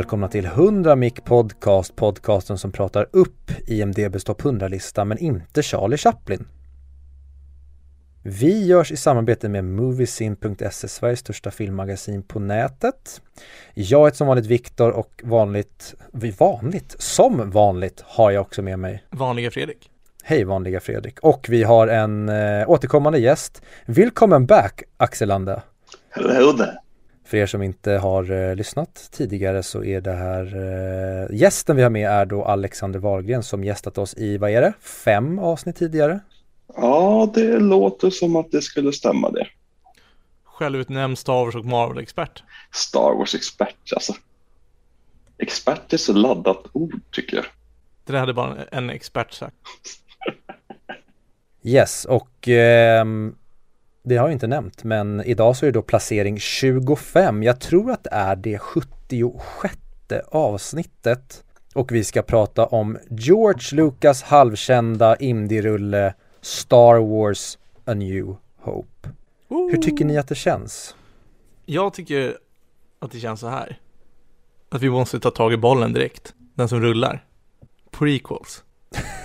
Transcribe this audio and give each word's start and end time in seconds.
välkomna 0.00 0.28
till 0.28 0.44
100 0.44 0.96
Mic 0.96 1.14
Podcast, 1.24 1.96
podcasten 1.96 2.58
som 2.58 2.72
pratar 2.72 3.06
upp 3.10 3.50
IMDBs 3.66 4.24
topp 4.24 4.42
100-lista 4.42 5.04
men 5.04 5.18
inte 5.18 5.62
Charlie 5.62 5.96
Chaplin. 5.96 6.48
Vi 8.22 8.66
görs 8.66 8.92
i 8.92 8.96
samarbete 8.96 9.48
med 9.48 9.64
Moviesin.se, 9.64 10.88
Sveriges 10.88 11.20
största 11.20 11.50
filmmagasin 11.50 12.22
på 12.22 12.38
nätet. 12.40 13.22
Jag 13.74 14.04
heter 14.04 14.16
som 14.16 14.26
vanligt 14.26 14.46
Viktor 14.46 14.90
och 14.90 15.22
vanligt, 15.24 15.94
vanligt, 16.38 16.96
som 16.98 17.50
vanligt 17.50 18.04
har 18.06 18.30
jag 18.30 18.40
också 18.40 18.62
med 18.62 18.78
mig 18.78 19.04
Vanliga 19.10 19.50
Fredrik. 19.50 19.90
Hej 20.22 20.44
vanliga 20.44 20.80
Fredrik. 20.80 21.18
Och 21.20 21.46
vi 21.48 21.62
har 21.62 21.88
en 21.88 22.28
äh, 22.28 22.70
återkommande 22.70 23.18
gäst. 23.18 23.62
Välkommen 23.86 24.46
back 24.46 24.82
Axel 24.96 25.28
Lande. 25.28 25.62
Hello 26.10 26.52
there. 26.52 26.89
För 27.30 27.36
er 27.36 27.46
som 27.46 27.62
inte 27.62 27.92
har 27.92 28.30
eh, 28.30 28.56
lyssnat 28.56 29.08
tidigare 29.12 29.62
så 29.62 29.84
är 29.84 30.00
det 30.00 30.12
här 30.12 30.44
eh, 30.56 31.36
gästen 31.36 31.76
vi 31.76 31.82
har 31.82 31.90
med 31.90 32.10
är 32.10 32.26
då 32.26 32.44
Alexander 32.44 32.98
Wahlgren 32.98 33.42
som 33.42 33.64
gästat 33.64 33.98
oss 33.98 34.14
i, 34.14 34.38
vad 34.38 34.50
är 34.50 34.60
det, 34.60 34.72
fem 34.80 35.38
avsnitt 35.38 35.76
tidigare? 35.76 36.20
Ja, 36.76 37.30
det 37.34 37.58
låter 37.58 38.10
som 38.10 38.36
att 38.36 38.50
det 38.50 38.62
skulle 38.62 38.92
stämma 38.92 39.30
det. 39.30 39.46
Självutnämnd 40.44 41.18
Star 41.18 41.44
Wars 41.44 41.54
och 41.54 41.64
Marvel-expert. 41.64 42.42
Star 42.72 43.14
Wars-expert, 43.14 43.92
alltså. 43.94 44.14
Expert 45.38 45.92
är 45.92 45.96
så 45.96 46.12
laddat 46.12 46.64
ord 46.72 47.00
tycker 47.10 47.36
jag. 47.36 47.46
Det 48.04 48.12
där 48.12 48.20
hade 48.20 48.34
bara 48.34 48.56
en 48.70 48.90
expert 48.90 49.32
sagt. 49.32 49.56
yes, 51.62 52.04
och 52.04 52.48
ehm, 52.48 53.34
det 54.02 54.16
har 54.16 54.26
jag 54.26 54.32
inte 54.32 54.46
nämnt, 54.46 54.84
men 54.84 55.20
idag 55.20 55.56
så 55.56 55.66
är 55.66 55.72
det 55.72 55.78
då 55.78 55.82
placering 55.82 56.38
25. 56.38 57.42
Jag 57.42 57.60
tror 57.60 57.90
att 57.90 58.04
det 58.04 58.10
är 58.12 58.36
det 58.36 58.58
76 58.58 59.76
avsnittet. 60.28 61.44
Och 61.74 61.92
vi 61.92 62.04
ska 62.04 62.22
prata 62.22 62.66
om 62.66 62.98
George 63.10 63.76
Lucas 63.76 64.22
halvkända 64.22 65.16
indie-rulle 65.16 66.14
Star 66.40 66.98
Wars 66.98 67.58
A 67.84 67.94
New 67.94 68.36
Hope. 68.56 69.08
Hur 69.48 69.82
tycker 69.82 70.04
ni 70.04 70.18
att 70.18 70.28
det 70.28 70.34
känns? 70.34 70.94
Jag 71.66 71.94
tycker 71.94 72.36
att 72.98 73.12
det 73.12 73.18
känns 73.18 73.40
så 73.40 73.48
här. 73.48 73.78
Att 74.68 74.82
vi 74.82 74.90
måste 74.90 75.20
ta 75.20 75.30
tag 75.30 75.52
i 75.52 75.56
bollen 75.56 75.92
direkt. 75.92 76.34
Den 76.54 76.68
som 76.68 76.80
rullar. 76.80 77.24
Prequels. 77.90 78.64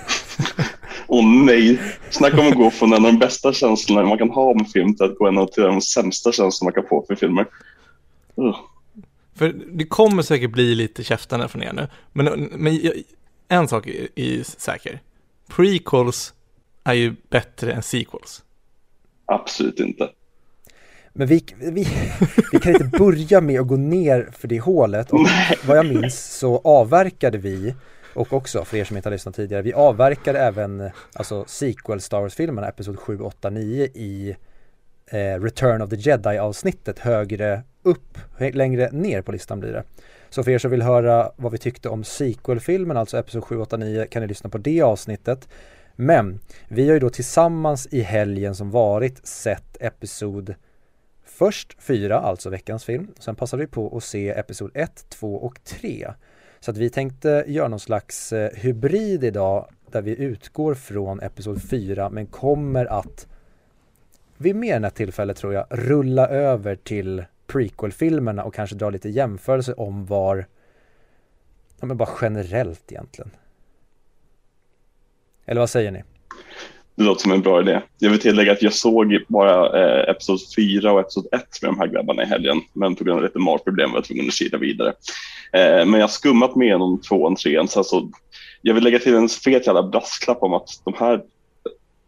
Åh 1.15 1.21
oh, 1.21 1.45
nej, 1.45 1.79
snacka 2.09 2.41
om 2.41 2.47
att 2.47 2.55
gå 2.55 2.71
från 2.71 2.93
en 2.93 3.05
av 3.05 3.11
de 3.11 3.19
bästa 3.19 3.53
känslorna 3.53 4.07
man 4.07 4.17
kan 4.17 4.29
ha 4.29 4.43
om 4.43 4.65
film 4.65 4.95
till 4.95 5.05
att 5.05 5.17
gå 5.17 5.27
en 5.27 5.37
av 5.37 5.49
de 5.55 5.81
sämsta 5.81 6.31
känslorna 6.31 6.71
man 6.71 6.81
kan 6.81 6.89
få 6.89 7.05
för 7.07 7.15
filmer. 7.15 7.45
Uh. 8.39 8.57
För 9.35 9.53
det 9.71 9.85
kommer 9.85 10.23
säkert 10.23 10.51
bli 10.51 10.75
lite 10.75 11.03
käftande 11.03 11.47
från 11.47 11.63
er 11.63 11.73
nu, 11.73 11.87
men, 12.13 12.49
men 12.51 12.79
en 13.47 13.67
sak 13.67 13.87
är, 13.87 14.07
är 14.15 14.43
säker. 14.43 14.99
Prequels 15.47 16.33
är 16.83 16.93
ju 16.93 17.15
bättre 17.29 17.73
än 17.73 17.83
sequels. 17.83 18.43
Absolut 19.25 19.79
inte. 19.79 20.09
Men 21.13 21.27
vi, 21.27 21.45
vi, 21.57 21.87
vi 22.51 22.59
kan 22.59 22.71
inte 22.71 22.97
börja 22.97 23.41
med 23.41 23.61
att 23.61 23.67
gå 23.67 23.77
ner 23.77 24.29
för 24.37 24.47
det 24.47 24.59
hålet 24.59 25.11
och 25.11 25.27
vad 25.67 25.77
jag 25.77 25.85
minns 25.85 26.37
så 26.37 26.61
avverkade 26.63 27.37
vi 27.37 27.73
och 28.15 28.33
också, 28.33 28.65
för 28.65 28.77
er 28.77 28.83
som 28.83 28.97
inte 28.97 29.09
har 29.09 29.11
lyssnat 29.13 29.35
tidigare, 29.35 29.61
vi 29.61 29.73
avverkar 29.73 30.33
även 30.33 30.89
alltså 31.13 31.45
sequel 31.47 32.01
Star 32.01 32.21
Wars-filmerna, 32.21 32.67
Episod 32.67 32.99
7, 32.99 33.19
8, 33.19 33.49
9 33.49 33.85
i 33.85 34.35
eh, 35.07 35.41
Return 35.41 35.81
of 35.81 35.89
the 35.89 35.95
Jedi 35.95 36.37
avsnittet 36.37 36.99
högre 36.99 37.63
upp, 37.83 38.17
längre 38.37 38.89
ner 38.91 39.21
på 39.21 39.31
listan 39.31 39.59
blir 39.59 39.73
det. 39.73 39.83
Så 40.29 40.43
för 40.43 40.51
er 40.51 40.57
som 40.57 40.71
vill 40.71 40.81
höra 40.81 41.31
vad 41.35 41.51
vi 41.51 41.57
tyckte 41.57 41.89
om 41.89 42.03
sequel-filmen, 42.03 42.97
alltså 42.97 43.17
Episod 43.17 43.43
7, 43.43 43.57
8, 43.57 43.77
9, 43.77 44.07
kan 44.07 44.21
ni 44.21 44.27
lyssna 44.27 44.49
på 44.49 44.57
det 44.57 44.81
avsnittet. 44.81 45.47
Men 45.95 46.39
vi 46.67 46.87
har 46.87 46.93
ju 46.93 46.99
då 46.99 47.09
tillsammans 47.09 47.87
i 47.91 48.01
helgen 48.01 48.55
som 48.55 48.71
varit 48.71 49.27
sett 49.27 49.77
Episod 49.79 50.55
först 51.25 51.81
4, 51.81 52.19
alltså 52.19 52.49
veckans 52.49 52.85
film. 52.85 53.07
Sen 53.19 53.35
passade 53.35 53.63
vi 53.63 53.67
på 53.67 53.97
att 53.97 54.03
se 54.03 54.29
Episod 54.29 54.71
1, 54.73 55.05
2 55.09 55.35
och 55.35 55.63
3. 55.63 56.07
Så 56.65 56.71
att 56.71 56.77
vi 56.77 56.89
tänkte 56.89 57.43
göra 57.47 57.67
någon 57.67 57.79
slags 57.79 58.33
eh, 58.33 58.51
hybrid 58.53 59.23
idag 59.23 59.69
där 59.91 60.01
vi 60.01 60.15
utgår 60.15 60.73
från 60.73 61.19
Episod 61.19 61.61
4 61.61 62.09
men 62.09 62.25
kommer 62.25 62.85
att 62.85 63.27
vid 64.37 64.55
mer 64.55 64.75
än 64.75 64.83
ett 64.83 64.95
tillfälle 64.95 65.33
tror 65.33 65.53
jag 65.53 65.65
rulla 65.69 66.27
över 66.27 66.75
till 66.75 67.25
prequel-filmerna 67.47 68.43
och 68.43 68.53
kanske 68.53 68.75
dra 68.75 68.89
lite 68.89 69.09
jämförelse 69.09 69.73
om 69.73 70.05
var, 70.05 70.45
ja 71.79 71.85
men 71.85 71.97
bara 71.97 72.09
generellt 72.21 72.91
egentligen. 72.91 73.31
Eller 75.45 75.61
vad 75.61 75.69
säger 75.69 75.91
ni? 75.91 76.03
Det 76.95 77.03
låter 77.03 77.21
som 77.21 77.31
en 77.31 77.41
bra 77.41 77.61
idé. 77.61 77.81
Jag 77.99 78.09
vill 78.09 78.19
tillägga 78.19 78.51
att 78.51 78.61
jag 78.61 78.73
såg 78.73 79.23
bara 79.27 79.79
eh, 79.79 80.09
Episod 80.09 80.39
4 80.55 80.91
och 80.91 80.99
Episod 80.99 81.27
1 81.31 81.41
med 81.61 81.71
de 81.71 81.79
här 81.79 81.87
grabbarna 81.87 82.23
i 82.23 82.25
helgen, 82.25 82.61
men 82.73 82.95
på 82.95 83.03
grund 83.03 83.17
av 83.17 83.23
lite 83.23 83.39
magproblem 83.39 83.91
var 83.91 83.97
jag 83.97 84.05
tvungen 84.05 84.27
att 84.27 84.33
kila 84.33 84.57
vidare. 84.57 84.89
Eh, 85.53 85.85
men 85.85 85.93
jag 85.93 86.01
har 86.01 86.07
skummat 86.07 86.55
med 86.55 86.65
igenom 86.65 87.01
tvåan, 87.01 87.35
trean, 87.35 87.67
så 87.67 87.79
alltså, 87.79 88.09
jag 88.61 88.73
vill 88.73 88.83
lägga 88.83 88.99
till 88.99 89.15
en 89.15 89.29
fet 89.29 89.67
jävla 89.67 89.83
brasklapp 89.83 90.43
om 90.43 90.53
att 90.53 90.69
de 90.83 90.93
här 90.97 91.21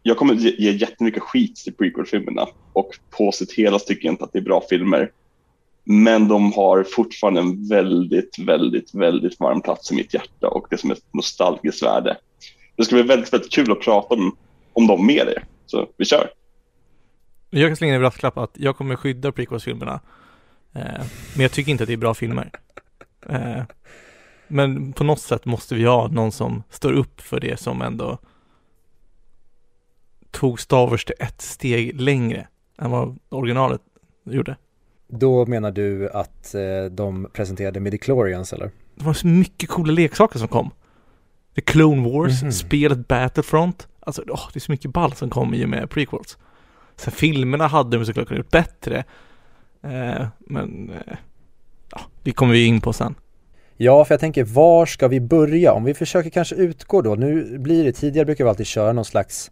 jag 0.02 0.16
kommer 0.16 0.34
ge, 0.34 0.54
ge 0.58 0.70
jättemycket 0.70 1.22
skit 1.22 1.56
till 1.56 1.74
prequel-filmerna 1.74 2.46
och 2.72 2.98
på 3.10 3.32
sitt 3.32 3.52
hela 3.52 3.78
tycker 3.78 4.06
jag 4.06 4.12
inte 4.12 4.24
att 4.24 4.32
det 4.32 4.38
är 4.38 4.42
bra 4.42 4.62
filmer. 4.70 5.10
Men 5.84 6.28
de 6.28 6.52
har 6.52 6.82
fortfarande 6.82 7.40
en 7.40 7.68
väldigt, 7.68 8.38
väldigt, 8.38 8.94
väldigt 8.94 9.40
varm 9.40 9.60
plats 9.60 9.92
i 9.92 9.94
mitt 9.94 10.14
hjärta 10.14 10.48
och 10.48 10.66
det 10.70 10.78
som 10.78 10.90
är 10.90 10.94
ett 10.94 11.14
nostalgiskt 11.14 11.82
värde. 11.82 12.16
Det 12.76 12.84
ska 12.84 12.94
bli 12.94 13.02
väldigt, 13.02 13.32
väldigt 13.32 13.52
kul 13.52 13.72
att 13.72 13.80
prata 13.80 14.14
om, 14.14 14.36
om 14.78 14.86
dem 14.86 15.06
med 15.06 15.28
er. 15.28 15.44
Så 15.66 15.86
vi 15.96 16.04
kör. 16.04 16.30
Jag 17.50 17.68
kan 17.68 17.76
slänga 17.76 17.94
en 17.94 18.00
brasklapp 18.00 18.38
att 18.38 18.50
jag 18.54 18.76
kommer 18.76 18.96
skydda 18.96 19.32
prequels-filmerna. 19.32 20.00
Eh, 20.74 21.04
men 21.34 21.42
jag 21.42 21.52
tycker 21.52 21.72
inte 21.72 21.84
att 21.84 21.88
det 21.88 21.92
är 21.92 21.96
bra 21.96 22.14
filmer. 22.14 22.50
Eh, 23.28 23.62
men 24.48 24.92
på 24.92 25.04
något 25.04 25.20
sätt 25.20 25.44
måste 25.44 25.74
vi 25.74 25.84
ha 25.84 26.08
någon 26.08 26.32
som 26.32 26.62
står 26.70 26.92
upp 26.92 27.20
för 27.20 27.40
det 27.40 27.60
som 27.60 27.82
ändå 27.82 28.18
tog 30.30 30.60
Star 30.60 30.86
Wars 30.86 31.04
till 31.04 31.14
ett 31.18 31.40
steg 31.40 32.00
längre 32.00 32.46
än 32.78 32.90
vad 32.90 33.18
originalet 33.28 33.80
gjorde. 34.24 34.56
Då 35.08 35.46
menar 35.46 35.70
du 35.70 36.10
att 36.10 36.54
eh, 36.54 36.84
de 36.90 37.28
presenterade 37.32 37.80
Midichlorians 37.80 38.52
eller? 38.52 38.70
Det 38.94 39.04
var 39.04 39.12
så 39.12 39.26
mycket 39.26 39.68
coola 39.68 39.92
leksaker 39.92 40.38
som 40.38 40.48
kom. 40.48 40.70
The 41.54 41.60
Clone 41.60 42.10
Wars, 42.10 42.42
mm 42.42 42.50
-hmm. 42.50 42.54
spelet 42.54 43.08
Battlefront. 43.08 43.88
Alltså, 44.08 44.22
oh, 44.22 44.48
det 44.52 44.58
är 44.58 44.60
så 44.60 44.72
mycket 44.72 44.90
ball 44.90 45.12
som 45.12 45.30
kom 45.30 45.54
i 45.54 45.64
och 45.64 45.68
med 45.68 45.90
prequels. 45.90 46.38
Sen 46.96 47.12
filmerna 47.12 47.66
hade 47.66 47.98
de 47.98 48.06
såklart 48.06 48.28
kunnat 48.28 48.38
gjort 48.38 48.50
bättre. 48.50 49.04
Eh, 49.82 50.26
men 50.38 50.90
eh, 50.90 51.16
ja, 51.90 52.00
det 52.22 52.32
kommer 52.32 52.52
vi 52.52 52.64
in 52.64 52.80
på 52.80 52.92
sen. 52.92 53.14
Ja, 53.76 54.04
för 54.04 54.14
jag 54.14 54.20
tänker 54.20 54.44
var 54.44 54.86
ska 54.86 55.08
vi 55.08 55.20
börja? 55.20 55.72
Om 55.72 55.84
vi 55.84 55.94
försöker 55.94 56.30
kanske 56.30 56.54
utgå 56.54 57.02
då, 57.02 57.14
nu 57.14 57.58
blir 57.58 57.84
det 57.84 57.92
tidigare 57.92 58.26
brukar 58.26 58.44
vi 58.44 58.50
alltid 58.50 58.66
köra 58.66 58.92
någon 58.92 59.04
slags 59.04 59.50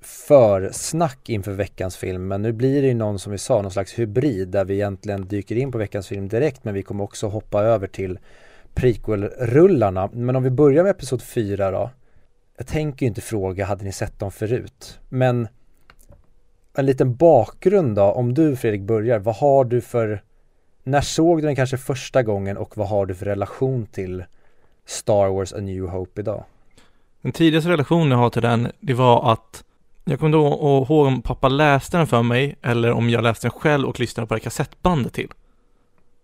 försnack 0.00 1.28
inför 1.28 1.52
veckans 1.52 1.96
film 1.96 2.28
men 2.28 2.42
nu 2.42 2.52
blir 2.52 2.82
det 2.82 2.88
ju 2.88 2.94
någon 2.94 3.18
som 3.18 3.32
vi 3.32 3.38
sa, 3.38 3.62
någon 3.62 3.70
slags 3.70 3.98
hybrid 3.98 4.48
där 4.48 4.64
vi 4.64 4.74
egentligen 4.74 5.28
dyker 5.28 5.56
in 5.56 5.72
på 5.72 5.78
veckans 5.78 6.08
film 6.08 6.28
direkt 6.28 6.64
men 6.64 6.74
vi 6.74 6.82
kommer 6.82 7.04
också 7.04 7.28
hoppa 7.28 7.62
över 7.62 7.86
till 7.86 8.18
prequel-rullarna. 8.74 10.10
Men 10.12 10.36
om 10.36 10.42
vi 10.42 10.50
börjar 10.50 10.82
med 10.82 10.90
episod 10.90 11.22
4 11.22 11.70
då. 11.70 11.90
Jag 12.56 12.66
tänker 12.66 13.06
ju 13.06 13.08
inte 13.08 13.20
fråga, 13.20 13.64
hade 13.64 13.84
ni 13.84 13.92
sett 13.92 14.18
dem 14.18 14.32
förut? 14.32 15.00
Men 15.08 15.48
en 16.74 16.86
liten 16.86 17.16
bakgrund 17.16 17.96
då, 17.96 18.02
om 18.02 18.34
du 18.34 18.56
Fredrik 18.56 18.82
börjar, 18.82 19.18
vad 19.18 19.36
har 19.36 19.64
du 19.64 19.80
för 19.80 20.22
när 20.84 21.00
såg 21.00 21.38
du 21.38 21.46
den 21.46 21.56
kanske 21.56 21.78
första 21.78 22.22
gången 22.22 22.56
och 22.56 22.76
vad 22.76 22.88
har 22.88 23.06
du 23.06 23.14
för 23.14 23.26
relation 23.26 23.86
till 23.86 24.24
Star 24.86 25.28
Wars 25.28 25.52
A 25.52 25.60
New 25.60 25.86
Hope 25.86 26.20
idag? 26.20 26.44
Den 27.22 27.32
tidigaste 27.32 27.70
relationen 27.70 28.10
jag 28.10 28.18
har 28.18 28.30
till 28.30 28.42
den, 28.42 28.68
det 28.80 28.94
var 28.94 29.32
att 29.32 29.64
jag 30.04 30.18
kommer 30.18 30.32
då 30.32 30.46
ihåg 30.46 31.06
om 31.06 31.22
pappa 31.22 31.48
läste 31.48 31.96
den 31.96 32.06
för 32.06 32.22
mig 32.22 32.56
eller 32.62 32.92
om 32.92 33.10
jag 33.10 33.22
läste 33.22 33.46
den 33.46 33.50
själv 33.50 33.88
och 33.88 34.00
lyssnade 34.00 34.26
på 34.26 34.34
det 34.34 34.40
kassettbandet 34.40 35.12
till. 35.12 35.28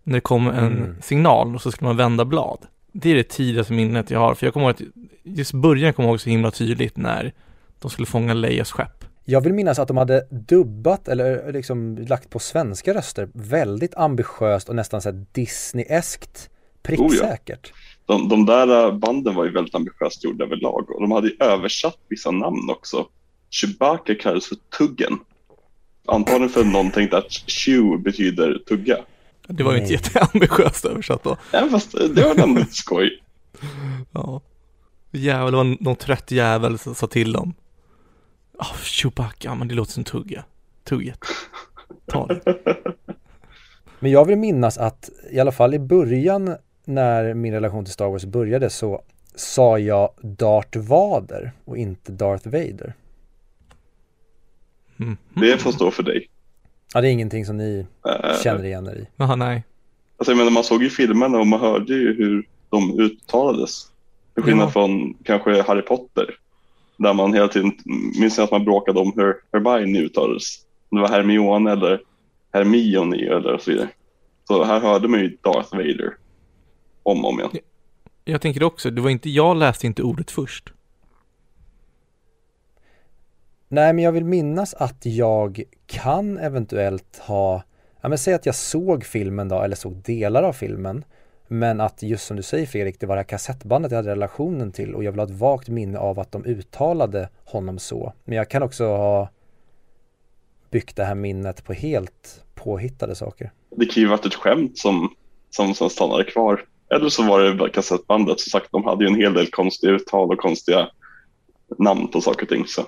När 0.03 0.13
det 0.13 0.21
kom 0.21 0.47
en 0.47 0.77
mm. 0.77 0.95
signal 1.01 1.55
och 1.55 1.61
så 1.61 1.71
skulle 1.71 1.87
man 1.87 1.97
vända 1.97 2.25
blad. 2.25 2.59
Det 2.91 3.11
är 3.11 3.15
det 3.15 3.29
tidigaste 3.29 3.73
minnet 3.73 4.11
jag 4.11 4.19
har, 4.19 4.35
för 4.35 4.45
jag 4.45 4.53
kommer 4.53 4.65
ihåg 4.65 4.75
att 4.75 4.81
just 5.23 5.53
början 5.53 5.93
kommer 5.93 6.09
jag 6.09 6.13
ihåg 6.13 6.21
så 6.21 6.29
himla 6.29 6.51
tydligt 6.51 6.97
när 6.97 7.33
de 7.79 7.91
skulle 7.91 8.05
fånga 8.05 8.33
Leias 8.33 8.71
skepp. 8.71 9.05
Jag 9.25 9.41
vill 9.41 9.53
minnas 9.53 9.79
att 9.79 9.87
de 9.87 9.97
hade 9.97 10.27
dubbat 10.29 11.07
eller 11.07 11.53
liksom 11.53 11.97
lagt 11.97 12.29
på 12.29 12.39
svenska 12.39 12.93
röster 12.93 13.29
väldigt 13.33 13.95
ambitiöst 13.95 14.69
och 14.69 14.75
nästan 14.75 15.01
så 15.01 15.11
Disney-eskt 15.11 16.49
pricksäkert. 16.83 17.71
Oh 17.71 17.77
ja. 18.07 18.13
de, 18.17 18.29
de 18.29 18.45
där 18.45 18.91
banden 18.91 19.35
var 19.35 19.45
ju 19.45 19.51
väldigt 19.51 19.75
ambitiöst 19.75 20.23
gjorda 20.23 20.45
överlag 20.45 20.89
och 20.89 21.01
de 21.01 21.11
hade 21.11 21.27
ju 21.27 21.35
översatt 21.39 21.97
vissa 22.07 22.31
namn 22.31 22.69
också. 22.69 23.07
Chewbacca 23.49 24.15
kallades 24.15 24.47
för 24.47 24.57
Tuggen. 24.77 25.19
Antagligen 26.05 26.49
för 26.49 26.61
att 26.61 26.67
någon 26.67 26.91
tänkte 26.91 27.17
att 27.17 27.31
chew 27.31 28.03
betyder 28.03 28.59
tugga. 28.67 28.97
Det 29.47 29.63
var 29.63 29.71
ju 29.71 29.77
inte 29.77 29.91
Nej. 29.93 30.01
jätteambitiöst 30.03 30.85
översatt 30.85 31.23
då. 31.23 31.37
Ja, 31.51 31.67
fast 31.71 31.91
det 31.91 32.23
var 32.23 32.43
ändå 32.43 32.59
lite 32.59 32.73
skoj. 32.73 33.23
Ja. 34.11 34.41
Jävlar, 35.11 35.51
det 35.51 35.57
var 35.57 35.83
någon 35.83 35.95
trött 35.95 36.31
jävel 36.31 36.77
som 36.77 36.95
sa 36.95 37.07
till 37.07 37.31
dem. 37.31 37.53
Oh, 38.53 38.77
Chewbacca, 38.83 39.55
men 39.55 39.67
det 39.67 39.75
låter 39.75 39.91
som 39.91 40.03
tugga. 40.03 40.43
Tugget. 40.83 41.19
Ta 42.05 42.27
det. 42.27 42.41
Men 43.99 44.11
jag 44.11 44.25
vill 44.25 44.37
minnas 44.37 44.77
att 44.77 45.09
i 45.31 45.39
alla 45.39 45.51
fall 45.51 45.73
i 45.73 45.79
början 45.79 46.55
när 46.85 47.33
min 47.33 47.53
relation 47.53 47.85
till 47.85 47.93
Star 47.93 48.09
Wars 48.09 48.25
började 48.25 48.69
så 48.69 49.01
sa 49.35 49.79
jag 49.79 50.09
Darth 50.21 50.77
Vader 50.77 51.51
och 51.65 51.77
inte 51.77 52.11
Darth 52.11 52.47
Vader. 52.47 52.93
Mm. 54.99 55.17
Det 55.33 55.57
får 55.57 55.71
stå 55.71 55.91
för 55.91 56.03
dig. 56.03 56.29
Ja, 56.93 57.01
det 57.01 57.07
är 57.07 57.11
ingenting 57.11 57.45
som 57.45 57.57
ni 57.57 57.85
Eh, 58.05 58.41
känner 58.43 58.65
igen 58.65 58.87
er 58.87 58.95
i. 58.95 59.07
Jaha, 59.15 59.35
nej. 59.35 59.63
Alltså, 60.17 60.31
jag 60.31 60.37
menar, 60.37 60.51
man 60.51 60.63
såg 60.63 60.83
ju 60.83 60.89
filmerna 60.89 61.37
och 61.39 61.47
man 61.47 61.59
hörde 61.59 61.93
ju 61.93 62.15
hur 62.15 62.47
de 62.69 62.99
uttalades. 62.99 63.87
Till 64.39 64.45
skillnad 64.45 64.67
Ja. 64.67 64.71
från 64.71 65.13
kanske 65.23 65.61
Harry 65.61 65.81
Potter. 65.81 66.35
Där 66.97 67.13
man 67.13 67.33
hela 67.33 67.47
tiden, 67.47 67.71
minns 68.19 68.37
jag 68.37 68.43
att 68.45 68.51
man 68.51 68.65
bråkade 68.65 68.99
om 68.99 69.13
hur 69.15 69.35
Hermione 69.53 69.99
uttalades. 69.99 70.45
Om 70.91 70.95
det 70.97 71.01
var 71.01 71.09
Hermione 71.09 71.71
eller 71.71 72.01
Hermione 72.53 73.17
eller 73.17 73.57
så 73.57 73.71
vidare. 73.71 73.89
Så 74.47 74.63
här 74.63 74.79
hörde 74.79 75.07
man 75.07 75.19
ju 75.19 75.37
Darth 75.41 75.75
Vader. 75.75 76.13
Om 77.03 77.25
och 77.25 77.31
om 77.31 77.39
igen. 77.39 77.51
Jag 78.25 78.41
tänker 78.41 78.63
också, 78.63 78.89
det 78.89 79.01
var 79.01 79.09
inte, 79.09 79.29
jag 79.29 79.57
läste 79.57 79.87
inte 79.87 80.03
ordet 80.03 80.31
först. 80.31 80.73
Nej, 83.67 83.93
men 83.93 84.03
jag 84.03 84.11
vill 84.11 84.25
minnas 84.25 84.73
att 84.73 85.05
jag 85.05 85.63
kan 85.87 86.37
eventuellt 86.37 87.17
ha, 87.27 87.63
ja 88.01 88.09
men 88.09 88.17
säg 88.17 88.33
att 88.33 88.45
jag 88.45 88.55
såg 88.55 89.05
filmen 89.05 89.49
då, 89.49 89.61
eller 89.61 89.75
såg 89.75 89.95
delar 89.95 90.43
av 90.43 90.53
filmen. 90.53 91.03
Men 91.51 91.81
att 91.81 92.03
just 92.03 92.27
som 92.27 92.37
du 92.37 92.43
säger 92.43 92.65
Fredrik, 92.65 92.99
det 92.99 93.05
var 93.05 93.15
det 93.15 93.19
här 93.19 93.27
kassettbandet 93.27 93.91
jag 93.91 93.97
hade 93.97 94.11
relationen 94.11 94.71
till 94.71 94.95
och 94.95 95.03
jag 95.03 95.11
vill 95.11 95.19
ha 95.19 95.25
ett 95.25 95.39
vagt 95.39 95.69
minne 95.69 95.99
av 95.99 96.19
att 96.19 96.31
de 96.31 96.45
uttalade 96.45 97.29
honom 97.45 97.79
så. 97.79 98.13
Men 98.25 98.37
jag 98.37 98.49
kan 98.49 98.63
också 98.63 98.85
ha 98.85 99.29
byggt 100.71 100.95
det 100.95 101.03
här 101.03 101.15
minnet 101.15 101.63
på 101.63 101.73
helt 101.73 102.43
påhittade 102.55 103.15
saker. 103.15 103.51
Det 103.75 103.85
kan 103.85 104.03
ju 104.03 104.09
varit 104.09 104.25
ett 104.25 104.35
skämt 104.35 104.77
som, 104.77 105.13
som, 105.49 105.73
som 105.73 105.89
stannade 105.89 106.23
kvar. 106.23 106.65
Eller 106.89 107.09
så 107.09 107.23
var 107.23 107.41
det 107.41 107.53
bara 107.53 107.69
kassettbandet. 107.69 108.39
Som 108.39 108.49
sagt, 108.49 108.71
de 108.71 108.83
hade 108.83 109.03
ju 109.03 109.09
en 109.09 109.19
hel 109.19 109.33
del 109.33 109.49
konstiga 109.49 109.91
uttal 109.91 110.31
och 110.31 110.37
konstiga 110.37 110.89
namn 111.77 112.07
på 112.07 112.21
saker 112.21 112.43
och 112.43 112.49
ting. 112.49 112.65
Så 112.67 112.81
det 112.81 112.87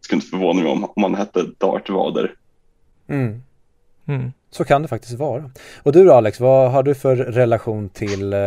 skulle 0.00 0.16
inte 0.16 0.30
förvåna 0.30 0.62
mig 0.62 0.72
om, 0.72 0.84
om 0.84 1.02
man 1.02 1.14
hette 1.14 1.42
Darth 1.58 1.92
Vader. 1.92 2.34
Mm. 3.08 3.42
Mm. 4.06 4.32
Så 4.50 4.64
kan 4.64 4.82
det 4.82 4.88
faktiskt 4.88 5.18
vara. 5.18 5.50
Och 5.82 5.92
du 5.92 6.04
då 6.04 6.12
Alex, 6.12 6.40
vad 6.40 6.70
har 6.70 6.82
du 6.82 6.94
för 6.94 7.16
relation 7.16 7.88
till, 7.88 8.32
eh, 8.32 8.38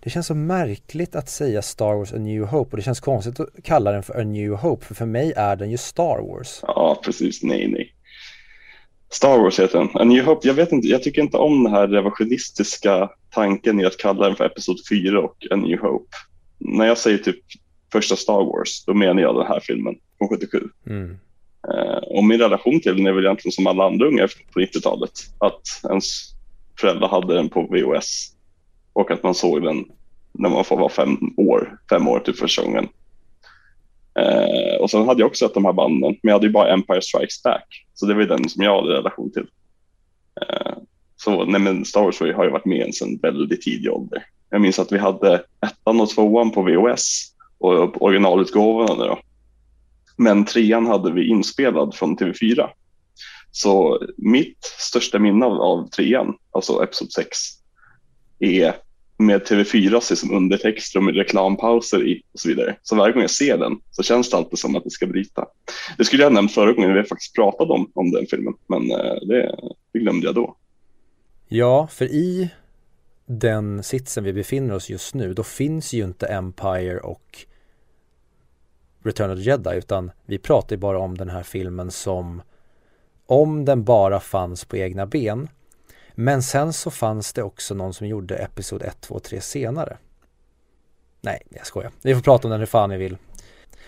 det 0.00 0.10
känns 0.10 0.26
så 0.26 0.34
märkligt 0.34 1.16
att 1.16 1.28
säga 1.28 1.62
Star 1.62 1.94
Wars 1.94 2.12
A 2.12 2.18
New 2.18 2.44
Hope 2.44 2.70
och 2.70 2.76
det 2.76 2.82
känns 2.82 3.00
konstigt 3.00 3.40
att 3.40 3.48
kalla 3.64 3.92
den 3.92 4.02
för 4.02 4.20
A 4.20 4.24
New 4.24 4.52
Hope 4.52 4.84
för 4.84 4.94
för 4.94 5.06
mig 5.06 5.32
är 5.36 5.56
den 5.56 5.70
ju 5.70 5.76
Star 5.76 6.18
Wars. 6.28 6.60
Ja, 6.62 7.00
precis. 7.04 7.42
Nej, 7.42 7.68
nej. 7.68 7.94
Star 9.10 9.38
Wars 9.38 9.60
heter 9.60 9.78
den. 9.78 9.88
A 9.94 10.04
New 10.04 10.24
Hope, 10.24 10.48
jag 10.48 10.54
vet 10.54 10.72
inte, 10.72 10.88
jag 10.88 11.02
tycker 11.02 11.22
inte 11.22 11.36
om 11.36 11.64
den 11.64 11.72
här 11.72 11.88
revisionistiska 11.88 13.10
tanken 13.30 13.80
i 13.80 13.84
att 13.84 13.96
kalla 13.96 14.26
den 14.26 14.36
för 14.36 14.44
Episod 14.44 14.76
4 14.90 15.20
och 15.20 15.46
A 15.50 15.56
New 15.56 15.78
Hope. 15.78 16.16
När 16.58 16.86
jag 16.86 16.98
säger 16.98 17.18
typ 17.18 17.40
första 17.92 18.16
Star 18.16 18.44
Wars, 18.44 18.84
då 18.84 18.94
menar 18.94 19.22
jag 19.22 19.36
den 19.36 19.46
här 19.46 19.60
filmen 19.60 19.94
från 20.18 20.28
77. 20.28 20.68
Mm. 20.86 21.18
Eh, 21.72 21.96
och 21.96 22.24
min 22.24 22.40
relation 22.40 22.80
till 22.80 22.96
den 22.96 23.06
är 23.06 23.12
väl 23.12 23.24
egentligen 23.24 23.52
som 23.52 23.66
alla 23.66 23.86
andra 23.86 24.06
ungar 24.06 24.30
på 24.52 24.60
90-talet. 24.60 25.10
Att 25.38 25.62
ens 25.90 26.04
föräldrar 26.80 27.08
hade 27.08 27.34
den 27.34 27.48
på 27.48 27.62
VHS 27.62 28.30
och 28.92 29.10
att 29.10 29.22
man 29.22 29.34
såg 29.34 29.62
den 29.62 29.84
när 30.32 30.48
man 30.48 30.64
får 30.64 30.76
vara 30.76 30.88
fem 30.88 31.18
år, 31.36 31.78
fem 31.90 32.08
år 32.08 32.18
typ 32.18 32.36
första 32.36 32.62
gången. 32.62 32.88
Eh, 34.18 34.80
och 34.80 34.90
sen 34.90 35.06
hade 35.06 35.20
jag 35.20 35.26
också 35.26 35.46
sett 35.46 35.54
de 35.54 35.64
här 35.64 35.72
banden, 35.72 36.16
men 36.22 36.28
jag 36.28 36.32
hade 36.32 36.46
ju 36.46 36.52
bara 36.52 36.72
Empire 36.72 37.02
Strikes 37.02 37.42
Back. 37.42 37.86
Så 37.94 38.06
det 38.06 38.14
var 38.14 38.20
ju 38.20 38.26
den 38.26 38.48
som 38.48 38.62
jag 38.62 38.80
hade 38.80 38.94
relation 38.94 39.32
till. 39.32 39.46
Eh, 40.40 40.72
så 41.16 41.44
nej, 41.44 41.60
men 41.60 41.84
Star 41.84 42.02
Wars 42.02 42.20
har 42.20 42.44
ju 42.44 42.50
varit 42.50 42.64
med 42.64 42.86
en 42.86 42.92
sedan 42.92 43.18
väldigt 43.22 43.62
tidig 43.62 43.92
ålder. 43.92 44.26
Jag 44.50 44.60
minns 44.60 44.78
att 44.78 44.92
vi 44.92 44.98
hade 44.98 45.44
ettan 45.66 46.00
och 46.00 46.10
tvåan 46.10 46.50
på 46.50 46.62
VHS 46.62 47.34
och 47.58 48.02
originalutgåvorna 48.02 48.94
då. 48.94 49.18
Men 50.16 50.44
trean 50.44 50.86
hade 50.86 51.12
vi 51.12 51.28
inspelad 51.28 51.94
från 51.94 52.16
TV4. 52.18 52.68
Så 53.50 54.02
mitt 54.16 54.64
största 54.78 55.18
minne 55.18 55.46
av, 55.46 55.52
av 55.52 55.88
trean, 55.88 56.34
alltså 56.52 56.82
Episod 56.82 57.12
6, 57.12 57.38
är 58.38 58.74
med 59.16 59.42
TV4 59.42 60.14
som 60.14 60.32
undertexter 60.36 60.98
och 60.98 61.04
med 61.04 61.16
reklampauser 61.16 62.08
i 62.08 62.22
och 62.32 62.40
så 62.40 62.48
vidare. 62.48 62.76
Så 62.82 62.96
varje 62.96 63.12
gång 63.12 63.22
jag 63.22 63.30
ser 63.30 63.58
den 63.58 63.80
så 63.90 64.02
känns 64.02 64.30
det 64.30 64.36
alltid 64.36 64.58
som 64.58 64.76
att 64.76 64.84
det 64.84 64.90
ska 64.90 65.06
bryta. 65.06 65.46
Det 65.98 66.04
skulle 66.04 66.22
jag 66.22 66.30
ha 66.30 66.34
nämnt 66.34 66.52
förra 66.52 66.72
gången 66.72 66.94
vi 66.94 67.04
faktiskt 67.04 67.34
pratade 67.34 67.72
om, 67.72 67.90
om 67.94 68.10
den 68.10 68.26
filmen, 68.26 68.54
men 68.66 68.90
eh, 68.90 69.14
det, 69.28 69.56
det 69.92 69.98
glömde 69.98 70.26
jag 70.26 70.34
då. 70.34 70.56
Ja, 71.48 71.88
för 71.92 72.04
i 72.04 72.50
den 73.26 73.82
sitsen 73.82 74.24
vi 74.24 74.32
befinner 74.32 74.74
oss 74.74 74.90
just 74.90 75.14
nu, 75.14 75.34
då 75.34 75.42
finns 75.42 75.92
ju 75.92 76.04
inte 76.04 76.26
Empire 76.26 76.98
och 76.98 77.46
Return 79.04 79.30
of 79.30 79.38
the 79.38 79.42
Jedi, 79.42 79.76
utan 79.76 80.10
vi 80.24 80.38
pratar 80.38 80.76
ju 80.76 80.80
bara 80.80 80.98
om 80.98 81.18
den 81.18 81.28
här 81.28 81.42
filmen 81.42 81.90
som 81.90 82.42
om 83.26 83.64
den 83.64 83.84
bara 83.84 84.20
fanns 84.20 84.64
på 84.64 84.76
egna 84.76 85.06
ben. 85.06 85.48
Men 86.14 86.42
sen 86.42 86.72
så 86.72 86.90
fanns 86.90 87.32
det 87.32 87.42
också 87.42 87.74
någon 87.74 87.94
som 87.94 88.06
gjorde 88.06 88.36
Episod 88.36 88.82
1, 88.82 89.00
2, 89.00 89.18
3 89.18 89.40
senare. 89.40 89.96
Nej, 91.20 91.42
jag 91.48 91.66
skojar. 91.66 91.92
Vi 92.02 92.14
får 92.14 92.22
prata 92.22 92.48
om 92.48 92.50
den 92.50 92.60
hur 92.60 92.66
fan 92.66 92.90
ni 92.90 92.96
vill. 92.96 93.16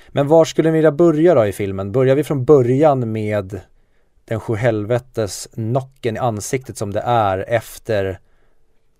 Men 0.08 0.28
var 0.28 0.44
skulle 0.44 0.70
ni 0.70 0.76
vilja 0.76 0.92
börja 0.92 1.34
då 1.34 1.46
i 1.46 1.52
filmen? 1.52 1.92
Börjar 1.92 2.16
vi 2.16 2.24
från 2.24 2.44
början 2.44 3.12
med 3.12 3.60
den 4.24 4.40
sjuhelvetes 4.40 5.48
knocken 5.52 6.16
i 6.16 6.18
ansiktet 6.18 6.78
som 6.78 6.92
det 6.92 7.00
är 7.00 7.38
efter 7.48 8.20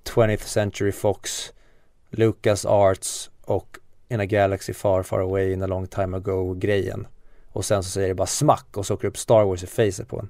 20th 0.05 0.45
Century 0.45 0.93
Fox, 0.93 1.53
Lucas 2.11 2.67
Arts 2.67 3.31
och 3.43 3.79
in 4.09 4.21
a 4.21 4.27
Galaxy 4.27 4.73
Far 4.73 5.03
Far 5.03 5.21
Away 5.21 5.53
in 5.53 5.63
a 5.63 5.67
Long 5.67 5.87
Time 5.87 6.17
Ago 6.17 6.55
grejen. 6.55 7.07
Och 7.53 7.65
sen 7.65 7.83
så 7.83 7.91
säger 7.91 8.09
det 8.09 8.15
bara 8.15 8.27
smack 8.27 8.77
och 8.77 8.87
så 8.87 8.95
åker 8.95 9.09
upp 9.09 9.19
Star 9.19 9.45
Wars 9.45 9.63
i 9.63 9.67
facet 9.67 10.09
på 10.09 10.19
en. 10.19 10.29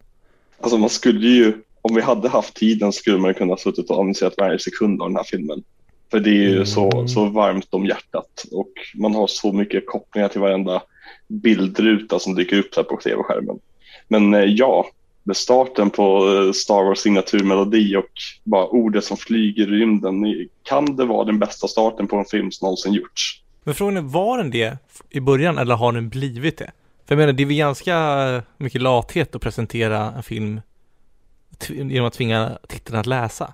Alltså 0.61 0.78
man 0.78 0.90
skulle 0.90 1.28
ju, 1.28 1.52
om 1.83 1.95
vi 1.95 2.00
hade 2.00 2.28
haft 2.28 2.54
tiden 2.54 2.92
skulle 2.92 3.18
man 3.18 3.35
kunna 3.35 3.56
suttit 3.56 3.90
och 3.90 3.99
analyserat 3.99 4.35
varje 4.38 4.59
sekund 4.59 5.02
av 5.02 5.09
den 5.09 5.16
här 5.16 5.25
filmen. 5.25 5.62
För 6.11 6.21
det 6.21 6.30
är 6.30 6.35
ju 6.49 6.52
Mm. 6.52 6.66
så, 6.66 7.09
så 7.09 7.25
varmt 7.25 7.75
om 7.75 7.87
hjärtat 7.87 8.45
och 8.52 8.73
man 8.95 9.14
har 9.14 9.26
så 9.26 9.52
mycket 9.52 9.87
kopplingar 9.87 10.28
till 10.28 10.40
varenda 10.40 10.83
bildruta 11.28 12.18
som 12.18 12.35
dyker 12.35 12.59
upp 12.59 12.76
här 12.76 12.83
på 12.83 12.97
tv-skärmen. 12.97 13.59
Men 14.09 14.35
eh, 14.35 14.45
ja, 14.45 14.87
med 15.23 15.37
starten 15.37 15.90
på 15.90 16.28
eh, 16.35 16.52
Star 16.52 16.85
Wars 16.85 16.99
signaturmelodi 16.99 17.97
och 17.97 18.11
bara 18.45 18.66
ordet 18.66 19.04
som 19.04 19.16
flyger 19.16 19.62
i 19.62 19.66
rymden, 19.66 20.49
kan 20.62 20.97
det 20.97 21.04
vara 21.04 21.25
den 21.25 21.38
bästa 21.38 21.68
starten 21.68 22.06
på 22.06 22.16
en 22.16 22.25
film 22.25 22.50
som 22.52 22.66
någonsin 22.66 22.92
gjorts? 22.92 23.42
Men 23.66 23.75
frågan 23.75 23.96
är, 23.96 24.00
var 24.00 24.38
den 24.38 24.50
det 24.50 24.78
i 25.11 25.20
början 25.20 25.58
eller 25.58 25.75
har 25.75 25.92
den 25.92 26.08
blivit 26.08 26.58
det? 26.58 26.70
För 27.06 27.14
jag 27.14 27.18
menar, 27.18 27.32
det 27.32 27.42
är 27.42 27.46
väl 27.46 27.56
ganska 27.56 28.42
mycket 28.56 28.82
lathet 28.82 29.35
att 29.35 29.42
presentera 29.42 30.12
en 30.16 30.23
film 30.23 30.61
genom 31.68 32.06
att 32.06 32.12
tvinga 32.12 32.58
tittarna 32.68 33.00
att 33.00 33.06
läsa. 33.06 33.52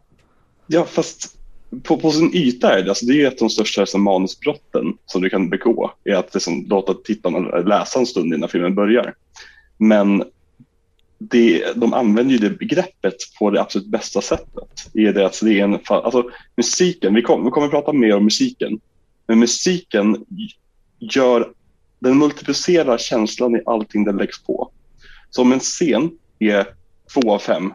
Ja, 0.67 0.85
fast 0.85 1.37
på, 1.83 1.97
på 1.97 2.11
sin 2.11 2.35
yta 2.35 2.79
är 2.79 2.83
det, 2.83 2.89
alltså 2.89 3.07
det 3.07 3.13
är 3.13 3.17
ju 3.17 3.27
ett 3.27 3.33
av 3.33 3.39
de 3.39 3.51
största 3.51 3.81
liksom, 3.81 4.03
manusbrotten 4.03 4.97
som 5.07 5.23
du 5.23 5.31
kan 5.31 5.51
begå, 5.51 5.93
är 6.05 6.15
att 6.15 6.35
liksom, 6.35 6.67
låta 6.69 6.95
tittarna 6.95 7.39
läsa 7.59 7.99
en 7.99 8.07
stund 8.07 8.35
innan 8.35 8.49
filmen 8.49 8.75
börjar. 8.75 9.15
Men 9.79 10.25
det, 11.19 11.73
de 11.77 11.95
använder 11.95 12.33
ju 12.33 12.39
det 12.39 12.51
begreppet 12.51 13.17
på 13.39 13.51
det 13.51 13.61
absolut 13.61 13.89
bästa 13.89 14.21
sättet. 14.21 14.91
Är 14.95 15.13
det 15.13 15.25
alltså, 15.25 15.45
det 15.45 15.61
är 15.61 15.65
en, 15.65 15.79
alltså, 15.89 16.31
musiken, 16.57 17.15
vi, 17.15 17.23
kom, 17.23 17.45
vi 17.45 17.51
kommer 17.51 17.67
att 17.67 17.73
prata 17.73 17.93
mer 17.93 18.17
om 18.17 18.25
musiken, 18.25 18.81
men 19.33 19.39
musiken 19.39 20.25
gör, 20.99 21.53
den 21.99 22.19
multiplicerar 22.19 22.99
känslan 22.99 23.57
i 23.57 23.63
allting 23.67 24.05
den 24.05 24.17
läggs 24.17 24.43
på. 24.43 24.71
Så 25.31 25.43
om 25.43 25.53
en 25.53 25.61
scen 25.61 26.11
är 26.39 26.67
två 27.15 27.35
av 27.35 27.39
fem 27.39 27.73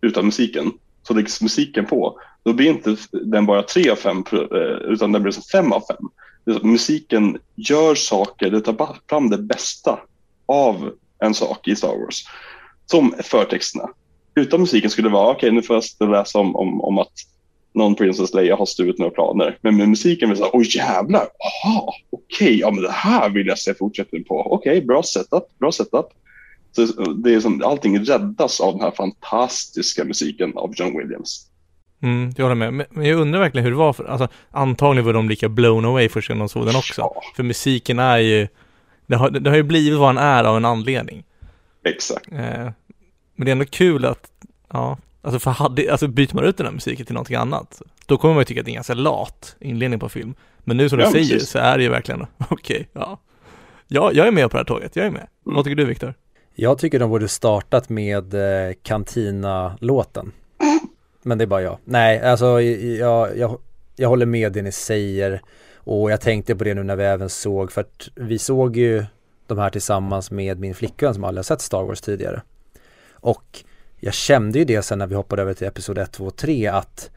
utan 0.00 0.24
musiken, 0.24 0.72
så 1.02 1.14
läggs 1.14 1.42
musiken 1.42 1.86
på, 1.86 2.20
då 2.42 2.52
blir 2.52 2.70
inte 2.70 2.96
den 3.12 3.46
bara 3.46 3.62
tre 3.62 3.90
av 3.90 3.96
fem, 3.96 4.24
eh, 4.32 4.92
utan 4.92 5.12
den 5.12 5.22
blir 5.22 5.32
som 5.32 5.42
fem 5.42 5.72
av 5.72 5.82
fem. 5.88 6.08
Musiken 6.62 7.38
gör 7.54 7.94
saker, 7.94 8.50
det 8.50 8.60
tar 8.60 8.96
fram 9.08 9.30
det 9.30 9.38
bästa 9.38 10.00
av 10.46 10.92
en 11.18 11.34
sak 11.34 11.68
i 11.68 11.76
Star 11.76 11.88
Wars. 11.88 12.24
Som 12.86 13.14
förtexterna. 13.22 13.88
Utan 14.34 14.60
musiken 14.60 14.90
skulle 14.90 15.08
det 15.08 15.12
vara, 15.12 15.32
okej 15.32 15.50
nu 15.50 15.62
får 15.62 15.82
jag 15.98 16.10
läsa 16.10 16.38
om, 16.38 16.56
om, 16.56 16.80
om 16.80 16.98
att 16.98 17.12
någon 17.74 17.94
Princess 17.94 18.34
Leia 18.34 18.56
har 18.56 18.66
stulit 18.66 18.98
några 18.98 19.10
planer. 19.10 19.58
Men 19.60 19.76
med 19.76 19.88
musiken 19.88 20.28
vill 20.28 20.38
jag 20.38 20.48
säga, 20.48 20.60
oj 20.60 20.76
jävlar, 20.76 21.20
aha, 21.22 21.94
okej, 22.10 22.58
ja 22.58 22.70
men 22.70 22.82
det 22.82 22.90
här 22.90 23.30
vill 23.30 23.46
jag 23.46 23.58
se 23.58 23.74
fortsättning 23.74 24.24
på. 24.24 24.40
Okej, 24.40 24.82
bra 24.82 25.02
setup, 25.02 25.58
bra 25.58 25.72
setup. 25.72 26.06
Så 26.72 26.86
det 27.02 27.34
är 27.34 27.40
som, 27.40 27.62
allting 27.64 28.04
räddas 28.04 28.60
av 28.60 28.72
den 28.72 28.82
här 28.82 28.90
fantastiska 28.90 30.04
musiken 30.04 30.52
av 30.56 30.72
John 30.76 30.98
Williams. 30.98 31.46
Mm, 32.02 32.32
jag 32.36 32.44
håller 32.44 32.54
med. 32.54 32.74
Men, 32.74 32.86
men 32.90 33.06
jag 33.06 33.20
undrar 33.20 33.40
verkligen 33.40 33.64
hur 33.64 33.70
det 33.70 33.78
var 33.78 33.92
för, 33.92 34.04
alltså 34.04 34.28
antagligen 34.50 35.06
var 35.06 35.12
de 35.12 35.28
lika 35.28 35.48
blown 35.48 35.84
away 35.84 36.08
första 36.08 36.32
gången 36.32 36.46
de 36.46 36.48
såg 36.48 36.66
den 36.66 36.76
också. 36.76 37.00
Ja. 37.00 37.22
För 37.36 37.42
musiken 37.42 37.98
är 37.98 38.18
ju, 38.18 38.48
det 39.06 39.16
har, 39.16 39.30
det 39.30 39.50
har 39.50 39.56
ju 39.56 39.62
blivit 39.62 39.98
vad 39.98 40.08
den 40.08 40.24
är 40.24 40.44
av 40.44 40.56
en 40.56 40.64
anledning. 40.64 41.24
Exakt. 41.84 42.32
Eh, 42.32 42.70
men 43.36 43.44
det 43.44 43.50
är 43.50 43.52
ändå 43.52 43.64
kul 43.64 44.04
att, 44.04 44.30
ja, 44.72 44.98
alltså 45.22 45.38
för 45.38 45.50
hade, 45.50 45.92
alltså 45.92 46.08
byter 46.08 46.34
man 46.34 46.44
ut 46.44 46.56
den 46.56 46.66
här 46.66 46.72
musiken 46.72 47.06
till 47.06 47.14
någonting 47.14 47.36
annat, 47.36 47.82
då 48.06 48.16
kommer 48.16 48.34
man 48.34 48.40
ju 48.40 48.44
tycka 48.44 48.60
att 48.60 48.64
det 48.64 48.68
är 48.68 48.72
en 48.72 48.74
ganska 48.74 48.94
lat 48.94 49.56
inledning 49.60 50.00
på 50.00 50.08
film. 50.08 50.34
Men 50.58 50.76
nu 50.76 50.88
som 50.88 50.98
du 50.98 51.04
Ja, 51.04 51.10
säger 51.10 51.32
precis. 51.32 51.50
så 51.50 51.58
är 51.58 51.78
det 51.78 51.84
ju 51.84 51.90
verkligen, 51.90 52.26
okej, 52.50 52.88
ja. 52.92 53.18
ja. 53.88 54.10
Jag 54.14 54.26
är 54.26 54.30
med 54.32 54.50
på 54.50 54.56
det 54.56 54.60
här 54.60 54.64
tåget, 54.64 54.96
jag 54.96 55.06
är 55.06 55.10
med. 55.10 55.26
Mm. 55.46 55.56
Vad 55.56 55.64
tycker 55.64 55.76
du 55.76 55.84
Viktor? 55.84 56.14
Jag 56.54 56.78
tycker 56.78 56.98
de 56.98 57.10
borde 57.10 57.28
startat 57.28 57.88
med 57.88 58.34
eh, 58.34 58.74
Cantina-låten. 58.82 60.32
Men 61.22 61.38
det 61.38 61.44
är 61.44 61.46
bara 61.46 61.62
jag. 61.62 61.78
Nej, 61.84 62.20
alltså 62.20 62.60
jag, 62.60 63.38
jag, 63.38 63.58
jag 63.96 64.08
håller 64.08 64.26
med 64.26 64.52
det 64.52 64.62
ni 64.62 64.72
säger. 64.72 65.42
Och 65.74 66.10
jag 66.10 66.20
tänkte 66.20 66.56
på 66.56 66.64
det 66.64 66.74
nu 66.74 66.82
när 66.82 66.96
vi 66.96 67.04
även 67.04 67.28
såg, 67.28 67.72
för 67.72 67.80
att 67.80 68.08
vi 68.14 68.38
såg 68.38 68.76
ju 68.76 69.04
de 69.46 69.58
här 69.58 69.70
tillsammans 69.70 70.30
med 70.30 70.58
min 70.60 70.74
flickvän 70.74 71.14
som 71.14 71.24
aldrig 71.24 71.38
har 71.38 71.42
sett 71.44 71.60
Star 71.60 71.82
Wars 71.82 72.00
tidigare. 72.00 72.42
Och 73.12 73.64
jag 74.00 74.14
kände 74.14 74.58
ju 74.58 74.64
det 74.64 74.82
sen 74.82 74.98
när 74.98 75.06
vi 75.06 75.14
hoppade 75.14 75.42
över 75.42 75.54
till 75.54 75.66
Episod 75.66 75.98
1, 75.98 76.12
2 76.12 76.30
3 76.30 76.66
att 76.66 77.10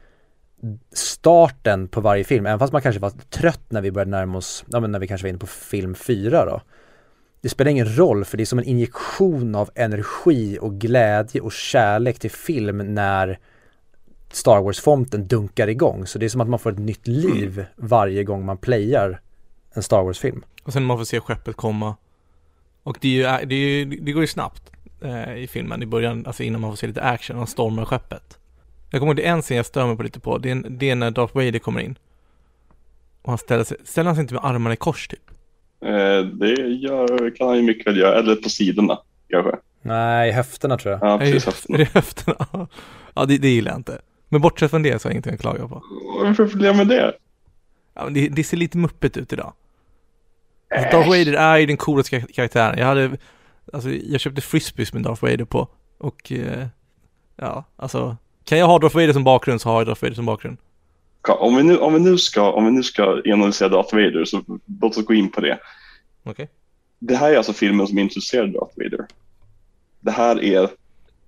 starten 0.92 1.88
på 1.88 2.00
varje 2.00 2.24
film, 2.24 2.46
även 2.46 2.58
fast 2.58 2.72
man 2.72 2.82
kanske 2.82 3.00
var 3.00 3.10
trött 3.10 3.64
när 3.68 3.80
vi 3.80 3.92
började 3.92 4.10
närma 4.10 4.38
oss, 4.38 4.64
ja 4.68 4.80
men 4.80 4.92
när 4.92 4.98
vi 4.98 5.08
kanske 5.08 5.24
var 5.24 5.28
inne 5.28 5.38
på 5.38 5.46
film 5.46 5.94
4 5.94 6.44
då. 6.44 6.60
Det 7.40 7.48
spelar 7.48 7.70
ingen 7.70 7.96
roll 7.96 8.24
för 8.24 8.36
det 8.36 8.42
är 8.42 8.46
som 8.46 8.58
en 8.58 8.64
injektion 8.64 9.54
av 9.54 9.70
energi 9.74 10.58
och 10.60 10.74
glädje 10.74 11.40
och 11.40 11.52
kärlek 11.52 12.18
till 12.18 12.30
film 12.30 12.94
när 12.94 13.38
Star 14.32 14.60
Wars-fonten 14.60 15.26
dunkar 15.26 15.68
igång. 15.68 16.06
Så 16.06 16.18
det 16.18 16.24
är 16.24 16.28
som 16.28 16.40
att 16.40 16.48
man 16.48 16.58
får 16.58 16.72
ett 16.72 16.78
nytt 16.78 17.06
liv 17.06 17.64
varje 17.76 18.24
gång 18.24 18.44
man 18.44 18.56
playar 18.56 19.20
en 19.74 19.82
Star 19.82 20.02
Wars-film. 20.02 20.44
Och 20.64 20.72
sen 20.72 20.84
man 20.84 20.98
får 20.98 21.04
se 21.04 21.20
skeppet 21.20 21.56
komma. 21.56 21.96
Och 22.82 22.98
det, 23.00 23.08
är 23.08 23.40
ju, 23.40 23.46
det, 23.46 23.54
är 23.54 23.58
ju, 23.58 23.84
det 23.84 24.12
går 24.12 24.22
ju 24.22 24.26
snabbt 24.26 24.73
eh, 25.04 25.34
i 25.36 25.46
filmen 25.46 25.82
i 25.82 25.86
början, 25.86 26.26
alltså 26.26 26.42
innan 26.42 26.60
man 26.60 26.70
får 26.72 26.76
se 26.76 26.86
lite 26.86 27.02
action, 27.02 27.36
och 27.38 27.48
stormar 27.48 27.84
skeppet. 27.84 28.38
Jag 28.90 29.00
kommer 29.00 29.10
ihåg 29.12 29.16
det 29.16 29.26
är 29.26 29.32
en 29.32 29.42
scen 29.42 29.56
jag 29.56 29.66
stör 29.66 29.86
mig 29.86 29.96
på 29.96 30.02
lite 30.02 30.20
på, 30.20 30.38
det 30.38 30.50
är, 30.50 30.54
det 30.68 30.90
är 30.90 30.94
när 30.94 31.10
Darth 31.10 31.34
Vader 31.36 31.58
kommer 31.58 31.80
in. 31.80 31.98
Och 33.22 33.28
han 33.28 33.38
ställer 33.38 33.64
sig, 33.64 33.76
ställer 33.84 34.06
han 34.06 34.14
sig 34.16 34.22
inte 34.22 34.34
med 34.34 34.44
armarna 34.44 34.72
i 34.72 34.76
kors 34.76 35.08
typ? 35.08 35.30
Eh, 35.84 36.20
det 36.20 36.54
gör, 36.74 37.36
kan 37.36 37.46
han 37.48 37.56
ju 37.56 37.62
mycket 37.62 37.86
väl 37.86 37.96
göra, 37.96 38.18
eller 38.18 38.36
på 38.36 38.48
sidorna 38.48 38.98
kanske. 39.30 39.52
Nej, 39.82 40.32
höfterna 40.32 40.78
tror 40.78 40.92
jag. 40.92 41.02
Ja, 41.02 41.14
Är 41.14 41.18
precis. 41.32 41.46
är 41.46 41.50
höfterna. 41.50 41.78
det 41.78 41.84
höfterna? 41.94 42.68
ja, 43.14 43.24
det, 43.24 43.38
det 43.38 43.48
gillar 43.48 43.70
jag 43.70 43.78
inte. 43.78 44.00
Men 44.28 44.40
bortsett 44.40 44.70
från 44.70 44.82
det 44.82 44.98
så 45.02 45.06
har 45.06 45.10
jag 45.10 45.14
ingenting 45.14 45.34
att 45.34 45.40
klaga 45.40 45.68
på. 45.68 45.82
Vad 46.16 46.24
är 46.26 46.28
det 46.28 46.34
för 46.34 46.46
problem 46.48 46.76
med 46.76 46.88
det? 46.88 47.14
Ja, 47.94 48.04
men 48.04 48.14
det, 48.14 48.28
det 48.28 48.44
ser 48.44 48.56
lite 48.56 48.78
muppigt 48.78 49.16
ut 49.16 49.32
idag. 49.32 49.52
Alltså, 50.74 50.96
Darth 50.96 51.08
Vader 51.08 51.32
är 51.32 51.56
ju 51.58 51.66
den 51.66 51.76
coolaste 51.76 52.10
kar- 52.20 52.32
karaktären. 52.32 52.78
Jag 52.78 52.86
hade, 52.86 53.10
alltså 53.72 53.90
jag 53.90 54.20
köpte 54.20 54.40
frisbees 54.40 54.92
med 54.92 55.02
Darth 55.02 55.22
Vader 55.22 55.44
på 55.44 55.68
och 55.98 56.32
eh, 56.32 56.66
ja, 57.36 57.64
alltså 57.76 58.16
kan 58.44 58.58
jag 58.58 58.66
ha 58.66 58.78
Darth 58.78 58.96
Vader 58.96 59.12
som 59.12 59.24
bakgrund 59.24 59.60
så 59.60 59.68
har 59.68 59.80
jag 59.80 59.86
Darth 59.86 60.02
Vader 60.02 60.14
som 60.14 60.26
bakgrund. 60.26 60.56
Om 61.28 61.56
vi 61.56 61.62
nu, 61.62 61.78
om 61.78 61.94
vi 61.94 62.00
nu, 62.00 62.18
ska, 62.18 62.52
om 62.52 62.64
vi 62.64 62.70
nu 62.70 62.82
ska 62.82 63.22
analysera 63.26 63.68
Darth 63.68 63.94
Vader 63.94 64.24
så 64.24 64.42
låt 64.80 64.96
oss 64.96 65.04
gå 65.04 65.14
in 65.14 65.30
på 65.30 65.40
det. 65.40 65.58
Okej. 66.22 66.48
Det 66.98 67.16
här 67.16 67.32
är 67.32 67.36
alltså 67.36 67.52
filmen 67.52 67.86
som 67.86 67.98
introducerade 67.98 68.52
Darth 68.52 68.74
Vader. 68.76 69.06
Det 70.00 70.10
här 70.10 70.42
är, 70.44 70.68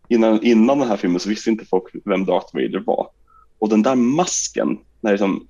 innan, 0.08 0.42
innan 0.42 0.78
den 0.78 0.88
här 0.88 0.96
filmen 0.96 1.20
så 1.20 1.28
visste 1.28 1.50
inte 1.50 1.64
folk 1.64 1.84
vem 2.04 2.24
Darth 2.24 2.54
Vader 2.54 2.82
var. 2.86 3.08
Och 3.58 3.68
den 3.68 3.82
där 3.82 3.94
masken, 3.94 4.78
när 5.00 5.10
det 5.10 5.16
är 5.16 5.18
som, 5.18 5.46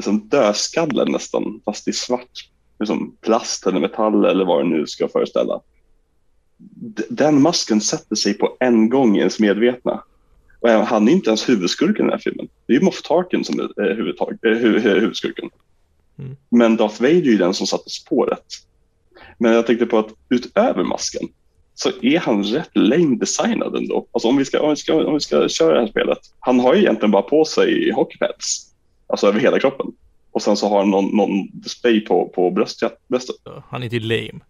som 0.00 0.28
dödskallen 0.28 1.12
nästan, 1.12 1.60
fast 1.64 1.88
i 1.88 1.92
svart, 1.92 2.48
liksom 2.78 3.16
plast 3.20 3.66
eller 3.66 3.80
metall 3.80 4.24
eller 4.24 4.44
vad 4.44 4.64
det 4.64 4.68
nu 4.68 4.86
ska 4.86 5.08
föreställa. 5.08 5.60
Den 7.08 7.42
masken 7.42 7.80
sätter 7.80 8.16
sig 8.16 8.34
på 8.34 8.56
en 8.60 8.88
gång 8.88 9.16
i 9.16 9.18
ens 9.18 9.40
medvetna. 9.40 10.02
Och 10.60 10.68
han 10.70 11.08
är 11.08 11.12
inte 11.12 11.30
ens 11.30 11.48
huvudskurken 11.48 11.96
i 11.96 12.08
den 12.08 12.10
här 12.10 12.18
filmen. 12.18 12.48
Det 12.66 12.72
är 12.72 12.78
ju 12.78 12.84
Moff 12.84 13.02
Tarkin 13.02 13.44
som 13.44 13.60
är 13.60 13.90
eh, 13.90 13.96
huvudtag, 13.96 14.38
eh, 14.42 14.48
hu- 14.50 14.78
hu- 14.78 15.00
huvudskurken. 15.00 15.50
Mm. 16.18 16.36
Men 16.50 16.76
Darth 16.76 17.02
Vader 17.02 17.14
är 17.14 17.22
ju 17.22 17.38
den 17.38 17.54
som 17.54 17.66
satte 17.66 17.90
spåret. 17.90 18.44
Men 19.38 19.52
jag 19.52 19.66
tänkte 19.66 19.86
på 19.86 19.98
att 19.98 20.08
utöver 20.28 20.84
masken 20.84 21.28
så 21.74 21.90
är 22.02 22.18
han 22.18 22.44
rätt 22.44 22.70
lame 22.74 23.16
designad 23.16 23.76
ändå. 23.76 24.06
Alltså 24.12 24.28
om 24.28 24.36
vi 24.36 24.44
ska, 24.44 24.60
om 24.60 24.70
vi 24.70 24.76
ska, 24.76 25.06
om 25.06 25.14
vi 25.14 25.20
ska 25.20 25.48
köra 25.48 25.74
det 25.74 25.80
här 25.80 25.86
spelet. 25.88 26.18
Han 26.40 26.60
har 26.60 26.74
ju 26.74 26.80
egentligen 26.80 27.10
bara 27.10 27.22
på 27.22 27.44
sig 27.44 27.92
hockeypads. 27.92 28.74
Alltså 29.06 29.26
över 29.26 29.40
hela 29.40 29.58
kroppen. 29.58 29.86
Och 30.32 30.42
sen 30.42 30.56
så 30.56 30.68
har 30.68 30.78
han 30.78 30.90
någon, 30.90 31.16
någon 31.16 31.60
display 31.60 32.00
på, 32.00 32.28
på 32.28 32.50
bröstet. 32.50 32.92
Så 33.20 33.62
Han 33.68 33.82
är 33.82 33.84
inte 33.94 33.98
lame. 34.00 34.40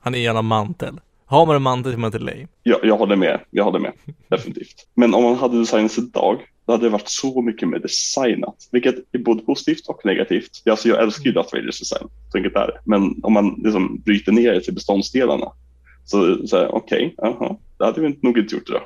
Han 0.00 0.14
är 0.14 0.18
gärna 0.18 0.42
mantel. 0.42 1.00
Har 1.30 1.46
man 1.46 1.56
en 1.56 1.62
mantel 1.62 1.92
är 1.92 1.96
man 1.96 2.08
inte 2.08 2.18
lame. 2.18 2.46
Jag, 2.62 2.78
jag 2.82 2.96
håller 2.96 3.16
med, 3.16 3.40
jag 3.50 3.64
håller 3.64 3.78
med. 3.78 3.92
Definitivt. 4.28 4.86
Men 4.94 5.14
om 5.14 5.22
man 5.22 5.34
hade 5.36 5.58
designat 5.58 5.98
idag, 5.98 6.40
då 6.66 6.72
hade 6.72 6.84
det 6.84 6.90
varit 6.90 7.08
så 7.08 7.42
mycket 7.42 7.68
mer 7.68 7.78
designat. 7.78 8.68
Vilket 8.72 8.94
är 9.12 9.18
både 9.18 9.42
positivt 9.42 9.88
och 9.88 10.00
negativt. 10.04 10.50
Alltså 10.70 10.88
jag 10.88 11.02
älskar 11.02 11.24
ju 11.24 11.32
Darth 11.32 11.54
Vaders 11.54 11.78
design, 11.78 12.08
så 12.32 12.38
enkelt 12.38 12.56
är 12.56 12.66
det. 12.66 12.80
Men 12.84 13.20
om 13.22 13.32
man 13.32 13.60
liksom 13.64 13.98
bryter 14.00 14.32
ner 14.32 14.52
det 14.52 14.60
till 14.60 14.74
beståndsdelarna. 14.74 15.52
Så, 16.04 16.46
så 16.46 16.66
okej, 16.68 17.14
jaha, 17.16 17.56
det 17.78 17.84
hade 17.84 18.00
vi 18.00 18.06
inte- 18.06 18.26
nog 18.26 18.38
inte 18.38 18.54
gjort 18.54 18.68
idag. 18.68 18.82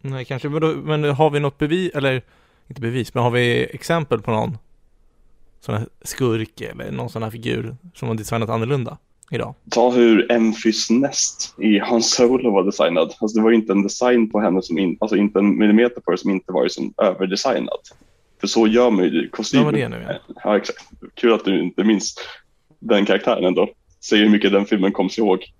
Nej, 0.00 0.24
kanske. 0.24 0.48
Men, 0.48 0.60
då, 0.60 0.68
men 0.74 1.04
har 1.04 1.30
vi 1.30 1.40
något 1.40 1.58
bevis, 1.58 1.90
eller 1.94 2.22
inte 2.68 2.80
bevis, 2.80 3.14
men 3.14 3.22
har 3.22 3.30
vi 3.30 3.64
exempel 3.64 4.22
på 4.22 4.30
någon 4.30 4.58
sån 5.60 5.74
här 5.74 5.86
skurk 6.02 6.60
eller 6.60 6.90
någon 6.90 7.10
sån 7.10 7.22
här 7.22 7.30
figur 7.30 7.76
som 7.94 8.08
har 8.08 8.14
designat 8.14 8.50
annorlunda 8.50 8.98
idag? 9.30 9.54
Ta 9.70 9.90
hur 9.90 10.32
Emphys 10.32 10.90
Nest 10.90 11.54
i 11.58 11.78
Han 11.78 12.02
Solo 12.02 12.50
var 12.50 12.64
designad. 12.64 13.14
Alltså 13.20 13.38
det 13.38 13.44
var 13.44 13.52
inte 13.52 13.72
en 13.72 13.82
design 13.82 14.30
på 14.30 14.40
henne 14.40 14.62
som 14.62 14.78
in, 14.78 14.96
alltså 15.00 15.16
inte 15.16 15.38
en 15.38 15.58
millimeter 15.58 16.00
på 16.00 16.10
det 16.10 16.18
som 16.18 16.30
inte 16.30 16.52
var 16.52 16.62
liksom 16.62 16.94
överdesignad. 17.02 17.78
För 18.40 18.46
så 18.46 18.66
gör 18.66 18.90
man 18.90 19.04
ju 19.04 19.28
kostymer. 19.28 19.64
Ja, 19.64 19.70
det 19.70 19.88
nu, 19.88 20.06
ja. 20.08 20.34
ja, 20.44 20.56
exakt. 20.56 20.84
Kul 21.14 21.32
att 21.32 21.44
du 21.44 21.62
inte 21.62 21.84
minns 21.84 22.14
den 22.78 23.06
karaktären 23.06 23.44
ändå. 23.44 23.68
Säger 24.00 24.24
hur 24.24 24.30
mycket 24.30 24.52
den 24.52 24.66
filmen 24.66 24.92
kommer 24.92 25.10
sig 25.10 25.24
ihåg. 25.24 25.52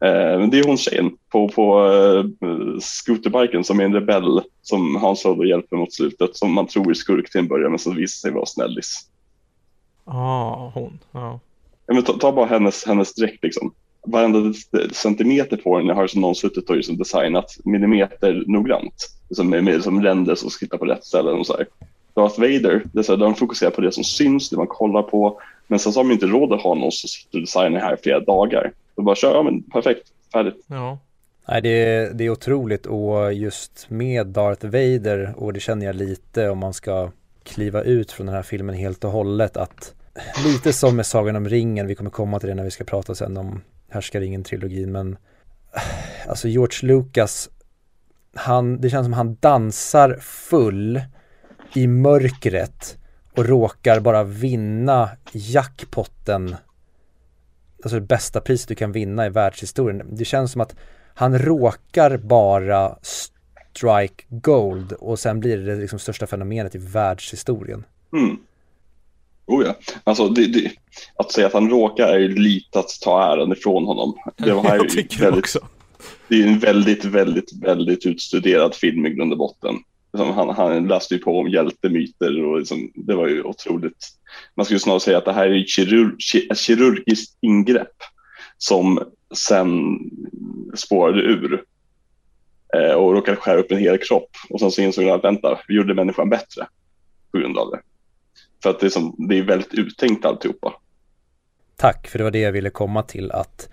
Eh, 0.00 0.38
men 0.38 0.50
det 0.50 0.58
är 0.58 0.64
hon 0.66 0.76
tjejen 0.76 1.16
på, 1.32 1.48
på 1.48 1.88
uh, 1.88 2.78
scooterbiken 2.80 3.64
som 3.64 3.80
är 3.80 3.84
en 3.84 3.94
rebell 3.94 4.42
som 4.62 4.96
Han 4.96 5.16
Solo 5.16 5.44
hjälper 5.44 5.76
mot 5.76 5.92
slutet. 5.92 6.36
Som 6.36 6.52
man 6.52 6.66
tror 6.66 6.90
är 6.90 6.94
skurk 6.94 7.30
till 7.30 7.40
en 7.40 7.48
början 7.48 7.70
men 7.70 7.78
som 7.78 7.94
visar 7.94 8.28
sig 8.28 8.30
vara 8.30 8.46
snällis. 8.46 9.08
Ja, 10.04 10.12
ah, 10.12 10.72
hon. 10.74 10.98
Ja. 11.12 11.40
Ja, 11.86 11.94
men 11.94 12.02
ta, 12.02 12.12
ta 12.12 12.32
bara 12.32 12.46
hennes, 12.46 12.86
hennes 12.86 13.14
dräkt 13.14 13.42
liksom. 13.42 13.72
Varenda 14.06 14.52
centimeter 14.92 15.56
på 15.56 15.78
den 15.78 15.88
har 15.88 16.06
som 16.06 16.20
någon 16.20 16.34
suttit 16.34 16.70
och 16.70 16.76
liksom 16.76 16.96
designat 16.96 17.56
millimeter 17.64 18.44
noggrant. 18.46 19.10
Liksom 19.28 19.50
med, 19.50 19.64
med 19.64 19.82
som 19.82 20.02
ränder 20.02 20.34
som 20.34 20.50
ska 20.50 20.64
sitta 20.64 20.78
på 20.78 20.84
rätt 20.84 21.04
ställen 21.04 21.38
och 21.38 21.46
så 21.46 21.56
här. 21.56 21.66
Darth 22.14 22.40
Vader, 22.40 22.82
det 22.92 22.98
är 22.98 23.02
så 23.02 23.12
här, 23.12 23.18
de 23.18 23.34
fokuserar 23.34 23.70
på 23.70 23.80
det 23.80 23.92
som 23.92 24.04
syns, 24.04 24.50
det 24.50 24.56
man 24.56 24.66
kollar 24.66 25.02
på. 25.02 25.40
Men 25.66 25.78
sen 25.78 25.92
så 25.92 25.98
har 25.98 26.04
man 26.04 26.12
inte 26.12 26.26
råd 26.26 26.52
att 26.52 26.62
ha 26.62 26.74
någon 26.74 26.92
som 26.92 27.08
sitter 27.08 27.38
och 27.38 27.42
designar 27.42 27.80
här 27.80 27.94
i 27.94 28.02
flera 28.02 28.20
dagar. 28.20 28.72
Då 28.96 29.02
bara 29.02 29.16
kör, 29.16 29.34
ja 29.34 29.42
men 29.42 29.62
perfekt, 29.62 30.08
färdigt. 30.32 30.64
ja. 30.66 30.98
Nej, 31.48 31.62
det 31.62 31.68
är, 31.68 32.14
det 32.14 32.24
är 32.24 32.30
otroligt 32.30 32.86
och 32.86 33.32
just 33.32 33.86
med 33.90 34.26
Darth 34.26 34.66
Vader 34.66 35.34
och 35.36 35.52
det 35.52 35.60
känner 35.60 35.86
jag 35.86 35.96
lite 35.96 36.48
om 36.48 36.58
man 36.58 36.74
ska 36.74 37.10
kliva 37.42 37.82
ut 37.82 38.12
från 38.12 38.26
den 38.26 38.34
här 38.34 38.42
filmen 38.42 38.74
helt 38.74 39.04
och 39.04 39.10
hållet 39.10 39.56
att 39.56 39.94
lite 40.44 40.72
som 40.72 40.96
med 40.96 41.06
Sagan 41.06 41.36
om 41.36 41.48
ringen, 41.48 41.86
vi 41.86 41.94
kommer 41.94 42.10
komma 42.10 42.40
till 42.40 42.48
det 42.48 42.54
när 42.54 42.64
vi 42.64 42.70
ska 42.70 42.84
prata 42.84 43.14
sen 43.14 43.36
om 43.36 43.62
Härskaringen-trilogin 43.88 44.92
men 44.92 45.16
alltså 46.28 46.48
George 46.48 46.88
Lucas 46.88 47.50
han, 48.34 48.80
det 48.80 48.90
känns 48.90 49.04
som 49.04 49.12
han 49.12 49.34
dansar 49.40 50.18
full 50.20 51.00
i 51.74 51.86
mörkret 51.86 52.98
och 53.36 53.46
råkar 53.46 54.00
bara 54.00 54.24
vinna 54.24 55.10
jackpotten 55.32 56.56
alltså 57.82 58.00
det 58.00 58.06
bästa 58.06 58.40
priset 58.40 58.68
du 58.68 58.74
kan 58.74 58.92
vinna 58.92 59.26
i 59.26 59.28
världshistorien. 59.28 60.02
Det 60.10 60.24
känns 60.24 60.52
som 60.52 60.60
att 60.60 60.76
han 61.14 61.38
råkar 61.38 62.16
bara 62.16 62.98
strike 63.02 64.24
gold 64.28 64.92
och 64.92 65.18
sen 65.18 65.40
blir 65.40 65.56
det 65.56 65.74
det 65.74 65.80
liksom 65.80 65.98
största 65.98 66.26
fenomenet 66.26 66.74
i 66.74 66.78
världshistorien. 66.78 67.84
Mm. 68.12 68.36
Oh 69.46 69.64
ja. 69.66 69.76
Alltså, 70.04 70.28
det, 70.28 70.46
det, 70.46 70.72
att 71.16 71.32
säga 71.32 71.46
att 71.46 71.52
han 71.52 71.70
råkar 71.70 72.08
är 72.08 72.18
ju 72.18 72.28
lite 72.34 72.78
att 72.78 72.88
ta 73.02 73.32
äran 73.32 73.52
ifrån 73.52 73.84
honom. 73.84 74.14
Det 74.36 74.52
var 74.52 74.62
här 74.62 74.76
jag 74.76 74.90
tycker 74.90 75.20
väldigt, 75.20 75.44
också. 75.44 75.58
det 76.28 76.42
är 76.42 76.46
en 76.46 76.58
väldigt, 76.58 77.04
väldigt, 77.04 77.62
väldigt 77.62 78.06
utstuderad 78.06 78.74
film 78.74 79.06
i 79.06 79.10
grund 79.10 79.32
och 79.32 79.38
botten. 79.38 79.74
Han, 80.12 80.48
han 80.48 80.88
läste 80.88 81.14
ju 81.14 81.20
på 81.20 81.38
om 81.38 81.48
hjältemyter 81.48 82.44
och 82.44 82.58
liksom, 82.58 82.90
det 82.94 83.14
var 83.14 83.28
ju 83.28 83.42
otroligt. 83.42 84.08
Man 84.54 84.66
skulle 84.66 84.80
snarare 84.80 85.00
säga 85.00 85.18
att 85.18 85.24
det 85.24 85.32
här 85.32 85.46
är 85.46 85.60
ett, 85.60 85.68
kirurg, 85.68 86.16
ett 86.50 86.58
kirurgiskt 86.58 87.38
ingrepp 87.40 87.96
som 88.58 89.02
sen 89.34 89.98
spårade 90.74 91.22
ur. 91.22 91.64
eh, 92.74 92.94
och 92.94 93.12
råkade 93.12 93.36
skära 93.36 93.58
upp 93.58 93.72
en 93.72 93.78
hel 93.78 93.98
kropp 93.98 94.30
och 94.50 94.60
sen 94.60 94.70
så 94.70 94.82
insåg 94.82 95.04
han 95.04 95.14
att 95.14 95.24
vänta, 95.24 95.58
vi 95.68 95.74
gjorde 95.74 95.94
människan 95.94 96.28
bättre 96.28 96.66
på 97.32 97.38
grund 97.38 97.58
av 97.58 97.70
det. 97.70 97.80
För 98.62 98.70
att 98.70 98.80
det 98.80 98.86
är, 98.86 98.90
som, 98.90 99.14
det 99.28 99.38
är 99.38 99.42
väldigt 99.42 99.74
uttänkt 99.74 100.24
alltihopa. 100.24 100.74
Tack, 101.76 102.08
för 102.08 102.18
det 102.18 102.24
var 102.24 102.30
det 102.30 102.40
jag 102.40 102.52
ville 102.52 102.70
komma 102.70 103.02
till 103.02 103.32
att 103.32 103.68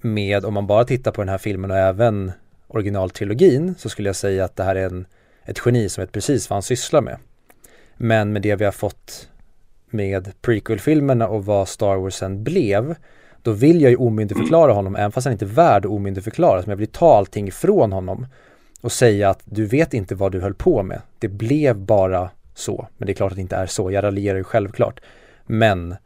med, 0.00 0.44
om 0.44 0.54
man 0.54 0.66
bara 0.66 0.84
tittar 0.84 1.10
på 1.10 1.20
den 1.22 1.28
här 1.28 1.38
filmen 1.38 1.70
och 1.70 1.76
även 1.76 2.32
originaltrilogin 2.66 3.74
så 3.78 3.88
skulle 3.88 4.08
jag 4.08 4.16
säga 4.16 4.44
att 4.44 4.56
det 4.56 4.62
här 4.62 4.76
är 4.76 4.86
en, 4.86 5.06
ett 5.44 5.60
geni 5.66 5.88
som 5.88 6.02
vet 6.02 6.12
precis 6.12 6.50
vad 6.50 6.54
han 6.54 6.62
sysslar 6.62 7.00
med. 7.00 7.18
Men 7.96 8.32
med 8.32 8.42
det 8.42 8.56
vi 8.56 8.64
har 8.64 8.72
fått 8.72 9.28
med 9.90 10.32
prequel-filmerna 10.40 11.28
och 11.28 11.44
vad 11.44 11.68
Star 11.68 11.96
Wars 11.96 12.14
sen 12.14 12.44
blev 12.44 12.94
då 13.42 13.52
vill 13.52 13.82
jag 13.82 13.90
ju 13.90 13.96
omyndigförklara 13.96 14.72
honom 14.72 14.96
även 14.96 15.12
fast 15.12 15.24
han 15.24 15.32
inte 15.32 15.44
är 15.44 15.46
värd 15.46 15.84
att 15.86 15.90
omyndigförklara. 15.90 16.60
men 16.60 16.70
jag 16.70 16.76
vill 16.76 16.86
ta 16.88 17.16
allting 17.16 17.48
ifrån 17.48 17.92
honom 17.92 18.26
och 18.80 18.92
säga 18.92 19.30
att 19.30 19.40
du 19.44 19.66
vet 19.66 19.94
inte 19.94 20.14
vad 20.14 20.32
du 20.32 20.40
höll 20.40 20.54
på 20.54 20.82
med. 20.82 21.00
Det 21.18 21.28
blev 21.28 21.76
bara 21.76 22.30
så. 22.58 22.88
Men 22.96 23.06
det 23.06 23.12
är 23.12 23.14
klart 23.14 23.32
att 23.32 23.36
det 23.36 23.42
inte 23.42 23.56
är 23.56 23.66
så. 23.66 23.90
Jag 23.90 24.04
raljerar 24.04 24.38
ju 24.38 24.44
självklart. 24.44 25.00
Men 25.46 25.96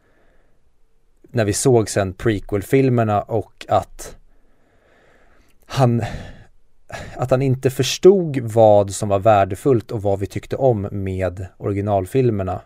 när 1.23 1.45
vi 1.45 1.53
såg 1.53 1.89
sen 1.89 2.13
prequel-filmerna 2.13 3.21
och 3.21 3.65
att 3.69 4.17
han 5.65 6.01
att 7.17 7.31
han 7.31 7.41
inte 7.41 7.69
förstod 7.69 8.37
vad 8.37 8.91
som 8.91 9.09
var 9.09 9.19
värdefullt 9.19 9.91
och 9.91 10.01
vad 10.01 10.19
vi 10.19 10.25
tyckte 10.25 10.55
om 10.55 10.87
med 10.91 11.47
originalfilmerna 11.57 12.61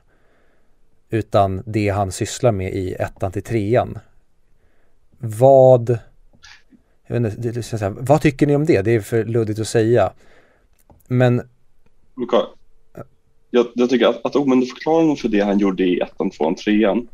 utan 1.10 1.64
det 1.66 1.90
han 1.90 2.12
sysslar 2.12 2.52
med 2.52 2.74
i 2.74 2.94
ettan 2.94 3.32
till 3.32 3.44
trean. 3.44 4.00
Vad 5.20 6.00
jag 7.08 7.20
vet 7.20 7.34
inte, 7.34 7.52
det, 7.52 7.80
det, 7.80 7.90
vad 7.90 8.22
tycker 8.22 8.48
ni 8.48 8.56
om 8.56 8.66
det? 8.66 8.82
Det 8.82 8.92
är 8.92 9.02
för 9.02 9.26
luddigt 9.26 9.60
att 9.60 9.68
säga. 9.68 10.14
Men 11.08 11.50
jag, 13.52 13.68
jag 13.74 13.90
tycker 13.90 14.08
att, 14.08 14.26
att 14.26 14.36
omyndigförklaringen 14.36 15.18
för 15.18 15.30
det 15.30 15.40
han 15.40 15.60
gjorde 15.60 15.84
i 15.84 16.00
ettan, 16.00 16.30
tvåan, 16.30 16.56
trean 16.56 17.08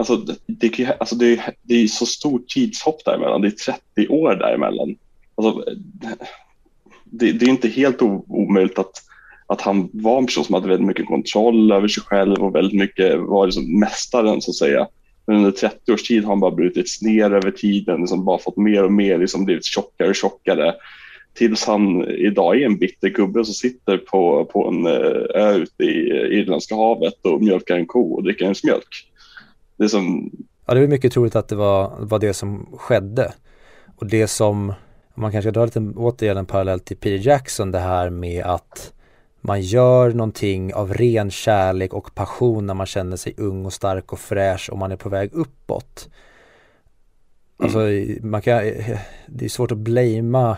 Alltså, 0.00 0.16
det, 0.16 0.36
det, 0.46 0.96
alltså 1.00 1.14
det, 1.16 1.40
det 1.62 1.74
är 1.74 1.86
så 1.86 2.06
stort 2.06 2.48
tidshopp 2.48 3.04
däremellan. 3.04 3.40
Det 3.40 3.48
är 3.48 3.72
30 3.96 4.08
år 4.08 4.34
däremellan. 4.34 4.96
Alltså, 5.34 5.64
det, 7.04 7.32
det 7.32 7.44
är 7.46 7.50
inte 7.50 7.68
helt 7.68 8.02
omöjligt 8.02 8.78
att, 8.78 8.92
att 9.46 9.60
han 9.60 9.88
var 9.92 10.18
en 10.18 10.26
person 10.26 10.44
som 10.44 10.54
hade 10.54 10.68
väldigt 10.68 10.86
mycket 10.86 11.06
kontroll 11.06 11.72
över 11.72 11.88
sig 11.88 12.02
själv 12.02 12.42
och 12.42 12.54
väldigt 12.54 12.80
mycket 12.80 13.20
var 13.20 13.46
liksom 13.46 13.80
mästaren 13.80 14.40
så 14.40 14.50
att 14.50 14.56
säga. 14.56 14.88
Men 15.26 15.36
under 15.36 15.50
30 15.50 15.92
års 15.92 16.02
tid 16.02 16.24
har 16.24 16.30
han 16.30 16.40
bara 16.40 16.50
brutits 16.50 17.02
ner 17.02 17.30
över 17.30 17.50
tiden, 17.50 18.00
liksom 18.00 18.24
bara 18.24 18.38
fått 18.38 18.56
mer 18.56 18.84
och 18.84 18.92
mer, 18.92 19.18
liksom 19.18 19.44
blivit 19.44 19.64
tjockare 19.64 20.08
och 20.08 20.14
tjockare. 20.14 20.74
Tills 21.34 21.64
han 21.64 22.04
idag 22.08 22.56
är 22.56 22.66
en 22.66 22.78
bitter 22.78 23.08
gubbe 23.08 23.44
som 23.44 23.54
sitter 23.54 23.98
på, 23.98 24.44
på 24.44 24.68
en 24.68 24.86
eh, 24.86 25.42
ö 25.42 25.54
ute 25.54 25.84
i 25.84 26.10
Irländska 26.38 26.74
havet 26.74 27.26
och 27.26 27.42
mjölkar 27.42 27.76
en 27.76 27.86
ko 27.86 28.14
och 28.14 28.22
dricker 28.22 28.44
ens 28.44 28.64
mjölk. 28.64 29.10
Det 29.76 29.84
är 29.84 29.88
som... 29.88 30.30
Ja, 30.66 30.74
det 30.74 30.80
är 30.80 30.88
mycket 30.88 31.12
troligt 31.12 31.36
att 31.36 31.48
det 31.48 31.56
var, 31.56 31.92
var 31.98 32.18
det 32.18 32.34
som 32.34 32.68
skedde. 32.76 33.32
Och 33.96 34.06
det 34.06 34.26
som, 34.26 34.72
man 35.14 35.32
kanske 35.32 35.50
drar 35.50 35.66
lite 35.66 35.92
återigen 35.96 36.36
en 36.36 36.46
parallell 36.46 36.80
till 36.80 36.96
Peter 36.96 37.26
Jackson, 37.26 37.70
det 37.70 37.78
här 37.78 38.10
med 38.10 38.44
att 38.44 38.92
man 39.40 39.60
gör 39.60 40.10
någonting 40.10 40.74
av 40.74 40.94
ren 40.94 41.30
kärlek 41.30 41.94
och 41.94 42.14
passion 42.14 42.66
när 42.66 42.74
man 42.74 42.86
känner 42.86 43.16
sig 43.16 43.34
ung 43.36 43.66
och 43.66 43.72
stark 43.72 44.12
och 44.12 44.20
fräsch 44.20 44.70
och 44.70 44.78
man 44.78 44.92
är 44.92 44.96
på 44.96 45.08
väg 45.08 45.30
uppåt. 45.32 46.08
Alltså, 47.56 47.78
man 48.22 48.42
kan, 48.42 48.58
det 49.26 49.44
är 49.44 49.48
svårt 49.48 49.72
att 49.72 49.78
blamea 49.78 50.56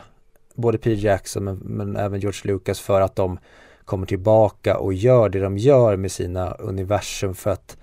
både 0.54 0.78
Peter 0.78 1.04
Jackson 1.04 1.44
men, 1.44 1.56
men, 1.56 1.96
även 1.96 2.20
George 2.20 2.40
Lucas 2.44 2.80
för 2.80 3.00
att 3.00 3.16
de 3.16 3.38
kommer 3.84 4.06
tillbaka 4.06 4.76
och 4.76 4.94
gör 4.94 5.28
det 5.28 5.40
de 5.40 5.58
gör 5.58 5.96
med 5.96 6.12
sina 6.12 6.50
universum 6.50 7.34
för 7.34 7.50
att 7.50 7.76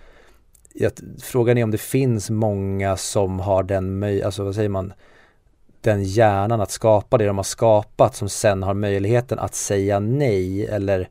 jag, 0.74 0.92
frågan 1.22 1.58
är 1.58 1.64
om 1.64 1.72
det 1.72 1.82
finns 1.82 2.30
många 2.30 2.98
som 2.98 3.40
har 3.40 3.64
den 3.64 4.00
möj, 4.00 4.24
alltså 4.24 4.44
vad 4.44 4.56
säger 4.56 4.70
man, 4.70 4.94
den 5.82 6.04
hjärnan 6.04 6.62
att 6.62 6.72
skapa 6.72 7.18
det 7.18 7.26
de 7.26 7.38
har 7.38 7.44
skapat 7.44 8.16
som 8.16 8.30
sen 8.30 8.64
har 8.64 8.74
möjligheten 8.74 9.40
att 9.40 9.56
säga 9.56 10.00
nej 10.00 10.66
eller 10.66 11.10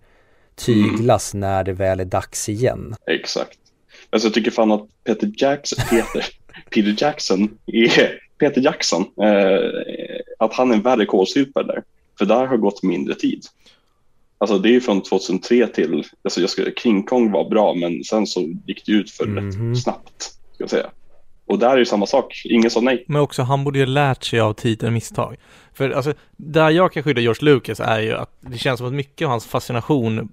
tyglas 0.55 1.35
mm. 1.35 1.40
när 1.40 1.64
det 1.64 1.73
väl 1.73 2.01
är 2.01 2.05
dags 2.05 2.49
igen. 2.49 2.94
Exakt. 3.07 3.59
Alltså 4.11 4.29
jag 4.29 4.35
tycker 4.35 4.51
fan 4.51 4.73
att 4.73 4.87
Peter 5.05 5.33
Jackson, 5.37 5.85
Peter, 5.90 6.27
Peter 6.71 6.94
Jackson 6.99 7.59
är 7.66 8.21
Peter 8.38 8.61
Jackson, 8.61 9.05
eh, 9.23 10.08
att 10.38 10.55
han 10.55 10.70
är 10.70 10.74
en 10.74 10.83
värre 10.83 11.07
kålsupare 11.07 11.66
där. 11.66 11.83
För 12.18 12.24
där 12.24 12.46
har 12.46 12.57
gått 12.57 12.83
mindre 12.83 13.14
tid. 13.14 13.44
Alltså 14.38 14.59
det 14.59 14.77
är 14.77 14.81
från 14.81 15.03
2003 15.03 15.66
till, 15.66 16.05
alltså 16.22 16.40
jag 16.40 16.51
skulle, 16.51 16.72
King 16.74 17.03
Kong 17.03 17.31
var 17.31 17.51
bra 17.51 17.74
men 17.74 18.05
sen 18.05 18.27
så 18.27 18.40
gick 18.66 18.87
det 18.87 18.92
ut 18.92 19.11
för 19.11 19.24
mm 19.24 19.38
-hmm. 19.38 19.46
rätt 19.46 19.59
mhm. 19.59 19.77
snabbt. 19.77 20.22
Ska 20.55 20.62
jag 20.62 20.70
säga. 20.70 20.90
Och 21.46 21.59
där 21.59 21.70
är 21.70 21.77
det 21.77 21.87
samma 21.87 22.07
sak, 22.07 22.42
ingen 22.44 22.70
sa 22.70 22.81
nej. 22.81 23.05
Men 23.09 23.22
också 23.22 23.42
han 23.42 23.64
borde 23.64 23.79
ju 23.79 23.87
lärt 23.87 24.24
sig 24.24 24.40
av 24.40 24.53
tidigare 24.53 24.92
misstag. 24.92 25.37
För 25.72 25.90
alltså, 25.90 26.14
där 26.37 26.70
jag 26.70 26.92
kan 26.92 27.03
skydda 27.03 27.20
George 27.20 27.44
Lucas 27.44 27.81
är 27.81 28.01
ju 28.01 28.12
att 28.12 28.31
det 28.40 28.59
känns 28.59 28.79
som 28.79 28.87
att 28.87 28.92
mycket 28.92 29.24
av 29.24 29.31
hans 29.31 29.46
fascination 29.46 30.29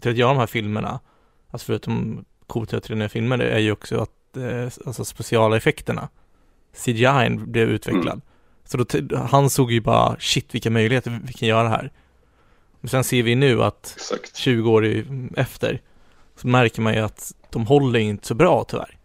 till 0.00 0.10
att 0.10 0.16
göra 0.16 0.28
de 0.28 0.38
här 0.38 0.46
filmerna, 0.46 1.00
alltså 1.50 1.64
förutom 1.64 2.24
coolt 2.46 2.86
filmer, 3.10 3.36
det 3.36 3.50
är 3.50 3.58
ju 3.58 3.72
också 3.72 4.00
att, 4.00 4.36
eh, 4.36 4.86
alltså 4.86 5.04
speciala 5.04 5.56
effekterna, 5.56 6.08
CGI 6.84 7.30
blev 7.30 7.68
utvecklad. 7.68 8.06
Mm. 8.06 8.22
Så 8.66 8.76
då, 8.76 9.16
han 9.16 9.50
såg 9.50 9.72
ju 9.72 9.80
bara, 9.80 10.16
shit 10.18 10.54
vilka 10.54 10.70
möjligheter 10.70 11.20
vi 11.24 11.32
kan 11.32 11.48
göra 11.48 11.68
här. 11.68 11.92
Men 12.80 12.88
sen 12.88 13.04
ser 13.04 13.22
vi 13.22 13.34
nu 13.34 13.62
att 13.62 13.94
Exakt. 13.96 14.36
20 14.36 14.70
år 14.70 15.04
efter 15.36 15.80
så 16.36 16.48
märker 16.48 16.82
man 16.82 16.94
ju 16.94 17.00
att 17.00 17.32
de 17.50 17.66
håller 17.66 17.98
inte 17.98 18.26
så 18.26 18.34
bra 18.34 18.64
tyvärr. 18.68 18.98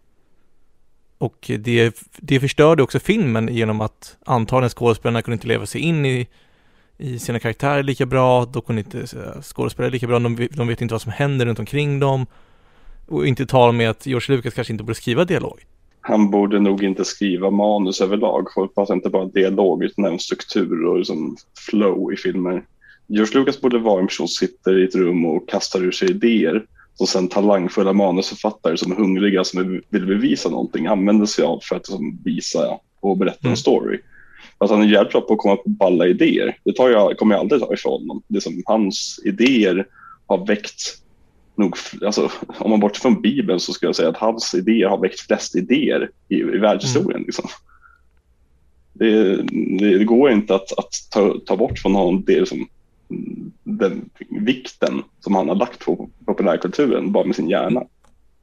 Och 1.18 1.50
det, 1.58 1.96
det 2.16 2.40
förstörde 2.40 2.82
också 2.82 3.00
filmen 3.00 3.48
genom 3.54 3.80
att 3.80 4.16
antagligen 4.26 4.70
skådespelarna 4.70 5.22
kunde 5.22 5.34
inte 5.34 5.48
leva 5.48 5.66
sig 5.66 5.80
in 5.80 6.06
i, 6.06 6.28
i 6.98 7.18
sina 7.18 7.38
karaktärer 7.38 7.82
lika 7.82 8.06
bra, 8.06 8.44
de 8.44 8.62
kunde 8.62 8.80
inte 8.80 9.06
skådespela 9.42 9.88
lika 9.88 10.06
bra, 10.06 10.18
de, 10.18 10.48
de 10.50 10.68
vet 10.68 10.80
inte 10.80 10.94
vad 10.94 11.02
som 11.02 11.12
händer 11.12 11.46
runt 11.46 11.58
omkring 11.58 12.00
dem. 12.00 12.26
Och 13.06 13.26
inte 13.26 13.46
tala 13.46 13.72
med 13.72 13.90
att 13.90 14.06
George 14.06 14.36
Lucas 14.36 14.54
kanske 14.54 14.72
inte 14.72 14.84
borde 14.84 14.94
skriva 14.94 15.24
dialog. 15.24 15.64
Han 16.04 16.30
borde 16.30 16.60
nog 16.60 16.82
inte 16.82 17.04
skriva 17.04 17.50
manus 17.50 18.00
överlag, 18.00 18.48
hoppas 18.54 18.90
inte 18.90 19.10
bara 19.10 19.24
dialog 19.24 19.84
utan 19.84 20.04
även 20.04 20.18
struktur 20.18 20.86
och 20.86 20.98
liksom 20.98 21.36
flow 21.70 22.12
i 22.12 22.16
filmer. 22.16 22.64
George 23.06 23.38
Lucas 23.38 23.60
borde 23.60 23.78
vara 23.78 24.00
en 24.00 24.06
person 24.06 24.28
som 24.28 24.48
sitter 24.48 24.78
i 24.78 24.84
ett 24.84 24.94
rum 24.94 25.24
och 25.24 25.48
kastar 25.48 25.84
ur 25.84 25.90
sig 25.90 26.10
idéer 26.10 26.64
som 26.94 27.06
sen 27.06 27.28
talangfulla 27.28 27.92
manusförfattare 27.92 28.76
som 28.76 28.92
är 28.92 28.96
hungriga 28.96 29.44
som 29.44 29.80
vill 29.90 30.06
bevisa 30.06 30.48
någonting 30.48 30.86
använder 30.86 31.26
sig 31.26 31.44
av 31.44 31.60
för 31.62 31.76
att 31.76 31.88
liksom, 31.88 32.18
visa 32.24 32.78
och 33.00 33.16
berätta 33.16 33.38
mm. 33.42 33.50
en 33.50 33.56
story. 33.56 33.98
Att 34.58 34.70
han 34.70 34.82
är 34.82 34.86
jävligt 34.86 35.12
bra 35.12 35.20
på 35.20 35.32
att 35.32 35.38
komma 35.38 35.56
på 35.56 35.68
balla 35.68 36.06
idéer. 36.06 36.56
Det 36.64 36.72
tar 36.72 36.88
jag, 36.90 37.16
kommer 37.16 37.34
jag 37.34 37.40
aldrig 37.40 37.60
ta 37.60 37.74
ifrån 37.74 38.00
honom. 38.00 38.22
Det 38.28 38.40
som 38.40 38.62
hans 38.66 39.20
idéer 39.24 39.86
har 40.26 40.46
väckt 40.46 41.02
nog, 41.54 41.76
alltså, 42.06 42.30
om 42.58 42.70
man 42.70 42.80
bortser 42.80 43.00
från 43.00 43.22
Bibeln 43.22 43.60
så 43.60 43.72
skulle 43.72 43.88
jag 43.88 43.96
säga 43.96 44.08
att 44.08 44.16
hans 44.16 44.54
idéer 44.54 44.88
har 44.88 44.98
väckt 44.98 45.20
flest 45.20 45.56
idéer 45.56 46.10
i, 46.28 46.34
i 46.34 46.58
världshistorien. 46.58 47.10
Mm. 47.10 47.26
Liksom. 47.26 47.48
Det, 48.92 49.36
det, 49.78 49.98
det, 49.98 50.04
går 50.04 50.30
inte 50.30 50.54
att, 50.54 50.78
att 50.78 50.92
ta, 51.10 51.34
ta 51.46 51.56
bort 51.56 51.78
från 51.78 51.94
honom 51.94 52.24
det 52.26 52.48
som 52.48 52.68
den 53.64 54.10
vikten 54.28 55.02
som 55.20 55.34
han 55.34 55.48
har 55.48 55.54
lagt 55.54 55.84
på 55.84 56.10
populärkulturen 56.26 57.12
bara 57.12 57.24
med 57.24 57.36
sin 57.36 57.48
hjärna. 57.48 57.84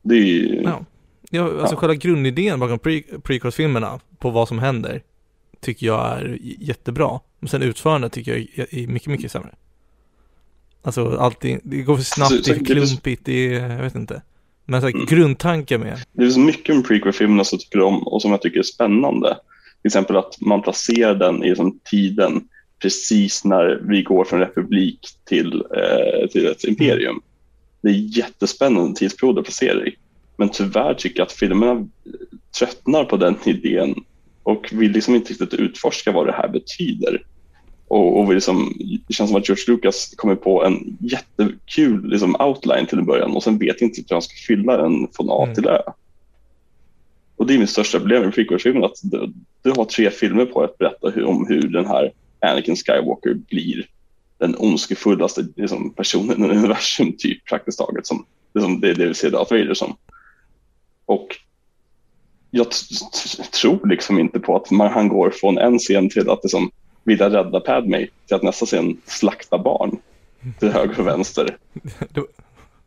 Det 0.02 0.16
är 0.16 0.26
ju... 0.26 0.62
Ja, 0.64 0.86
ja 1.30 1.44
alltså 1.44 1.76
ja. 1.76 1.80
själva 1.80 1.96
grundidén 1.96 2.60
bakom 2.60 2.80
pre 2.80 3.02
prequels-filmerna 3.24 4.00
på 4.18 4.30
vad 4.30 4.48
som 4.48 4.60
händer 4.60 5.02
tycker 5.60 5.86
jag 5.88 6.18
är 6.18 6.38
jättebra. 6.42 7.20
Men 7.40 7.50
sen 7.50 7.62
utförandet 7.62 8.12
tycker 8.12 8.32
jag 8.32 8.70
är 8.74 8.88
mycket, 8.88 9.08
mycket 9.08 9.32
sämre. 9.32 9.50
Alltså 10.90 11.18
allting, 11.18 11.60
det 11.64 11.82
går 11.82 11.96
för 11.96 12.04
snabbt, 12.04 12.32
så, 12.32 12.44
så, 12.44 12.54
det 12.54 12.60
är 12.60 12.66
klumpigt, 12.66 13.26
det 13.26 13.56
är, 13.56 13.70
jag 13.70 13.84
vet 13.84 13.96
inte. 13.96 14.22
Men 14.66 14.82
så 14.82 14.88
mm. 14.88 15.06
grundtanken 15.06 15.82
med. 15.82 15.98
Det 16.14 16.24
är 16.24 16.30
så 16.30 16.40
mycket 16.40 16.76
med 16.76 16.86
prequel-filmerna 16.86 17.44
som 17.44 17.56
jag 17.56 17.62
tycker 17.62 17.82
om 17.82 18.08
och 18.08 18.22
som 18.22 18.32
jag 18.32 18.42
tycker 18.42 18.60
är 18.60 18.64
spännande. 18.64 19.38
Till 19.82 19.90
exempel 19.90 20.16
att 20.16 20.42
man 20.42 20.62
placerar 20.62 21.16
den 21.16 21.44
i 21.44 21.50
liksom 21.50 21.80
tiden 21.84 22.48
precis 22.82 23.46
när 23.46 23.82
vi 23.90 24.04
går 24.04 24.26
från 24.26 24.40
republik 24.40 25.00
till, 25.26 25.64
eh, 25.76 26.30
till 26.30 26.48
ett 26.48 26.64
imperium. 26.64 27.22
Det 27.82 27.90
är 27.90 28.18
jättespännande 28.18 29.00
tidsperiod 29.00 29.40
att 29.40 29.46
placera 29.46 29.86
i. 29.86 29.96
Men 30.38 30.50
tyvärr 30.50 30.94
tycker 30.94 31.20
jag 31.20 31.26
att 31.26 31.32
filmerna 31.32 31.88
tröttnar 32.60 33.04
på 33.04 33.18
den 33.18 33.36
idén 33.46 33.96
och 34.44 34.70
vill 34.72 34.92
liksom 34.92 35.16
inte 35.16 35.30
riktigt 35.30 35.54
utforska 35.54 36.12
vad 36.12 36.28
det 36.28 36.34
här 36.34 36.48
betyder. 36.48 37.24
Och, 37.90 38.20
och 38.20 38.34
liksom, 38.34 38.74
det 39.08 39.14
känns 39.14 39.30
som 39.30 39.40
att 39.40 39.50
George 39.50 39.64
Lucas 39.68 40.14
kommer 40.18 40.36
på 40.36 40.64
en 40.64 40.98
jättekul 41.00 42.10
liksom, 42.10 42.36
outline 42.40 42.86
till 42.86 42.98
en 42.98 43.06
början 43.06 43.36
och 43.36 43.44
sen 43.44 43.58
vet 43.58 43.82
inte 43.82 44.02
hur 44.08 44.16
han 44.16 44.22
ska 44.22 44.36
fylla 44.48 44.78
den 44.78 45.08
från 45.16 45.30
A 45.30 45.44
mm. 45.44 45.56
till 45.56 45.68
Ö. 45.68 45.82
Och 47.36 47.48
det 47.48 47.54
är 47.54 47.58
mitt 47.58 47.70
största 47.70 48.00
problem 48.00 48.24
med 48.24 48.34
prequel-filmen, 48.34 48.84
att 48.84 49.00
du, 49.04 49.34
du, 49.62 49.72
har 49.72 49.86
tre 49.86 50.12
filmer 50.12 50.46
på 50.46 50.64
att 50.64 50.78
berätta 50.78 51.10
hur, 51.10 51.26
om 51.26 51.48
hur 51.48 51.62
den 51.62 51.86
här 51.86 52.12
Anakin 52.40 52.76
Skywalker 52.76 53.34
blir 53.34 53.86
den 54.38 54.56
ondskefullaste 54.58 55.48
liksom, 55.56 55.94
personen 55.94 56.46
i 56.46 56.58
universum, 56.58 57.14
typ 57.18 57.46
praktiskt 57.46 57.80
taget. 57.80 58.08
Som, 58.08 58.26
liksom, 58.54 58.80
det 58.80 58.90
är 58.90 58.96
det 58.96 59.06
vi 59.06 59.14
ser 59.14 59.32
Darth 59.32 59.54
Vader 59.54 59.74
som. 59.74 59.96
Och 61.06 61.28
jag 62.52 62.68
tror 63.62 63.88
liksom 63.88 64.20
inte 64.20 64.40
på 64.40 64.56
att 64.56 64.72
man, 64.72 64.92
han 64.92 65.08
går 65.08 65.30
från 65.30 65.58
en 65.58 65.80
scen 65.80 66.10
till 66.10 66.30
att 66.30 66.44
liksom, 66.44 66.72
vilja 67.04 67.30
rädda 67.30 67.60
Padme 67.60 68.08
till 68.26 68.36
att 68.36 68.44
nästa 68.44 68.66
scen 68.66 68.98
slakta 69.06 69.58
barn 69.58 69.98
till 70.60 70.70
höger 70.70 71.00
och 71.00 71.08
vänster. 71.08 71.58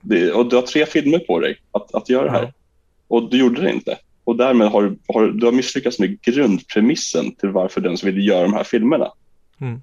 Det, 0.05 0.33
och 0.33 0.49
du 0.49 0.57
har 0.57 0.63
tre 0.63 0.87
filmer 0.87 1.19
på 1.19 1.41
dig 1.41 1.57
att, 1.71 1.95
att 1.95 2.09
göra 2.09 2.25
det 2.25 2.31
här. 2.31 2.53
Och 3.09 3.31
du 3.31 3.39
gjorde 3.39 3.63
det 3.63 3.71
inte. 3.71 3.99
Och 4.25 4.37
därmed 4.37 4.69
har, 4.69 4.97
har 5.09 5.27
du 5.27 5.47
har 5.47 5.53
misslyckats 5.53 5.99
med 5.99 6.21
grundpremissen 6.21 7.35
till 7.35 7.49
varför 7.49 7.81
den 7.81 7.97
som 7.97 8.07
vill 8.07 8.27
göra 8.29 8.43
de 8.43 8.53
här 8.53 8.65
filmerna. 8.65 9.13
Mm. 9.61 9.83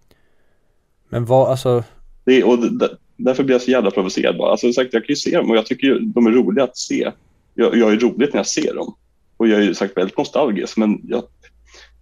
Men 1.09 1.25
vad, 1.25 1.49
alltså... 1.49 1.83
Det, 2.23 2.43
och 2.43 2.59
det, 2.59 2.89
därför 3.17 3.43
blir 3.43 3.55
jag 3.55 3.61
så 3.61 3.71
jävla 3.71 3.91
provocerad 3.91 4.37
bara. 4.37 4.51
Alltså, 4.51 4.73
sagt, 4.73 4.93
jag 4.93 5.05
kan 5.05 5.13
ju 5.13 5.15
se 5.15 5.37
dem 5.37 5.49
och 5.49 5.57
jag 5.57 5.65
tycker 5.65 5.99
de 5.99 6.27
är 6.27 6.31
roliga 6.31 6.63
att 6.63 6.77
se. 6.77 7.11
Jag, 7.53 7.77
jag 7.77 7.91
är 7.91 7.97
roligt 7.97 8.33
när 8.33 8.39
jag 8.39 8.47
ser 8.47 8.73
dem. 8.73 8.95
Och 9.37 9.47
jag 9.47 9.59
är 9.59 9.63
ju 9.63 9.73
sagt 9.73 9.97
väldigt 9.97 10.17
nostalgisk, 10.17 10.77
men 10.77 11.01
jag, 11.07 11.23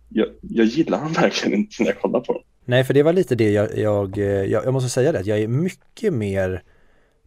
jag, 0.09 0.27
jag 0.41 0.65
gillar 0.65 0.97
han 0.99 1.13
verkligen 1.13 1.59
inte 1.59 1.83
när 1.83 1.89
jag 1.89 2.01
kollar 2.01 2.19
på 2.19 2.33
dem. 2.33 2.41
Nej, 2.65 2.83
för 2.83 2.93
det 2.93 3.03
var 3.03 3.13
lite 3.13 3.35
det 3.35 3.51
jag, 3.51 3.77
jag, 3.77 4.17
jag, 4.17 4.65
jag 4.65 4.73
måste 4.73 4.89
säga 4.89 5.11
det, 5.11 5.19
att 5.19 5.25
jag 5.25 5.39
är 5.39 5.47
mycket 5.47 6.13
mer 6.13 6.63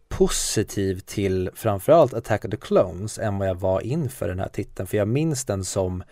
positiv 0.09 0.99
till 0.99 1.49
framförallt 1.53 2.13
Attack 2.13 2.45
of 2.45 2.51
the 2.51 2.57
Clones 2.57 3.19
än 3.19 3.37
vad 3.37 3.47
jag 3.47 3.55
var 3.55 3.81
inför 3.81 4.27
den 4.27 4.39
här 4.39 4.47
titeln. 4.47 4.87
För 4.87 4.97
jag 4.97 5.07
minns 5.07 5.45
den 5.45 5.65
som, 5.65 6.03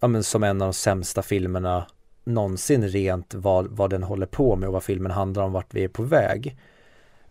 ja 0.00 0.08
men 0.08 0.22
som 0.22 0.42
en 0.42 0.62
av 0.62 0.66
de 0.66 0.74
sämsta 0.74 1.22
filmerna 1.22 1.86
någonsin 2.24 2.88
rent 2.88 3.34
vad, 3.34 3.66
vad 3.66 3.90
den 3.90 4.02
håller 4.02 4.26
på 4.26 4.56
med 4.56 4.66
och 4.66 4.72
vad 4.72 4.82
filmen 4.82 5.12
handlar 5.12 5.42
om, 5.42 5.52
vart 5.52 5.74
vi 5.74 5.84
är 5.84 5.88
på 5.88 6.02
väg. 6.02 6.56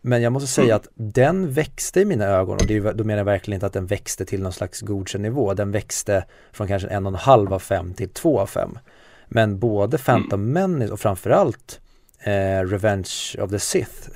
Men 0.06 0.22
jag 0.22 0.34
måste 0.34 0.48
säga 0.48 0.66
mm. 0.66 0.76
att 0.76 0.88
den 0.96 1.52
växte 1.52 2.02
i 2.02 2.06
mina 2.06 2.26
ögon 2.26 2.56
och 2.56 2.68
det, 2.68 2.80
då 2.80 3.04
menar 3.04 3.18
jag 3.18 3.26
verkligen 3.26 3.56
inte 3.56 3.66
att 3.66 3.74
den 3.74 3.86
växte 3.86 4.26
till 4.26 4.42
någon 4.42 4.54
slags 4.54 4.82
godkänd 4.82 5.22
nivå. 5.22 5.54
Den 5.54 5.72
växte 5.72 6.26
från 6.52 6.68
kanske 6.68 6.88
en 6.88 7.06
och 7.06 7.12
en 7.12 7.20
halv 7.20 7.54
av 7.54 7.60
fem 7.60 7.94
till 7.94 8.10
två 8.10 8.40
av 8.40 8.48
fem. 8.48 8.80
Men 9.28 9.60
både 9.60 9.98
Phantom 9.98 10.42
mm. 10.42 10.72
Menace 10.72 10.94
och 10.94 11.00
framförallt 11.00 11.80
eh, 12.20 12.62
Revenge 12.62 13.36
of 13.40 13.52
the 13.52 13.60
Sith 13.60 14.10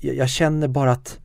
jag, 0.00 0.14
jag 0.14 0.28
känner 0.28 0.68
bara 0.68 0.92
att 0.92 1.18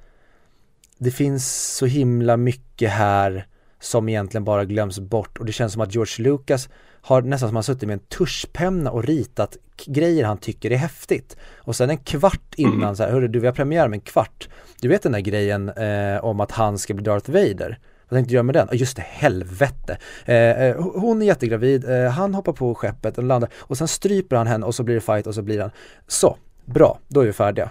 det 0.97 1.11
finns 1.11 1.75
så 1.75 1.85
himla 1.85 2.37
mycket 2.37 2.91
här 2.91 3.47
som 3.79 4.09
egentligen 4.09 4.43
bara 4.43 4.65
glöms 4.65 4.99
bort 4.99 5.37
och 5.37 5.45
det 5.45 5.51
känns 5.51 5.73
som 5.73 5.81
att 5.81 5.95
George 5.95 6.23
Lucas 6.23 6.69
har 7.05 7.21
nästan 7.21 7.49
som 7.49 7.55
han 7.55 7.63
suttit 7.63 7.87
med 7.87 7.93
en 7.93 7.99
tuschpenna 7.99 8.91
och 8.91 9.03
ritat 9.03 9.57
grejer 9.85 10.25
han 10.25 10.37
tycker 10.37 10.71
är 10.71 10.77
häftigt. 10.77 11.37
Och 11.57 11.75
sen 11.75 11.89
en 11.89 11.97
kvart 11.97 12.53
innan 12.57 12.73
mm. 12.73 12.95
så 12.95 13.03
här, 13.03 13.11
hörru 13.11 13.27
du 13.27 13.39
vi 13.39 13.47
har 13.47 13.53
premiär 13.53 13.85
om 13.85 13.93
en 13.93 14.01
kvart. 14.01 14.49
Du 14.81 14.87
vet 14.87 15.03
den 15.03 15.11
där 15.11 15.19
grejen 15.19 15.69
eh, 15.69 16.25
om 16.25 16.39
att 16.39 16.51
han 16.51 16.77
ska 16.77 16.93
bli 16.93 17.03
Darth 17.03 17.31
Vader. 17.31 17.79
Vad 18.09 18.17
tänkte 18.17 18.31
du 18.31 18.33
göra 18.33 18.43
med 18.43 18.55
den? 18.55 18.67
Just 18.71 18.95
det, 18.95 19.01
helvete. 19.01 19.97
Eh, 20.25 20.35
eh, 20.35 20.75
hon 20.93 21.21
är 21.21 21.25
jättegravid, 21.25 21.89
eh, 21.89 22.11
han 22.11 22.33
hoppar 22.33 22.53
på 22.53 22.75
skeppet 22.75 23.17
och 23.17 23.23
landar 23.23 23.49
och 23.55 23.77
sen 23.77 23.87
stryper 23.87 24.35
han 24.35 24.47
henne 24.47 24.65
och 24.65 24.75
så 24.75 24.83
blir 24.83 24.95
det 24.95 25.01
fight 25.01 25.27
och 25.27 25.35
så 25.35 25.41
blir 25.41 25.61
han 25.61 25.71
så, 26.07 26.37
bra, 26.65 26.99
då 27.07 27.21
är 27.21 27.25
vi 27.25 27.33
färdiga. 27.33 27.69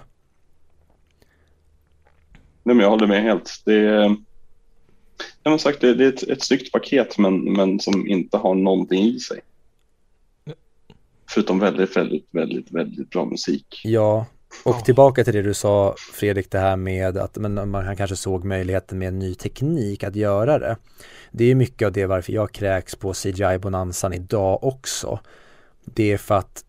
Nej, 2.63 2.75
men 2.75 2.79
jag 2.79 2.89
håller 2.89 3.07
med 3.07 3.23
helt. 3.23 3.61
Det 3.65 3.73
är, 3.73 4.15
jag 5.43 5.61
sagt, 5.61 5.81
det, 5.81 5.93
det 5.93 6.05
är 6.05 6.09
ett, 6.09 6.23
ett 6.23 6.43
snyggt 6.43 6.71
paket 6.71 7.17
men, 7.17 7.53
men 7.53 7.79
som 7.79 8.07
inte 8.07 8.37
har 8.37 8.55
någonting 8.55 9.03
i 9.03 9.19
sig. 9.19 9.39
Förutom 11.29 11.59
väldigt, 11.59 11.97
väldigt, 11.97 12.27
väldigt, 12.31 12.71
väldigt 12.71 13.09
bra 13.09 13.25
musik. 13.25 13.81
Ja, 13.83 14.25
och 14.63 14.85
tillbaka 14.85 15.23
till 15.23 15.33
det 15.33 15.41
du 15.41 15.53
sa 15.53 15.95
Fredrik, 16.13 16.51
det 16.51 16.59
här 16.59 16.75
med 16.75 17.17
att 17.17 17.37
men 17.37 17.69
man 17.69 17.97
kanske 17.97 18.15
såg 18.15 18.43
möjligheten 18.43 18.97
med 18.97 19.13
ny 19.13 19.35
teknik 19.35 20.03
att 20.03 20.15
göra 20.15 20.59
det. 20.59 20.77
Det 21.31 21.51
är 21.51 21.55
mycket 21.55 21.85
av 21.85 21.91
det 21.91 22.05
varför 22.05 22.33
jag 22.33 22.51
kräks 22.51 22.95
på 22.95 23.13
CGI-bonanzan 23.13 24.13
idag 24.13 24.63
också. 24.63 25.19
Det 25.85 26.11
är 26.11 26.17
för 26.17 26.35
att 26.35 26.65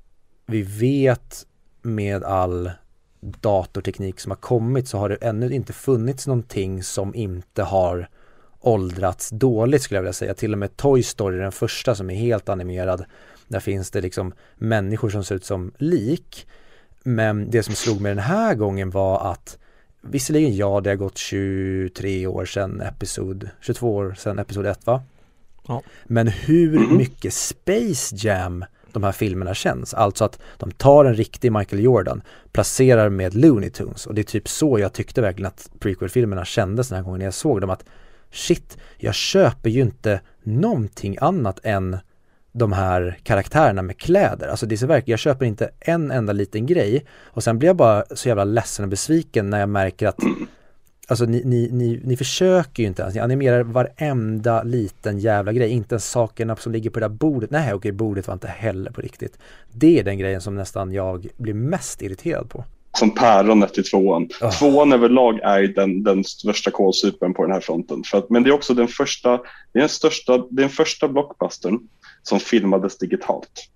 vi 0.47 0.63
vet 0.63 1.47
med 1.83 2.25
all 2.25 2.71
datorteknik 3.21 4.21
som 4.21 4.31
har 4.31 4.37
kommit 4.37 4.89
så 4.89 4.99
har 4.99 5.09
det 5.09 5.17
ännu 5.17 5.55
inte 5.55 5.73
funnits 5.73 6.27
någonting 6.27 6.83
som 6.83 7.15
inte 7.15 7.63
har 7.63 8.09
åldrats 8.67 9.31
dåligt 9.31 9.83
skulle 9.83 9.99
jag 9.99 10.03
vilja 10.03 10.13
säga. 10.13 10.35
Till 10.35 10.53
och 10.53 10.59
med 10.59 10.77
Toy 10.77 11.03
Story, 11.03 11.39
den 11.39 11.53
första 11.53 11.95
som 11.95 12.11
är 12.11 12.15
helt 12.15 12.49
animerad, 12.49 13.05
där 13.49 13.61
finns 13.61 13.91
det 13.91 14.01
liksom 14.01 14.33
människor 14.57 15.11
som 15.11 15.25
ser 15.25 15.35
ut 15.35 15.45
som 15.45 15.73
lik. 15.79 16.47
Men 17.03 17.51
det 17.51 17.63
som 17.63 17.75
slog 17.75 18.01
mig 18.01 18.11
den 18.11 18.25
här 18.25 18.55
gången 18.55 18.91
var 18.91 19.31
att 19.31 19.59
visserligen 20.01 20.57
ja, 20.57 20.81
det 20.81 20.91
har 20.91 20.97
gått 20.97 21.19
23 21.19 22.27
år 22.27 22.45
sedan 22.45 22.81
episod, 22.81 23.51
22 23.61 23.95
år 23.95 24.15
sedan 24.19 24.39
episod 24.39 24.67
1 24.67 24.87
va? 24.87 25.03
Ja. 25.69 25.83
Men 26.05 26.29
hur 26.29 26.79
mm-hmm. 26.79 26.97
mycket 26.97 27.35
Space 27.35 28.17
Jam 28.19 28.65
de 28.93 29.05
här 29.05 29.13
filmerna 29.13 29.55
känns. 29.55 29.95
Alltså 29.95 30.25
att 30.25 30.39
de 30.57 30.71
tar 30.71 31.05
en 31.05 31.15
riktig 31.15 31.53
Michael 31.53 31.83
Jordan, 31.83 32.23
placerar 32.53 33.09
med 33.09 33.35
Looney 33.35 33.71
Tunes 33.71 34.07
och 34.07 34.15
det 34.15 34.21
är 34.21 34.25
typ 34.25 34.49
så 34.49 34.79
jag 34.79 34.93
tyckte 34.93 35.21
verkligen 35.21 35.47
att 35.47 35.71
prequel-filmerna 35.79 36.45
kändes 36.45 36.89
den 36.89 36.97
här 36.97 37.05
gången 37.05 37.21
jag 37.21 37.35
såg 37.35 37.61
dem 37.61 37.71
att 37.71 37.85
shit, 38.37 38.79
jag 38.97 39.15
köper 39.15 39.71
ju 39.71 39.81
inte 39.81 40.21
någonting 40.43 41.17
annat 41.21 41.61
än 41.63 41.99
de 42.53 42.73
här 42.73 43.19
karaktärerna 43.23 43.83
med 43.83 43.99
kläder. 43.99 44.49
Alltså 44.49 44.67
det 44.67 44.75
är 44.75 44.77
så 44.77 44.87
verkligen, 44.87 45.13
jag 45.13 45.21
köper 45.21 45.47
inte 45.47 45.71
en 45.81 46.11
enda 46.11 46.33
liten 46.33 46.67
grej 46.67 47.07
och 47.25 47.45
sen 47.45 47.59
blir 47.59 47.69
jag 47.69 47.77
bara 47.77 48.05
så 48.11 48.29
jävla 48.29 48.45
ledsen 48.45 48.83
och 48.85 48.89
besviken 48.89 49.51
när 49.51 49.61
jag 49.61 49.69
märker 49.69 50.07
att 50.07 50.19
Alltså 51.09 51.25
ni, 51.25 51.43
ni, 51.45 51.69
ni, 51.73 52.01
ni 52.05 52.17
försöker 52.17 52.83
ju 52.83 52.87
inte 52.87 53.03
ens, 53.03 53.15
ni 53.15 53.21
animerar 53.21 53.63
varenda 53.63 54.63
liten 54.63 55.19
jävla 55.19 55.53
grej, 55.53 55.71
inte 55.71 55.95
ens 55.95 56.11
sakerna 56.11 56.57
som 56.57 56.73
ligger 56.73 56.91
på 56.91 57.01
det 57.01 57.05
där 57.05 57.15
bordet. 57.15 57.51
Nej 57.51 57.75
okej, 57.75 57.93
bordet 57.93 58.27
var 58.27 58.35
inte 58.35 58.49
heller 58.49 58.91
på 58.91 59.01
riktigt. 59.01 59.39
Det 59.73 60.01
är 60.01 60.05
den 60.05 60.19
grejen 60.19 60.41
som 60.41 60.55
nästan 60.55 60.93
jag 60.93 61.27
blir 61.37 61.55
mest 61.55 62.03
irriterad 62.03 62.51
på. 62.51 62.65
Som 62.99 63.11
päronet 63.11 63.79
i 63.79 63.83
tvåan. 63.83 64.29
Oh. 64.41 64.59
Tvåan 64.59 64.93
överlag 64.93 65.41
är 65.43 65.63
den, 65.63 66.03
den 66.03 66.25
största 66.25 66.71
kolsupern 66.71 67.35
på 67.35 67.43
den 67.43 67.53
här 67.53 67.61
fronten. 67.61 68.03
För 68.05 68.19
att, 68.19 68.31
men 68.31 68.43
det 68.43 68.51
är 68.51 68.55
också 68.55 68.75
den 68.75 68.89
första, 68.89 69.31
det 69.73 69.79
är 69.79 69.81
den 69.81 69.89
största, 69.89 70.39
det 70.39 70.61
är 70.61 70.67
den 70.67 70.71
första 70.71 71.09
blockbustern 71.09 71.79
som 72.23 72.41
filmades 72.41 72.99
digitalt. 72.99 73.69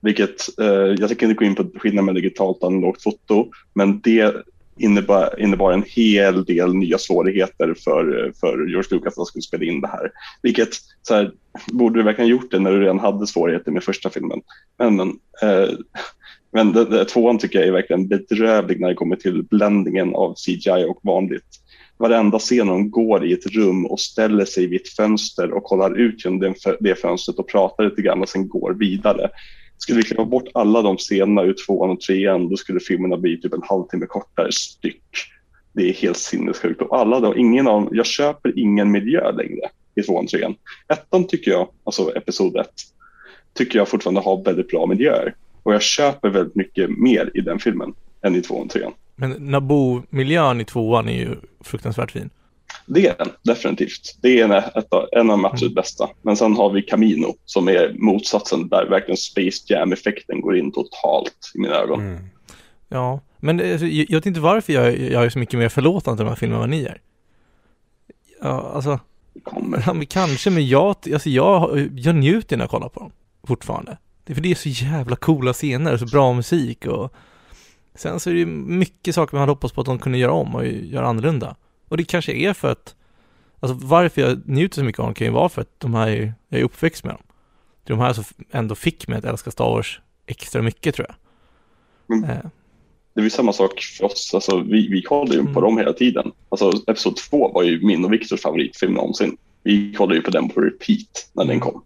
Vilket, 0.00 0.58
eh, 0.60 0.66
jag 0.98 1.08
tänker 1.08 1.26
inte 1.26 1.38
gå 1.38 1.44
in 1.44 1.54
på 1.54 1.66
skillnaden 1.78 2.04
med 2.04 2.14
digitalt 2.14 2.58
och 2.58 2.66
analogt 2.66 3.02
foto, 3.02 3.50
men 3.74 4.00
det 4.00 4.34
innebar, 4.78 5.40
innebar 5.40 5.72
en 5.72 5.84
hel 5.86 6.44
del 6.44 6.74
nya 6.74 6.98
svårigheter 6.98 7.74
för, 7.84 8.32
för 8.40 8.68
George 8.68 8.88
Lucas 8.90 9.18
att 9.18 9.26
skulle 9.26 9.42
spela 9.42 9.64
in 9.64 9.80
det 9.80 9.88
här. 9.88 10.10
Vilket 10.42 10.68
så 11.02 11.14
här, 11.14 11.32
borde 11.66 11.98
du 11.98 12.02
verkligen 12.02 12.30
gjort 12.30 12.50
det 12.50 12.58
när 12.58 12.72
du 12.72 12.80
redan 12.80 12.98
hade 12.98 13.26
svårigheter 13.26 13.70
med 13.72 13.84
första 13.84 14.10
filmen. 14.10 14.40
Men, 14.78 14.96
men, 14.96 15.08
eh, 15.42 15.70
men 16.50 16.72
det, 16.72 16.84
det, 16.84 17.04
tvåan 17.04 17.38
tycker 17.38 17.58
jag 17.58 17.68
är 17.68 17.72
verkligen 17.72 18.08
bedrövlig 18.08 18.80
när 18.80 18.88
det 18.88 18.94
kommer 18.94 19.16
till 19.16 19.42
bländningen 19.42 20.14
av 20.14 20.34
CGI 20.34 20.86
och 20.88 21.00
vanligt. 21.02 21.44
Varenda 21.96 22.38
scen 22.38 22.66
de 22.66 22.90
går 22.90 23.26
i 23.26 23.32
ett 23.32 23.46
rum 23.46 23.86
och 23.86 24.00
ställer 24.00 24.44
sig 24.44 24.66
vid 24.66 24.80
ett 24.80 24.88
fönster 24.88 25.52
och 25.52 25.64
kollar 25.64 25.98
ut 25.98 26.24
genom 26.24 26.54
det 26.80 26.94
fönstret 26.94 27.38
och 27.38 27.48
pratar 27.48 27.84
lite 27.84 28.02
grann 28.02 28.22
och 28.22 28.28
sen 28.28 28.48
går 28.48 28.74
vidare 28.74 29.30
skulle 29.78 29.96
vi 29.96 30.02
klippa 30.02 30.24
bort 30.24 30.48
alla 30.54 30.82
de 30.82 30.96
scenerna 30.96 31.42
ur 31.42 31.54
tvåan 31.66 31.90
och 31.90 32.00
trean, 32.00 32.48
då 32.48 32.56
skulle 32.56 32.80
filmerna 32.80 33.16
bli 33.16 33.40
typ 33.40 33.52
en 33.52 33.62
halvtimme 33.62 34.06
kortare 34.06 34.52
styck. 34.52 35.02
Det 35.72 35.88
är 35.88 35.92
helt 35.92 36.16
sinnessjukt. 36.16 36.82
Och 36.82 36.98
alla 36.98 37.20
då, 37.20 37.36
ingen 37.36 37.68
av 37.68 37.88
jag 37.92 38.06
köper 38.06 38.58
ingen 38.58 38.90
miljö 38.90 39.32
längre 39.32 39.68
i 39.94 40.02
tvåan 40.02 40.24
och 40.24 40.30
trean. 40.30 40.54
Ettan 40.88 41.26
tycker 41.26 41.50
jag, 41.50 41.68
alltså 41.84 42.16
episod 42.16 42.56
ett, 42.56 42.74
tycker 43.54 43.78
jag 43.78 43.88
fortfarande 43.88 44.20
har 44.20 44.44
väldigt 44.44 44.68
bra 44.68 44.86
miljöer. 44.86 45.34
Och 45.68 45.74
jag 45.74 45.82
köper 45.82 46.28
väldigt 46.28 46.54
mycket 46.54 46.90
mer 46.90 47.30
i 47.34 47.40
den 47.40 47.58
filmen 47.58 47.94
än 48.22 48.34
i 48.34 48.42
tvåan 48.42 48.62
och 48.62 48.70
trean. 48.70 48.92
Men 49.16 49.32
Naboo-miljön 49.32 50.60
i 50.60 50.64
tvåan 50.64 51.08
är 51.08 51.18
ju 51.18 51.36
fruktansvärt 51.60 52.10
fin. 52.10 52.30
Det 52.86 53.06
är 53.06 53.16
den 53.18 53.28
definitivt. 53.42 54.18
Det 54.22 54.40
är 54.40 54.44
en, 54.44 54.50
ett, 54.50 54.92
en 55.12 55.30
av 55.30 55.38
de 55.38 55.44
absolut 55.44 55.72
mm. 55.72 55.74
bästa. 55.74 56.08
Men 56.22 56.36
sen 56.36 56.56
har 56.56 56.72
vi 56.72 56.82
Camino 56.82 57.36
som 57.44 57.68
är 57.68 57.94
motsatsen 57.98 58.68
där 58.68 58.86
verkligen 58.90 59.16
Space 59.16 59.72
Jam-effekten 59.72 60.40
går 60.40 60.56
in 60.56 60.72
totalt 60.72 61.52
i 61.54 61.60
mina 61.60 61.74
ögon. 61.74 62.00
Mm. 62.00 62.24
Ja, 62.88 63.20
men 63.38 63.60
alltså, 63.72 63.86
jag, 63.86 64.16
vet 64.16 64.26
inte 64.26 64.40
varför 64.40 64.72
jag, 64.72 64.98
jag 64.98 65.24
är 65.24 65.30
så 65.30 65.38
mycket 65.38 65.58
mer 65.58 65.68
förlåtande 65.68 66.16
till 66.16 66.24
de 66.24 66.28
här 66.28 66.36
filmerna 66.36 66.64
än 66.64 66.70
vad 66.70 66.78
ni 66.78 66.84
är. 66.84 67.00
Ja, 68.42 68.72
alltså. 68.74 68.98
Kommer. 69.42 69.82
Ja, 69.86 69.92
men 69.92 70.06
kanske, 70.06 70.50
men 70.50 70.68
jag, 70.68 70.96
alltså 71.12 71.30
jag, 71.30 71.88
jag 71.94 72.14
njuter 72.14 72.56
när 72.56 72.62
jag 72.62 72.70
kollar 72.70 72.88
på 72.88 73.00
dem. 73.00 73.12
Fortfarande. 73.46 73.98
Det 74.28 74.32
är 74.32 74.34
för 74.34 74.42
det 74.42 74.50
är 74.50 74.54
så 74.54 74.68
jävla 74.68 75.16
coola 75.16 75.52
scener 75.52 75.92
och 75.92 76.00
så 76.00 76.06
bra 76.06 76.32
musik 76.32 76.86
och 76.86 77.12
Sen 77.94 78.20
så 78.20 78.30
är 78.30 78.34
det 78.34 78.40
ju 78.40 78.46
mycket 78.46 79.14
saker 79.14 79.36
man 79.36 79.40
hade 79.40 79.52
hoppats 79.52 79.74
på 79.74 79.80
att 79.80 79.86
de 79.86 79.98
kunde 79.98 80.18
göra 80.18 80.32
om 80.32 80.54
och 80.54 80.66
göra 80.66 81.06
annorlunda. 81.06 81.56
Och 81.88 81.96
det 81.96 82.04
kanske 82.04 82.32
är 82.32 82.52
för 82.52 82.72
att, 82.72 82.94
alltså 83.60 83.78
varför 83.82 84.20
jag 84.20 84.48
njuter 84.48 84.74
så 84.74 84.84
mycket 84.84 84.98
av 84.98 85.04
dem 85.06 85.14
kan 85.14 85.26
ju 85.26 85.32
vara 85.32 85.48
för 85.48 85.62
att 85.62 85.80
de 85.80 85.94
här, 85.94 86.08
är, 86.08 86.34
jag 86.48 86.60
är 86.60 86.64
uppväxt 86.64 87.04
med 87.04 87.14
dem. 87.14 87.22
Det 87.84 87.92
är 87.92 87.96
de 87.96 88.02
här 88.02 88.12
som 88.12 88.24
ändå 88.50 88.74
fick 88.74 89.08
mig 89.08 89.18
att 89.18 89.24
älska 89.24 89.50
Star 89.50 89.64
Wars 89.64 90.00
extra 90.26 90.62
mycket 90.62 90.94
tror 90.94 91.06
jag. 91.08 92.16
Mm. 92.16 92.30
Eh, 92.30 92.36
Det 93.14 93.20
är 93.20 93.24
ju 93.24 93.30
samma 93.30 93.52
sak 93.52 93.80
för 93.98 94.04
oss, 94.04 94.34
alltså, 94.34 94.58
vi, 94.60 94.88
vi 94.88 95.02
kollar 95.02 95.32
ju 95.34 95.42
på 95.42 95.48
Mm. 95.50 95.62
dem 95.62 95.78
hela 95.78 95.92
tiden. 95.92 96.32
Alltså, 96.48 96.72
episod 96.86 97.16
två 97.16 97.52
var 97.52 97.62
ju 97.62 97.80
min 97.86 98.04
och 98.04 98.12
Viktors 98.12 98.40
favoritfilm 98.42 98.92
någonsin. 98.94 99.36
Vi 99.62 99.94
kollade 99.94 100.16
ju 100.16 100.22
på 100.22 100.30
den 100.30 100.48
på 100.48 100.60
repeat 100.60 101.30
när 101.32 101.44
den 101.44 101.50
Mm. 101.56 101.60
kom. 101.60 101.82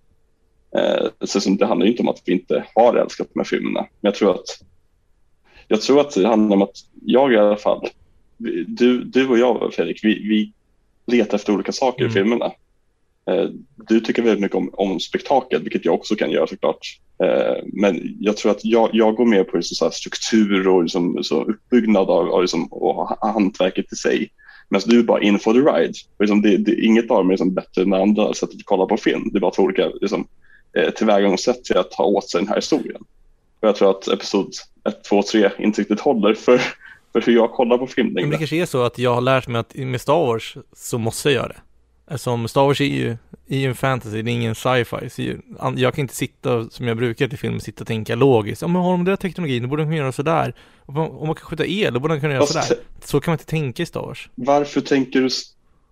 Eh, 0.76 1.06
så 1.20 1.50
det 1.50 1.66
handlar 1.66 1.86
inte 1.86 2.02
om 2.02 2.08
att 2.08 2.22
vi 2.24 2.32
inte 2.32 2.64
har 2.74 2.96
älskat 2.96 3.28
de 3.32 3.40
här 3.40 3.44
filmerna. 3.44 3.80
Men 3.80 4.08
jag 4.08 4.14
tror 4.14 4.34
att, 4.34 4.46
jag 5.68 5.80
tror 5.80 6.00
att 6.00 6.14
det 6.14 6.26
handlar 6.26 6.56
om 6.56 6.62
att 6.62 6.76
jag 7.04 7.32
i 7.32 7.36
alla 7.36 7.56
fall, 7.56 7.88
du, 8.66 9.04
du 9.04 9.28
och 9.28 9.38
jag 9.38 9.74
Fredrik, 9.74 10.04
vi, 10.04 10.28
vi 10.28 10.52
letar 11.16 11.34
efter 11.34 11.54
olika 11.54 11.72
saker 11.72 12.04
Mm. 12.04 12.10
i 12.10 12.14
filmerna. 12.14 12.52
Eh, 13.30 13.48
du 13.88 14.00
tycker 14.00 14.22
väldigt 14.22 14.40
mycket 14.40 14.56
om, 14.56 14.70
om 14.72 15.00
spektakel, 15.00 15.62
vilket 15.62 15.84
jag 15.84 15.94
också 15.94 16.16
kan 16.16 16.30
göra 16.30 16.46
såklart. 16.46 16.98
Eh, 17.24 17.64
men 17.72 18.16
jag 18.20 18.36
tror 18.36 18.52
att 18.52 18.64
jag, 18.64 18.90
jag 18.92 19.14
går 19.14 19.26
mer 19.26 19.44
på 19.44 19.56
liksom 19.56 19.74
så 19.74 19.90
struktur 19.90 20.68
och 20.68 20.82
liksom, 20.82 21.24
så 21.24 21.44
uppbyggnad 21.44 22.10
av, 22.10 22.28
av 22.28 22.40
liksom, 22.40 22.66
och 22.66 22.94
ha- 22.94 23.32
hantverket 23.32 23.92
i 23.92 23.96
sig. 23.96 24.30
Medan 24.68 24.88
du 24.88 24.98
är 24.98 25.02
bara 25.02 25.22
in 25.22 25.38
for 25.38 25.52
the 25.52 25.58
ride. 25.60 25.94
Liksom 26.18 26.42
det, 26.42 26.56
det, 26.56 26.84
inget 26.84 27.10
av 27.10 27.16
dem 27.16 27.28
är 27.28 27.32
liksom 27.32 27.54
bättre 27.54 27.82
än 27.82 27.90
det 27.90 28.02
andra 28.02 28.34
sättet 28.34 28.56
att 28.56 28.64
kolla 28.64 28.86
på 28.86 28.96
film. 28.96 29.30
Det 29.32 29.38
är 29.38 29.40
bara 29.40 29.50
två 29.50 29.62
olika 29.62 29.88
liksom, 30.00 30.26
eh, 30.76 30.90
tillvägagångssätt 30.90 31.64
till 31.64 31.76
att 31.76 31.90
ta 31.90 32.04
åt 32.04 32.30
sig 32.30 32.40
den 32.40 32.48
här 32.48 32.56
historien. 32.56 33.02
Och 33.60 33.68
jag 33.68 33.76
tror 33.76 33.90
att 33.90 34.08
episod 34.08 34.52
1, 34.88 35.04
2, 35.04 35.22
3 35.22 35.50
inte 35.58 35.80
riktigt 35.80 36.00
håller 36.00 36.34
för, 36.34 36.58
för 37.12 37.20
hur 37.20 37.32
jag 37.32 37.50
kollar 37.50 37.78
på 37.78 37.86
film 37.86 38.12
Men 38.12 38.30
det 38.30 38.38
kanske 38.38 38.56
är 38.56 38.66
så 38.66 38.82
att 38.82 38.98
jag 38.98 39.14
har 39.14 39.20
lärt 39.20 39.48
mig 39.48 39.60
att 39.60 39.74
med 39.74 40.00
Star 40.00 40.26
Wars 40.26 40.56
så 40.72 40.98
måste 40.98 41.28
jag 41.28 41.34
göra 41.34 41.48
det. 41.48 41.60
Eftersom 42.06 42.48
Star 42.48 42.62
Wars 42.62 42.80
är 42.80 42.84
ju, 42.84 43.16
är 43.48 43.58
ju 43.58 43.66
en 43.68 43.74
fantasy, 43.74 44.22
det 44.22 44.30
är 44.30 44.32
ingen 44.32 44.54
sci-fi. 44.54 45.36
Jag 45.76 45.94
kan 45.94 46.02
inte 46.02 46.14
sitta, 46.14 46.70
som 46.70 46.88
jag 46.88 46.96
brukar 46.96 47.28
till 47.28 47.38
film, 47.38 47.60
sitta 47.60 47.82
och 47.82 47.86
tänka 47.86 48.14
logiskt. 48.14 48.62
Ja 48.62 48.68
men 48.68 48.82
har 48.82 48.90
de 48.90 49.04
den 49.04 49.12
där 49.12 49.16
teknologin, 49.16 49.62
då 49.62 49.68
borde 49.68 49.82
de 49.82 49.86
kunna 49.86 49.96
göra 49.96 50.12
sådär. 50.12 50.54
Om 50.86 50.94
man, 50.94 51.10
om 51.10 51.26
man 51.26 51.34
kan 51.36 51.44
skjuta 51.44 51.66
el, 51.66 51.94
då 51.94 52.00
borde 52.00 52.14
de 52.14 52.20
kunna 52.20 52.32
göra 52.32 52.46
Fast, 52.46 52.68
sådär. 52.68 52.82
Så 53.04 53.20
kan 53.20 53.32
man 53.32 53.34
inte 53.34 53.50
tänka 53.50 53.82
i 53.82 53.86
Star 53.86 54.00
Wars. 54.00 54.28
varför 54.34 54.80
tänker 54.80 55.20
du 55.20 55.28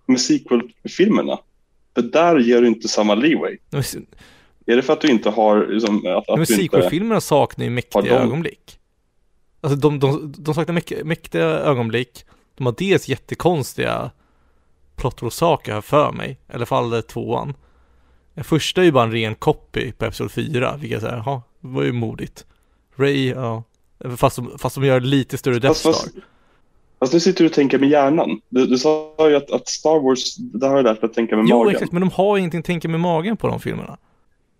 med 0.06 0.20
sequel-filmerna? 0.20 1.38
För 1.94 2.02
där 2.02 2.38
ger 2.38 2.60
du 2.60 2.68
inte 2.68 2.88
samma 2.88 3.14
leeway. 3.14 3.58
Men, 4.66 4.72
Är 4.72 4.76
det 4.76 4.82
för 4.82 4.92
att 4.92 5.00
du 5.00 5.08
inte 5.08 5.30
har... 5.30 5.66
Liksom, 5.66 6.06
att, 6.06 6.28
att 6.28 6.38
men 6.38 6.46
sequel-filmerna 6.46 7.20
saknar 7.20 7.64
ju 7.64 7.70
mäktiga 7.70 8.02
de- 8.02 8.10
ögonblick. 8.10 8.78
Alltså 9.60 9.78
de, 9.78 9.98
de, 9.98 10.34
de 10.38 10.54
saknar 10.54 10.74
mäk- 10.74 11.04
mäktiga 11.04 11.44
ögonblick. 11.44 12.24
De 12.54 12.66
har 12.66 12.74
dels 12.78 13.08
jättekonstiga 13.08 14.10
plottorsaker 14.96 15.72
här 15.72 15.80
för 15.80 16.12
mig. 16.12 16.38
I 16.52 16.54
alla 16.54 16.66
fall 16.66 16.90
det 16.90 17.02
tvåan. 17.02 17.54
Den 18.34 18.44
första 18.44 18.80
är 18.80 18.84
ju 18.84 18.92
bara 18.92 19.04
en 19.04 19.12
ren 19.12 19.34
copy 19.34 19.92
på 19.92 20.04
Episod 20.04 20.30
4, 20.32 20.76
vilket 20.76 20.90
jag 20.90 21.00
säger, 21.02 21.16
jaha, 21.26 21.42
det 21.60 21.68
var 21.68 21.82
ju 21.82 21.92
modigt. 21.92 22.44
Ray, 22.96 23.28
ja. 23.28 23.62
Fast 24.16 24.36
de, 24.36 24.58
fast 24.58 24.74
de 24.74 24.84
gör 24.84 25.00
lite 25.00 25.38
större 25.38 25.58
Death 25.58 25.78
Star. 25.80 25.92
fast, 25.92 26.08
fast 26.98 27.12
nu 27.12 27.20
sitter 27.20 27.44
du 27.44 27.48
och 27.48 27.54
tänker 27.54 27.78
med 27.78 27.88
hjärnan. 27.88 28.40
Du, 28.48 28.66
du 28.66 28.78
sa 28.78 29.14
ju 29.18 29.36
att, 29.36 29.50
att 29.50 29.68
Star 29.68 30.00
Wars, 30.00 30.36
där 30.36 30.68
har 30.68 30.76
jag 30.76 30.84
lärt 30.84 31.02
mig 31.02 31.08
att 31.08 31.14
tänka 31.14 31.36
med 31.36 31.46
Jo, 31.48 31.58
magen. 31.58 31.74
exakt, 31.74 31.92
men 31.92 32.00
de 32.00 32.10
har 32.10 32.38
ingenting 32.38 32.60
att 32.60 32.66
tänka 32.66 32.88
med 32.88 33.00
magen 33.00 33.36
på 33.36 33.46
de 33.48 33.60
filmerna. 33.60 33.98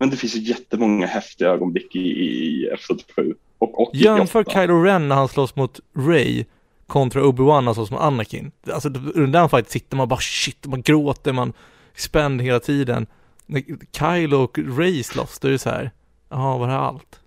Men 0.01 0.11
det 0.11 0.17
finns 0.17 0.37
ju 0.37 0.41
jättemånga 0.41 1.07
häftiga 1.07 1.49
ögonblick 1.49 1.97
i, 1.97 2.01
i 2.01 2.69
Episod 2.73 3.03
7 3.17 3.35
och 3.59 3.81
88. 3.81 3.99
Jämför 4.05 4.45
Kylo 4.45 4.83
Ren 4.83 5.09
när 5.09 5.17
han 5.17 5.29
slåss 5.29 5.57
mot 5.57 5.81
Ray 5.97 6.45
kontra 6.87 7.23
Obi-Wan 7.23 7.61
när 7.61 7.67
han 7.67 7.75
slåss 7.75 7.91
mot 7.91 8.01
Anakin. 8.01 8.53
Alltså 8.73 8.89
under 8.89 9.41
den 9.41 9.49
fight 9.49 9.71
sitter 9.71 9.97
man 9.97 10.09
bara 10.09 10.21
shit, 10.21 10.67
man 10.67 10.83
gråter, 10.83 11.33
man 11.33 11.53
spänd 11.97 12.43
hela 12.43 12.61
tiden. 12.61 13.07
När 13.47 13.63
Kylo 13.93 14.37
och 14.37 14.59
Ray 14.59 15.03
slåss, 15.03 15.39
då 15.39 15.49
är 15.49 15.53
det 15.53 15.59
så 15.59 15.71
här, 15.71 15.91
jaha, 16.29 16.59
var 16.59 16.69
det 16.69 16.77
allt? 16.77 17.21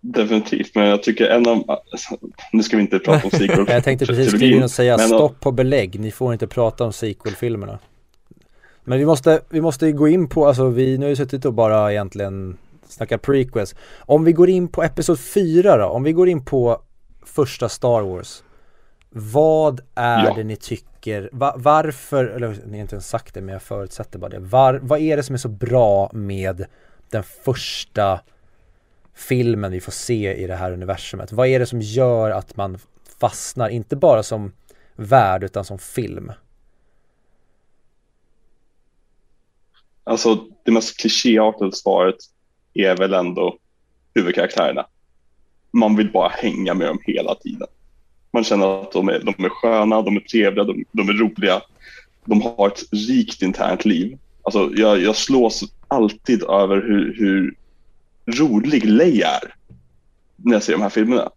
Definitivt, 0.00 0.74
men 0.74 0.86
jag 0.86 1.02
tycker 1.02 1.26
en 1.26 1.48
av... 1.48 1.64
Nu 2.52 2.62
ska 2.62 2.76
vi 2.76 2.82
inte 2.82 2.98
prata 2.98 3.24
om 3.24 3.30
sequel. 3.38 3.64
Jag 3.68 3.84
tänkte 3.84 4.06
precis 4.06 4.32
skriva 4.32 4.64
och 4.64 4.70
säga 4.70 4.98
stopp 4.98 5.40
på 5.40 5.52
belägg, 5.52 6.00
ni 6.00 6.10
får 6.10 6.32
inte 6.32 6.46
prata 6.46 6.84
om 6.84 6.92
sequel-filmerna. 6.92 7.78
Men 8.84 8.98
vi 8.98 9.06
måste, 9.06 9.40
vi 9.48 9.60
måste 9.60 9.92
gå 9.92 10.08
in 10.08 10.28
på, 10.28 10.46
alltså 10.46 10.68
vi, 10.68 10.98
nu 10.98 11.04
har 11.04 11.10
ju 11.10 11.16
suttit 11.16 11.44
och 11.44 11.54
bara 11.54 11.92
egentligen 11.92 12.56
snackat 12.88 13.22
prequels. 13.22 13.74
Om 13.98 14.24
vi 14.24 14.32
går 14.32 14.48
in 14.48 14.68
på 14.68 14.82
Episod 14.82 15.20
4 15.20 15.76
då, 15.76 15.84
om 15.86 16.02
vi 16.02 16.12
går 16.12 16.28
in 16.28 16.44
på 16.44 16.82
första 17.26 17.68
Star 17.68 18.02
Wars. 18.02 18.42
Vad 19.10 19.80
är 19.94 20.24
Ja. 20.24 20.34
det 20.36 20.44
ni 20.44 20.56
tycker, 20.56 21.28
va, 21.32 21.54
varför, 21.56 22.24
eller 22.26 22.56
ni 22.66 22.76
har 22.76 22.82
inte 22.82 22.94
ens 22.94 23.08
sagt 23.08 23.34
det 23.34 23.40
men 23.40 23.52
jag 23.52 23.62
förutsätter 23.62 24.18
bara 24.18 24.28
det. 24.30 24.38
Var, 24.38 24.80
vad 24.82 25.00
är 25.00 25.16
det 25.16 25.22
som 25.22 25.34
är 25.34 25.38
så 25.38 25.48
bra 25.48 26.10
med 26.12 26.64
den 27.10 27.22
första 27.22 28.20
filmen 29.14 29.72
vi 29.72 29.80
får 29.80 29.92
se 29.92 30.34
i 30.34 30.46
det 30.46 30.56
här 30.56 30.72
universumet? 30.72 31.32
Vad 31.32 31.46
är 31.46 31.58
det 31.58 31.66
som 31.66 31.80
gör 31.80 32.30
att 32.30 32.56
man 32.56 32.78
fastnar, 33.20 33.68
inte 33.68 33.96
bara 33.96 34.22
som 34.22 34.52
värld 34.96 35.44
utan 35.44 35.64
som 35.64 35.78
film? 35.78 36.32
Alltså 40.04 40.44
det 40.64 40.72
mest 40.72 41.00
klichéartade 41.00 41.72
svaret 41.72 42.16
är 42.74 42.96
väl 42.96 43.14
ändå 43.14 43.58
huvudkaraktärerna. 44.14 44.86
Man 45.70 45.96
vill 45.96 46.12
bara 46.12 46.28
hänga 46.28 46.74
med 46.74 46.86
dem 46.86 46.98
hela 47.02 47.34
tiden. 47.34 47.68
Man 48.30 48.44
känner 48.44 48.82
att 48.82 48.92
de 48.92 49.08
är, 49.08 49.18
de 49.18 49.44
är 49.44 49.48
sköna, 49.48 50.02
de 50.02 50.16
är 50.16 50.20
trevliga, 50.20 50.64
de, 50.64 50.84
de 50.92 51.08
är 51.08 51.12
roliga. 51.12 51.62
De 52.24 52.42
har 52.42 52.66
ett 52.68 52.82
rikt 52.92 53.42
internt 53.42 53.84
liv. 53.84 54.18
Alltså 54.42 54.70
jag, 54.74 55.00
jag 55.00 55.16
slås 55.16 55.64
alltid 55.88 56.42
över 56.42 56.76
hur, 56.76 57.14
hur 57.18 57.54
rolig 58.26 58.84
Leia 58.84 59.28
är 59.28 59.54
när 60.36 60.52
jag 60.52 60.62
ser 60.62 60.72
de 60.72 60.82
här 60.82 60.88
filmerna. 60.88 61.30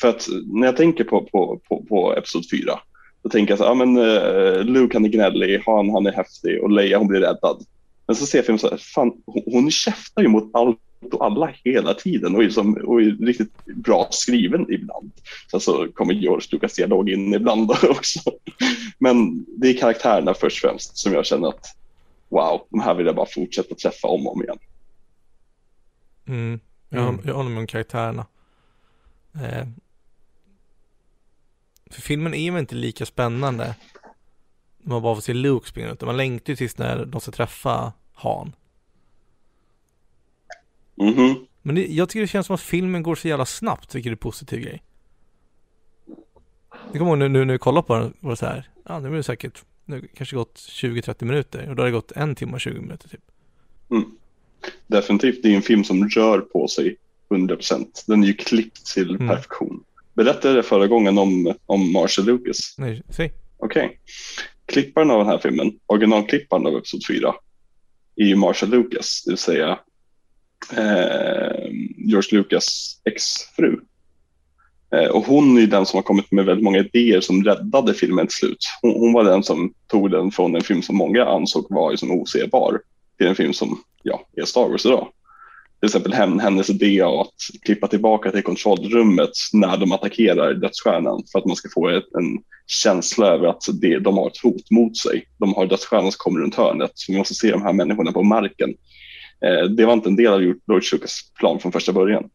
För 0.00 0.08
att 0.08 0.28
när 0.46 0.66
jag 0.66 0.76
tänker 0.76 1.04
på, 1.04 1.28
på, 1.32 1.60
på, 1.68 1.84
på 1.88 2.14
Episod 2.14 2.50
4 2.50 2.80
då 3.22 3.28
tänker 3.28 3.52
jag 3.52 3.58
så 3.58 3.64
här, 3.64 3.70
ja 3.70 3.74
men 3.74 3.98
uh, 3.98 4.64
Luke 4.64 4.96
han 4.96 5.04
är 5.04 5.08
gnällig, 5.08 5.62
Han 5.66 5.90
han 5.90 6.06
är 6.06 6.12
häftig 6.12 6.62
och 6.62 6.70
Leia 6.70 6.98
hon 6.98 7.08
blir 7.08 7.20
räddad. 7.20 7.64
Men 8.08 8.16
så 8.16 8.26
ser 8.26 8.38
jag 8.38 8.46
filmen 8.46 8.58
så 8.58 8.70
här, 8.70 8.76
fan 8.76 9.12
hon, 9.26 9.70
käftar 9.70 10.22
ju 10.22 10.28
mot 10.28 10.50
allt 10.54 10.78
och 11.12 11.24
alla 11.24 11.54
hela 11.64 11.94
tiden 11.94 12.36
och 12.36 12.44
är, 12.44 12.50
som, 12.50 12.74
och 12.74 13.00
är 13.00 13.26
riktigt 13.26 13.64
bra 13.64 14.08
skriven 14.10 14.72
ibland. 14.72 15.12
Sen 15.50 15.60
så 15.60 15.88
kommer 15.94 16.14
George 16.14 16.48
Lucas 16.52 16.74
dialog 16.74 17.10
in 17.10 17.34
ibland 17.34 17.70
också. 17.82 18.20
Men 18.98 19.44
det 19.48 19.68
är 19.68 19.78
karaktärerna 19.78 20.34
först 20.34 20.64
och 20.64 20.70
främst 20.70 20.96
som 20.98 21.12
jag 21.12 21.26
känner 21.26 21.48
att 21.48 21.76
wow, 22.28 22.66
de 22.70 22.80
här 22.80 22.94
vill 22.94 23.06
jag 23.06 23.16
bara 23.16 23.26
fortsätta 23.26 23.74
träffa 23.74 24.08
om 24.08 24.26
och 24.26 24.32
om 24.32 24.42
igen. 24.42 24.58
Mm. 26.26 26.60
Jag, 26.88 27.08
Mm. 27.08 27.20
jag 27.24 27.34
håller 27.34 27.50
med 27.50 27.60
om 27.60 27.66
karaktärerna. 27.66 28.26
Eh. 29.34 29.66
För 31.90 32.00
filmen 32.00 32.34
är 32.34 32.50
väl 32.50 32.60
inte 32.60 32.74
lika 32.74 33.06
spännande 33.06 33.74
man 34.82 35.02
bara 35.02 35.14
får 35.14 35.22
se 35.22 35.34
Luke 35.34 35.68
springa 35.68 35.90
ut. 35.92 36.00
Man 36.00 36.16
längtar 36.16 36.52
ju 36.52 36.56
tills 36.56 36.78
när 36.78 37.04
de 37.04 37.20
ska 37.20 37.30
träffa 37.30 37.92
Han. 38.14 38.54
Mhm. 40.94 41.46
Men 41.62 41.74
det, 41.74 41.86
jag 41.86 42.08
tycker 42.08 42.20
det 42.20 42.26
känns 42.26 42.46
som 42.46 42.54
att 42.54 42.60
filmen 42.60 43.02
går 43.02 43.14
så 43.14 43.28
jävla 43.28 43.46
snabbt, 43.46 43.94
vilket 43.94 44.10
är 44.10 44.12
en 44.12 44.16
positiv 44.18 44.60
grej. 44.60 44.82
Jag 46.92 46.98
kommer 46.98 47.10
ihåg 47.10 47.18
nu, 47.18 47.28
nu 47.28 47.44
när 47.44 47.52
vi 47.54 47.58
kollade 47.58 47.86
på 47.86 47.94
den, 47.94 48.14
var 48.20 48.30
det 48.30 48.36
så 48.36 48.46
här, 48.46 48.68
ja 48.84 49.00
nu 49.00 49.08
är 49.08 49.12
det 49.12 49.22
säkert, 49.22 49.64
nu 49.84 50.08
kanske 50.16 50.36
gått 50.36 50.54
20-30 50.56 51.24
minuter 51.24 51.68
och 51.68 51.76
då 51.76 51.82
har 51.82 51.86
det 51.86 51.92
gått 51.92 52.12
en 52.12 52.34
timme 52.34 52.52
och 52.52 52.60
20 52.60 52.80
minuter 52.80 53.08
typ. 53.08 53.20
Definitivt, 54.86 55.42
det 55.42 55.52
är 55.52 55.56
en 55.56 55.62
film 55.62 55.84
som 55.84 56.08
rör 56.08 56.40
på 56.40 56.68
sig 56.68 56.96
100%. 57.30 57.86
Den 58.06 58.22
är 58.22 58.26
ju 58.26 58.34
klippt 58.34 58.86
till 58.86 59.10
Mm. 59.14 59.28
perfektion. 59.28 59.84
Berättade 60.14 60.54
jag 60.54 60.66
förra 60.66 60.86
gången 60.86 61.18
om, 61.18 61.54
om 61.66 61.92
Marshall 61.92 62.24
Lucas. 62.26 62.74
Nej, 62.78 63.02
säg. 63.08 63.32
Okej. 63.56 63.98
Klipparen 64.68 65.10
av 65.10 65.18
den 65.18 65.28
här 65.28 65.38
filmen, 65.38 65.72
originalklipparen 65.86 66.66
av 66.66 66.76
Episod 66.76 67.06
4, 67.08 67.34
är 68.16 68.24
ju 68.24 68.36
Marshall 68.36 68.70
Lucas, 68.70 69.22
det 69.24 69.30
vill 69.30 69.38
säga 69.38 69.78
eh, 70.76 71.70
George 71.96 72.38
Lucas 72.38 73.00
exfru. 73.04 73.80
Eh, 74.94 75.08
och 75.10 75.24
hon 75.24 75.56
är 75.56 75.60
ju 75.60 75.66
den 75.66 75.86
som 75.86 75.96
har 75.96 76.02
kommit 76.02 76.32
med 76.32 76.44
väldigt 76.44 76.64
många 76.64 76.78
idéer 76.78 77.20
som 77.20 77.44
räddade 77.44 77.94
filmen 77.94 78.26
till 78.26 78.36
slut. 78.36 78.58
Hon, 78.82 78.92
hon 78.92 79.12
var 79.12 79.24
den 79.24 79.42
som 79.42 79.72
tog 79.86 80.10
den 80.10 80.30
från 80.30 80.54
en 80.54 80.62
film 80.62 80.82
som 80.82 80.96
många 80.96 81.24
ansåg 81.24 81.66
var 81.70 81.90
liksom 81.90 82.10
osebar 82.10 82.80
till 83.18 83.26
en 83.26 83.34
film 83.34 83.52
som 83.52 83.82
ja, 84.02 84.20
är 84.36 84.44
Star 84.44 84.68
Wars 84.68 84.86
idag. 84.86 85.08
Till 85.80 85.86
exempel 85.86 86.12
hennes 86.40 86.70
idé 86.70 87.02
att 87.02 87.34
klippa 87.62 87.86
tillbaka 87.86 88.30
till 88.30 88.42
kontrollrummet 88.42 89.30
när 89.52 89.76
de 89.76 89.92
attackerar 89.92 90.54
dödsstjärnan 90.54 91.22
för 91.32 91.38
att 91.38 91.46
man 91.46 91.56
ska 91.56 91.68
få 91.74 91.88
en 91.88 92.02
känsla 92.66 93.26
över 93.26 93.46
att 93.46 93.62
det, 93.80 93.98
de 93.98 94.16
har 94.18 94.26
ett 94.26 94.42
hot 94.42 94.70
mot 94.70 94.96
sig. 94.96 95.28
De 95.38 95.54
har 95.54 95.66
dödsstjärnan 95.66 96.12
som 96.12 96.18
kommer 96.18 96.40
runt 96.40 96.54
hörnet, 96.54 96.90
så 96.94 97.12
vi 97.12 97.18
måste 97.18 97.34
se 97.34 97.50
de 97.50 97.62
här 97.62 97.72
människorna 97.72 98.12
på 98.12 98.22
marken. 98.22 98.70
Eh, 99.44 99.64
det 99.70 99.86
var 99.86 99.92
inte 99.92 100.08
en 100.08 100.16
del 100.16 100.32
av 100.32 100.42
George 100.42 100.88
Lucas 100.92 101.32
plan 101.38 101.60
från 101.60 101.72
första 101.72 101.92
början. 101.92 102.30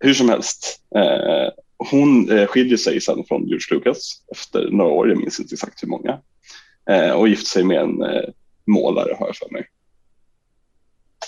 Hur 0.00 0.14
som 0.14 0.28
helst, 0.28 0.80
eh, 0.96 1.52
hon 1.90 2.30
eh, 2.30 2.46
skiljer 2.46 2.76
sig 2.76 3.00
sedan 3.00 3.24
från 3.28 3.48
George 3.48 3.66
Lucas 3.70 4.22
efter 4.32 4.70
några 4.70 4.90
år, 4.90 5.08
jag 5.08 5.18
minns 5.18 5.40
inte 5.40 5.54
exakt 5.54 5.82
hur 5.82 5.88
många, 5.88 6.18
eh, 6.90 7.10
och 7.10 7.28
gifter 7.28 7.50
sig 7.50 7.64
med 7.64 7.80
en 7.80 8.04
målare 8.66 9.16
har 9.18 9.26
jag 9.26 9.36
för 9.36 9.52
mig. 9.52 9.66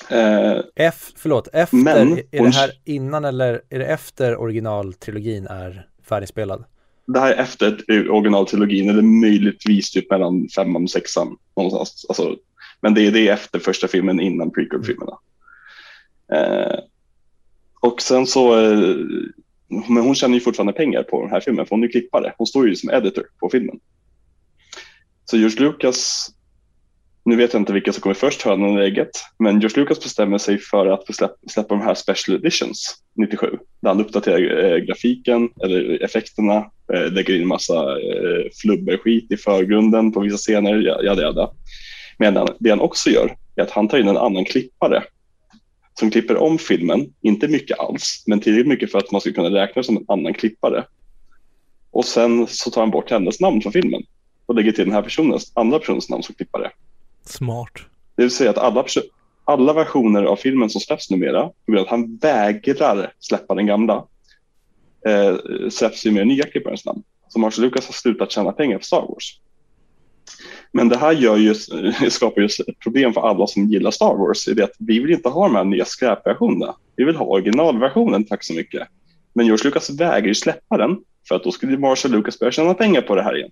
Eh, 0.08 0.60
F, 0.76 1.12
förlåt, 1.16 1.48
efter, 1.52 1.76
Men 1.76 2.18
är 2.30 2.42
det 2.42 2.54
här 2.54 2.70
innan 2.84 3.24
eller 3.24 3.62
är 3.70 3.78
det 3.78 3.86
efter 3.86 4.36
originaltrilogin 4.36 5.46
är 5.46 5.86
färdigspelad? 6.08 6.64
det 7.06 7.20
här 7.20 7.32
är 7.32 7.42
efter 7.42 7.84
originaltrilogin, 8.10 8.90
eller 8.90 9.02
möjligtvis 9.02 9.90
typ 9.90 10.10
mellan 10.10 10.48
femman 10.48 10.82
och 10.82 10.90
sexan. 10.90 11.36
Någonstans. 11.56 12.06
Alltså, 12.08 12.36
men 12.80 12.94
det 12.94 13.06
är 13.06 13.12
det 13.12 13.28
är 13.28 13.32
efter 13.32 13.58
första 13.58 13.88
filmen, 13.88 14.20
innan 14.20 14.50
prequel-filmerna. 14.50 15.18
Eh, 16.32 16.78
och 17.80 18.02
sen 18.02 18.26
så, 18.26 18.60
eh, 18.60 18.96
men 19.68 20.02
hon 20.02 20.14
tjänar 20.14 20.34
ju 20.34 20.40
fortfarande 20.40 20.72
pengar 20.72 21.02
på 21.02 21.22
den 21.22 21.30
här 21.30 21.40
filmen, 21.40 21.66
för 21.66 21.76
hon 21.76 21.84
är 21.84 21.88
klippare. 21.88 22.34
Hon 22.38 22.46
står 22.46 22.68
ju 22.68 22.76
som 22.76 22.90
editor 22.90 23.24
på 23.40 23.48
filmen. 23.48 23.80
Så 25.24 25.36
George 25.36 25.60
Lucas, 25.60 26.30
nu 27.24 27.36
vet 27.36 27.52
jag 27.52 27.62
inte 27.62 27.72
vilka 27.72 27.92
som 27.92 28.00
kommer 28.00 28.14
först, 28.14 28.42
hönan 28.42 28.70
eller 28.70 28.82
ägget, 28.82 29.10
men 29.38 29.60
George 29.60 29.80
Lucas 29.80 30.02
bestämmer 30.02 30.38
sig 30.38 30.58
för 30.58 30.86
att 30.86 31.14
släppa, 31.14 31.34
släppa 31.48 31.74
de 31.74 31.82
här 31.82 31.94
special 31.94 32.36
editions 32.36 32.96
97, 33.16 33.58
där 33.80 33.88
han 33.88 34.00
uppdaterar 34.00 34.64
eh, 34.64 34.78
grafiken 34.78 35.48
eller 35.62 36.02
effekterna, 36.04 36.56
eh, 36.92 37.12
lägger 37.12 37.40
in 37.40 37.48
massa 37.48 37.74
eh, 37.90 38.50
flubberskit 38.62 39.32
i 39.32 39.36
förgrunden 39.36 40.12
på 40.12 40.20
vissa 40.20 40.36
scener, 40.36 41.04
jada 41.04 41.22
jada. 41.22 41.50
Men 42.18 42.48
det 42.58 42.70
han 42.70 42.80
också 42.80 43.10
gör 43.10 43.36
är 43.56 43.62
att 43.62 43.70
han 43.70 43.88
tar 43.88 43.98
in 43.98 44.08
en 44.08 44.16
annan 44.16 44.44
klippare 44.44 45.02
som 45.98 46.10
klipper 46.10 46.36
om 46.36 46.58
filmen, 46.58 47.12
inte 47.20 47.48
mycket 47.48 47.78
alls, 47.78 48.24
men 48.26 48.40
tillräckligt 48.40 48.68
mycket 48.68 48.92
för 48.92 48.98
att 48.98 49.12
man 49.12 49.20
ska 49.20 49.32
kunna 49.32 49.50
räkna 49.50 49.82
som 49.82 49.96
en 49.96 50.04
annan 50.08 50.34
klippare. 50.34 50.84
Och 51.90 52.04
sen 52.04 52.46
så 52.46 52.70
tar 52.70 52.80
han 52.80 52.90
bort 52.90 53.10
hennes 53.10 53.40
namn 53.40 53.62
från 53.62 53.72
filmen 53.72 54.02
och 54.46 54.54
lägger 54.54 54.72
till 54.72 54.84
den 54.84 54.94
här 54.94 55.02
personens, 55.02 55.52
andra 55.54 55.78
personens 55.78 56.08
namn 56.08 56.22
som 56.22 56.34
klippare. 56.34 56.70
Smart. 57.24 57.72
Det 58.16 58.22
vill 58.22 58.30
säga 58.30 58.50
att 58.50 58.58
alla, 58.58 58.84
alla 59.44 59.72
versioner 59.72 60.22
av 60.22 60.36
filmen 60.36 60.70
som 60.70 60.80
släpps 60.80 61.10
numera, 61.10 61.42
på 61.42 61.72
grund 61.72 61.78
av 61.78 61.84
att 61.84 61.90
han 61.90 62.16
vägrar 62.16 63.12
släppa 63.20 63.54
den 63.54 63.66
gamla, 63.66 64.04
eh, 65.06 65.36
släpps 65.70 66.06
ju 66.06 66.10
med 66.10 66.26
nya 66.26 66.44
klipparens 66.44 66.84
namn. 66.84 67.02
Så 67.28 67.38
Marshall 67.38 67.64
Lucas 67.64 67.86
har 67.86 67.92
slutat 67.92 68.30
tjäna 68.30 68.52
pengar 68.52 68.78
på 68.78 68.84
Star 68.84 69.06
Wars. 69.08 69.40
Men 70.72 70.88
det 70.88 70.96
här 70.96 71.12
gör 71.12 71.36
ju, 71.36 71.54
skapar 72.10 72.40
ju 72.40 72.46
ett 72.46 72.78
problem 72.78 73.12
för 73.12 73.20
alla 73.20 73.46
som 73.46 73.68
gillar 73.68 73.90
Star 73.90 74.14
Wars. 74.14 74.48
I 74.48 74.54
det 74.54 74.64
att 74.64 74.76
vi 74.78 74.98
vill 74.98 75.10
inte 75.10 75.28
ha 75.28 75.46
de 75.46 75.56
här 75.56 75.64
nya 75.64 75.84
skräpversionerna. 75.84 76.74
Vi 76.96 77.04
vill 77.04 77.16
ha 77.16 77.26
originalversionen, 77.26 78.24
tack 78.24 78.44
så 78.44 78.54
mycket. 78.54 78.88
Men 79.32 79.46
George 79.46 79.64
Lucas 79.64 79.90
vägrar 79.90 80.28
ju 80.28 80.34
släppa 80.34 80.76
den 80.76 80.96
för 81.28 81.34
att 81.34 81.44
då 81.44 81.52
skulle 81.52 81.78
Marshall 81.78 82.12
Lucas 82.12 82.38
börja 82.38 82.52
tjäna 82.52 82.74
pengar 82.74 83.02
på 83.02 83.14
det 83.14 83.22
här 83.22 83.36
igen. 83.36 83.50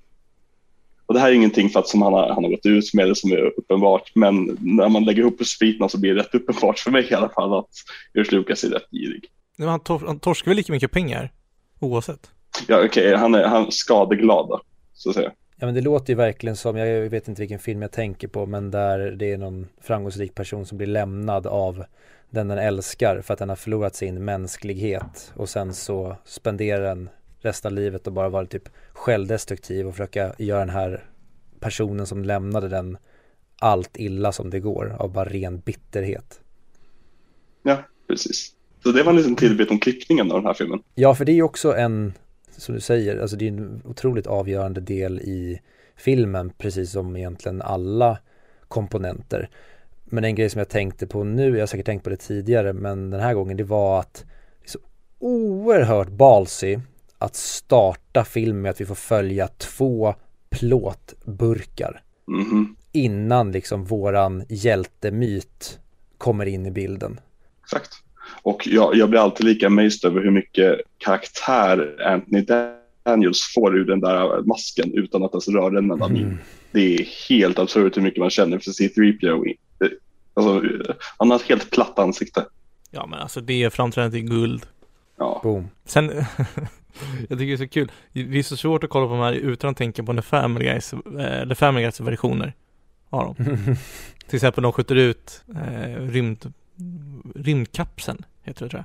Och 1.10 1.14
det 1.14 1.20
här 1.20 1.28
är 1.28 1.32
ingenting 1.32 1.68
för 1.68 1.80
att 1.80 1.88
som 1.88 2.02
han 2.02 2.12
har, 2.12 2.28
han 2.28 2.44
har 2.44 2.50
gått 2.50 2.66
ut 2.66 2.94
med 2.94 3.08
det 3.08 3.14
som 3.14 3.32
är 3.32 3.58
uppenbart, 3.58 4.10
men 4.14 4.58
när 4.60 4.88
man 4.88 5.04
lägger 5.04 5.22
ihop 5.22 5.38
pusselbitarna 5.38 5.88
så 5.88 5.98
blir 5.98 6.14
det 6.14 6.20
rätt 6.20 6.34
uppenbart 6.34 6.78
för 6.78 6.90
mig 6.90 7.08
i 7.10 7.14
alla 7.14 7.28
fall 7.28 7.58
att 7.58 7.68
George 8.14 8.38
Lucas 8.38 8.64
är 8.64 8.68
rätt 8.68 8.90
girig. 8.90 9.24
Men 9.56 9.68
han, 9.68 9.80
tor- 9.80 10.06
han 10.06 10.18
torskar 10.20 10.50
väl 10.50 10.56
lika 10.56 10.72
mycket 10.72 10.90
pengar? 10.90 11.32
Oavsett. 11.80 12.30
Ja, 12.68 12.84
okej, 12.84 13.16
han 13.16 13.34
är 13.34 13.44
han 13.44 13.72
skadeglad 13.72 14.48
då, 14.48 14.60
så 14.92 15.08
att 15.08 15.14
säga. 15.14 15.32
Ja 15.56 15.66
men 15.66 15.74
det 15.74 15.80
låter 15.80 16.12
ju 16.12 16.16
verkligen 16.16 16.56
som, 16.56 16.76
jag 16.76 17.10
vet 17.10 17.28
inte 17.28 17.42
vilken 17.42 17.58
film 17.58 17.82
jag 17.82 17.92
tänker 17.92 18.28
på, 18.28 18.46
men 18.46 18.70
där 18.70 18.98
det 18.98 19.32
är 19.32 19.38
någon 19.38 19.66
framgångsrik 19.82 20.34
person 20.34 20.66
som 20.66 20.78
blir 20.78 20.86
lämnad 20.86 21.46
av 21.46 21.84
den 22.30 22.48
den 22.48 22.58
älskar 22.58 23.20
för 23.20 23.32
att 23.32 23.38
den 23.38 23.48
har 23.48 23.56
förlorat 23.56 23.96
sin 23.96 24.24
mänsklighet 24.24 25.32
och 25.36 25.48
sen 25.48 25.74
så 25.74 26.16
spenderar 26.24 26.82
den 26.82 27.08
resten 27.40 27.72
av 27.72 27.76
livet 27.76 28.06
och 28.06 28.12
bara 28.12 28.28
vara 28.28 28.46
typ 28.46 28.68
självdestruktiv 28.92 29.86
och 29.86 29.94
försöka 29.94 30.34
göra 30.38 30.58
den 30.58 30.70
här 30.70 31.04
personen 31.60 32.06
som 32.06 32.24
lämnade 32.24 32.68
den 32.68 32.96
allt 33.60 33.96
illa 33.96 34.32
som 34.32 34.50
det 34.50 34.60
går 34.60 34.96
av 34.98 35.12
bara 35.12 35.24
ren 35.24 35.58
bitterhet. 35.58 36.40
Ja, 37.62 37.84
precis. 38.08 38.54
Så 38.82 38.92
det 38.92 39.02
var 39.02 39.10
en 39.10 39.16
liten 39.16 39.36
tillbit 39.36 39.70
om 39.70 39.78
klippningen 39.78 40.30
av 40.30 40.36
den 40.36 40.46
här 40.46 40.54
filmen. 40.54 40.82
Ja, 40.94 41.14
för 41.14 41.24
det 41.24 41.32
är 41.32 41.34
ju 41.34 41.42
också 41.42 41.76
en, 41.76 42.12
som 42.56 42.74
du 42.74 42.80
säger, 42.80 43.20
alltså 43.20 43.36
det 43.36 43.44
är 43.44 43.48
en 43.48 43.82
otroligt 43.84 44.26
avgörande 44.26 44.80
del 44.80 45.20
i 45.20 45.60
filmen, 45.96 46.52
precis 46.58 46.92
som 46.92 47.16
egentligen 47.16 47.62
alla 47.62 48.18
komponenter. 48.68 49.48
Men 50.04 50.24
en 50.24 50.34
grej 50.34 50.50
som 50.50 50.58
jag 50.58 50.68
tänkte 50.68 51.06
på 51.06 51.24
nu, 51.24 51.52
jag 51.52 51.60
har 51.60 51.66
säkert 51.66 51.86
tänkt 51.86 52.04
på 52.04 52.10
det 52.10 52.16
tidigare, 52.16 52.72
men 52.72 53.10
den 53.10 53.20
här 53.20 53.34
gången, 53.34 53.56
det 53.56 53.64
var 53.64 54.00
att 54.00 54.24
det 54.60 54.66
är 54.66 54.70
så 54.70 54.78
oerhört 55.18 56.08
ballsy 56.08 56.78
att 57.20 57.36
starta 57.36 58.24
filmen 58.24 58.62
med 58.62 58.70
att 58.70 58.80
vi 58.80 58.86
får 58.86 58.94
följa 58.94 59.48
två 59.48 60.14
plåtburkar 60.50 62.02
Mhm, 62.26 62.76
innan 62.92 63.52
liksom 63.52 63.84
våran 63.84 64.44
hjältemyt 64.48 65.78
kommer 66.18 66.46
in 66.46 66.66
i 66.66 66.70
bilden. 66.70 67.20
exakt. 67.64 67.90
Och 68.42 68.66
jag, 68.66 68.94
jag 68.96 69.10
blir 69.10 69.20
alltid 69.20 69.46
lika 69.46 69.66
amazed 69.66 70.10
över 70.10 70.20
hur 70.22 70.30
mycket 70.30 70.80
karaktär 70.98 71.96
Anthony 72.06 72.46
Daniels 73.04 73.52
får 73.54 73.78
ur 73.78 73.84
den 73.84 74.00
där 74.00 74.42
masken 74.42 74.92
utan 74.94 75.24
att 75.24 75.32
ens 75.32 75.48
röra 75.48 75.70
den 75.70 75.90
enda 75.90 76.08
min. 76.08 76.22
Mm. 76.24 76.38
Det 76.72 76.94
är 76.94 77.04
helt 77.28 77.58
absurt 77.58 77.96
hur 77.96 78.02
mycket 78.02 78.20
man 78.20 78.30
känner 78.30 78.58
för 78.58 78.70
C3PO. 78.70 79.54
Alltså, 80.34 80.62
han 81.18 81.30
har 81.30 81.36
ett 81.36 81.48
helt 81.48 81.70
platt 81.70 81.98
ansikte. 81.98 82.46
Ja 82.90 83.06
men 83.06 83.18
alltså 83.18 83.40
det 83.40 83.62
är 83.62 83.70
framträdandet 83.70 84.18
i 84.18 84.22
guld. 84.22 84.66
Ja, 85.20 85.40
Boom. 85.42 85.68
Sen, 85.84 86.04
jag 87.28 87.38
tycker 87.38 87.46
det 87.46 87.52
är 87.52 87.56
så 87.56 87.68
kul. 87.68 87.92
Det 88.12 88.38
är 88.38 88.42
så 88.42 88.56
svårt 88.56 88.84
att 88.84 88.90
kolla 88.90 89.06
på 89.06 89.12
de 89.12 89.20
här 89.20 89.32
utan 89.32 89.70
att 89.70 89.76
tänka 89.76 90.02
på 90.02 90.14
The 90.14 90.22
Family 90.22 90.64
Guys, 90.64 90.92
eh, 90.92 91.48
The 91.48 91.54
Family 91.54 91.82
Guys 91.82 92.00
versioner 92.00 92.52
av 93.10 93.24
dem. 93.24 93.34
Till 94.26 94.36
exempel 94.36 94.62
de 94.62 94.72
skjuter 94.72 94.94
ut 94.94 95.44
eh, 95.56 96.02
rymd, 96.02 96.52
rymdkapseln, 97.34 98.24
heter 98.42 98.64
det 98.64 98.70
tror 98.70 98.84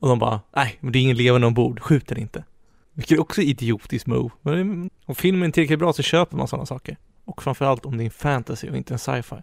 Och 0.00 0.08
de 0.08 0.18
bara, 0.18 0.40
nej, 0.56 0.76
men 0.80 0.92
det 0.92 0.98
är 0.98 1.00
ingen 1.00 1.16
levande 1.16 1.46
ombord, 1.46 1.80
skjut 1.80 2.08
den 2.08 2.18
inte. 2.18 2.44
Vilket 2.92 3.16
är 3.16 3.20
också 3.20 3.42
idiotiskt 3.42 4.06
move. 4.06 4.30
Men 4.42 4.90
om 5.04 5.14
filmen 5.14 5.48
är 5.48 5.52
tillräckligt 5.52 5.78
bra 5.78 5.92
så 5.92 6.02
köper 6.02 6.36
man 6.36 6.48
sådana 6.48 6.66
saker. 6.66 6.96
Och 7.24 7.42
framförallt 7.42 7.86
om 7.86 7.96
det 7.96 8.02
är 8.02 8.04
en 8.04 8.10
fantasy 8.10 8.70
och 8.70 8.76
inte 8.76 8.94
en 8.94 8.98
sci-fi. 8.98 9.36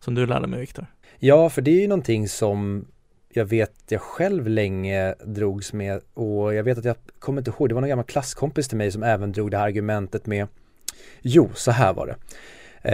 Som 0.00 0.14
du 0.14 0.26
lärde 0.26 0.46
mig 0.46 0.60
Viktor. 0.60 0.86
Ja, 1.18 1.50
för 1.50 1.62
det 1.62 1.70
är 1.70 1.80
ju 1.80 1.88
någonting 1.88 2.28
som 2.28 2.86
jag 3.34 3.44
vet 3.44 3.72
jag 3.88 4.00
själv 4.00 4.48
länge 4.48 5.14
drogs 5.24 5.72
med 5.72 6.00
och 6.14 6.54
jag 6.54 6.64
vet 6.64 6.78
att 6.78 6.84
jag 6.84 6.96
kommer 7.18 7.40
inte 7.40 7.50
ihåg, 7.50 7.68
det 7.68 7.74
var 7.74 7.80
någon 7.80 7.88
gammal 7.88 8.04
klasskompis 8.04 8.68
till 8.68 8.78
mig 8.78 8.92
som 8.92 9.02
även 9.02 9.32
drog 9.32 9.50
det 9.50 9.56
här 9.56 9.64
argumentet 9.64 10.26
med 10.26 10.48
Jo, 11.20 11.50
så 11.54 11.70
här 11.70 11.92
var 11.92 12.06
det. 12.06 12.16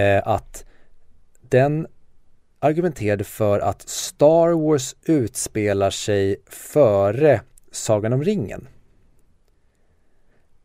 Eh, 0.02 0.28
att 0.28 0.64
den 1.40 1.86
argumenterade 2.58 3.24
för 3.24 3.60
att 3.60 3.88
Star 3.88 4.68
Wars 4.68 4.96
utspelar 5.04 5.90
sig 5.90 6.36
före 6.46 7.40
Sagan 7.70 8.12
om 8.12 8.24
ringen. 8.24 8.68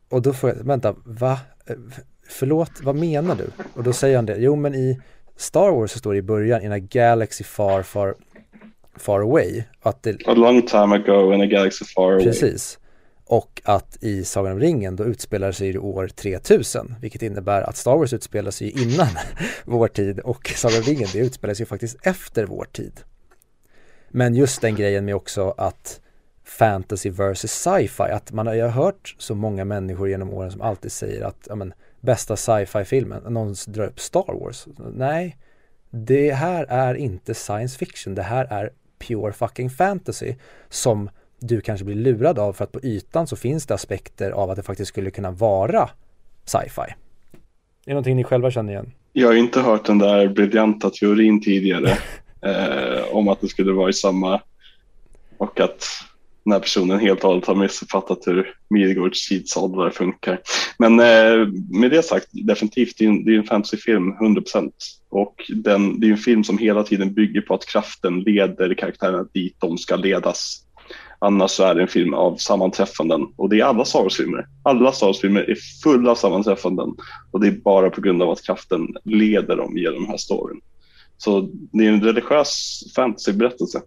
Och 0.08 0.22
då 0.22 0.32
får 0.32 0.50
jag, 0.50 0.56
vänta, 0.56 0.94
va? 1.04 1.40
Förlåt, 2.28 2.70
vad 2.82 2.96
menar 2.96 3.36
du? 3.36 3.50
Och 3.74 3.84
då 3.84 3.92
säger 3.92 4.16
han 4.16 4.26
det, 4.26 4.36
jo 4.36 4.56
men 4.56 4.74
i 4.74 5.00
Star 5.36 5.70
Wars 5.70 5.90
så 5.90 5.98
står 5.98 6.12
det 6.12 6.18
i 6.18 6.22
början, 6.22 6.62
in 6.62 6.72
a 6.72 6.78
galaxy 6.78 7.44
far, 7.44 7.82
far, 7.82 8.14
far 8.96 9.20
away. 9.20 9.62
Att 9.82 10.02
det, 10.02 10.26
a 10.26 10.34
long 10.34 10.62
time 10.62 10.96
ago 10.96 11.34
in 11.34 11.40
a 11.40 11.46
galaxy 11.46 11.84
far 11.84 12.12
away. 12.12 12.24
precis. 12.24 12.78
Och 13.26 13.62
att 13.64 14.02
i 14.02 14.24
Sagan 14.24 14.52
om 14.52 14.60
ringen 14.60 14.96
då 14.96 15.04
utspelar 15.04 15.52
sig 15.52 15.72
det 15.72 15.78
år 15.78 16.08
3000, 16.08 16.94
vilket 17.00 17.22
innebär 17.22 17.62
att 17.62 17.76
Star 17.76 17.96
Wars 17.96 18.12
utspelar 18.12 18.50
sig 18.50 18.82
innan 18.82 19.08
vår 19.64 19.88
tid 19.88 20.20
och 20.20 20.52
Sagan 20.56 20.78
om 20.78 20.82
ringen 20.82 21.08
det 21.12 21.18
utspelar 21.18 21.54
sig 21.54 21.66
faktiskt 21.66 22.06
efter 22.06 22.44
vår 22.44 22.64
tid. 22.72 23.00
Men 24.08 24.34
just 24.34 24.60
den 24.60 24.74
grejen 24.74 25.04
med 25.04 25.14
också 25.14 25.54
att 25.58 26.00
fantasy 26.44 27.10
versus 27.10 27.52
sci-fi, 27.52 28.02
att 28.02 28.32
man 28.32 28.46
har 28.46 28.54
ju 28.54 28.62
hört 28.62 29.16
så 29.18 29.34
många 29.34 29.64
människor 29.64 30.08
genom 30.08 30.30
åren 30.30 30.50
som 30.50 30.60
alltid 30.60 30.92
säger 30.92 31.24
att, 31.24 31.46
ja 31.48 31.54
men, 31.54 31.74
bästa 32.00 32.36
sci-fi 32.36 32.84
filmen, 32.84 33.22
någon 33.32 33.54
drar 33.66 33.86
upp 33.86 34.00
Star 34.00 34.40
Wars. 34.40 34.66
Nej, 34.94 35.36
det 35.90 36.32
här 36.32 36.64
är 36.64 36.94
inte 36.94 37.34
science 37.34 37.78
fiction, 37.78 38.14
det 38.14 38.22
här 38.22 38.46
är 38.50 38.70
pure 38.98 39.32
fucking 39.32 39.70
fantasy 39.70 40.34
som 40.68 41.10
du 41.40 41.60
kanske 41.60 41.84
blir 41.84 41.96
lurad 41.96 42.38
av 42.38 42.52
för 42.52 42.64
att 42.64 42.72
på 42.72 42.80
ytan 42.82 43.26
så 43.26 43.36
finns 43.36 43.66
det 43.66 43.74
aspekter 43.74 44.30
av 44.30 44.50
att 44.50 44.56
det 44.56 44.62
faktiskt 44.62 44.88
skulle 44.88 45.10
kunna 45.10 45.30
vara 45.30 45.90
sci-fi. 46.44 46.80
Är 46.82 46.94
det 47.84 47.92
någonting 47.92 48.16
ni 48.16 48.24
själva 48.24 48.50
känner 48.50 48.72
igen? 48.72 48.92
Jag 49.12 49.28
har 49.28 49.34
inte 49.34 49.60
hört 49.60 49.84
den 49.84 49.98
där 49.98 50.28
briljanta 50.28 50.90
teorin 50.90 51.42
tidigare 51.42 51.90
eh, 52.40 53.02
om 53.12 53.28
att 53.28 53.40
det 53.40 53.48
skulle 53.48 53.72
vara 53.72 53.90
i 53.90 53.92
samma 53.92 54.40
och 55.38 55.60
att 55.60 55.84
den 56.44 56.52
här 56.52 56.60
personen 56.60 56.98
helt 56.98 57.24
och 57.24 57.30
hållet 57.30 57.46
har 57.46 57.54
missuppfattat 57.54 58.18
hur 58.26 58.54
Midgårds 58.70 59.28
tidsåldrar 59.28 59.90
funkar. 59.90 60.40
Men 60.78 61.00
eh, 61.00 61.48
med 61.70 61.90
det 61.90 62.02
sagt, 62.02 62.28
definitivt, 62.32 62.98
det 62.98 63.04
är 63.04 63.08
en, 63.08 63.24
det 63.24 63.34
är 63.34 63.38
en 63.38 63.44
fantasyfilm, 63.44 64.12
100%. 64.12 64.70
Och 65.08 65.34
den, 65.48 66.00
det 66.00 66.06
är 66.06 66.10
en 66.10 66.16
film 66.16 66.44
som 66.44 66.58
hela 66.58 66.82
tiden 66.82 67.14
bygger 67.14 67.40
på 67.40 67.54
att 67.54 67.66
kraften 67.66 68.20
leder 68.20 68.74
karaktärerna 68.74 69.26
dit 69.32 69.56
de 69.58 69.78
ska 69.78 69.96
ledas. 69.96 70.60
Annars 71.18 71.50
så 71.50 71.64
är 71.64 71.74
det 71.74 71.82
en 71.82 71.88
film 71.88 72.14
av 72.14 72.36
sammanträffanden 72.36 73.26
och 73.36 73.48
det 73.48 73.60
är 73.60 73.64
alla 73.64 73.84
Star 73.84 74.02
Wars-filmer. 74.02 74.46
Alla 74.62 74.92
Star 74.92 75.06
Wars-filmer 75.06 75.50
är 75.50 75.56
fulla 75.82 76.10
av 76.10 76.14
sammanträffanden 76.14 76.88
och 77.30 77.40
det 77.40 77.46
är 77.46 77.52
bara 77.52 77.90
på 77.90 78.00
grund 78.00 78.22
av 78.22 78.30
att 78.30 78.42
kraften 78.42 78.88
leder 79.04 79.56
dem 79.56 79.76
genom 79.76 80.02
den 80.02 80.10
här 80.10 80.16
storyn. 80.16 80.60
Så 81.16 81.48
det 81.72 81.86
är 81.86 81.92
en 81.92 82.04
religiös 82.04 82.82
fantasyberättelse 82.96 83.80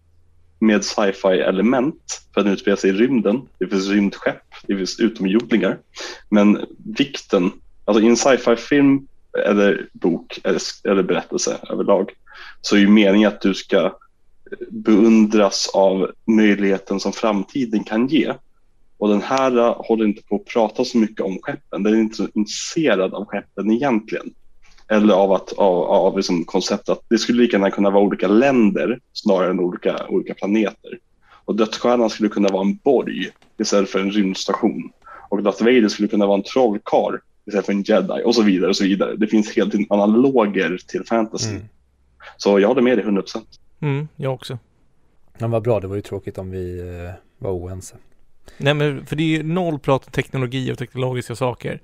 med 0.59 0.85
sci-fi 0.85 1.27
element 1.27 2.21
för 2.33 2.41
att 2.41 2.45
den 2.45 2.53
utspelar 2.53 2.77
sig 2.77 2.89
i 2.89 2.93
rymden. 2.93 3.41
Det 3.59 3.67
finns 3.67 3.87
rymdskepp, 3.87 4.43
det 4.67 4.77
finns 4.77 4.99
utomjordingar. 4.99 5.77
Men 6.29 6.65
vikten, 6.97 7.51
alltså 7.85 8.03
i 8.03 8.07
en 8.07 8.17
sci-fi 8.17 8.55
film 8.55 9.07
eller 9.45 9.89
bok 9.93 10.39
eller, 10.43 10.61
eller 10.83 11.03
berättelse 11.03 11.57
överlag 11.69 12.11
så 12.61 12.75
är 12.75 12.79
ju 12.79 12.89
meningen 12.89 13.27
att 13.27 13.41
du 13.41 13.53
ska 13.53 13.97
beundras 14.69 15.69
av 15.73 16.11
möjligheten 16.25 16.99
som 16.99 17.13
framtiden 17.13 17.83
kan 17.83 18.07
ge. 18.07 18.33
Och 18.97 19.09
den 19.09 19.21
här 19.21 19.57
äh, 19.57 19.75
håller 19.77 20.05
inte 20.05 20.21
på 20.21 20.35
att 20.35 20.45
prata 20.45 20.85
så 20.85 20.97
mycket 20.97 21.21
om 21.21 21.39
skeppen. 21.41 21.83
Den 21.83 21.93
är 21.93 21.97
inte 21.97 22.15
så 22.15 22.27
intresserad 22.33 23.13
av 23.13 23.25
skeppen 23.25 23.71
egentligen. 23.71 24.33
Eller 24.89 25.13
av, 25.13 25.31
att, 25.31 25.53
av, 25.53 25.83
av 25.83 26.15
liksom 26.17 26.45
konceptet 26.45 26.89
att 26.89 27.03
det 27.09 27.17
skulle 27.17 27.41
lika 27.41 27.57
gärna 27.57 27.71
kunna 27.71 27.89
vara 27.89 28.03
olika 28.03 28.27
länder 28.27 28.99
snarare 29.13 29.49
än 29.49 29.59
olika, 29.59 30.07
olika 30.09 30.33
planeter. 30.33 30.99
Och 31.45 31.55
dödsstjärnan 31.55 32.09
skulle 32.09 32.29
kunna 32.29 32.49
vara 32.49 32.61
en 32.61 32.75
borg 32.75 33.29
istället 33.57 33.89
för 33.89 33.99
en 33.99 34.11
rymdstation. 34.11 34.91
Och 35.29 35.43
Darth 35.43 35.63
Vader 35.63 35.87
skulle 35.87 36.07
kunna 36.07 36.25
vara 36.25 36.37
en 36.37 36.43
trollkarl 36.43 37.17
istället 37.45 37.65
för 37.65 37.73
en 37.73 37.83
jedi 37.83 38.21
och 38.25 38.35
så 38.35 38.43
vidare. 38.43 38.69
och 38.69 38.75
så 38.75 38.83
vidare. 38.83 39.15
Det 39.15 39.27
finns 39.27 39.55
helt 39.55 39.91
analoger 39.91 40.77
till 40.87 41.03
fantasy. 41.03 41.49
Mm. 41.49 41.63
Så 42.37 42.59
jag 42.59 42.67
håller 42.67 42.81
med 42.81 42.97
dig 42.97 43.05
100%. 43.05 43.41
Mm, 43.79 44.07
jag 44.15 44.33
också. 44.33 44.57
Men 45.37 45.51
vad 45.51 45.63
bra, 45.63 45.79
det 45.79 45.87
var 45.87 45.95
ju 45.95 46.01
tråkigt 46.01 46.37
om 46.37 46.51
vi 46.51 46.79
eh, 46.79 47.11
var 47.37 47.51
oense. 47.51 47.95
Nej 48.57 48.73
men 48.73 49.05
för 49.05 49.15
det 49.15 49.23
är 49.23 49.37
ju 49.37 49.43
noll 49.43 49.79
prat 49.79 50.05
om 50.05 50.11
teknologi 50.11 50.71
och 50.71 50.77
teknologiska 50.77 51.35
saker. 51.35 51.81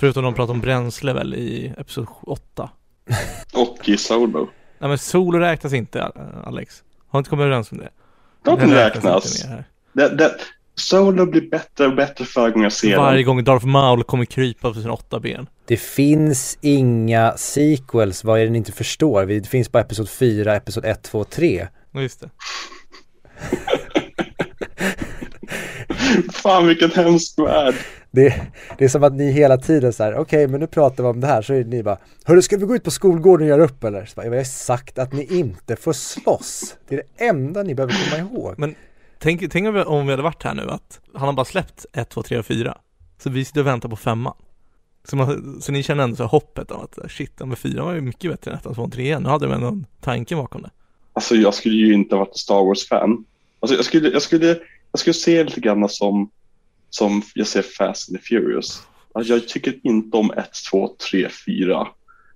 Förutom 0.00 0.24
de 0.24 0.34
pratar 0.34 0.54
om 0.54 0.60
bränsle 0.60 1.12
väl 1.12 1.34
i 1.34 1.74
episod 1.78 2.06
8. 2.22 2.70
och 3.52 3.88
i 3.88 3.96
Soulbow. 3.96 4.48
Nej 4.78 4.88
men 4.88 4.98
solo 4.98 5.38
räknas 5.38 5.72
inte 5.72 6.02
Alex. 6.44 6.82
Har 7.08 7.18
inte 7.18 7.30
kommit 7.30 7.44
överens 7.44 7.72
om 7.72 7.78
det? 7.78 7.88
Det 8.44 8.66
räknas. 8.66 9.44
Det, 9.92 10.08
det, 10.08 10.34
Solo 10.74 11.26
blir 11.26 11.50
bättre 11.50 11.86
och 11.86 11.94
bättre 11.94 12.24
för 12.24 12.40
varje 12.40 12.52
gång 12.52 12.62
jag 12.62 12.72
ser 12.72 12.96
Varje 12.96 13.22
gång 13.22 13.44
Darth 13.44 13.66
Maul 13.66 14.04
kommer 14.04 14.24
krypa 14.24 14.72
på 14.72 14.80
sina 14.80 14.92
åtta 14.92 15.20
ben. 15.20 15.46
Det 15.66 15.76
finns 15.76 16.58
inga 16.60 17.36
sequels, 17.36 18.24
vad 18.24 18.40
är 18.40 18.44
det 18.44 18.50
ni 18.50 18.58
inte 18.58 18.72
förstår? 18.72 19.26
Det 19.26 19.48
finns 19.48 19.72
bara 19.72 19.82
Episod 19.82 20.08
4, 20.10 20.56
Episod 20.56 20.84
1, 20.84 21.02
2, 21.02 21.24
3. 21.24 21.68
Ja, 21.92 22.00
just 22.00 22.20
det. 22.20 22.30
Fan 26.32 26.66
vilken 26.66 26.90
hemsk 26.90 27.38
värld. 27.38 27.74
Det, 28.10 28.42
det 28.78 28.84
är 28.84 28.88
som 28.88 29.04
att 29.04 29.12
ni 29.12 29.32
hela 29.32 29.56
tiden 29.56 29.92
så 29.92 30.04
här, 30.04 30.12
okej 30.12 30.22
okay, 30.22 30.46
men 30.46 30.60
nu 30.60 30.66
pratar 30.66 31.04
vi 31.04 31.10
om 31.10 31.20
det 31.20 31.26
här 31.26 31.42
så 31.42 31.54
är 31.54 31.64
ni 31.64 31.82
bara, 31.82 31.98
hörru 32.24 32.42
ska 32.42 32.56
vi 32.56 32.66
gå 32.66 32.76
ut 32.76 32.84
på 32.84 32.90
skolgården 32.90 33.44
och 33.44 33.48
göra 33.48 33.64
upp 33.64 33.84
eller? 33.84 34.04
Så 34.04 34.14
bara, 34.16 34.26
jag 34.26 34.32
har 34.32 34.44
sagt 34.44 34.98
att 34.98 35.12
ni 35.12 35.38
inte 35.38 35.76
får 35.76 35.92
slåss. 35.92 36.76
Det 36.88 36.94
är 36.94 37.02
det 37.16 37.24
enda 37.24 37.62
ni 37.62 37.74
behöver 37.74 37.94
komma 38.10 38.28
ihåg. 38.28 38.54
Men 38.58 38.74
tänk, 39.18 39.52
tänk 39.52 39.68
om 39.86 40.06
vi 40.06 40.10
hade 40.10 40.22
varit 40.22 40.42
här 40.42 40.54
nu 40.54 40.70
att 40.70 41.00
han 41.14 41.26
har 41.26 41.32
bara 41.32 41.44
släppt 41.44 41.86
1, 41.92 42.08
2, 42.08 42.22
3 42.22 42.38
och 42.38 42.46
4. 42.46 42.78
Så 43.22 43.30
vi 43.30 43.44
sitter 43.44 43.60
och 43.60 43.66
väntar 43.66 43.88
på 43.88 43.96
femman. 43.96 44.34
Så, 45.04 45.16
man, 45.16 45.58
så 45.62 45.72
ni 45.72 45.82
känner 45.82 46.04
ändå 46.04 46.16
så 46.16 46.24
hoppet 46.24 46.70
om 46.70 46.80
att 46.80 47.12
shit, 47.12 47.32
men 47.38 47.56
fyran 47.56 47.86
var 47.86 47.94
ju 47.94 48.00
mycket 48.00 48.30
bättre 48.30 48.50
än 48.50 48.56
ettan, 48.56 48.74
tvåan, 48.74 48.90
trean. 48.90 49.22
Nu 49.22 49.28
hade 49.28 49.46
de 49.46 49.52
ändå 49.52 49.78
tanken 50.00 50.38
bakom 50.38 50.62
det. 50.62 50.70
Alltså 51.12 51.34
jag 51.34 51.54
skulle 51.54 51.76
ju 51.76 51.94
inte 51.94 52.14
ha 52.14 52.24
varit 52.24 52.36
Star 52.36 52.64
Wars-fan. 52.64 53.24
Alltså 53.60 53.76
jag 53.76 53.84
skulle, 53.84 54.08
jag 54.08 54.22
skulle, 54.22 54.58
jag 54.92 55.00
skulle 55.00 55.14
se 55.14 55.44
lite 55.44 55.60
grann 55.60 55.88
som, 55.88 56.30
som 56.90 57.22
jag 57.34 57.46
ser 57.46 57.62
Fast 57.62 58.08
and 58.08 58.18
the 58.18 58.24
Furious. 58.24 58.82
Alltså 59.12 59.32
jag 59.32 59.48
tycker 59.48 59.80
inte 59.82 60.16
om 60.16 60.30
1, 60.30 60.50
2, 60.70 60.96
3, 61.10 61.28
4. 61.46 61.88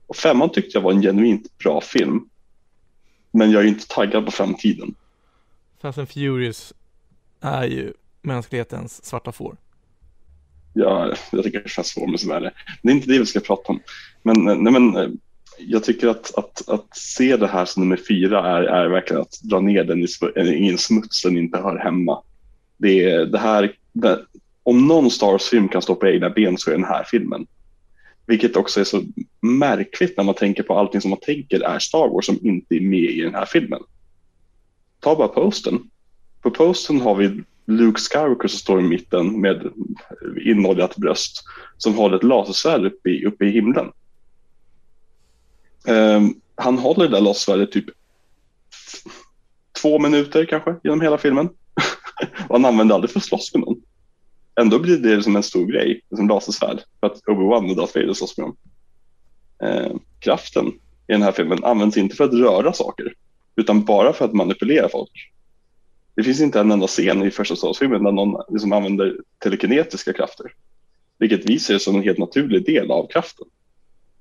Och 0.06 0.16
femman 0.16 0.50
tyckte 0.50 0.78
jag 0.78 0.82
var 0.82 0.92
en 0.92 1.02
genuint 1.02 1.58
bra 1.58 1.80
film. 1.80 2.28
Men 3.30 3.50
jag 3.50 3.62
är 3.62 3.66
inte 3.68 3.88
taggad 3.88 4.24
på 4.24 4.30
framtiden. 4.30 4.94
Fast 5.82 5.98
and 5.98 6.08
Furious 6.08 6.72
är 7.40 7.64
ju 7.64 7.92
mänsklighetens 8.22 9.04
svarta 9.04 9.32
får. 9.32 9.56
Ja, 10.72 11.14
jag 11.32 11.44
tycker 11.44 11.62
det 11.62 11.68
känns 11.68 11.86
svårt 11.86 12.10
med 12.10 12.20
sådär. 12.20 12.52
Det 12.82 12.88
är 12.88 12.94
inte 12.94 13.08
det 13.08 13.18
vi 13.18 13.26
ska 13.26 13.40
prata 13.40 13.72
om. 13.72 13.80
Men, 14.22 14.44
nej, 14.44 14.72
men 14.72 15.18
jag 15.58 15.84
tycker 15.84 16.08
att, 16.08 16.38
att, 16.38 16.68
att 16.68 16.96
se 16.96 17.36
det 17.36 17.46
här 17.46 17.64
som 17.64 17.82
nummer 17.82 18.00
fyra 18.08 18.46
är, 18.46 18.62
är 18.62 18.88
verkligen 18.88 19.22
att 19.22 19.40
dra 19.42 19.60
ner 19.60 19.84
den 19.84 20.02
i, 20.02 20.06
i 20.54 20.68
en 20.68 20.78
smuts 20.78 21.22
den 21.22 21.38
inte 21.38 21.58
hör 21.58 21.78
hemma. 21.78 22.22
Det, 22.76 23.24
det 23.24 23.38
här, 23.38 23.76
det, 23.92 24.24
om 24.62 24.86
någon 24.86 25.10
Star 25.10 25.26
Wars-film 25.26 25.68
kan 25.68 25.82
stå 25.82 25.94
på 25.94 26.06
egna 26.06 26.30
ben 26.30 26.58
så 26.58 26.70
är 26.70 26.74
den 26.74 26.84
här 26.84 27.04
filmen. 27.04 27.46
Vilket 28.26 28.56
också 28.56 28.80
är 28.80 28.84
så 28.84 29.02
märkligt 29.40 30.16
när 30.16 30.24
man 30.24 30.34
tänker 30.34 30.62
på 30.62 30.78
allting 30.78 31.00
som 31.00 31.10
man 31.10 31.20
tänker 31.20 31.60
är 31.60 31.78
Star 31.78 32.08
Wars 32.08 32.26
som 32.26 32.38
inte 32.42 32.74
är 32.74 32.80
med 32.80 33.10
i 33.10 33.20
den 33.20 33.34
här 33.34 33.46
filmen. 33.46 33.82
Ta 35.00 35.16
bara 35.16 35.28
posten. 35.28 35.90
På 36.42 36.50
posten 36.50 37.00
har 37.00 37.14
vi 37.14 37.42
Luke 37.66 38.00
Skywalker 38.00 38.48
som 38.48 38.58
står 38.58 38.80
i 38.80 38.82
mitten 38.82 39.40
med 39.40 39.70
inoljat 40.44 40.96
bröst 40.96 41.44
som 41.76 41.94
håller 41.94 42.16
ett 42.16 42.22
lasersvärd 42.22 42.84
uppe 42.84 43.10
i, 43.10 43.26
uppe 43.26 43.44
i 43.44 43.50
himlen. 43.50 43.92
Um, 45.88 46.40
han 46.54 46.78
håller 46.78 47.04
det 47.04 47.16
där 47.16 47.20
lasersvärdet 47.20 47.72
typ 47.72 47.84
två 49.82 49.98
minuter 49.98 50.44
kanske 50.44 50.76
genom 50.84 51.00
hela 51.00 51.18
filmen. 51.18 51.48
och 52.48 52.54
han 52.54 52.64
använde 52.64 52.94
aldrig 52.94 53.10
för 53.10 53.18
att 53.18 53.24
slåss 53.24 53.54
med 53.54 53.60
någon. 53.60 53.82
Ändå 54.60 54.78
blir 54.78 54.98
det 54.98 55.22
som 55.22 55.36
en 55.36 55.42
stor 55.42 55.66
grej, 55.66 56.00
som 56.16 56.28
lasersvärd, 56.28 56.80
för 57.00 57.06
att 57.06 57.20
Obi-Wan 57.22 57.70
och 57.70 57.76
Darth 57.76 57.98
Vader 57.98 58.12
slåss 58.12 58.38
med 58.38 58.46
dem. 58.46 58.56
Eh, 59.64 59.96
kraften 60.18 60.66
i 61.06 61.12
den 61.12 61.22
här 61.22 61.32
filmen 61.32 61.64
används 61.64 61.96
inte 61.96 62.16
för 62.16 62.24
att 62.24 62.34
röra 62.34 62.72
saker, 62.72 63.14
utan 63.56 63.84
bara 63.84 64.12
för 64.12 64.24
att 64.24 64.32
manipulera 64.32 64.88
folk. 64.88 65.30
Det 66.16 66.22
finns 66.22 66.40
inte 66.40 66.60
en 66.60 66.70
enda 66.70 66.86
scen 66.86 67.22
i 67.22 67.30
första 67.30 67.56
Star 67.56 67.68
Wars-filmen 67.68 68.04
där 68.04 68.12
någon 68.12 68.42
liksom 68.48 68.72
använder 68.72 69.16
telekinetiska 69.38 70.12
krafter. 70.12 70.46
Vilket 71.18 71.50
vi 71.50 71.58
ser 71.58 71.78
som 71.78 71.96
en 71.96 72.02
helt 72.02 72.18
naturlig 72.18 72.66
del 72.66 72.90
av 72.90 73.06
kraften. 73.06 73.46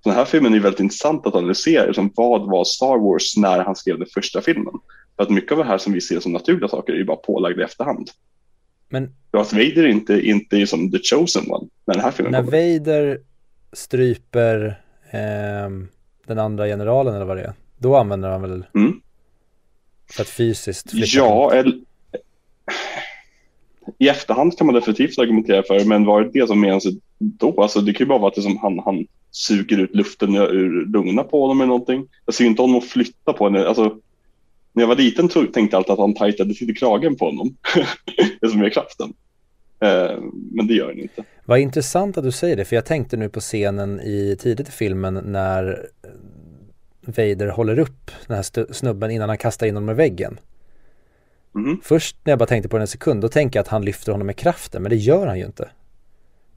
Så 0.03 0.09
den 0.09 0.17
här 0.17 0.25
filmen 0.25 0.53
är 0.53 0.59
väldigt 0.59 0.79
intressant 0.79 1.27
att 1.27 1.35
analysera. 1.35 1.85
Liksom, 1.85 2.11
vad 2.15 2.49
var 2.49 2.63
Star 2.63 2.97
Wars 2.97 3.37
när 3.37 3.63
han 3.63 3.75
skrev 3.75 3.99
den 3.99 4.07
första 4.13 4.41
filmen? 4.41 4.73
För 5.15 5.23
att 5.23 5.29
mycket 5.29 5.51
av 5.51 5.57
det 5.57 5.63
här 5.63 5.77
som 5.77 5.93
vi 5.93 6.01
ser 6.01 6.19
som 6.19 6.33
naturliga 6.33 6.67
saker 6.67 6.93
är 6.93 6.97
ju 6.97 7.05
bara 7.05 7.17
pålagda 7.17 7.61
i 7.61 7.65
efterhand. 7.65 8.09
Men 8.89 9.15
Darth 9.31 9.53
Vader 9.53 9.83
är 9.83 9.87
inte, 9.87 10.27
inte 10.27 10.57
är 10.57 10.65
som 10.65 10.91
the 10.91 10.99
chosen 11.03 11.51
one 11.51 11.67
när 11.85 11.93
den 11.93 12.03
här 12.03 12.11
filmen 12.11 12.31
När 12.31 12.43
kommer. 12.43 12.79
Vader 12.79 13.19
stryper 13.73 14.81
eh, 15.11 15.69
den 16.27 16.39
andra 16.39 16.65
generalen 16.65 17.15
eller 17.15 17.25
vad 17.25 17.37
det 17.37 17.43
är, 17.43 17.53
då 17.77 17.95
använder 17.95 18.29
han 18.29 18.41
väl 18.41 18.65
mm. 18.75 19.01
för 20.11 20.21
att 20.21 20.29
fysiskt 20.29 20.89
Ja, 20.93 21.53
eller 21.53 21.73
i 23.97 24.09
efterhand 24.09 24.57
kan 24.57 24.67
man 24.67 24.75
definitivt 24.75 25.19
argumentera 25.19 25.63
för 25.63 25.79
det, 25.79 25.85
men 25.85 26.05
var 26.05 26.21
det 26.21 26.29
det 26.33 26.47
som 26.47 26.61
menas 26.61 26.83
då? 27.19 27.61
Alltså, 27.61 27.81
det 27.81 27.93
kan 27.93 28.05
ju 28.05 28.09
bara 28.09 28.19
vara 28.19 28.29
att 28.29 28.35
det 28.35 28.41
som 28.41 28.57
han, 28.57 28.79
han 28.79 29.07
suger 29.31 29.77
ut 29.77 29.95
luften 29.95 30.35
ur 30.35 30.85
lungorna 30.85 31.23
på 31.23 31.41
honom 31.41 31.61
eller 31.61 31.67
någonting. 31.67 32.07
Jag 32.25 32.35
ser 32.35 32.45
inte 32.45 32.61
honom 32.61 32.81
flytta 32.81 33.33
på 33.33 33.45
henne. 33.45 33.67
Alltså, 33.67 33.99
när 34.73 34.83
jag 34.83 34.87
var 34.87 34.95
liten 34.95 35.29
tänkte 35.29 35.59
jag 35.59 35.73
alltid 35.73 35.91
att 35.91 35.99
han 35.99 36.13
tajtade 36.13 36.53
till 36.53 36.77
kragen 36.77 37.15
på 37.15 37.25
honom. 37.25 37.55
det 38.41 38.49
som 38.49 38.61
är 38.61 38.69
kraften. 38.69 39.13
Eh, 39.79 40.19
men 40.51 40.67
det 40.67 40.73
gör 40.73 40.87
han 40.87 40.99
inte. 40.99 41.23
Vad 41.45 41.59
intressant 41.59 42.17
att 42.17 42.23
du 42.23 42.31
säger 42.31 42.55
det, 42.55 42.65
för 42.65 42.75
jag 42.75 42.85
tänkte 42.85 43.17
nu 43.17 43.29
på 43.29 43.39
scenen 43.39 44.01
i 44.01 44.37
tidigt 44.39 44.69
i 44.69 44.71
filmen 44.71 45.13
när 45.13 45.89
Vader 47.05 47.47
håller 47.47 47.79
upp 47.79 48.11
den 48.27 48.35
här 48.35 48.73
snubben 48.73 49.11
innan 49.11 49.29
han 49.29 49.37
kastar 49.37 49.67
in 49.67 49.75
honom 49.75 49.89
i 49.89 49.93
väggen. 49.93 50.39
Mm. 51.55 51.77
Först 51.83 52.17
när 52.23 52.31
jag 52.31 52.39
bara 52.39 52.45
tänkte 52.45 52.69
på 52.69 52.77
den 52.77 52.81
en 52.81 52.87
sekund, 52.87 53.21
då 53.21 53.29
tänker 53.29 53.59
jag 53.59 53.61
att 53.61 53.67
han 53.67 53.85
lyfter 53.85 54.11
honom 54.11 54.27
med 54.27 54.35
kraften, 54.35 54.81
men 54.81 54.89
det 54.89 54.95
gör 54.95 55.27
han 55.27 55.39
ju 55.39 55.45
inte. 55.45 55.69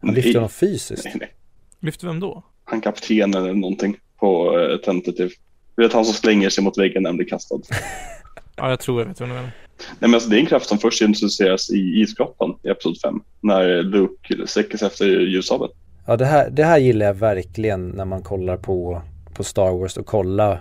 Han 0.00 0.14
lyfter 0.14 0.34
honom 0.34 0.48
fysiskt. 0.48 1.04
Nej, 1.04 1.14
nej. 1.20 1.34
Lyfter 1.80 2.06
vem 2.06 2.20
då? 2.20 2.42
Han 2.64 2.80
kaptenen 2.80 3.34
eller 3.34 3.54
någonting 3.54 3.96
på 4.16 4.58
uh, 4.58 4.76
tentativ. 4.76 5.30
Du 5.76 5.82
vet 5.82 5.92
han 5.92 6.04
som 6.04 6.14
slänger 6.14 6.50
sig 6.50 6.64
mot 6.64 6.78
väggen 6.78 7.02
när 7.02 7.10
han 7.10 7.16
blir 7.16 7.28
kastad. 7.28 7.60
ja, 8.56 8.70
jag 8.70 8.80
tror 8.80 9.00
jag 9.00 9.08
vet 9.08 9.20
vem 9.20 9.28
du 9.28 9.34
menar. 9.34 9.50
Nej, 9.78 9.96
men 10.00 10.14
alltså, 10.14 10.28
det 10.28 10.36
är 10.36 10.40
en 10.40 10.46
kraft 10.46 10.68
som 10.68 10.78
först 10.78 11.02
introduceras 11.02 11.70
i 11.70 12.00
isgrottan 12.00 12.58
i 12.62 12.68
Episod 12.68 13.00
5. 13.00 13.20
När 13.40 13.82
Luke 13.82 14.46
sträcker 14.46 14.78
sig 14.78 14.86
efter 14.86 15.06
ljushavet. 15.06 15.70
Ja, 16.06 16.16
det 16.16 16.24
här, 16.24 16.50
det 16.50 16.64
här 16.64 16.78
gillar 16.78 17.06
jag 17.06 17.14
verkligen 17.14 17.88
när 17.88 18.04
man 18.04 18.22
kollar 18.22 18.56
på, 18.56 19.02
på 19.34 19.44
Star 19.44 19.70
Wars 19.70 19.96
och 19.96 20.06
kolla, 20.06 20.58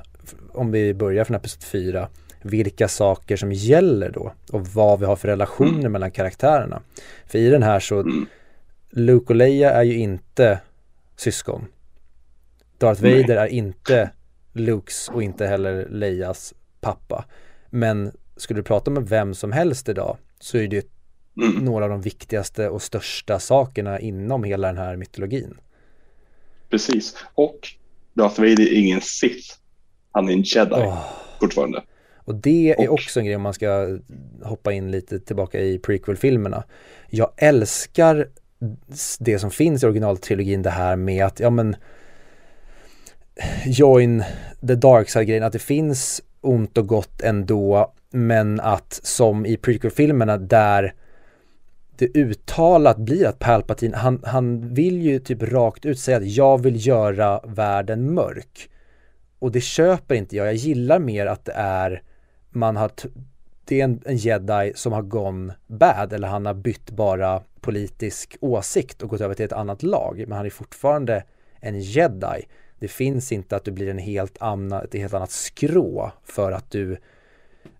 om 0.53 0.72
vi 0.72 0.93
börjar 0.93 1.24
från 1.24 1.36
Episod 1.36 1.63
4 1.63 2.07
vilka 2.45 2.88
saker 2.88 3.38
som 3.38 3.51
gäller 3.51 4.09
då 4.09 4.34
och 4.51 4.68
vad 4.68 4.99
vi 4.99 5.05
har 5.05 5.16
för 5.16 5.28
relationer 5.28 5.80
mm. 5.80 5.91
mellan 5.91 6.11
karaktärerna. 6.11 6.82
För 7.28 7.39
i 7.39 7.49
den 7.49 7.63
här 7.63 7.80
så, 7.80 7.99
mm. 7.99 8.26
Luke 8.89 9.26
och 9.34 9.36
Leia 9.36 9.72
är 9.72 9.84
ju 9.84 9.97
inte 9.97 10.59
syskon. 11.16 11.66
Darth 12.78 13.01
Nej. 13.01 13.22
Vader 13.22 13.36
är 13.38 13.47
inte 13.47 14.09
Lukes 14.55 15.09
och 15.09 15.23
inte 15.23 15.47
heller 15.47 15.87
Leias 15.89 16.53
pappa. 16.81 17.25
Men 17.69 18.11
skulle 18.37 18.59
du 18.59 18.63
prata 18.63 18.91
med 18.91 19.09
vem 19.09 19.33
som 19.33 19.51
helst 19.51 19.89
idag 19.89 20.17
så 20.39 20.57
är 20.57 20.67
det 20.67 20.87
mm. 21.41 21.65
några 21.65 21.83
av 21.83 21.89
de 21.89 22.01
viktigaste 22.01 22.69
och 22.69 22.81
största 22.81 23.39
sakerna 23.39 23.99
inom 23.99 24.43
hela 24.43 24.67
den 24.67 24.77
här 24.77 24.95
mytologin. 24.95 25.57
Precis, 26.69 27.15
och 27.35 27.59
Darth 28.13 28.39
Vader 28.39 28.61
är 28.61 28.73
ingen 28.73 29.01
Sith. 29.01 29.55
Han 30.11 30.29
är 30.29 30.33
en 30.33 30.41
jedi 30.41 30.75
oh. 30.75 31.05
fortfarande. 31.39 31.83
Och 32.15 32.35
det 32.35 32.71
är 32.71 32.89
och. 32.89 32.93
också 32.93 33.19
en 33.19 33.25
grej 33.25 33.35
om 33.35 33.41
man 33.41 33.53
ska 33.53 33.99
hoppa 34.43 34.73
in 34.73 34.91
lite 34.91 35.19
tillbaka 35.19 35.59
i 35.59 35.79
prequel-filmerna. 35.79 36.63
Jag 37.09 37.31
älskar 37.37 38.29
det 39.19 39.39
som 39.39 39.51
finns 39.51 39.83
i 39.83 39.85
originaltrilogin 39.85 40.61
det 40.61 40.69
här 40.69 40.95
med 40.95 41.25
att, 41.25 41.39
ja 41.39 41.49
men 41.49 41.75
join 43.65 44.23
the 44.67 44.75
dark 44.75 45.09
side-grejen, 45.09 45.43
att 45.43 45.53
det 45.53 45.59
finns 45.59 46.21
ont 46.41 46.77
och 46.77 46.88
gott 46.88 47.21
ändå, 47.21 47.93
men 48.11 48.59
att 48.59 48.99
som 49.03 49.45
i 49.45 49.57
prequel-filmerna 49.57 50.38
där 50.38 50.93
det 51.97 52.17
uttalat 52.17 52.97
blir 52.97 53.27
att 53.27 53.39
Palpatine, 53.39 53.95
han, 53.95 54.21
han 54.25 54.73
vill 54.73 55.01
ju 55.01 55.19
typ 55.19 55.43
rakt 55.43 55.86
ut 55.86 55.99
säga 55.99 56.17
att 56.17 56.27
jag 56.27 56.63
vill 56.63 56.88
göra 56.88 57.41
världen 57.43 58.13
mörk. 58.13 58.69
Och 59.39 59.51
det 59.51 59.61
köper 59.61 60.15
inte 60.15 60.36
jag, 60.36 60.47
jag 60.47 60.53
gillar 60.53 60.99
mer 60.99 61.25
att 61.25 61.45
det 61.45 61.53
är, 61.55 62.01
man 62.49 62.75
har, 62.75 62.91
det 63.65 63.81
är 63.81 63.83
en, 63.83 64.01
en 64.05 64.17
jedi 64.17 64.71
som 64.75 64.93
har 64.93 65.01
gone 65.01 65.53
bad 65.67 66.13
eller 66.13 66.27
han 66.27 66.45
har 66.45 66.53
bytt 66.53 66.91
bara 66.91 67.41
politisk 67.61 68.38
åsikt 68.41 69.01
och 69.01 69.09
gått 69.09 69.21
över 69.21 69.36
till 69.36 69.45
ett 69.45 69.53
annat 69.53 69.83
lag. 69.83 70.23
Men 70.27 70.38
han 70.38 70.45
är 70.45 70.49
fortfarande 70.49 71.23
en 71.59 71.81
jedi. 71.81 72.45
Det 72.80 72.88
finns 72.88 73.32
inte 73.32 73.55
att 73.55 73.63
du 73.63 73.71
blir 73.71 73.89
en 73.89 73.97
helt 73.97 74.38
anna, 74.39 74.82
ett 74.82 74.93
helt 74.93 75.13
annat 75.13 75.32
skrå 75.32 76.11
för 76.23 76.51
att 76.51 76.71
du 76.71 76.97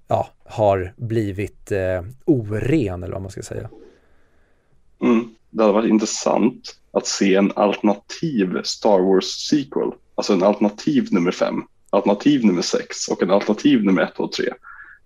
ja, 0.08 0.30
har 0.44 0.94
blivit 0.98 1.72
eh, 1.72 2.04
oren 2.26 3.04
eller 3.04 3.14
vad 3.14 3.22
man 3.22 3.32
ska 3.32 3.42
säga. 3.42 3.70
Mm. 5.02 5.36
Det 5.50 5.64
hade 5.64 5.74
varit 5.74 5.90
intressant 5.90 6.76
att 6.92 7.08
se 7.08 7.36
en 7.36 7.52
alternativ 7.56 8.62
Star 8.64 9.00
Wars 9.00 9.26
sequel, 9.26 9.92
alltså 10.16 10.34
en 10.34 10.44
alternativ 10.44 11.08
nummer 11.12 11.32
fem, 11.32 11.64
alternativ 11.90 12.46
nummer 12.46 12.62
sex 12.62 13.08
och 13.08 13.24
en 13.24 13.32
alternativ 13.32 13.84
nummer 13.84 14.02
ett 14.02 14.20
och 14.20 14.32
tre. 14.32 14.54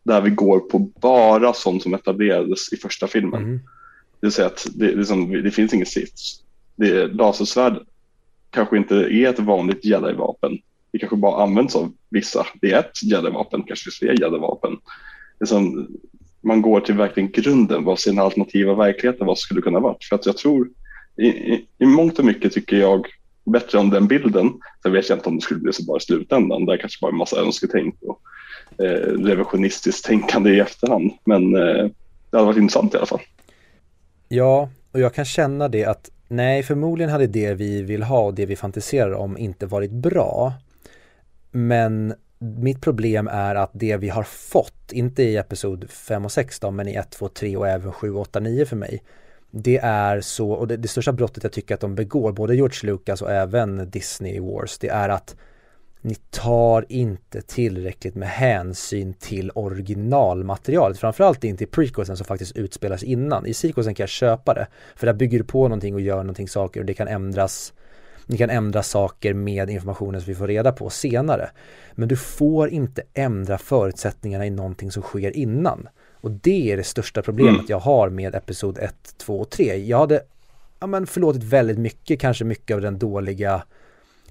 Där 0.03 0.21
vi 0.21 0.29
går 0.29 0.59
på 0.59 0.79
bara 0.79 1.53
sånt 1.53 1.83
som 1.83 1.93
etablerades 1.93 2.73
i 2.73 2.77
första 2.77 3.07
filmen. 3.07 3.43
Mm. 3.43 3.57
Det 4.19 4.27
vill 4.27 4.31
säga 4.31 4.47
att 4.47 4.67
det, 4.75 4.95
liksom, 4.95 5.31
det 5.31 5.51
finns 5.51 5.73
inget 5.73 5.87
sits. 5.87 6.43
Det, 6.75 7.07
lasersvärd 7.07 7.85
kanske 8.49 8.77
inte 8.77 8.95
är 8.95 9.29
ett 9.29 9.39
vanligt 9.39 9.85
jedi-vapen. 9.85 10.57
Det 10.91 10.99
kanske 10.99 11.15
bara 11.15 11.43
används 11.43 11.75
av 11.75 11.93
vissa. 12.09 12.47
Det 12.61 12.71
är 12.71 12.79
ett 12.79 13.03
jedi-vapen, 13.03 13.63
kanske 13.63 13.91
fler 13.91 14.21
jedi-vapen. 14.21 14.77
Liksom, 15.39 15.87
man 16.41 16.61
går 16.61 16.79
till 16.79 16.95
verkligen 16.95 17.31
grunden, 17.31 17.83
vad 17.83 17.99
sin 17.99 18.19
alternativa 18.19 18.73
verkligheten 18.73 19.27
vad 19.27 19.37
skulle 19.37 19.61
kunna 19.61 19.79
vara. 19.79 19.95
För 20.09 20.15
att 20.15 20.25
jag 20.25 20.37
tror, 20.37 20.69
i, 21.17 21.27
i, 21.27 21.65
i 21.77 21.85
mångt 21.85 22.19
och 22.19 22.25
mycket 22.25 22.53
tycker 22.53 22.77
jag 22.77 23.07
bättre 23.45 23.77
om 23.77 23.89
den 23.89 24.07
bilden. 24.07 24.53
Sen 24.83 24.91
vet 24.91 25.09
jag 25.09 25.17
inte 25.17 25.29
om 25.29 25.35
det 25.35 25.41
skulle 25.41 25.59
bli 25.59 25.73
så 25.73 25.83
bara 25.83 25.97
i 25.97 26.01
slutändan. 26.01 26.65
Där 26.65 26.77
kanske 26.77 27.01
bara 27.01 27.11
en 27.11 27.17
massa 27.17 27.41
önsketänk 27.41 27.95
och 28.01 28.21
eh, 28.85 29.13
revisionistiskt 29.23 30.05
tänkande 30.05 30.49
i 30.49 30.59
efterhand. 30.59 31.11
Men 31.25 31.55
eh, 31.55 31.89
det 32.31 32.37
hade 32.37 32.45
varit 32.45 32.57
intressant 32.57 32.93
i 32.93 32.97
alla 32.97 33.05
fall. 33.05 33.21
Ja, 34.27 34.69
och 34.91 34.99
jag 34.99 35.13
kan 35.13 35.25
känna 35.25 35.67
det 35.67 35.85
att 35.85 36.09
nej, 36.29 36.63
förmodligen 36.63 37.11
hade 37.11 37.27
det 37.27 37.53
vi 37.53 37.81
vill 37.81 38.03
ha 38.03 38.21
och 38.21 38.33
det 38.33 38.45
vi 38.45 38.55
fantiserar 38.55 39.11
om 39.11 39.37
inte 39.37 39.65
varit 39.65 39.91
bra. 39.91 40.53
Men 41.51 42.13
mitt 42.39 42.81
problem 42.81 43.27
är 43.27 43.55
att 43.55 43.71
det 43.73 43.97
vi 43.97 44.09
har 44.09 44.23
fått, 44.23 44.91
inte 44.91 45.23
i 45.23 45.37
episod 45.37 45.89
5 45.89 46.25
och 46.25 46.31
6 46.31 46.59
då, 46.59 46.71
men 46.71 46.87
i 46.87 46.95
1, 46.95 47.09
2, 47.09 47.27
3 47.27 47.57
och 47.57 47.67
även 47.67 47.91
7, 47.91 48.13
8, 48.13 48.39
9 48.39 48.65
för 48.65 48.75
mig. 48.75 49.03
Det 49.51 49.77
är 49.77 50.21
så, 50.21 50.51
och 50.51 50.67
det, 50.67 50.77
det 50.77 50.87
största 50.87 51.11
brottet 51.11 51.43
jag 51.43 51.53
tycker 51.53 51.75
att 51.75 51.81
de 51.81 51.95
begår, 51.95 52.31
både 52.31 52.55
George 52.55 52.91
Lucas 52.91 53.21
och 53.21 53.31
även 53.31 53.89
Disney 53.89 54.39
Wars, 54.39 54.77
det 54.77 54.89
är 54.89 55.09
att 55.09 55.35
ni 56.01 56.15
tar 56.15 56.85
inte 56.89 57.41
tillräckligt 57.41 58.15
med 58.15 58.29
hänsyn 58.29 59.13
till 59.13 59.51
originalmaterialet. 59.55 60.99
Framförallt 60.99 61.43
inte 61.43 61.63
i 61.63 61.67
prequelsen 61.67 62.17
som 62.17 62.25
faktiskt 62.25 62.55
utspelas 62.55 63.03
innan. 63.03 63.45
I 63.45 63.53
sequelsen 63.53 63.95
kan 63.95 64.03
jag 64.03 64.09
köpa 64.09 64.53
det. 64.53 64.67
För 64.95 65.05
där 65.05 65.13
bygger 65.13 65.37
du 65.37 65.43
på 65.43 65.63
någonting 65.63 65.93
och 65.93 66.01
gör 66.01 66.17
någonting 66.17 66.47
saker 66.47 66.79
och 66.79 66.85
det 66.85 66.93
kan 66.93 67.07
ändras 67.07 67.73
ni 68.25 68.37
kan 68.37 68.49
ändra 68.49 68.83
saker 68.83 69.33
med 69.33 69.69
informationen 69.69 70.21
som 70.21 70.31
vi 70.31 70.35
får 70.35 70.47
reda 70.47 70.71
på 70.71 70.89
senare. 70.89 71.49
Men 71.91 72.07
du 72.07 72.15
får 72.15 72.69
inte 72.69 73.01
ändra 73.13 73.57
förutsättningarna 73.57 74.45
i 74.45 74.49
någonting 74.49 74.91
som 74.91 75.03
sker 75.03 75.37
innan. 75.37 75.89
Och 76.13 76.31
det 76.31 76.71
är 76.71 76.77
det 76.77 76.83
största 76.83 77.21
problemet 77.21 77.53
mm. 77.53 77.65
jag 77.69 77.79
har 77.79 78.09
med 78.09 78.35
Episod 78.35 78.77
1, 78.77 78.95
2 79.17 79.39
och 79.39 79.49
3. 79.49 79.75
Jag 79.75 79.97
hade 79.97 80.21
ja, 80.79 80.87
men 80.87 81.07
förlåtit 81.07 81.43
väldigt 81.43 81.77
mycket, 81.77 82.19
kanske 82.19 82.45
mycket 82.45 82.75
av 82.75 82.81
den 82.81 82.99
dåliga 82.99 83.63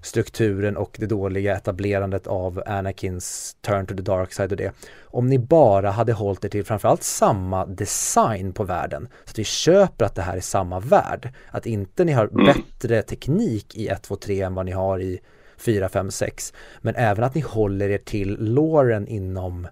strukturen 0.03 0.77
och 0.77 0.97
det 0.99 1.07
dåliga 1.07 1.57
etablerandet 1.57 2.27
av 2.27 2.63
Anakins 2.67 3.57
turn 3.61 3.87
to 3.87 3.95
the 3.95 4.03
dark 4.03 4.33
side 4.33 4.53
och 4.53 4.57
det. 4.57 4.73
Om 5.05 5.27
ni 5.27 5.39
bara 5.39 5.91
hade 5.91 6.13
hållit 6.13 6.45
er 6.45 6.49
till 6.49 6.65
framförallt 6.65 7.03
samma 7.03 7.67
design 7.67 8.53
på 8.53 8.65
världen. 8.65 9.09
Så 9.25 9.31
att 9.31 9.39
vi 9.39 9.45
köper 9.45 10.05
att 10.05 10.15
det 10.15 10.23
här 10.23 10.37
är 10.37 10.41
samma 10.41 10.81
värld. 10.81 11.33
Att 11.51 11.67
inte 11.67 12.05
ni 12.05 12.13
har 12.13 12.27
mm. 12.27 12.47
bättre 12.47 13.03
teknik 13.03 13.77
i 13.77 13.89
1, 13.89 14.03
2, 14.03 14.17
3 14.17 14.41
än 14.43 14.55
vad 14.55 14.67
ni 14.67 14.73
har 14.73 15.01
i 15.01 15.21
4, 15.57 15.89
5, 15.89 16.11
6. 16.11 16.53
Men 16.81 16.95
även 16.95 17.25
att 17.25 17.35
ni 17.35 17.41
håller 17.41 17.89
er 17.89 17.99
till 17.99 18.37
låren 18.41 19.07
inom 19.09 19.69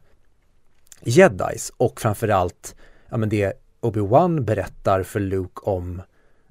jedis 1.00 1.72
och 1.76 2.00
framförallt 2.00 2.76
ja, 3.10 3.16
men 3.16 3.28
det 3.28 3.52
Obi-Wan 3.80 4.44
berättar 4.44 5.02
för 5.02 5.20
Luke 5.20 5.60
om 5.62 6.02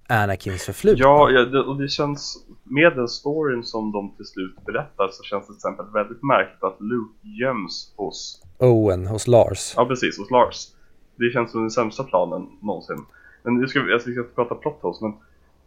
Anakins 0.07 0.63
förflutna. 0.63 1.03
Ja, 1.03 1.29
ja 1.29 1.45
det, 1.45 1.59
och 1.59 1.77
det 1.77 1.87
känns 1.87 2.45
med 2.63 2.95
den 2.95 3.07
storyn 3.07 3.63
som 3.63 3.91
de 3.91 4.15
till 4.15 4.25
slut 4.25 4.65
berättar 4.65 5.07
så 5.11 5.23
känns 5.23 5.43
det 5.43 5.47
till 5.47 5.55
exempel 5.55 5.85
väldigt 5.93 6.23
märkligt 6.23 6.63
att 6.63 6.81
Luke 6.81 7.27
göms 7.41 7.93
hos 7.95 8.43
Owen, 8.57 9.07
hos 9.07 9.27
Lars. 9.27 9.73
Ja, 9.77 9.85
precis, 9.85 10.17
hos 10.17 10.31
Lars. 10.31 10.67
Det 11.15 11.31
känns 11.33 11.51
som 11.51 11.61
den 11.61 11.71
sämsta 11.71 12.03
planen 12.03 12.47
någonsin. 12.61 13.05
Men 13.43 13.57
nu 13.57 13.67
ska 13.67 13.81
vi 13.81 13.99
ska 13.99 14.09
inte 14.09 14.23
prata 14.23 14.55
plot 14.55 14.81
holes, 14.81 15.01
men 15.01 15.13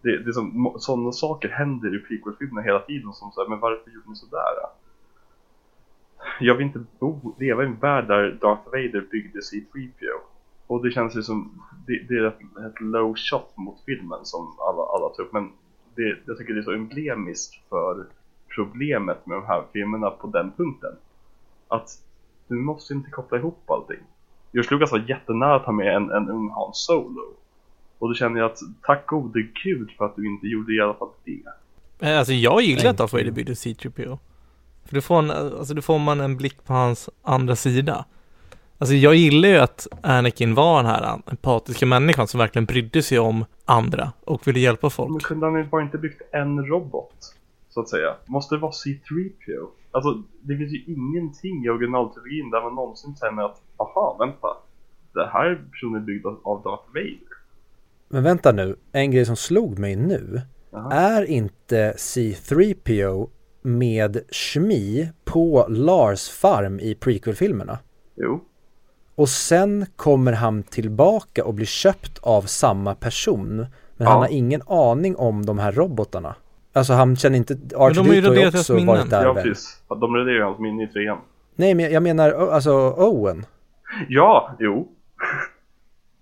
det, 0.03 0.25
det 0.25 0.33
som, 0.33 0.77
sådana 0.79 1.13
saker 1.13 1.49
händer 1.49 1.97
i 1.97 1.99
prequel-filmerna 1.99 2.63
hela 2.63 2.81
tiden 2.81 3.13
som 3.13 3.33
säger 3.33 3.49
men 3.49 3.61
varför 3.61 3.91
gjorde 3.91 4.11
ni 4.11 4.17
sådär? 4.17 4.55
Jag 6.41 6.55
vill 6.55 6.67
inte 6.67 6.85
bo, 6.99 7.35
leva 7.39 7.63
i 7.63 7.67
en 7.67 7.79
värld 7.79 8.09
där 8.09 8.39
Darth 8.41 8.65
Vader 8.65 9.07
byggde 9.11 9.43
C-3PO. 9.43 10.38
Och 10.69 10.83
det 10.85 10.91
känns 10.91 11.17
ju 11.17 11.23
som, 11.23 11.63
det, 11.87 12.03
det 12.09 12.15
är 12.15 12.25
ett, 12.25 12.41
ett, 12.41 12.81
low 12.81 13.15
shot 13.17 13.57
mot 13.57 13.81
filmen 13.87 14.19
som 14.23 14.57
alla, 14.59 14.83
alla 14.83 15.09
tar 15.09 15.23
upp, 15.23 15.33
men 15.33 15.51
det, 15.95 16.19
jag 16.27 16.39
tycker 16.39 16.55
det 16.55 16.61
är 16.61 16.63
så 16.63 16.73
emblemiskt 16.73 17.55
för 17.69 18.07
problemet 18.55 19.27
med 19.27 19.37
de 19.37 19.47
här 19.47 19.63
filmerna 19.73 20.11
på 20.11 20.27
den 20.27 20.53
punkten. 20.57 20.93
Att 21.69 21.91
du 22.49 22.55
måste 22.55 22.95
inte 22.95 23.11
koppla 23.11 23.39
ihop 23.39 23.71
allting. 23.71 24.01
George 24.53 24.71
Lucas 24.71 24.93
var 24.93 25.05
jättenära 25.09 25.57
att 25.57 25.65
ha 25.65 25.73
med 25.73 25.97
en, 25.97 26.11
en 26.11 26.29
ung 26.29 26.51
Han 26.51 26.75
Solo. 26.75 27.35
Och 27.99 28.09
då 28.09 28.15
känner 28.15 28.41
jag 28.41 28.51
att 28.51 28.59
tack 28.83 29.07
gode 29.07 29.43
gud 29.65 29.91
för 29.99 30.05
att 30.05 30.17
du 30.17 30.27
inte 30.27 30.47
gjorde 30.47 30.75
i 30.75 30.81
alla 30.81 30.95
fall 30.95 31.09
det. 31.25 31.43
Alltså 32.19 32.33
jag 32.33 32.63
gillar 32.63 32.91
att 32.91 32.99
Darth 32.99 33.15
Vader 33.15 33.31
byggde 33.31 33.57
C-3PO. 33.57 34.19
För 34.85 34.95
då 34.95 35.01
får, 35.01 35.19
en, 35.19 35.31
alltså 35.31 35.75
då 35.75 35.83
får 35.83 35.99
man 35.99 36.21
en 36.21 36.37
blick 36.37 36.65
på 36.65 36.73
hans 36.73 37.11
andra 37.23 37.57
sida. 37.57 38.05
Alltså 38.81 38.95
jag 38.95 39.15
gillar 39.15 39.49
ju 39.49 39.57
att 39.57 39.87
Anakin 40.03 40.55
var 40.55 40.83
den 40.83 40.87
här 40.87 41.21
empatiska 41.27 41.87
människan 41.87 42.29
som 42.29 42.39
verkligen 42.39 42.67
brydde 42.67 43.03
sig 43.03 43.19
om 43.19 43.45
andra 43.65 44.13
och 44.25 44.49
ville 44.49 44.61
hjälpa 44.61 44.91
folk. 44.91 45.11
Men 45.11 45.21
kunde 45.21 45.47
han 45.47 45.69
bara 45.69 45.83
inte 45.83 45.99
byggt 45.99 46.23
en 46.33 46.67
robot? 46.67 47.35
Så 47.69 47.81
att 47.81 47.89
säga. 47.89 48.15
Måste 48.27 48.55
det 48.55 48.61
vara 48.61 48.73
C3PO? 48.73 49.69
Alltså 49.91 50.23
det 50.41 50.57
finns 50.57 50.73
ju 50.73 50.85
ingenting 50.87 51.65
i 51.65 51.69
originaltrilogin 51.69 52.51
där 52.51 52.63
man 52.63 52.75
någonsin 52.75 53.17
säger 53.17 53.45
att 53.45 53.63
aha, 53.77 54.17
vänta. 54.19 54.49
Det 55.15 55.27
här 55.33 55.65
personen 55.73 56.03
är 56.03 56.07
byggd 56.07 56.27
av 56.27 56.63
Darth 56.63 56.89
Vader. 56.89 57.39
Men 58.09 58.23
vänta 58.23 58.53
nu, 58.53 58.77
en 58.93 59.11
grej 59.11 59.27
som 59.27 59.37
slog 59.37 59.79
mig 59.79 59.97
nu. 59.97 60.41
Aha. 60.73 60.91
Är 60.93 61.25
inte 61.25 61.93
C3PO 61.93 63.31
med 63.63 64.21
Shmi 64.31 65.11
på 65.25 65.67
Lars 65.69 66.29
farm 66.29 66.81
i 66.81 66.95
prequel-filmerna? 66.95 67.79
Jo. 68.17 68.45
Och 69.19 69.29
sen 69.29 69.87
kommer 69.97 70.33
han 70.33 70.63
tillbaka 70.63 71.45
och 71.45 71.55
blir 71.55 71.67
köpt 71.67 72.19
av 72.23 72.43
samma 72.43 72.95
person. 72.95 73.57
Men 73.57 73.67
ja. 73.97 74.09
han 74.09 74.19
har 74.19 74.29
ingen 74.29 74.63
aning 74.67 75.17
om 75.17 75.47
de 75.47 75.59
här 75.59 75.73
robotarna. 75.73 76.35
Alltså 76.73 76.93
han 76.93 77.17
känner 77.17 77.37
inte, 77.37 77.55
R2D2 77.55 78.27
har 78.27 78.35
ju 78.35 78.49
också 78.59 78.75
minnen. 78.75 78.87
varit 78.87 79.11
där 79.11 79.25
Ja 79.25 79.35
precis, 79.35 79.83
de 79.89 80.15
raderar 80.15 80.37
ju 80.37 80.43
hans 80.43 80.59
minne 80.59 80.85
i 80.85 80.87
trean. 80.87 81.19
Nej 81.57 81.75
men 81.75 81.93
jag 81.93 82.03
menar 82.03 82.31
alltså 82.31 82.73
Owen. 82.91 83.47
Ja, 84.09 84.57
jo. 84.59 84.89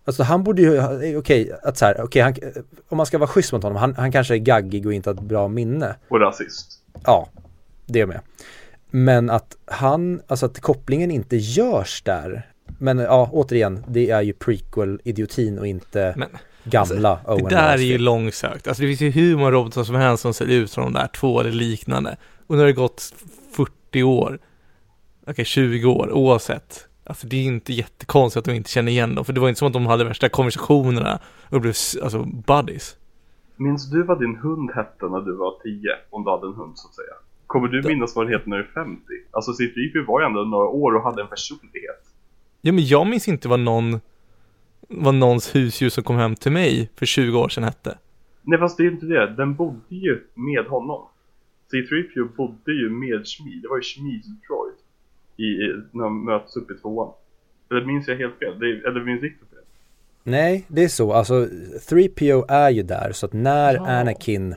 Alltså 0.05 0.23
han 0.23 0.45
borde 0.45 0.63
ju, 0.63 0.81
okej, 0.81 1.17
okay, 1.17 1.51
att 1.63 1.79
så 1.79 1.85
här, 1.85 2.01
okej, 2.03 2.31
okay, 2.31 2.53
om 2.89 2.97
man 2.97 3.07
ska 3.07 3.19
vara 3.19 3.29
schysst 3.29 3.53
mot 3.53 3.63
honom, 3.63 3.77
han, 3.77 3.95
han 3.95 4.13
kanske 4.13 4.35
är 4.35 4.39
gaggig 4.39 4.87
och 4.87 4.93
inte 4.93 5.11
har 5.11 5.15
ett 5.15 5.21
bra 5.21 5.49
minne. 5.49 5.97
Och 6.09 6.21
rasist. 6.21 6.83
Ja, 7.05 7.29
det 7.87 8.07
med. 8.07 8.21
Men 8.91 9.31
att 9.31 9.57
han, 9.65 10.21
alltså 10.27 10.47
att 10.47 10.61
kopplingen 10.61 11.11
inte 11.11 11.37
görs 11.37 12.03
där 12.03 12.47
men 12.79 12.99
ja, 12.99 13.31
återigen, 13.33 13.85
det 13.89 14.11
är 14.11 14.23
ju 14.23 14.33
prequel-idiotin 14.33 15.59
och 15.59 15.67
inte 15.67 16.15
Men, 16.17 16.29
gamla 16.65 17.11
alltså, 17.11 17.33
Owen 17.33 17.45
Det 17.45 17.51
där 17.51 17.75
är 17.75 17.79
ju 17.79 17.99
långsökt. 17.99 18.69
Alltså 18.69 18.83
det 18.83 18.89
finns 18.89 19.01
ju 19.01 19.11
hur 19.11 19.37
många 19.37 19.51
robotar 19.51 19.85
som 19.85 19.95
helst 19.95 20.23
som 20.23 20.35
ser 20.35 20.47
ut 20.47 20.71
som 20.71 20.85
de 20.85 20.93
där 20.93 21.07
två 21.07 21.41
eller 21.41 21.51
liknande. 21.51 22.17
Och 22.47 22.55
nu 22.55 22.61
har 22.61 22.67
det 22.67 22.73
gått 22.73 23.15
40 23.53 24.03
år. 24.03 24.39
okej 25.27 25.45
20 25.45 25.87
år 25.87 26.13
oavsett. 26.13 26.89
Alltså 27.05 27.27
det 27.27 27.37
är 27.37 27.45
inte 27.45 27.73
jättekonstigt 27.73 28.39
att 28.39 28.45
de 28.45 28.53
inte 28.53 28.71
känner 28.71 28.93
igen 28.93 29.15
dem, 29.15 29.25
för 29.25 29.33
det 29.33 29.41
var 29.41 29.49
inte 29.49 29.59
som 29.59 29.67
att 29.67 29.73
de 29.73 29.87
hade 29.87 30.05
värsta 30.05 30.29
konversationerna 30.29 31.21
och 31.51 31.61
blev 31.61 31.75
alltså 32.03 32.23
buddies. 32.25 32.97
Minns 33.57 33.91
du 33.91 34.03
vad 34.03 34.19
din 34.21 34.37
hund 34.37 34.71
hette 34.75 35.07
när 35.07 35.21
du 35.21 35.37
var 35.37 35.55
10? 35.63 35.81
Om 36.11 36.25
du 36.25 36.31
hade 36.31 36.47
en 36.47 36.55
hund 36.55 36.73
så 36.79 36.89
att 36.89 36.95
säga. 36.95 37.15
Kommer 37.47 37.69
du 37.69 37.83
minnas 37.83 38.17
vad 38.17 38.27
den 38.27 38.33
heter 38.33 38.49
när 38.49 38.57
du 38.57 38.63
är 38.63 38.85
50? 38.85 39.03
Alltså 39.31 39.51
C3PO 39.51 40.07
var 40.07 40.21
ju 40.21 40.27
ändå 40.27 40.41
några 40.45 40.69
år 40.69 40.95
och 40.95 41.03
hade 41.03 41.23
en 41.23 41.29
personlighet. 41.29 42.03
Ja 42.67 42.73
men 42.73 42.87
jag 42.87 43.07
minns 43.07 43.29
inte 43.29 43.49
vad 43.49 43.61
någon, 43.61 44.01
vad 44.89 45.15
någons 45.15 45.55
husdjur 45.55 45.89
som 45.89 46.05
kom 46.05 46.17
hem 46.17 46.35
till 46.37 46.53
mig 46.53 46.91
för 46.97 47.07
20 47.07 47.39
år 47.39 47.49
sedan 47.49 47.65
hette. 47.65 47.99
Nej 48.43 48.59
fast 48.59 48.77
det 48.77 48.83
är 48.83 48.91
inte 48.91 49.07
det, 49.07 49.35
den 49.37 49.55
bodde 49.55 49.81
ju 49.89 50.21
med 50.35 50.65
honom. 50.65 51.09
C3PO 51.73 52.37
bodde 52.37 52.73
ju 52.73 52.91
med 52.91 53.27
Shmi, 53.27 53.61
det 53.63 53.69
var 53.69 53.77
ju 53.77 53.83
Shmis 53.83 54.27
droid. 54.27 54.75
I, 55.37 55.43
i, 55.43 55.83
när 55.93 56.05
de 56.05 56.25
möts 56.25 56.57
upp 56.57 56.71
i 56.71 56.75
tvåan. 56.75 57.13
Eller 57.71 57.85
minns 57.85 58.09
jag 58.09 58.17
helt 58.17 58.39
fel? 58.39 58.59
Det, 58.59 58.89
eller 58.89 59.05
minns 59.05 59.23
Victor 59.23 59.47
fel? 59.47 59.65
Nej, 60.23 60.65
det 60.69 60.85
är 60.85 60.89
så. 60.89 61.13
Alltså 61.13 61.35
3PO 61.91 62.45
är 62.49 62.71
ju 62.71 62.83
där 62.83 63.13
så 63.13 63.27
att 63.27 63.33
när 63.33 63.75
Ja. 63.75 63.87
Anakin 63.87 64.55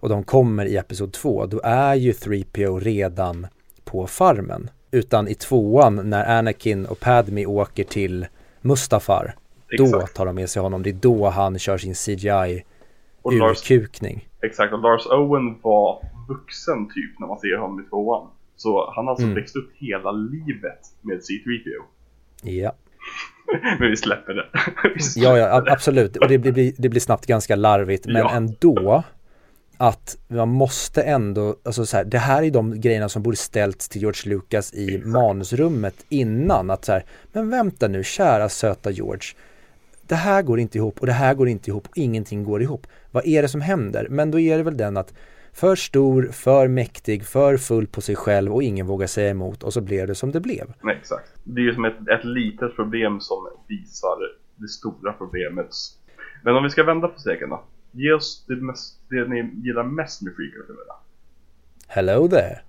och 0.00 0.08
de 0.08 0.24
kommer 0.24 0.66
i 0.66 0.76
Episod 0.76 1.12
2 1.12 1.46
då 1.46 1.60
är 1.64 1.94
ju 1.94 2.12
3PO 2.12 2.80
redan 2.80 3.46
på 3.84 4.06
farmen. 4.06 4.70
Utan 4.94 5.28
i 5.28 5.34
tvåan 5.34 6.10
när 6.10 6.38
Anakin 6.38 6.86
och 6.86 7.00
Padme 7.00 7.46
åker 7.46 7.84
till 7.84 8.26
Mustafar 8.60 9.34
då 9.78 9.84
Exakt. 9.84 10.16
tar 10.16 10.26
de 10.26 10.34
med 10.34 10.50
sig 10.50 10.62
honom. 10.62 10.82
Det 10.82 10.90
är 10.90 10.94
då 10.94 11.28
han 11.28 11.58
kör 11.58 11.78
sin 11.78 11.94
CGI 11.94 12.64
Och 13.22 13.32
Lars, 13.32 13.70
urkukning. 13.70 14.28
exakt, 14.42 14.72
och 14.72 14.78
Lars 14.78 15.06
Owen 15.06 15.60
var 15.62 16.02
vuxen 16.28 16.88
typ 16.94 17.18
när 17.20 17.26
man 17.26 17.38
ser 17.38 17.56
honom 17.58 17.80
i 17.80 17.88
tvåan. 17.88 18.28
Så 18.56 18.92
han 18.96 19.04
har 19.04 19.10
alltså 19.12 19.24
Mm. 19.26 19.34
växt 19.34 19.56
upp 19.56 19.70
hela 19.74 20.12
livet 20.12 20.80
med 21.02 21.16
C3PO. 21.18 21.82
Ja. 22.42 22.72
Men 23.78 23.90
vi 23.90 23.96
släpper 23.96 24.34
det. 24.34 24.46
Vi 24.94 25.00
släpper 25.02 25.38
Ja, 25.38 25.48
ja, 25.64 25.72
absolut. 25.72 26.16
Och 26.16 26.28
det 26.28 26.38
blir, 26.38 26.72
det 26.78 26.88
blir 26.88 27.00
snabbt 27.00 27.26
ganska 27.26 27.56
larvigt. 27.56 28.06
Men 28.06 28.16
Ja. 28.16 28.30
ändå 28.30 29.04
att 29.76 30.16
man 30.28 30.48
måste 30.48 31.02
ändå, 31.02 31.56
alltså 31.64 31.86
så 31.86 31.96
här, 31.96 32.04
det 32.04 32.18
här 32.18 32.42
är 32.42 32.50
de 32.50 32.80
grejerna 32.80 33.08
som 33.08 33.22
borde 33.22 33.36
ställts 33.36 33.88
till 33.88 34.00
George 34.00 34.34
Lucas 34.34 34.74
i 34.74 34.94
Exakt. 34.94 35.06
manusrummet 35.06 36.04
innan. 36.08 36.70
Att 36.70 36.84
så 36.84 36.92
här, 36.92 37.04
men 37.32 37.50
vänta 37.50 37.88
nu, 37.88 38.04
kära 38.04 38.48
söta 38.48 38.90
George. 38.90 39.36
Det 40.06 40.14
här 40.14 40.42
går 40.42 40.60
inte 40.60 40.78
ihop 40.78 41.00
och 41.00 41.06
det 41.06 41.12
här 41.12 41.34
går 41.34 41.48
inte 41.48 41.70
ihop 41.70 41.86
och 41.88 41.98
ingenting 41.98 42.44
går 42.44 42.62
ihop. 42.62 42.86
Vad 43.10 43.26
är 43.26 43.42
det 43.42 43.48
som 43.48 43.60
händer? 43.60 44.06
Men 44.10 44.30
då 44.30 44.40
är 44.40 44.56
det 44.56 44.62
väl 44.62 44.76
den 44.76 44.96
att 44.96 45.14
för 45.52 45.76
stor, 45.76 46.22
för 46.32 46.68
mäktig, 46.68 47.24
för 47.24 47.56
full 47.56 47.86
på 47.86 48.00
sig 48.00 48.16
själv 48.16 48.52
och 48.54 48.62
ingen 48.62 48.86
vågar 48.86 49.06
säga 49.06 49.30
emot 49.30 49.62
och 49.62 49.72
så 49.72 49.80
blev 49.80 50.06
det 50.06 50.14
som 50.14 50.32
det 50.32 50.40
blev. 50.40 50.72
Nej, 50.82 50.96
exakt. 51.00 51.30
Det 51.44 51.60
är 51.60 51.64
ju 51.64 51.74
som 51.74 51.84
ett, 51.84 52.08
ett 52.08 52.24
litet 52.24 52.76
problem 52.76 53.20
som 53.20 53.48
visar 53.68 54.16
det 54.56 54.68
stora 54.68 55.12
problemet. 55.12 55.68
Men 56.42 56.56
om 56.56 56.62
vi 56.62 56.70
ska 56.70 56.84
vända 56.84 57.08
på 57.08 57.20
steken 57.20 57.50
då. 57.50 57.64
Ge 57.96 58.12
oss 58.12 58.44
det, 58.48 58.56
mest, 58.56 59.00
det 59.08 59.28
ni 59.28 59.50
gillar 59.64 59.84
mest 59.84 60.22
med 60.22 60.34
Freaker-filmerna. 60.34 60.94
Hello 61.86 62.28
there. 62.28 62.60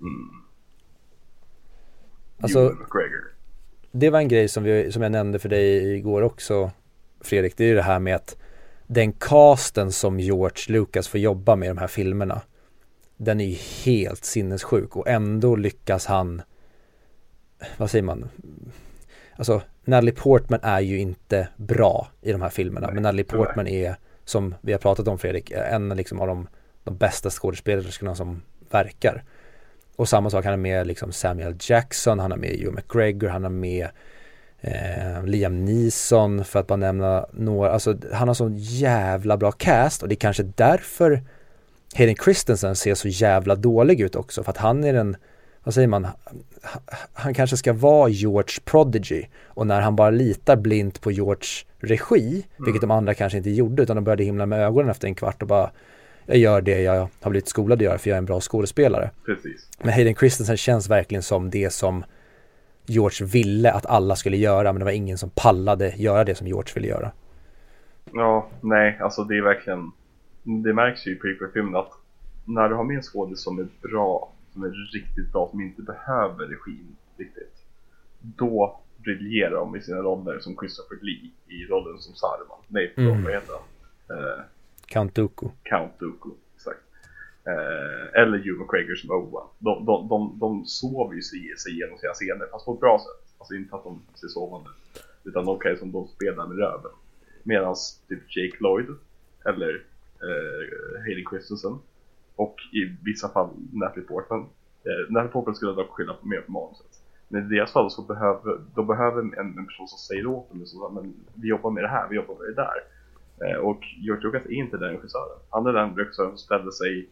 Mm. 0.00 0.30
Alltså, 2.40 2.76
det 3.92 4.10
var 4.10 4.18
en 4.18 4.28
grej 4.28 4.48
som, 4.48 4.64
vi, 4.64 4.92
som 4.92 5.02
jag 5.02 5.12
nämnde 5.12 5.38
för 5.38 5.48
dig 5.48 5.94
igår 5.96 6.22
också 6.22 6.70
Fredrik, 7.20 7.56
det 7.56 7.64
är 7.64 7.68
ju 7.68 7.74
det 7.74 7.82
här 7.82 7.98
med 7.98 8.16
att 8.16 8.36
den 8.86 9.12
casten 9.12 9.92
som 9.92 10.20
George 10.20 10.78
Lucas 10.78 11.08
får 11.08 11.20
jobba 11.20 11.56
med 11.56 11.66
i 11.66 11.68
de 11.68 11.78
här 11.78 11.86
filmerna 11.86 12.42
den 13.16 13.40
är 13.40 13.44
ju 13.44 13.56
helt 13.84 14.24
sinnessjuk 14.24 14.96
och 14.96 15.08
ändå 15.08 15.56
lyckas 15.56 16.06
han 16.06 16.42
vad 17.76 17.90
säger 17.90 18.04
man 18.04 18.28
alltså 19.36 19.62
Natalie 19.86 20.14
Portman 20.14 20.60
är 20.62 20.80
ju 20.80 20.98
inte 20.98 21.48
bra 21.56 22.08
i 22.22 22.32
de 22.32 22.42
här 22.42 22.48
filmerna 22.48 22.86
Nej, 22.86 22.94
men 22.94 23.02
Natalie. 23.02 23.24
Portman 23.24 23.66
är 23.66 23.96
som 24.24 24.54
vi 24.60 24.72
har 24.72 24.78
pratat 24.78 25.08
om 25.08 25.18
Fredrik 25.18 25.50
en 25.50 25.88
liksom 25.88 26.20
av 26.20 26.26
de, 26.26 26.48
de 26.84 26.96
bästa 26.96 27.30
skådespelerskorna 27.30 28.14
som 28.14 28.42
verkar 28.70 29.24
och 29.96 30.08
samma 30.08 30.30
sak, 30.30 30.44
han 30.44 30.54
är 30.54 30.58
med 30.58 30.86
liksom 30.86 31.12
Samuel 31.12 31.56
Jackson, 31.60 32.18
han 32.18 32.32
är 32.32 32.36
med 32.36 32.50
Hugh 32.50 32.74
McGregor, 32.74 33.28
han 33.28 33.44
är 33.44 33.48
med 33.48 33.88
eh, 34.60 35.24
Liam 35.24 35.64
Neeson 35.64 36.44
för 36.44 36.60
att 36.60 36.66
bara 36.66 36.76
nämna 36.76 37.26
några, 37.32 37.70
alltså 37.70 37.96
han 38.12 38.28
har 38.28 38.34
sån 38.34 38.54
jävla 38.56 39.36
bra 39.36 39.52
cast 39.52 40.02
och 40.02 40.08
det 40.08 40.14
är 40.14 40.16
kanske 40.16 40.42
därför 40.42 41.22
Hayden 41.96 42.16
Christensen 42.24 42.76
ser 42.76 42.94
så 42.94 43.08
jävla 43.08 43.54
dålig 43.54 44.00
ut 44.00 44.16
också 44.16 44.42
för 44.42 44.50
att 44.50 44.56
han 44.56 44.84
är 44.84 44.92
den, 44.92 45.16
vad 45.66 45.74
säger 45.74 45.88
man, 45.88 46.06
han, 47.12 47.34
kanske 47.34 47.56
ska 47.56 47.72
vara 47.72 48.08
George 48.08 48.60
Prodigy 48.64 49.24
och 49.44 49.66
när 49.66 49.80
han 49.80 49.96
bara 49.96 50.10
litar 50.10 50.56
blint 50.56 51.00
på 51.00 51.10
George 51.10 51.48
regi, 51.78 52.46
vilket 52.56 52.80
de 52.80 52.90
andra 52.90 53.14
kanske 53.14 53.38
inte 53.38 53.50
gjorde 53.50 53.82
utan 53.82 53.96
de 53.96 54.04
började 54.04 54.24
himla 54.24 54.46
med 54.46 54.60
ögonen 54.60 54.90
efter 54.90 55.08
en 55.08 55.14
kvart 55.14 55.42
och 55.42 55.48
bara 55.48 55.70
jag 56.26 56.36
gör 56.36 56.60
det 56.60 56.82
jag 56.82 57.08
har 57.20 57.30
blivit 57.30 57.48
skolad 57.48 57.78
att 57.78 57.84
göra 57.84 57.98
för 57.98 58.10
jag 58.10 58.14
är 58.14 58.18
en 58.18 58.24
bra 58.24 58.40
skådespelare. 58.40 59.10
Precis. 59.24 59.70
Men 59.78 59.92
Hayden 59.92 60.14
Christensen 60.14 60.56
känns 60.56 60.90
verkligen 60.90 61.22
som 61.22 61.50
det 61.50 61.70
som 61.70 62.04
George 62.86 63.26
ville 63.26 63.72
att 63.72 63.86
alla 63.86 64.16
skulle 64.16 64.36
göra 64.36 64.72
men 64.72 64.78
det 64.78 64.84
var 64.84 64.92
ingen 64.92 65.18
som 65.18 65.30
pallade 65.30 65.94
göra 65.96 66.24
det 66.24 66.34
som 66.34 66.46
George 66.46 66.74
ville 66.74 66.88
göra. 66.88 67.10
Ja, 68.12 68.48
nej, 68.60 68.98
alltså 69.00 69.24
det 69.24 69.38
är 69.38 69.42
verkligen 69.42 69.92
Det 70.64 70.74
märks 70.74 71.06
ju 71.06 71.12
i 71.12 71.18
prequel-filmen 71.18 71.76
att 71.76 71.92
när 72.44 72.68
du 72.68 72.74
har 72.74 72.84
med 72.84 72.96
en 72.96 73.02
skådis 73.02 73.42
som 73.42 73.58
är 73.58 73.68
bra, 73.82 74.32
som 74.56 74.64
är 74.64 74.92
riktigt 74.94 75.32
bra, 75.32 75.48
som 75.50 75.60
inte 75.60 75.82
behöver 75.82 76.46
regin 76.46 76.96
riktigt 77.16 77.62
Då 78.20 78.80
briljerar 78.96 79.50
de 79.54 79.76
i 79.76 79.80
sina 79.80 79.96
roller 79.98 80.38
som 80.38 80.56
Christopher 80.56 80.98
Lee 81.02 81.30
i 81.46 81.64
rollen 81.66 81.98
som 81.98 82.14
Saruman 82.14 82.58
Nej, 82.68 82.92
förlåt, 82.94 83.12
Mm. 83.12 83.24
vad 83.24 83.32
heter 83.32 83.52
han? 83.52 84.18
Eh, 84.18 84.40
Count 84.86 85.14
Dooku. 85.14 85.48
Count 85.62 85.98
Dooku, 85.98 86.30
exakt 86.54 86.80
eh, 87.46 88.20
Eller 88.22 88.38
Hugh 88.38 88.60
McGregor 88.60 88.94
som 88.94 89.10
Owen 89.10 89.46
De, 89.58 89.84
de, 89.86 90.08
de, 90.08 90.38
de 90.38 90.64
sover 90.66 91.14
ju 91.14 91.22
sig, 91.22 91.54
sig 91.58 91.72
igenom 91.72 91.98
sina 91.98 92.12
scener, 92.12 92.46
fast 92.52 92.64
på 92.64 92.74
ett 92.74 92.80
bra 92.80 92.98
sätt 92.98 93.34
Alltså 93.38 93.54
inte 93.54 93.76
att 93.76 93.84
de 93.84 94.02
ser 94.14 94.28
sovande 94.28 94.70
ut 94.70 95.02
Utan 95.24 95.44
de 95.46 95.58
kan 95.58 95.70
ju 95.70 95.76
som 95.78 95.92
de 95.92 96.08
spelar 96.08 96.46
med 96.46 96.58
röven 96.58 96.90
Medan 97.42 97.74
typ 98.08 98.36
Jake 98.36 98.56
Lloyd 98.60 98.86
eller 99.44 99.84
eh, 100.26 101.00
Hayden 101.06 101.24
Christensen 101.30 101.78
och 102.36 102.56
i 102.72 102.96
vissa 103.04 103.28
fall 103.28 103.48
Natalie 103.72 104.06
Portman. 104.06 104.40
Eh, 104.84 105.12
Natalie 105.12 105.32
Portman 105.32 105.54
skulle 105.54 105.72
dock 105.72 105.90
skylla 105.90 106.14
på 106.14 106.26
mer 106.26 106.40
på 106.40 106.52
manuset. 106.52 107.02
Men 107.28 107.46
i 107.46 107.48
deras 107.56 107.72
fall 107.72 107.90
så 107.90 108.02
behöver 108.02 108.60
de 108.74 108.86
behöver 108.86 109.22
en, 109.22 109.58
en 109.58 109.66
person 109.66 109.88
som 109.88 109.98
säger 109.98 110.26
åt 110.26 110.50
dem 110.50 110.66
så, 110.66 110.88
men 110.88 111.14
vi 111.34 111.48
jobbar 111.48 111.70
med 111.70 111.84
det 111.84 111.88
här, 111.88 112.08
vi 112.08 112.16
jobbar 112.16 112.34
med 112.34 112.46
det 112.46 112.54
där. 112.54 112.78
Eh, 113.40 113.56
och 113.56 113.80
George 113.96 114.22
Lucas 114.22 114.46
är 114.46 114.52
inte 114.52 114.76
den 114.76 114.90
regissören. 114.90 115.38
Han 115.50 115.66
är 115.66 115.72
den 115.72 115.96
regissören 115.96 116.30
som 116.30 116.38
ställer 116.38 116.70
sig 116.70 117.08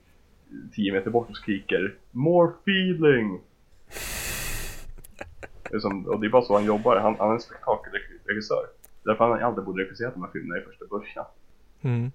10 0.74 0.92
meter 0.92 1.10
bort 1.10 1.30
och 1.30 1.36
skriker 1.36 1.94
More 2.10 2.52
feeling! 2.62 3.40
Som, 5.80 6.06
och 6.06 6.20
det 6.20 6.26
är 6.26 6.30
bara 6.30 6.42
så 6.42 6.54
han 6.54 6.64
jobbar, 6.64 6.96
han, 6.96 7.16
han 7.18 7.28
är 7.28 7.32
en 7.32 7.40
spektakelregissör. 7.40 8.66
Därför 9.04 9.24
han 9.24 9.42
aldrig 9.42 9.64
borde 9.64 9.82
regissera 9.82 10.10
de 10.10 10.22
här 10.22 10.30
filmerna 10.30 10.60
i 10.60 10.64
första 10.64 10.84
början. 10.86 11.26
Mm. 11.82 12.10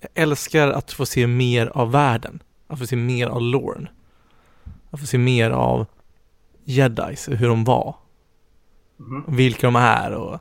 Jag 0.00 0.10
älskar 0.14 0.68
att 0.68 0.92
få 0.92 1.06
se 1.06 1.26
mer 1.26 1.66
av 1.66 1.92
världen. 1.92 2.42
Att 2.66 2.78
få 2.78 2.86
se 2.86 2.96
mer 2.96 3.26
av 3.26 3.42
Lorne. 3.42 3.90
Att 4.90 5.00
få 5.00 5.06
se 5.06 5.18
mer 5.18 5.50
av 5.50 5.86
jedis, 6.64 7.28
hur 7.28 7.48
de 7.48 7.64
var. 7.64 7.96
Mhm. 8.96 9.24
Vilka 9.26 9.66
de 9.66 9.76
är 9.76 10.12
och 10.12 10.34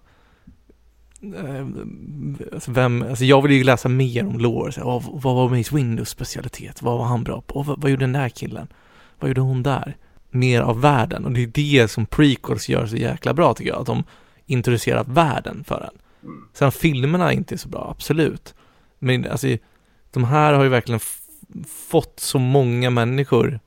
eh, 1.21 1.67
alltså 2.53 2.71
vem, 2.71 3.01
alltså 3.01 3.25
jag 3.25 3.41
vill 3.41 3.51
ju 3.51 3.63
läsa 3.63 3.89
mer 3.89 4.27
om 4.27 4.39
Lore. 4.39 4.71
Så, 4.71 4.85
vad, 4.85 5.03
vad 5.03 5.35
var 5.35 5.57
Mace 5.57 5.75
Windows 5.75 6.09
specialitet? 6.09 6.81
Vad 6.81 6.97
var 6.97 7.05
han 7.05 7.23
bra 7.23 7.41
på? 7.41 7.59
Och 7.59 7.65
vad, 7.65 7.81
vad 7.81 7.91
gjorde 7.91 8.03
den 8.03 8.13
där 8.13 8.29
killen? 8.29 8.67
Vad 9.19 9.29
gjorde 9.29 9.41
hon 9.41 9.63
där? 9.63 9.97
Mer 10.29 10.61
av 10.61 10.81
världen 10.81 11.25
och 11.25 11.31
det 11.31 11.43
är 11.43 11.47
det 11.47 11.87
som 11.87 12.05
prequels 12.05 12.69
gör 12.69 12.85
så 12.85 12.95
jäkla 12.95 13.33
bra 13.33 13.53
tycker 13.53 13.71
jag. 13.71 13.79
Att 13.81 13.87
de 13.87 14.03
introducerar 14.45 15.03
världen 15.03 15.63
för 15.63 15.81
en. 15.81 15.99
Mm. 16.23 16.47
Sen 16.53 16.71
filmerna 16.71 17.31
är 17.31 17.35
inte 17.35 17.57
så 17.57 17.69
bra, 17.69 17.87
absolut. 17.91 18.55
Men 18.99 19.27
alltså, 19.27 19.47
de 20.11 20.23
här 20.23 20.53
har 20.53 20.63
ju 20.63 20.69
verkligen 20.69 20.99
fått 21.67 22.19
så 22.19 22.39
många 22.39 22.89
människor 22.89 23.59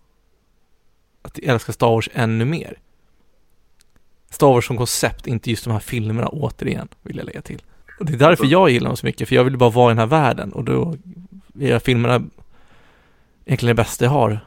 att 1.23 1.39
älska 1.39 1.73
Star 1.73 1.87
Wars 1.87 2.09
ännu 2.13 2.45
mer. 2.45 2.79
Star 4.31 4.47
Wars 4.47 4.67
som 4.67 4.77
koncept, 4.77 5.27
inte 5.27 5.51
just 5.51 5.65
de 5.65 5.71
här 5.71 5.81
filmerna 5.81 6.29
återigen, 6.29 6.89
vill 7.03 7.17
jag 7.17 7.27
lägga 7.27 7.43
till. 7.43 7.63
Och 7.99 8.07
det 8.07 8.13
är 8.13 8.17
därför 8.17 8.47
jag 8.47 8.71
gillar 8.71 8.89
dem 8.89 8.97
så 8.97 9.07
mycket, 9.07 9.29
för 9.29 9.37
jag 9.37 9.45
vill 9.45 9.57
bara 9.57 9.71
vara 9.71 9.91
i 9.91 9.95
den 9.95 9.99
här 9.99 10.07
världen 10.07 10.53
och 10.53 10.65
då 10.65 10.97
är 11.61 11.79
filmerna 11.79 12.23
egentligen 13.45 13.77
det 13.77 13.83
bästa 13.83 14.05
jag 14.05 14.13
har. 14.13 14.41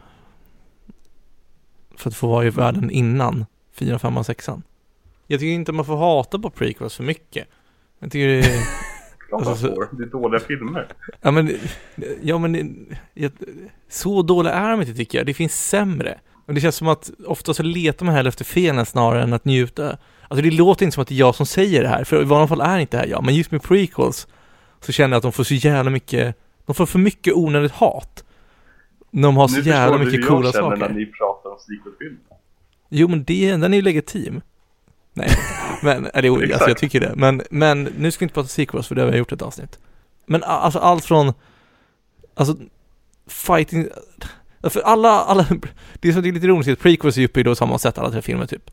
För 1.96 2.10
att 2.10 2.16
få 2.16 2.28
vara 2.28 2.46
i 2.46 2.50
världen 2.50 2.92
innan 2.92 3.46
4, 3.74 4.00
5 4.00 4.18
och 4.18 4.26
6 4.26 4.50
Jag 5.28 5.40
tycker 5.40 5.54
inte 5.54 5.72
man 5.72 5.86
får 5.86 5.98
hata 5.98 6.40
på 6.40 6.50
prequels 6.50 6.96
för 6.96 7.04
mycket. 7.04 7.48
Jag 8.00 8.12
tycker 8.12 8.28
det 8.28 8.40
är... 8.40 8.64
Klart 9.38 9.48
Alltså, 9.48 9.68
man 9.68 9.76
får, 9.76 9.88
det 9.98 10.04
är 10.04 10.08
dåliga 10.08 10.40
filmer. 10.40 10.88
Ja 11.22 11.32
men, 11.32 11.52
ja 12.22 12.38
men, 12.38 12.86
så 13.90 14.22
dåliga 14.22 14.54
är 14.54 14.72
de 14.72 14.82
inte 14.82 14.94
tycker 14.94 15.18
jag. 15.18 15.28
Det 15.28 15.34
finns 15.34 15.68
sämre. 15.70 16.20
Och 16.46 16.54
det 16.54 16.62
känns 16.62 16.76
som 16.76 16.88
att 16.88 17.12
ofta 17.28 17.54
så 17.54 17.64
letar 17.64 18.06
man 18.06 18.16
hellre 18.16 18.30
efter 18.30 18.46
felen 18.46 18.86
snarare 18.86 19.24
än 19.24 19.34
att 19.34 19.46
njuta. 19.46 19.98
Alltså 20.28 20.44
det 20.44 20.52
låter 20.52 20.86
inte 20.86 20.94
som 20.94 21.02
att 21.02 21.08
det 21.08 21.16
är 21.16 21.20
jag 21.20 21.36
som 21.36 21.46
säger 21.46 21.82
det 21.82 21.88
här, 21.88 22.04
för 22.04 22.22
i 22.22 22.26
vanliga 22.26 22.48
fall 22.48 22.62
är 22.62 22.80
inte 22.80 22.98
det 22.98 23.02
här 23.02 23.08
jag. 23.08 23.24
Men 23.24 23.36
just 23.36 23.52
med 23.52 23.64
prequels 23.64 24.28
så 24.82 24.92
känner 24.92 25.10
jag 25.10 25.18
att 25.18 25.24
de 25.24 25.32
får 25.32 25.44
så 25.44 25.54
jävla 25.54 25.92
mycket, 25.92 26.36
de 26.66 26.76
får 26.76 26.86
för 26.86 27.00
mycket 27.00 27.34
onödigt 27.34 27.72
hat. 27.72 28.24
De 29.12 29.38
har 29.38 29.48
så 29.48 29.58
nu 29.58 29.62
jävla 29.62 29.98
förstår 29.98 30.00
du 30.00 30.06
mycket 30.06 30.22
hur 30.22 30.28
coola 30.28 30.46
jag 30.48 30.54
känner 30.54 30.70
saker. 30.70 30.90
när 30.90 31.00
ni 31.00 31.06
pratar 31.06 31.50
om 31.50 31.58
sequelfilm. 31.60 32.18
Jo 32.90 33.08
men 33.08 33.24
det, 33.24 33.52
den 33.52 33.74
är 33.74 33.78
ju 33.78 33.82
legitim. 33.82 34.42
Nej, 35.14 35.30
men, 35.84 36.10
är 36.14 36.22
det 36.22 36.54
alltså 36.54 36.70
jag 36.70 36.78
tycker 36.78 37.00
det. 37.00 37.14
Men, 37.16 37.42
men 37.50 37.84
nu 37.84 38.12
ska 38.12 38.20
vi 38.20 38.26
inte 38.26 38.34
prata 38.34 38.48
sequels 38.48 38.88
för 38.88 38.96
det 38.96 39.02
har 39.02 39.12
vi 39.12 39.18
gjort 39.18 39.32
ett 39.32 39.42
avsnitt. 39.42 39.80
Men 40.26 40.44
alltså 40.44 40.80
allt 40.80 41.06
från, 41.06 41.34
alltså 42.34 42.56
fighting, 43.28 43.88
för 44.64 44.82
alla, 44.82 45.10
alla, 45.10 45.48
det 46.00 46.10
är 46.10 46.22
det 46.22 46.30
är 46.30 46.32
lite 46.32 46.46
ironiskt 46.46 46.72
att 46.72 46.80
prequels 46.80 47.18
är 47.18 47.26
uppbyggda 47.26 47.52
på 47.52 47.56
samma 47.56 47.80
sätt 47.80 47.98
alla 47.98 48.12
tre 48.12 48.22
filmer 48.22 48.46
typ. 48.46 48.72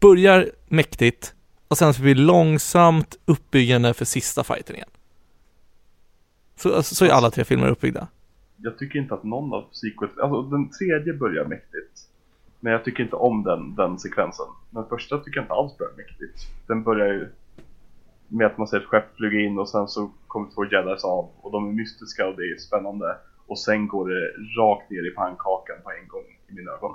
Börjar 0.00 0.50
mäktigt 0.68 1.34
och 1.68 1.78
sen 1.78 1.94
så 1.94 2.02
blir 2.02 2.14
det 2.14 2.20
långsamt 2.20 3.18
uppbyggande 3.24 3.94
för 3.94 4.04
sista 4.04 4.44
fighten 4.44 4.76
igen. 4.76 4.88
Så, 6.56 6.74
alltså, 6.74 6.94
så 6.94 7.04
är 7.04 7.08
alla 7.08 7.30
tre 7.30 7.44
filmer 7.44 7.68
uppbyggda. 7.68 8.08
Jag 8.56 8.78
tycker 8.78 8.98
inte 8.98 9.14
att 9.14 9.24
någon 9.24 9.52
av 9.52 9.68
sequels, 9.72 10.18
alltså 10.18 10.42
den 10.42 10.70
tredje 10.70 11.12
börjar 11.12 11.44
mäktigt. 11.44 12.09
Men 12.60 12.72
jag 12.72 12.84
tycker 12.84 13.02
inte 13.02 13.16
om 13.16 13.42
den, 13.42 13.74
den 13.74 13.98
sekvensen. 13.98 14.46
Den 14.70 14.84
första 14.88 15.18
tycker 15.18 15.38
jag 15.38 15.44
inte 15.44 15.54
alls 15.54 15.78
börjar 15.78 15.92
mäktigt. 15.96 16.46
Den 16.66 16.82
börjar 16.82 17.06
ju 17.06 17.28
med 18.28 18.46
att 18.46 18.58
man 18.58 18.68
ser 18.68 18.76
ett 18.76 18.86
skepp 18.86 19.16
flyga 19.16 19.40
in 19.40 19.58
och 19.58 19.68
sen 19.68 19.88
så 19.88 20.10
kommer 20.26 20.50
två 20.54 20.64
jedis 20.64 21.04
av 21.04 21.28
och 21.40 21.52
de 21.52 21.68
är 21.68 21.72
mystiska 21.72 22.28
och 22.28 22.36
det 22.36 22.42
är 22.42 22.58
spännande. 22.58 23.16
Och 23.46 23.58
sen 23.58 23.88
går 23.88 24.08
det 24.08 24.22
rakt 24.60 24.90
ner 24.90 25.12
i 25.12 25.14
pannkakan 25.14 25.76
på 25.84 25.90
en 25.90 26.08
gång 26.08 26.24
i 26.48 26.52
mina 26.54 26.70
ögon. 26.70 26.92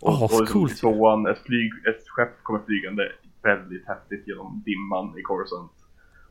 Och, 0.00 0.08
Åh, 0.08 0.24
och 0.24 0.48
coolt. 0.48 0.80
tvåan, 0.80 1.26
ett, 1.26 1.38
flyg, 1.38 1.72
ett 1.88 2.08
skepp 2.08 2.42
kommer 2.42 2.60
flygande 2.66 3.12
väldigt 3.42 3.86
häftigt 3.86 4.28
genom 4.28 4.62
dimman 4.66 5.18
i 5.18 5.22
Coruscant. 5.22 5.72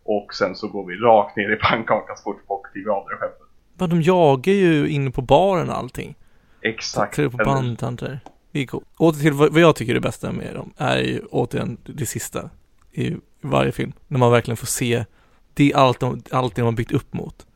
Och 0.03 0.33
sen 0.33 0.55
så 0.55 0.67
går 0.67 0.85
vi 0.85 0.95
rakt 0.95 1.37
ner 1.37 1.51
i 1.51 1.55
pannkakan 1.55 2.17
så 2.17 2.23
fort 2.23 2.41
folk 2.47 2.71
kliver 2.71 2.91
av 2.91 3.07
det 3.09 3.15
skeppet. 3.15 3.47
Men 3.73 3.89
de 3.89 4.01
jagar 4.01 4.53
ju 4.53 4.87
inne 4.89 5.11
på 5.11 5.21
baren 5.21 5.69
och 5.69 5.77
allting. 5.77 6.15
Exakt. 6.61 7.15
Tre 7.15 7.29
på 7.29 7.37
bandtanter. 7.37 8.19
Coolt. 8.67 8.85
Åter 8.97 9.19
till 9.19 9.33
vad 9.33 9.59
jag 9.59 9.75
tycker 9.75 9.91
är 9.91 9.93
det 9.93 10.01
bästa 10.01 10.31
med 10.31 10.55
dem 10.55 10.73
är 10.77 10.97
ju 10.97 11.21
återigen 11.31 11.77
det 11.83 12.05
sista 12.05 12.49
i 12.91 13.15
varje 13.41 13.71
film. 13.71 13.93
När 14.07 14.19
man 14.19 14.31
verkligen 14.31 14.57
får 14.57 14.67
se 14.67 15.05
det 15.53 15.71
är 15.71 15.77
allt 15.77 15.99
de, 15.99 16.21
allt 16.31 16.55
det 16.55 16.61
de 16.61 16.65
har 16.65 16.71
byggt 16.71 16.91
upp 16.91 17.13
mot. 17.13 17.47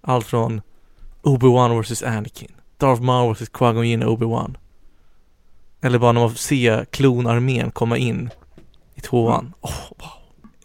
Allt 0.00 0.26
från 0.26 0.60
Obi-Wan 1.22 1.82
vs 1.82 2.02
Anakin, 2.02 2.52
Darth 2.76 3.02
Maul 3.02 3.34
vs 3.34 3.50
Qui-Gon 3.50 3.82
Jinn 3.82 4.02
och 4.02 4.18
Obi-Wan. 4.18 4.56
Eller 5.80 5.98
bara 5.98 6.12
när 6.12 6.20
man 6.20 6.30
får 6.30 6.38
se 6.38 6.84
klonarmén 6.90 7.70
komma 7.70 7.96
in 7.96 8.30
i 8.94 9.00
tvåan. 9.00 9.54
Åh, 9.60 9.70
wow. 9.90 10.10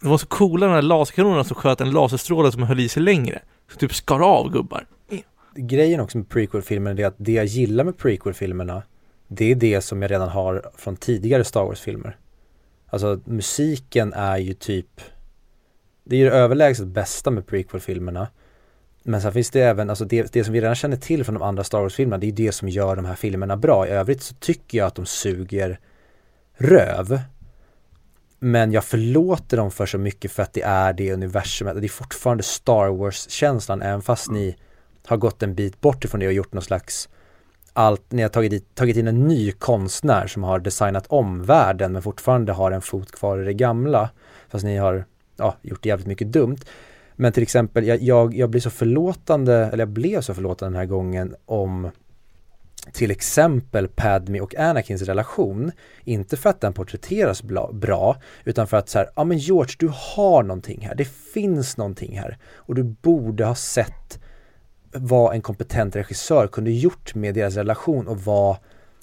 Det 0.00 0.08
var 0.08 0.18
så 0.18 0.26
coola 0.26 0.66
de 0.66 0.72
här 0.72 0.82
laserkanonerna 0.82 1.44
som 1.44 1.54
sköt 1.54 1.80
en 1.80 1.90
laserstråle 1.90 2.52
som 2.52 2.62
höll 2.62 2.80
i 2.80 2.88
sig 2.88 3.02
längre. 3.02 3.42
Så 3.72 3.78
typ 3.78 3.94
skar 3.94 4.20
av 4.20 4.52
gubbar. 4.52 4.86
Grejen 5.56 6.00
också 6.00 6.18
med 6.18 6.28
prequel-filmerna 6.28 7.00
är 7.00 7.06
att 7.06 7.14
det 7.18 7.32
jag 7.32 7.44
gillar 7.46 7.84
med 7.84 7.98
prequel-filmerna 7.98 8.82
det 9.36 9.50
är 9.50 9.54
det 9.54 9.80
som 9.80 10.02
jag 10.02 10.10
redan 10.10 10.28
har 10.28 10.70
från 10.76 10.96
tidigare 10.96 11.44
Star 11.44 11.64
Wars-filmer. 11.64 12.16
Alltså 12.86 13.20
musiken 13.24 14.12
är 14.12 14.38
ju 14.38 14.54
typ 14.54 15.00
Det 16.04 16.16
är 16.16 16.20
ju 16.20 16.24
det 16.24 16.36
överlägset 16.36 16.86
bästa 16.86 17.30
med 17.30 17.46
prequel-filmerna 17.46 18.28
Men 19.02 19.22
sen 19.22 19.32
finns 19.32 19.50
det 19.50 19.60
även, 19.60 19.90
alltså 19.90 20.04
det, 20.04 20.32
det 20.32 20.44
som 20.44 20.52
vi 20.52 20.60
redan 20.60 20.74
känner 20.74 20.96
till 20.96 21.24
från 21.24 21.34
de 21.34 21.42
andra 21.42 21.64
Star 21.64 21.80
Wars-filmerna 21.80 22.18
Det 22.18 22.26
är 22.26 22.32
det 22.32 22.52
som 22.52 22.68
gör 22.68 22.96
de 22.96 23.04
här 23.04 23.14
filmerna 23.14 23.56
bra. 23.56 23.86
I 23.86 23.90
övrigt 23.90 24.22
så 24.22 24.34
tycker 24.34 24.78
jag 24.78 24.86
att 24.86 24.94
de 24.94 25.06
suger 25.06 25.80
röv 26.54 27.20
Men 28.38 28.72
jag 28.72 28.84
förlåter 28.84 29.56
dem 29.56 29.70
för 29.70 29.86
så 29.86 29.98
mycket 29.98 30.32
för 30.32 30.42
att 30.42 30.52
det 30.52 30.62
är 30.62 30.92
det 30.92 31.12
universumet. 31.12 31.80
Det 31.80 31.86
är 31.86 31.88
fortfarande 31.88 32.42
Star 32.42 32.88
Wars-känslan 32.88 33.82
även 33.82 34.02
fast 34.02 34.30
ni 34.30 34.56
har 35.06 35.16
gått 35.16 35.42
en 35.42 35.54
bit 35.54 35.80
bort 35.80 36.04
ifrån 36.04 36.20
det 36.20 36.26
och 36.26 36.32
gjort 36.32 36.52
någon 36.52 36.62
slags 36.62 37.08
allt, 37.72 38.12
ni 38.12 38.22
har 38.22 38.28
tagit, 38.28 38.50
dit, 38.50 38.74
tagit 38.74 38.96
in 38.96 39.08
en 39.08 39.28
ny 39.28 39.52
konstnär 39.52 40.26
som 40.26 40.42
har 40.42 40.58
designat 40.58 41.06
om 41.06 41.42
världen 41.42 41.92
men 41.92 42.02
fortfarande 42.02 42.52
har 42.52 42.70
en 42.70 42.82
fot 42.82 43.12
kvar 43.12 43.38
i 43.38 43.44
det 43.44 43.54
gamla. 43.54 44.10
Fast 44.48 44.64
ni 44.64 44.76
har 44.76 45.04
ja, 45.36 45.56
gjort 45.62 45.86
jävligt 45.86 46.06
mycket 46.06 46.32
dumt. 46.32 46.58
Men 47.16 47.32
till 47.32 47.42
exempel, 47.42 47.86
jag, 47.86 48.02
jag, 48.02 48.34
jag 48.34 48.50
blir 48.50 48.60
så 48.60 48.70
förlåtande, 48.70 49.54
eller 49.54 49.78
jag 49.78 49.88
blev 49.88 50.20
så 50.20 50.34
förlåtande 50.34 50.74
den 50.74 50.80
här 50.80 50.86
gången 50.86 51.34
om 51.46 51.90
till 52.92 53.10
exempel 53.10 53.88
Padme 53.88 54.40
och 54.40 54.54
Anakins 54.54 55.02
relation. 55.02 55.72
Inte 56.04 56.36
för 56.36 56.50
att 56.50 56.60
den 56.60 56.72
porträtteras 56.72 57.42
bra, 57.72 58.16
utan 58.44 58.66
för 58.66 58.76
att 58.76 58.88
så 58.88 58.98
här, 58.98 59.08
ja 59.16 59.24
men 59.24 59.38
George, 59.38 59.74
du 59.78 59.90
har 59.92 60.42
någonting 60.42 60.86
här, 60.86 60.94
det 60.94 61.08
finns 61.34 61.76
någonting 61.76 62.18
här. 62.18 62.38
Och 62.54 62.74
du 62.74 62.82
borde 62.82 63.44
ha 63.44 63.54
sett 63.54 64.21
vad 64.92 65.34
en 65.34 65.42
kompetent 65.42 65.96
regissör 65.96 66.46
kunde 66.46 66.70
gjort 66.70 67.14
med 67.14 67.34
deras 67.34 67.56
relation 67.56 68.08
och 68.08 68.20
vad 68.20 68.56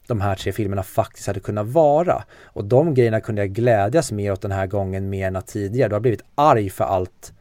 de 0.08 0.22
här 0.22 0.36
tre 0.36 0.52
filmerna 0.52 0.84
faktiskt 0.84 1.28
hade 1.28 1.40
kunnat 1.40 1.68
vara. 1.68 2.24
Och 2.44 2.66
de 2.66 2.94
grejerna 2.94 3.22
kunde 3.22 3.42
jag 3.42 3.50
glädjas 3.50 4.12
mer 4.12 4.32
åt 4.32 4.42
den 4.42 4.52
här 4.52 4.68
gången 4.68 5.10
mer 5.10 5.28
än 5.28 5.42
tidigare. 5.42 5.90
Du 5.90 5.96
har 5.96 6.00
blivit 6.00 6.24
arg 6.36 6.70
för 6.70 6.84
allt 6.84 7.34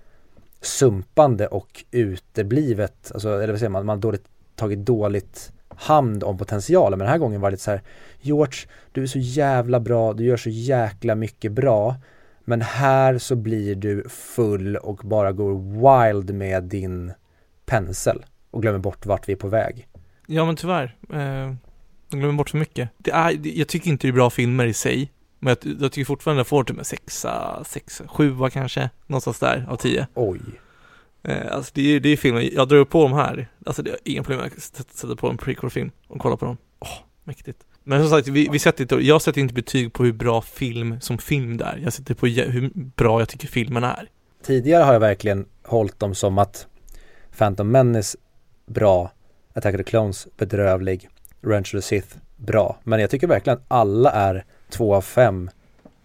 sumpande 0.61 1.47
och 1.47 1.85
uteblivet, 1.91 3.13
alltså, 3.13 3.29
eller 3.29 3.53
vad 3.53 3.59
säger 3.59 3.71
man, 3.71 3.87
man 3.87 3.97
har 3.97 4.03
dåligt, 4.03 4.25
tagit 4.57 4.79
dåligt 4.79 5.53
hand 5.69 6.25
om 6.25 6.39
potentialen. 6.39 6.99
Men 6.99 7.05
den 7.07 7.13
här 7.13 7.19
gången 7.19 7.41
var 7.41 7.51
det 7.51 7.57
så 7.57 7.71
här, 7.71 7.83
George, 8.21 8.59
du 8.93 9.03
är 9.03 9.07
så 9.07 9.19
jävla 9.19 9.81
bra, 9.81 10.13
du 10.13 10.25
gör 10.25 10.37
så 10.37 10.51
jäkla 10.51 11.15
mycket 11.15 11.53
bra. 11.53 11.97
Men 12.45 12.63
här 12.63 13.19
så 13.19 13.37
blir 13.37 13.75
du 13.75 14.09
full 14.09 14.77
och 14.77 15.01
bara 15.05 15.33
går 15.33 15.55
wild 15.55 16.35
med 16.35 16.65
din 16.65 17.13
pensel 17.67 18.25
och 18.51 18.63
glömmer 18.63 18.79
bort 18.79 19.07
vart 19.07 19.29
vi 19.29 19.33
är 19.33 19.37
på 19.37 19.49
väg. 19.49 19.89
Ja 20.27 20.45
men 20.45 20.57
tyvärr. 20.57 20.97
Eh, 21.13 21.55
de 22.11 22.21
glömmer 22.21 22.33
bort 22.33 22.51
för 22.51 22.59
mycket. 22.59 22.91
Det 22.99 23.11
är, 23.11 23.59
jag 23.59 23.69
tycker 23.69 23.91
inte 23.91 24.07
det 24.07 24.11
är 24.11 24.13
bra 24.13 24.31
filmer 24.31 24.67
i 24.67 24.75
sig. 24.75 25.13
Men 25.39 25.57
jag, 25.63 25.77
jag 25.81 25.93
tycker 25.93 26.05
fortfarande 26.07 26.41
jag 26.41 26.47
får 26.47 26.65
typ 26.65 26.79
en 26.79 26.85
sexa, 26.85 27.65
sexa, 27.65 28.09
sjua 28.09 28.51
kanske. 28.51 28.91
Någonstans 29.07 29.39
där 29.39 29.67
av 29.69 29.77
tio. 29.77 30.07
Oj. 30.15 30.41
Eh, 31.23 31.53
alltså 31.53 31.71
det 31.75 31.81
är 31.81 31.85
ju 31.85 32.01
det 32.01 32.09
är 32.09 32.17
filmer, 32.17 32.41
jag 32.55 32.69
drar 32.69 32.77
upp 32.77 32.91
på 32.91 33.03
dem 33.03 33.13
här. 33.13 33.49
Alltså 33.67 33.83
det 33.83 33.91
är 33.91 33.97
inga 34.05 34.23
problem 34.23 34.47
att 34.47 34.63
sätta 34.97 35.17
på 35.17 35.29
en 35.29 35.37
prequel-film 35.37 35.91
och 36.07 36.21
kolla 36.21 36.37
på 36.37 36.45
dem. 36.45 36.57
Åh, 36.79 36.99
mäktigt. 37.25 37.59
Men 37.85 38.01
som 38.01 38.11
sagt, 38.11 38.29
vi, 38.29 38.49
vi 38.53 38.59
sätter 38.59 38.83
inte, 38.83 38.95
jag 38.95 39.23
sätter 39.23 39.41
inte 39.41 39.55
betyg 39.55 39.93
på 39.93 40.05
hur 40.05 40.13
bra 40.13 40.43
film 40.43 41.01
som 41.01 41.19
film 41.19 41.57
det 41.57 41.65
är. 41.65 41.77
Jag 41.77 41.93
sätter 41.93 42.15
på 42.15 42.27
hur 42.27 42.71
bra 42.75 43.21
jag 43.21 43.29
tycker 43.29 43.49
filmen 43.49 43.85
är. 43.85 44.09
Tidigare 44.43 44.83
har 44.83 44.93
jag 44.93 45.01
verkligen 45.01 45.47
hållit 45.65 46.01
dem 46.01 46.15
som 46.15 46.39
att 46.39 46.67
Phantom 47.39 47.71
Menace 47.71 48.19
bra, 48.69 49.11
Attack 49.55 49.75
of 49.75 49.79
the 49.79 49.85
Clones 49.85 50.27
bedrövlig, 50.37 51.09
Revenge 51.41 51.63
of 51.65 51.71
the 51.71 51.83
Sith 51.83 52.17
bra. 52.37 52.77
Men 52.85 53.01
jag 53.01 53.11
tycker 53.11 53.27
verkligen 53.27 53.59
att 53.59 53.65
alla 53.69 54.11
är 54.11 54.45
två 54.71 54.95
av 54.95 55.01
fem 55.01 55.51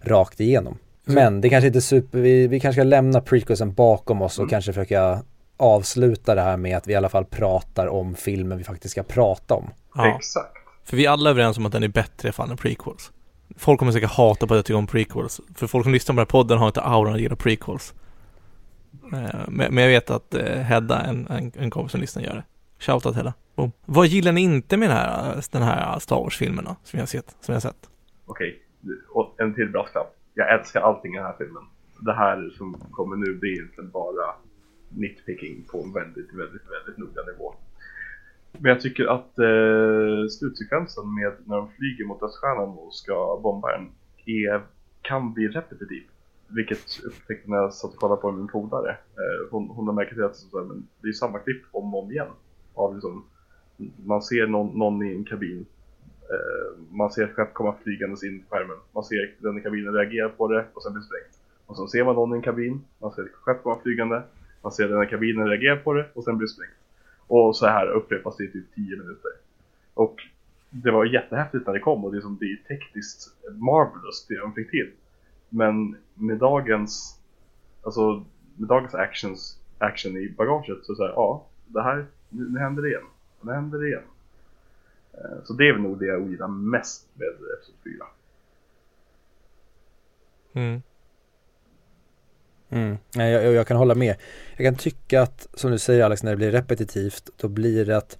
rakt 0.02 0.40
igenom. 0.40 0.78
Men 1.06 1.42
det 1.42 1.50
kanske 1.50 1.68
inte 1.68 1.80
är 1.80 1.82
super, 1.82 2.20
vi, 2.20 2.48
vi 2.48 2.60
kanske 2.60 2.82
ska 2.82 2.84
lämna 2.84 3.22
prequelsen 3.22 3.74
bakom 3.74 4.22
oss 4.22 4.38
och 4.40 4.44
Mm. 4.44 4.50
kanske 4.50 4.74
försöka 4.74 5.24
avsluta 5.58 6.36
det 6.36 6.42
här 6.42 6.58
med 6.58 6.78
att 6.78 6.88
vi 6.88 6.94
i 6.94 6.96
alla 6.96 7.10
fall 7.10 7.26
pratar 7.26 7.88
om 7.88 8.16
filmen 8.16 8.58
vi 8.58 8.64
faktiskt 8.64 8.92
ska 8.92 9.04
prata 9.04 9.54
om. 9.54 9.70
Ja. 9.96 10.16
Exakt. 10.18 10.58
För 10.86 10.98
vi 10.98 11.06
är 11.06 11.10
alla 11.10 11.30
överens 11.30 11.58
om 11.58 11.66
att 11.66 11.72
den 11.72 11.84
är 11.84 11.88
bättre 11.88 12.32
fan 12.32 12.52
än 12.52 12.58
prequels. 12.58 13.12
Folk 13.58 13.80
kommer 13.80 13.92
säkert 13.92 14.10
hata 14.12 14.48
på 14.48 14.54
att 14.54 14.58
jag 14.58 14.66
tycker 14.66 14.78
om 14.78 14.88
prequels. 14.88 15.42
För 15.56 15.68
folk 15.68 15.86
som 15.86 15.94
lyssnar 15.94 16.14
på 16.14 16.16
den 16.16 16.20
här 16.20 16.26
podden 16.26 16.58
har 16.58 16.68
inte 16.68 16.82
auran 16.82 17.14
att 17.14 17.22
gilla 17.22 17.36
prequels. 17.36 17.94
Eh, 19.14 19.40
Men, 19.48 19.74
men 19.74 19.78
jag 19.84 19.90
vet 19.90 20.10
att 20.10 20.34
eh, 20.34 20.46
Hedda, 20.58 21.02
en, 21.02 21.28
en, 21.28 21.52
en 21.56 21.70
kompis 21.70 21.92
som 21.92 22.02
lyssnar, 22.02 22.24
gör 22.24 22.36
det. 22.36 22.44
Shoutout 22.84 23.16
Hedda. 23.16 23.34
Boom. 23.56 23.72
Vad 23.86 24.08
gillar 24.08 24.32
ni 24.32 24.42
inte 24.42 24.78
med 24.78 24.90
den 24.90 24.98
här, 24.98 25.44
den 25.52 25.62
här 25.62 26.00
Star 26.00 26.16
Wars-filmen 26.16 26.66
då? 26.66 26.76
Som 26.84 26.98
jag 26.98 27.02
har 27.02 27.08
sett? 27.08 27.36
Som 27.40 27.54
jag 27.54 27.62
sett? 27.62 27.90
Okej, 28.26 28.62
och 29.10 29.36
en 29.38 29.54
till 29.54 29.70
brasklapp. 29.70 30.16
Jag 30.34 30.54
älskar 30.54 30.82
allting 30.82 31.14
i 31.14 31.18
den 31.18 31.26
här 31.26 31.36
filmen. 31.38 31.64
Det 32.00 32.14
här 32.14 32.50
som 32.58 32.74
kommer 32.92 33.16
nu, 33.16 33.34
det 33.34 33.48
är 33.48 33.52
egentligen 33.52 33.92
bara 33.92 34.36
nitpicking 34.90 35.64
på 35.72 35.84
en 35.84 35.94
väldigt, 35.94 36.34
väldigt, 36.34 36.62
väldigt 36.72 36.98
noga 36.98 37.22
nivå. 37.32 37.56
Men 38.52 38.70
jag 38.70 38.82
tycker 38.82 39.06
att 39.06 39.40
eh, 39.40 40.28
slutsekvensen 40.30 41.16
med 41.16 41.34
när 41.46 41.56
de 41.56 41.70
flyger 41.78 42.06
mot 42.06 42.20
dödsstjärnan 42.20 42.70
och 42.70 42.94
ska 42.94 43.40
bomba 43.44 43.68
den 43.78 43.90
är, 44.26 44.62
kan 45.02 45.34
bli 45.34 45.48
repetitiv. 45.48 46.04
Vilket 46.48 47.04
upptäckte 47.04 47.50
när 47.50 47.58
jag 47.58 47.74
satt 47.74 47.94
och 47.94 47.98
kollade 47.98 48.22
på 48.22 48.32
min 48.32 48.48
polare. 48.48 48.92
Eh, 48.92 49.52
hon, 49.52 49.70
hon 49.70 49.88
har 49.88 49.94
märkt 49.94 50.12
att 50.20 50.46
det 51.02 51.08
är 51.08 51.14
samma 51.14 51.40
klipp 51.40 51.64
om 51.72 51.94
och 51.94 52.04
om 52.04 52.12
igen. 52.12 52.28
Av 52.74 52.94
liksom, 52.94 53.26
man 54.06 54.22
ser 54.22 54.48
någon, 54.48 54.78
någon 54.78 55.04
i 55.04 55.16
en 55.16 55.26
kabin 55.26 55.66
Eh, 56.34 56.84
man 56.92 57.12
ser 57.12 57.24
ett 57.24 57.34
skepp 57.36 57.54
komma 57.54 57.76
flygandes 57.84 58.24
in 58.24 58.44
på 58.44 58.56
skärmen. 58.56 58.78
Man 58.92 59.04
ser 59.04 59.36
den 59.40 59.58
i 59.58 59.62
kabinen 59.62 59.94
reagera 59.94 60.30
på 60.30 60.48
det 60.48 60.66
och 60.74 60.84
sen 60.84 60.94
blir 60.94 61.04
sprängt. 61.04 61.40
Och 61.66 61.76
så 61.76 61.88
ser 61.88 62.04
man 62.04 62.16
någon 62.16 62.34
i 62.34 62.36
en 62.36 62.42
kabin, 62.42 62.82
man 63.00 63.12
ser 63.12 63.22
ett 63.22 63.32
skepp 63.34 63.64
komma 63.64 63.80
flygande, 63.84 64.22
man 64.62 64.72
ser 64.72 64.88
den 64.88 65.04
i 65.04 65.08
kabinen 65.08 65.48
reagera 65.48 65.76
på 65.76 65.94
det 65.94 66.10
och 66.14 66.24
sen 66.24 66.38
blir 66.38 66.48
sprängt. 66.48 66.74
Och 67.28 67.56
så 67.56 67.66
här 67.66 67.88
upprepas 67.88 68.38
det 68.38 68.44
i 68.44 68.52
typ 68.52 68.76
10 68.76 68.98
minuter. 68.98 69.32
Och 69.94 70.16
det 70.70 70.92
var 70.92 71.06
jättehäftigt 71.06 71.66
när 71.66 71.74
det 71.74 71.80
kom 71.80 72.06
och 72.06 72.12
det 72.12 72.18
är, 72.18 72.22
som, 72.22 72.38
det 72.40 72.46
är 72.46 72.56
tekniskt 72.68 73.36
marvelous 73.52 74.26
det 74.30 74.40
de 74.40 74.54
fick 74.54 74.72
till. 74.72 74.92
Men 75.50 75.98
med 76.14 76.38
dagens, 76.38 77.20
alltså 77.84 78.26
med 78.56 78.70
dagens 78.70 78.94
actions, 78.94 79.60
action 79.78 80.18
i 80.18 80.30
bagaget 80.38 80.86
så 80.86 80.96
säger 80.96 81.10
ja, 81.10 81.46
det 81.68 81.82
här, 81.82 82.06
nu, 82.34 82.50
nu 82.50 82.60
händer 82.60 82.82
det 82.84 82.90
igen. 82.90 83.04
Nu 83.42 83.52
händer 83.52 83.80
det 83.80 83.88
igen. 83.88 84.04
Eh, 85.14 85.44
Så 85.44 85.54
det 85.54 85.68
är 85.70 85.74
väl 85.74 85.82
nog 85.82 86.00
det 86.00 86.06
jag 86.06 86.22
ogillar 86.22 86.48
mest 86.48 87.08
med 87.14 87.28
Episod 87.28 87.76
4. 87.84 88.06
Mm. 90.54 90.82
Mm. 92.70 92.98
Nej, 93.16 93.32
jag, 93.32 93.54
jag 93.54 93.68
kan 93.68 93.78
hålla 93.78 93.96
med. 93.96 94.16
Jag 94.58 94.66
kan 94.66 94.76
tycka 94.76 95.22
att, 95.22 95.48
som 95.54 95.72
du 95.72 95.80
säger 95.80 96.04
Alex, 96.06 96.24
när 96.24 96.32
det 96.32 96.38
blir 96.38 96.52
repetitivt, 96.52 97.30
då 97.38 97.48
blir 97.48 97.86
det 97.86 97.98
att 97.98 98.18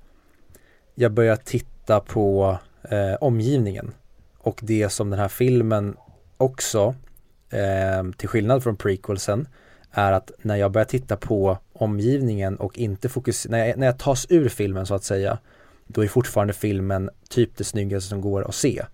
jag 0.96 1.12
börjar 1.12 1.36
titta 1.36 2.00
på 2.00 2.58
eh, 2.84 3.14
omgivningen. 3.22 3.92
Och 4.38 4.60
det 4.64 4.90
som 4.90 5.10
den 5.10 5.20
här 5.20 5.28
filmen 5.28 5.98
också, 6.38 6.96
eh, 7.50 8.12
till 8.18 8.30
skillnad 8.30 8.64
från 8.64 8.76
prequelsen, 8.76 9.48
är 9.94 10.12
att 10.12 10.32
när 10.42 10.56
jag 10.56 10.72
börjar 10.72 10.86
titta 10.86 11.18
på 11.18 11.58
omgivningen 11.74 12.56
och 12.56 12.78
inte 12.78 13.10
fokusera, 13.10 13.52
när 13.52 13.66
jag, 13.66 13.78
när 13.78 13.86
jag 13.86 14.00
tas 14.00 14.26
ur 14.30 14.50
filmen 14.50 14.86
så 14.86 14.96
att 14.96 15.04
säga, 15.04 15.38
då 15.88 16.04
är 16.04 16.08
fortfarande 16.08 16.54
filmen 16.54 17.10
typ 17.30 17.58
det 17.58 17.64
snyggaste 17.64 18.10
som 18.10 18.22
går 18.22 18.48
att 18.48 18.56
se. 18.56 18.86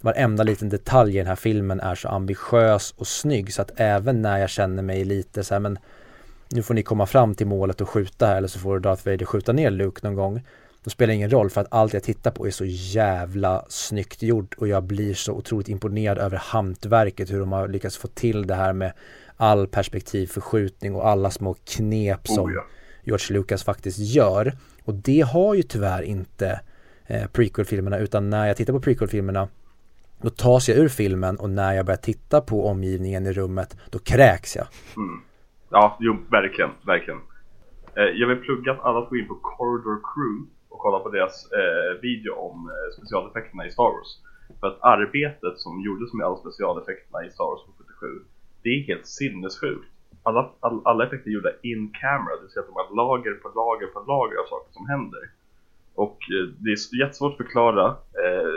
Varenda 0.00 0.42
liten 0.42 0.68
detalj 0.68 1.14
i 1.14 1.18
den 1.18 1.26
här 1.26 1.36
filmen 1.36 1.80
är 1.80 1.94
så 1.94 2.08
ambitiös 2.08 2.94
och 2.96 3.06
snygg 3.06 3.54
så 3.54 3.62
att 3.62 3.72
även 3.76 4.22
när 4.22 4.38
jag 4.38 4.50
känner 4.50 4.82
mig 4.82 5.04
lite 5.04 5.44
så 5.44 5.54
här 5.54 5.60
men 5.60 5.78
nu 6.48 6.62
får 6.62 6.74
ni 6.74 6.82
komma 6.82 7.06
fram 7.06 7.34
till 7.34 7.46
målet 7.46 7.80
och 7.80 7.88
skjuta 7.88 8.26
här 8.26 8.36
eller 8.36 8.48
så 8.48 8.58
får 8.58 8.80
Darth 8.80 9.06
Vader 9.06 9.26
skjuta 9.26 9.52
ner 9.52 9.70
Luke 9.70 10.00
någon 10.02 10.14
gång. 10.14 10.42
Då 10.84 10.90
spelar 10.90 11.08
det 11.08 11.14
ingen 11.14 11.30
roll 11.30 11.50
för 11.50 11.60
att 11.60 11.66
allt 11.70 11.94
jag 11.94 12.02
tittar 12.02 12.30
på 12.30 12.46
är 12.46 12.50
så 12.50 12.64
jävla 12.66 13.64
snyggt 13.68 14.22
gjort 14.22 14.54
och 14.54 14.68
jag 14.68 14.82
blir 14.82 15.14
så 15.14 15.32
otroligt 15.32 15.68
imponerad 15.68 16.18
över 16.18 16.36
hantverket, 16.36 17.30
hur 17.30 17.40
de 17.40 17.52
har 17.52 17.68
lyckats 17.68 17.96
få 17.96 18.08
till 18.08 18.46
det 18.46 18.54
här 18.54 18.72
med 18.72 18.92
all 19.40 19.66
perspektivförskjutning 19.66 20.94
och 20.94 21.08
alla 21.08 21.30
små 21.30 21.54
knep 21.64 22.28
som 22.28 22.44
Oh, 22.44 22.52
ja. 22.52 22.64
George 23.02 23.38
Lucas 23.38 23.64
faktiskt 23.64 23.98
gör. 23.98 24.52
Och 24.84 24.94
det 24.94 25.20
har 25.20 25.54
ju 25.54 25.62
tyvärr 25.62 26.02
inte 26.02 26.60
eh, 27.06 27.26
prequel-filmerna 27.26 27.98
utan 27.98 28.30
när 28.30 28.46
jag 28.46 28.56
tittar 28.56 28.72
på 28.72 28.80
prequel-filmerna 28.80 29.48
då 30.22 30.30
tas 30.30 30.68
jag 30.68 30.78
ur 30.78 30.88
filmen 30.88 31.36
och 31.36 31.50
när 31.50 31.72
jag 31.72 31.86
börjar 31.86 31.98
titta 31.98 32.40
på 32.40 32.66
omgivningen 32.66 33.26
i 33.26 33.32
rummet 33.32 33.76
då 33.90 33.98
kräks 33.98 34.56
jag. 34.56 34.66
Mm. 34.96 35.20
Ja, 35.70 35.96
jo, 36.00 36.16
verkligen, 36.30 36.70
verkligen. 36.86 37.20
Eh, 37.96 38.10
jag 38.20 38.28
vill 38.28 38.36
plugga 38.36 38.72
att 38.72 38.80
alla 38.80 39.06
får 39.06 39.18
in 39.18 39.28
på 39.28 39.34
Corridor 39.34 39.98
Crew 40.10 40.50
och 40.68 40.78
kolla 40.78 40.98
på 40.98 41.08
deras 41.08 41.52
eh, 41.52 42.00
video 42.02 42.32
om 42.34 42.56
eh, 42.70 42.96
specialeffekterna 42.96 43.66
i 43.66 43.70
Star 43.70 43.90
Wars. 43.94 44.10
För 44.60 44.66
att 44.66 44.78
arbetet 44.80 45.58
som 45.64 45.80
gjordes 45.80 46.12
med 46.12 46.26
alla 46.26 46.36
specialeffekterna 46.36 47.24
i 47.26 47.30
Star 47.30 47.44
Wars 47.44 47.62
på 47.66 47.72
77, 47.78 48.06
det 48.62 48.68
är 48.68 48.82
helt 48.82 49.06
sinnessjukt. 49.06 49.88
Alla, 50.22 50.50
all, 50.60 50.80
alla 50.84 51.06
effekter 51.06 51.30
är 51.30 51.34
gjorda 51.34 51.52
in 51.62 51.92
camera, 52.00 52.36
det 52.36 52.42
vill 52.42 52.50
säga 52.50 52.62
att 52.62 52.68
de 52.68 52.74
har 52.74 52.96
lager 52.96 53.34
på 53.34 53.48
lager 53.48 53.86
på 53.86 54.00
lager 54.00 54.36
av 54.42 54.46
saker 54.46 54.72
som 54.72 54.88
händer. 54.88 55.30
Och 55.94 56.18
eh, 56.34 56.46
det 56.58 56.70
är 56.70 57.00
jättesvårt 57.00 57.32
att 57.32 57.46
förklara. 57.46 57.86
Eh, 58.24 58.52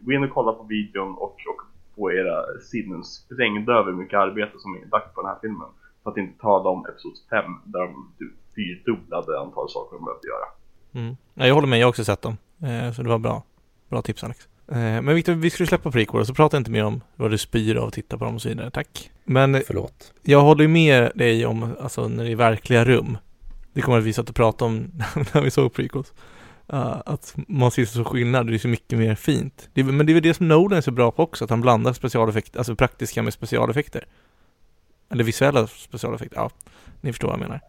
gå 0.00 0.12
in 0.12 0.24
och 0.24 0.30
kolla 0.30 0.52
på 0.52 0.62
videon 0.62 1.14
och, 1.14 1.36
och 1.50 1.60
få 1.96 2.12
era 2.12 2.60
sinnen 2.60 3.04
sprängda 3.04 3.72
över 3.72 3.90
hur 3.92 3.98
mycket 3.98 4.18
arbete 4.18 4.58
som 4.58 4.74
är 4.74 4.90
lagt 4.92 5.14
på 5.14 5.22
den 5.22 5.30
här 5.30 5.38
filmen. 5.40 5.68
För 6.02 6.10
att 6.10 6.16
inte 6.16 6.40
tala 6.40 6.70
om 6.70 6.86
Episod 6.86 7.12
5 7.30 7.44
där 7.64 7.80
de 7.80 8.12
fyrdubblade 8.54 9.40
antal 9.40 9.68
saker 9.70 9.96
de 9.96 10.04
behövde 10.04 10.28
göra. 10.28 10.48
Mm. 10.92 11.16
Jag 11.34 11.54
håller 11.54 11.68
med, 11.68 11.78
jag 11.78 11.86
har 11.86 11.90
också 11.90 12.04
sett 12.04 12.22
dem. 12.22 12.36
Eh, 12.62 12.92
så 12.92 13.02
det 13.02 13.08
var 13.08 13.18
bra. 13.18 13.42
Bra 13.88 14.02
tips 14.02 14.24
Alex. 14.24 14.48
Eh, 14.68 15.02
men 15.02 15.14
Victor, 15.14 15.32
vi 15.32 15.50
skulle 15.50 15.66
släppa 15.66 15.90
prequel 15.90 16.26
så 16.26 16.34
prata 16.34 16.56
inte 16.56 16.70
mer 16.70 16.84
om 16.84 17.00
vad 17.16 17.30
du 17.30 17.38
spyr 17.38 17.76
av 17.76 17.88
att 17.88 17.94
titta 17.94 18.18
på 18.18 18.24
dem 18.24 18.34
och 18.34 18.42
så 18.42 18.48
vidare. 18.48 18.70
Tack. 18.70 19.10
Men 19.24 19.62
Förlåt. 19.66 20.12
jag 20.22 20.40
håller 20.40 20.62
ju 20.62 20.68
med 20.68 21.12
dig 21.14 21.46
om, 21.46 21.76
alltså 21.80 22.08
när 22.08 22.24
det 22.24 22.30
är 22.30 22.36
verkliga 22.36 22.84
rum. 22.84 23.18
Det 23.72 23.80
kommer 23.80 23.98
att 23.98 24.04
vi 24.04 24.12
satt 24.12 24.28
och 24.28 24.34
pratade 24.34 24.70
om 24.70 24.90
när 25.34 25.40
vi 25.40 25.50
såg 25.50 25.72
prequels. 25.72 26.12
Uh, 26.72 27.02
att 27.06 27.36
man 27.48 27.70
ser 27.70 27.84
så 27.84 28.04
skillnad, 28.04 28.46
det 28.46 28.54
är 28.54 28.58
så 28.58 28.68
mycket 28.68 28.98
mer 28.98 29.14
fint. 29.14 29.68
Det 29.74 29.84
men 29.84 30.06
det 30.06 30.12
är 30.12 30.14
väl 30.14 30.22
det 30.22 30.34
som 30.34 30.48
Nolan 30.48 30.78
är 30.78 30.80
så 30.80 30.90
bra 30.90 31.10
på 31.10 31.22
också, 31.22 31.44
att 31.44 31.50
han 31.50 31.60
blandar 31.60 31.92
specialeffekter, 31.92 32.58
alltså 32.58 32.76
praktiska 32.76 33.22
med 33.22 33.32
specialeffekter. 33.32 34.04
Eller 35.10 35.24
visuella 35.24 35.66
specialeffekter, 35.66 36.36
ja. 36.36 36.50
Ni 37.00 37.12
förstår 37.12 37.28
vad 37.28 37.34
jag 37.34 37.40
menar. 37.40 37.60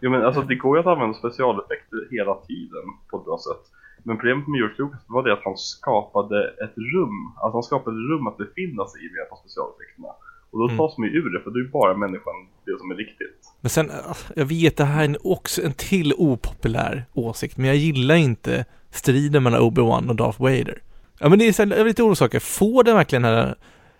Jo 0.00 0.10
men 0.10 0.24
alltså 0.24 0.42
det 0.42 0.54
går 0.54 0.76
ju 0.76 0.80
att 0.80 0.86
använda 0.86 1.18
specialeffekter 1.18 2.08
hela 2.10 2.34
tiden 2.34 2.84
på 3.10 3.16
ett 3.18 3.24
bra 3.24 3.38
sätt. 3.38 3.72
Men 4.06 4.16
problemet 4.16 4.46
med 4.48 4.58
George 4.58 4.76
Lucas 4.78 5.00
var 5.06 5.22
det 5.22 5.32
att 5.32 5.44
han 5.44 5.56
skapade 5.56 6.38
ett 6.64 6.76
rum, 6.94 7.16
alltså 7.42 7.56
han 7.56 7.62
skapade 7.70 7.96
ett 7.96 8.08
rum 8.10 8.26
att 8.26 8.38
befinna 8.44 8.82
sig 8.90 8.98
i 9.04 9.06
med 9.10 9.16
hjälp 9.20 9.32
av 9.32 9.36
specialeffekterna. 9.44 10.08
Och 10.50 10.58
då 10.60 10.64
Mm. 10.64 10.78
tas 10.78 10.98
man 10.98 11.08
ju 11.08 11.14
ur 11.18 11.30
det, 11.34 11.40
för 11.44 11.50
det 11.50 11.58
är 11.58 11.62
ju 11.62 11.70
bara 11.70 11.96
människan 11.96 12.34
det 12.66 12.78
som 12.80 12.90
är 12.90 12.94
riktigt. 12.94 13.40
Men 13.60 13.70
sen, 13.70 13.90
äh, 13.90 14.16
jag 14.36 14.44
vet 14.44 14.76
det 14.76 14.84
här 14.84 15.00
är 15.00 15.04
en, 15.04 15.16
också 15.24 15.62
en 15.62 15.72
till 15.72 16.12
opopulär 16.18 17.04
åsikt, 17.14 17.56
men 17.56 17.66
jag 17.66 17.76
gillar 17.76 18.14
inte 18.14 18.64
striden 18.90 19.42
mellan 19.42 19.60
Obi-Wan 19.60 20.08
och 20.08 20.16
Darth 20.16 20.40
Vader. 20.42 20.78
Ja 21.18 21.28
men 21.28 21.38
det 21.38 21.48
är, 21.48 21.52
så 21.52 21.62
här, 21.64 21.84
lite 21.84 22.02
orolig 22.02 22.42
får 22.42 22.84
den 22.84 22.96
verkligen 22.96 23.22
den 23.22 23.34
här, 23.34 23.54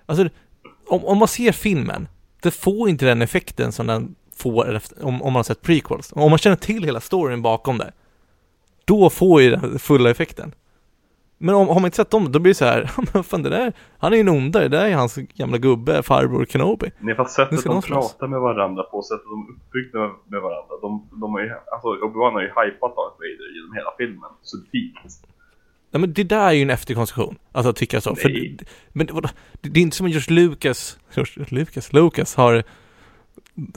alltså 0.06 0.28
om, 0.86 1.04
om 1.04 1.18
man 1.18 1.28
ser 1.28 1.52
filmen, 1.52 2.08
det 2.42 2.50
får 2.50 2.88
inte 2.88 3.04
den 3.06 3.22
effekten 3.22 3.72
som 3.72 3.86
den 3.86 4.14
får 4.36 4.74
efter, 4.74 5.04
om, 5.04 5.22
om 5.22 5.32
man 5.32 5.38
har 5.38 5.42
sett 5.44 5.62
prequels. 5.62 6.12
Om 6.16 6.30
man 6.30 6.38
känner 6.38 6.56
till 6.56 6.84
hela 6.84 7.00
storyn 7.00 7.42
bakom 7.42 7.78
det, 7.78 7.92
då 8.84 9.10
får 9.10 9.42
ju 9.42 9.50
den 9.50 9.78
fulla 9.78 10.10
effekten. 10.10 10.54
Men 11.38 11.54
om, 11.54 11.68
har 11.68 11.74
man 11.74 11.84
inte 11.84 11.96
sett 11.96 12.10
dem, 12.10 12.32
då 12.32 12.38
blir 12.38 12.50
det 12.50 12.54
så 12.54 12.64
här, 12.64 12.90
men 13.12 13.24
fan 13.24 13.42
det 13.42 13.50
där, 13.50 13.72
han 13.98 14.12
är 14.12 14.16
ju 14.16 14.20
en 14.20 14.28
ondare, 14.28 14.68
det 14.68 14.76
där 14.76 14.86
är 14.86 14.94
hans 14.94 15.16
gamla 15.16 15.58
gubbe, 15.58 16.02
farbror 16.02 16.46
Kenobi. 16.46 16.90
Nej 17.00 17.14
fast 17.14 17.34
sättet 17.34 17.64
de 17.64 17.82
pratar 17.82 18.26
med 18.26 18.40
varandra 18.40 18.82
på, 18.82 19.02
sättet 19.02 19.24
de 19.24 19.40
är 19.40 19.52
uppbyggda 19.56 19.98
med, 19.98 20.10
med 20.26 20.40
varandra. 20.40 20.74
De, 20.82 21.08
de 21.20 21.32
har 21.32 21.40
ju, 21.40 21.50
alltså 21.72 21.88
Obi-Wan 21.88 22.32
har 22.32 22.40
ju 22.40 22.48
hypat 22.48 22.96
Darth 22.96 23.16
Vader 23.22 23.54
genom 23.56 23.74
hela 23.74 23.90
filmen, 23.98 24.30
så 24.42 24.56
dikt. 24.56 25.26
Nej 25.90 26.00
men 26.00 26.12
det 26.12 26.24
där 26.24 26.46
är 26.46 26.52
ju 26.52 26.62
en 26.62 26.70
efterkonstruktion, 26.70 27.38
alltså 27.52 27.70
att 27.70 27.76
tycka 27.76 28.00
så. 28.00 28.16
För, 28.16 28.28
Nej. 28.28 28.58
men 28.88 29.08
vadå? 29.12 29.28
det, 29.60 29.68
det 29.68 29.80
är 29.80 29.82
inte 29.82 29.96
som 29.96 30.06
att 30.06 30.12
George 30.12 30.34
Lucas, 30.34 30.98
George 31.14 31.44
Lucas, 31.48 31.92
Lucas 31.92 32.34
har 32.34 32.62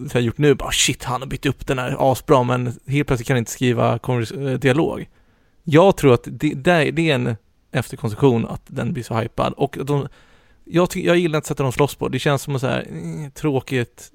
så 0.10 0.18
har 0.18 0.22
gjort 0.22 0.38
nu, 0.38 0.54
bara 0.56 0.72
shit 0.72 1.04
han 1.04 1.22
har 1.22 1.28
bytt 1.28 1.46
upp 1.46 1.68
den 1.68 1.80
här 1.80 2.12
asbra 2.12 2.44
men 2.44 2.72
helt 2.88 3.08
plötsligt 3.08 3.28
kan 3.28 3.36
han 3.36 3.42
inte 3.42 3.52
skriva 3.52 3.94
eh, 3.94 4.60
dialog. 4.60 5.10
Jag 5.64 5.98
tror 5.98 6.14
att 6.14 6.28
det, 6.32 6.54
det 6.92 7.10
är 7.12 7.16
en 7.16 7.36
efterkonstruktion 7.72 8.46
att 8.46 8.62
den 8.68 8.94
blir 8.94 9.04
så 9.04 9.14
hypad 9.14 9.54
och 9.54 9.78
de, 9.84 10.08
jag, 10.64 10.90
tycker, 10.90 11.08
jag 11.08 11.18
gillar 11.18 11.38
inte 11.38 11.48
sättet 11.48 11.64
de 11.64 11.72
slåss 11.72 11.96
på, 11.96 12.08
det 12.08 12.20
känns 12.20 12.42
som 12.42 12.56
att 12.56 12.62
så 12.62 12.68
här, 12.68 12.80
eh, 12.80 13.30
tråkigt, 13.30 14.12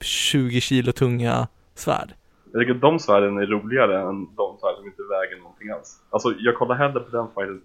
20 0.00 0.60
kilo 0.60 0.92
tunga 0.92 1.48
svärd. 1.74 2.14
Jag 2.52 2.62
tycker 2.62 2.74
att 2.74 2.80
de 2.80 2.98
svärden 2.98 3.38
är 3.38 3.46
roligare 3.46 4.00
än 4.08 4.34
de 4.34 4.58
svärd 4.60 4.76
som 4.76 4.86
inte 4.86 5.02
väger 5.02 5.42
någonting 5.42 5.70
alls. 5.70 6.02
Alltså 6.10 6.34
jag 6.38 6.54
kollar 6.56 6.74
hellre 6.74 7.00
på 7.00 7.10
den 7.16 7.28
fighten 7.34 7.60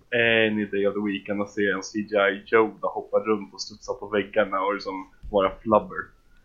any 0.49 0.65
day 0.65 0.87
of 0.87 0.93
the 0.93 1.03
week 1.09 1.29
än 1.29 1.41
att 1.41 1.49
se 1.49 1.65
en 1.75 1.81
CGI 1.81 2.55
Yoda 2.55 2.87
hoppa 2.87 3.19
runt 3.19 3.53
och 3.53 3.61
studsa 3.61 3.93
på 3.93 4.07
väggarna 4.07 4.61
och 4.61 4.73
liksom 4.73 5.11
vara 5.31 5.51
flubber. 5.61 6.01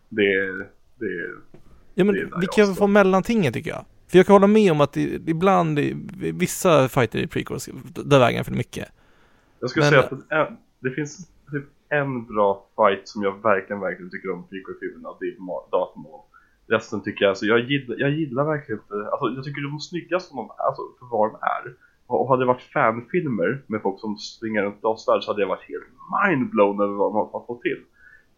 Det 0.09 0.33
är, 0.33 0.67
det 0.99 1.05
är, 1.05 1.35
Ja 1.97 2.03
men 2.03 2.15
Det 2.15 2.21
är 2.21 2.39
vi 2.41 2.47
kan 2.47 2.75
få 2.75 2.87
mellantinget 2.87 3.53
tycker 3.53 3.69
jag. 3.69 3.85
För 4.07 4.17
jag 4.17 4.25
kan 4.25 4.33
hålla 4.33 4.47
med 4.47 4.71
om 4.71 4.81
att 4.81 4.97
ibland, 4.97 5.79
vissa 6.33 6.89
fighter 6.89 7.19
i 7.19 7.27
prequels, 7.27 7.69
där 8.05 8.19
väger 8.19 8.37
han 8.37 8.45
för 8.45 8.51
mycket. 8.53 8.87
jag 9.59 9.69
skulle 9.69 9.83
Men- 9.85 9.89
säga 9.89 10.03
att 10.03 10.29
det, 10.29 10.35
är, 10.35 10.57
det 10.79 10.91
finns 10.91 11.27
typ 11.51 11.65
en 11.89 12.25
bra 12.25 12.67
fight 12.75 13.07
som 13.07 13.23
jag 13.23 13.41
verkligen, 13.43 13.79
verkligen 13.79 14.11
tycker 14.11 14.31
om 14.31 14.47
prequel-filmerna 14.47 15.09
och 15.09 15.17
det 15.19 15.25
är 15.25 15.71
Darth 15.71 15.97
Maul. 15.97 16.21
Resten 16.67 17.01
tycker 17.03 17.25
jag, 17.25 17.29
alltså 17.29 17.45
jag 17.45 17.59
gillar, 17.59 17.95
jag 17.99 18.11
gillar 18.11 18.43
verkligen 18.45 18.81
inte, 18.81 18.95
alltså 19.11 19.25
jag 19.35 19.43
tycker 19.43 19.61
de 19.61 19.75
är 19.75 19.79
snyggast 19.79 20.27
som 20.29 20.37
de, 20.37 20.49
alltså 20.67 20.81
för 20.99 21.05
vad 21.11 21.31
de 21.31 21.35
är. 21.35 21.75
Och 22.07 22.29
hade 22.29 22.41
det 22.41 22.47
varit 22.47 22.61
fanfilmer 22.73 23.63
med 23.67 23.81
folk 23.81 23.99
som 23.99 24.17
springer 24.17 24.61
runt 24.63 24.83
lastvärld 24.83 25.23
så 25.23 25.31
hade 25.31 25.41
jag 25.41 25.47
varit 25.47 25.69
helt 25.69 25.89
mindblown 26.25 26.81
över 26.81 26.93
vad 26.93 27.13
de 27.13 27.15
har 27.33 27.45
fått 27.47 27.61
till. 27.61 27.81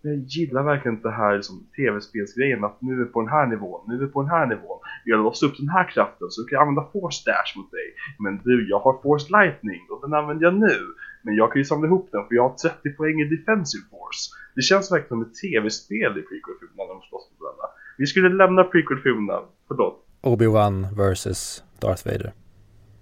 Men 0.08 0.20
jag 0.20 0.28
gillar 0.28 0.64
verkligen 0.64 0.96
inte 0.96 1.08
det 1.08 1.20
här 1.24 1.36
liksom, 1.36 1.56
tv-spelsgrejen 1.76 2.64
att 2.64 2.82
nu 2.82 2.94
är 2.94 2.98
vi 3.04 3.06
på 3.06 3.22
den 3.22 3.30
här 3.30 3.46
nivån, 3.54 3.82
nu 3.88 3.94
är 3.96 4.00
vi 4.00 4.08
på 4.08 4.22
den 4.22 4.32
här 4.32 4.46
nivån. 4.46 4.80
Vi 5.06 5.12
har 5.12 5.20
låst 5.24 5.44
upp 5.44 5.58
den 5.58 5.70
här 5.70 5.92
kraften 5.94 6.28
så 6.30 6.42
du 6.42 6.48
kan 6.48 6.62
använda 6.62 6.84
force 6.94 7.20
dash 7.30 7.52
mot 7.58 7.72
dig. 7.72 7.88
Men 8.20 8.34
du, 8.44 8.70
jag 8.70 8.80
har 8.80 9.02
force 9.04 9.28
lightning 9.38 9.82
och 9.92 10.00
den 10.04 10.14
använder 10.20 10.44
jag 10.46 10.54
nu. 10.54 10.78
Men 11.24 11.36
jag 11.36 11.52
kan 11.52 11.60
ju 11.62 11.66
samla 11.66 11.88
ihop 11.88 12.10
den 12.12 12.28
för 12.28 12.36
jag 12.36 12.44
har 12.50 12.56
30 12.56 12.90
poäng 12.98 13.18
i 13.22 13.26
defensive 13.36 13.86
force. 13.92 14.24
Det 14.56 14.62
känns 14.62 14.92
verkligen 14.92 15.10
som 15.10 15.22
ett 15.22 15.36
tv-spel 15.44 16.12
i 16.20 16.22
prequel-filmerna 16.30 16.84
när 16.88 16.94
de 16.98 17.02
slåss 17.10 17.26
mot 17.32 17.40
varandra. 17.46 17.68
Vi 17.98 18.06
skulle 18.06 18.30
lämna 18.30 18.64
prequel-filmerna, 18.64 19.38
förlåt, 19.68 19.96
Obi-Wan 20.22 20.76
versus 21.04 21.64
Darth 21.80 22.04
Vader. 22.08 22.32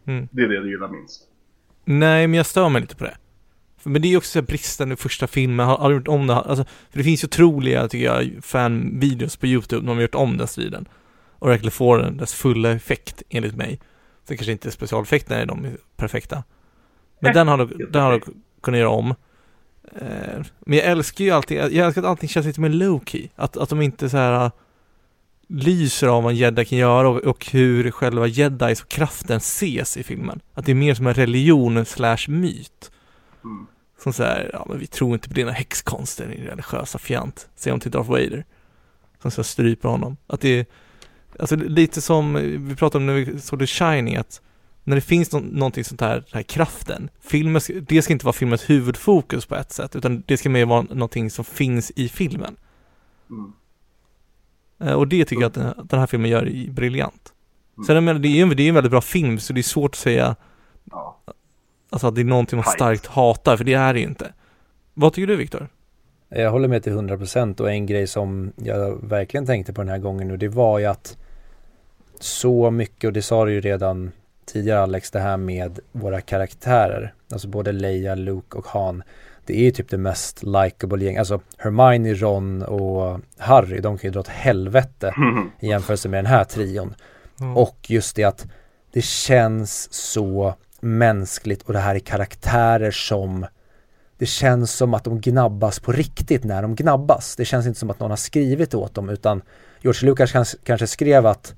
Mm. 0.08 0.28
det 0.32 0.42
är 0.44 0.48
det 0.48 0.60
du 0.64 0.70
gillar 0.70 0.90
minst. 0.98 1.22
Nej, 1.86 2.28
men 2.28 2.38
jag 2.38 2.46
stör 2.46 2.70
mig 2.70 2.82
lite 2.82 2.96
på 2.96 3.04
det. 3.04 3.18
Men 3.86 4.02
det 4.02 4.08
är 4.08 4.10
ju 4.10 4.18
också 4.18 4.40
så 4.40 4.42
bristen 4.42 4.92
i 4.92 4.96
första 4.96 5.28
filmen, 5.28 5.66
har, 5.66 5.78
har 5.78 5.92
gjort 5.92 6.08
om 6.08 6.28
det? 6.28 6.34
Alltså, 6.34 6.66
för 6.90 6.98
det 6.98 7.04
finns 7.04 7.24
ju 7.24 7.28
otroliga, 7.28 7.88
tycker 7.88 8.06
jag, 8.06 8.32
fan-videos 8.42 9.36
på 9.36 9.48
YouTube 9.48 9.82
när 9.82 9.88
de 9.88 9.98
har 9.98 10.02
gjort 10.02 10.16
om 10.16 10.38
den 10.38 10.48
striden. 10.48 10.86
Och 11.40 11.50
verkligen 11.50 11.72
får 11.72 11.98
den 11.98 12.18
dess 12.18 12.34
fulla 12.34 12.72
effekt, 12.72 13.24
enligt 13.30 13.56
mig. 13.56 13.80
Sen 14.28 14.38
kanske 14.38 14.52
inte 14.52 14.72
specialeffekterna 14.72 15.42
är 15.42 15.46
de 15.46 15.68
perfekta. 15.98 16.44
Men 17.20 17.34
den 17.34 17.48
har 17.48 17.58
du, 17.58 17.86
den 17.86 18.02
har 18.02 18.12
du 18.12 18.22
kunnat 18.62 18.80
göra 18.80 18.90
om. 18.90 19.16
Eh, 19.96 20.42
men 20.60 20.78
jag 20.78 20.88
älskar 20.88 21.26
ju 21.26 21.32
allting, 21.32 21.58
jag 21.58 21.74
älskar 21.76 22.02
att 22.02 22.08
allting 22.08 22.30
känns 22.30 22.46
lite 22.46 22.62
mer 22.62 22.70
low-key. 22.70 23.30
Att, 23.36 23.58
att 23.58 23.70
de 23.70 23.82
inte 23.82 24.10
så 24.10 24.18
här 24.18 24.52
lyser 25.48 26.08
av 26.08 26.24
vad 26.24 26.32
en 26.32 26.38
jedi 26.38 26.66
kan 26.66 26.78
göra 26.78 27.10
och, 27.10 27.18
och 27.18 27.46
hur 27.52 27.92
själva 27.92 28.28
jedis 28.28 28.82
och 28.82 28.90
kraften 28.90 29.38
ses 29.38 29.98
i 29.98 30.04
filmen. 30.04 30.40
Att 30.54 30.66
det 30.66 30.72
är 30.72 30.76
mer 30.76 30.94
som 30.94 31.08
en 31.08 31.14
religion 31.14 31.86
slash 31.86 32.28
myt. 32.28 32.92
Mm. 33.44 33.68
Som 34.06 34.14
säger, 34.14 34.50
ja 34.54 34.66
men 34.70 34.80
vi 34.80 34.88
tror 34.88 35.14
inte 35.14 35.28
på 35.28 35.34
dina 35.34 35.52
häxkonster, 35.52 36.28
din 36.28 36.46
religiösa 36.46 36.98
fjant. 36.98 37.50
Säger 37.56 37.74
de 37.78 37.80
till 37.80 37.92
Darth 37.92 38.10
Vader. 38.10 38.46
Som 39.22 39.32
så 39.32 39.44
stryper 39.44 39.90
honom. 39.90 40.18
Att 40.28 40.42
det 40.42 40.60
är, 40.60 40.66
alltså 41.40 41.56
lite 41.56 42.02
som 42.02 42.34
vi 42.68 42.76
pratade 42.76 42.98
om 42.98 43.06
när 43.06 43.14
vi 43.14 43.40
såg 43.40 43.60
The 43.60 43.68
Shining, 43.68 44.16
att 44.16 44.42
när 44.84 44.96
det 44.96 45.02
finns 45.02 45.32
no 45.32 45.40
någonting 45.40 45.84
sånt 45.84 46.02
här, 46.02 46.14
den 46.16 46.24
här 46.34 46.44
kraften, 46.44 47.10
filmen, 47.22 47.62
det 47.82 48.02
ska 48.02 48.14
inte 48.14 48.26
vara 48.26 48.34
filmens 48.34 48.70
huvudfokus 48.70 49.46
på 49.46 49.56
ett 49.56 49.72
sätt, 49.72 49.96
utan 49.96 50.24
det 50.28 50.38
ska 50.38 50.50
mer 50.50 50.66
vara 50.66 50.82
någonting 50.82 51.30
som 51.30 51.46
finns 51.46 51.92
i 51.96 52.10
filmen. 52.10 52.56
Mm. 53.30 53.54
Eh, 54.80 54.94
Och 54.94 55.08
det 55.08 55.26
tycker 55.26 55.42
jag 55.42 55.58
att 55.58 55.90
den 55.90 56.00
här, 56.00 56.08
filmen 56.08 56.32
gör 56.32 56.72
briljant. 56.72 57.34
Sen 57.86 57.96
jag 57.96 58.04
menar, 58.04 58.20
det 58.20 58.28
är 58.28 58.62
ju 58.62 58.68
en 58.70 58.76
väldigt 58.76 58.92
bra 58.92 59.02
film, 59.02 59.40
så 59.40 59.54
det 59.54 59.62
är 59.62 59.64
svårt 59.64 59.92
att 59.92 60.00
säga 60.00 60.36
Ja. 60.92 61.22
Alltså, 61.96 62.08
att 62.08 62.16
det 62.16 62.22
är 62.22 62.26
någonting 62.26 62.58
man 62.58 62.66
starkt 62.66 63.06
hatar, 63.06 63.58
för 63.58 63.64
det 63.64 63.74
är 63.74 63.94
det 63.94 64.00
ju 64.00 64.06
inte. 64.06 64.34
Vad 64.94 65.14
tycker 65.14 65.28
du 65.28 65.36
Viktor? 65.36 65.68
Jag 66.30 66.52
håller 66.52 66.68
med 66.68 66.84
till 66.84 66.94
100% 66.94 67.62
och 67.62 67.72
en 67.72 67.86
grej 67.86 68.08
som 68.08 68.52
jag 68.56 69.10
verkligen 69.10 69.46
tänkte 69.46 69.74
på 69.74 69.82
den 69.82 69.90
här 69.90 69.98
gången 69.98 70.28
nu 70.28 70.38
det 70.38 70.48
var 70.48 70.80
ju 70.80 70.86
att 70.86 71.18
så 72.20 72.72
mycket, 72.72 73.08
och 73.08 73.14
det 73.14 73.22
sa 73.22 73.46
du 73.46 73.54
ju 73.54 73.62
redan 73.62 74.12
tidigare 74.46 74.80
Alex, 74.82 75.12
det 75.12 75.20
här 75.20 75.38
med 75.38 75.80
våra 75.92 76.22
karaktärer, 76.22 77.14
alltså 77.32 77.48
både 77.48 77.72
Leia, 77.72 78.16
Luke 78.16 78.58
och 78.58 78.68
Han, 78.68 79.04
det 79.46 79.60
är 79.60 79.64
ju 79.64 79.72
typ 79.72 79.90
det 79.90 79.98
mest 79.98 80.44
likable 80.44 81.06
gäng, 81.06 81.18
alltså 81.18 81.40
Hermione, 81.58 82.14
Ron 82.14 82.64
och 82.64 83.20
Harry, 83.38 83.80
de 83.80 83.98
kan 83.98 84.08
ju 84.08 84.12
dra 84.12 84.20
åt 84.20 84.28
helvete 84.28 85.14
i 85.60 85.68
jämförelse 85.68 86.10
med 86.10 86.18
den 86.18 86.32
här 86.32 86.44
trion. 86.44 86.96
Och 87.56 87.78
just 87.90 88.16
det 88.16 88.24
att 88.24 88.48
det 88.92 89.02
känns 89.02 89.94
så 89.94 90.56
mänskligt 90.82 91.62
och 91.62 91.74
det 91.74 91.80
här 91.80 91.96
är 91.96 92.00
karaktärer 92.00 92.92
som 92.92 93.46
det 94.18 94.26
känns 94.26 94.72
som 94.72 94.94
att 94.94 95.04
de 95.04 95.22
gnabbas 95.22 95.80
på 95.80 95.92
riktigt 95.92 96.44
när 96.44 96.62
de 96.62 96.76
gnabbas. 96.76 97.36
Det 97.36 97.46
känns 97.46 97.68
inte 97.68 97.80
som 97.80 97.90
att 97.90 98.00
någon 98.00 98.10
har 98.10 98.18
skrivit 98.18 98.74
åt 98.74 98.96
dem 98.96 99.10
utan 99.10 99.42
George 99.82 100.10
Lucas 100.10 100.32
kanske, 100.32 100.58
kanske 100.64 100.88
skrev 100.88 101.26
att 101.26 101.56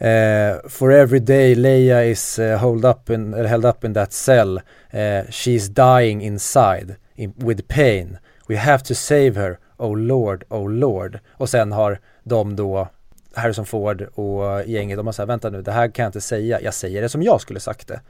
Uh, 0.00 0.68
For 0.68 0.92
every 0.92 1.20
day 1.20 1.54
Leia 1.54 2.04
is 2.04 2.38
uh, 2.38 2.56
hold 2.56 2.84
up 2.84 3.10
in, 3.10 3.32
held 3.32 3.64
up 3.64 3.84
in 3.84 3.94
that 3.94 4.12
cell 4.12 4.58
uh, 4.58 5.24
She's 5.30 5.68
dying 5.68 6.22
inside 6.22 6.96
in, 7.14 7.32
with 7.36 7.68
pain 7.68 8.18
We 8.48 8.56
have 8.56 8.84
to 8.84 8.94
save 8.94 9.36
her 9.36 9.58
Oh 9.78 9.96
Lord, 9.96 10.44
oh 10.48 10.70
Lord 10.70 11.18
Och 11.30 11.48
sen 11.48 11.72
har 11.72 11.98
de 12.24 12.56
då 12.56 12.88
Harrison 13.36 13.66
Ford 13.66 14.02
och 14.02 14.64
gänget, 14.66 14.96
de 14.96 15.06
har 15.06 15.12
sagt 15.12 15.28
vänta 15.28 15.50
nu, 15.50 15.62
det 15.62 15.72
här 15.72 15.88
kan 15.88 16.02
jag 16.02 16.08
inte 16.08 16.20
säga, 16.20 16.60
jag 16.60 16.74
säger 16.74 17.02
det 17.02 17.08
som 17.08 17.22
jag 17.22 17.40
skulle 17.40 17.60
sagt 17.60 17.88
det. 17.88 18.00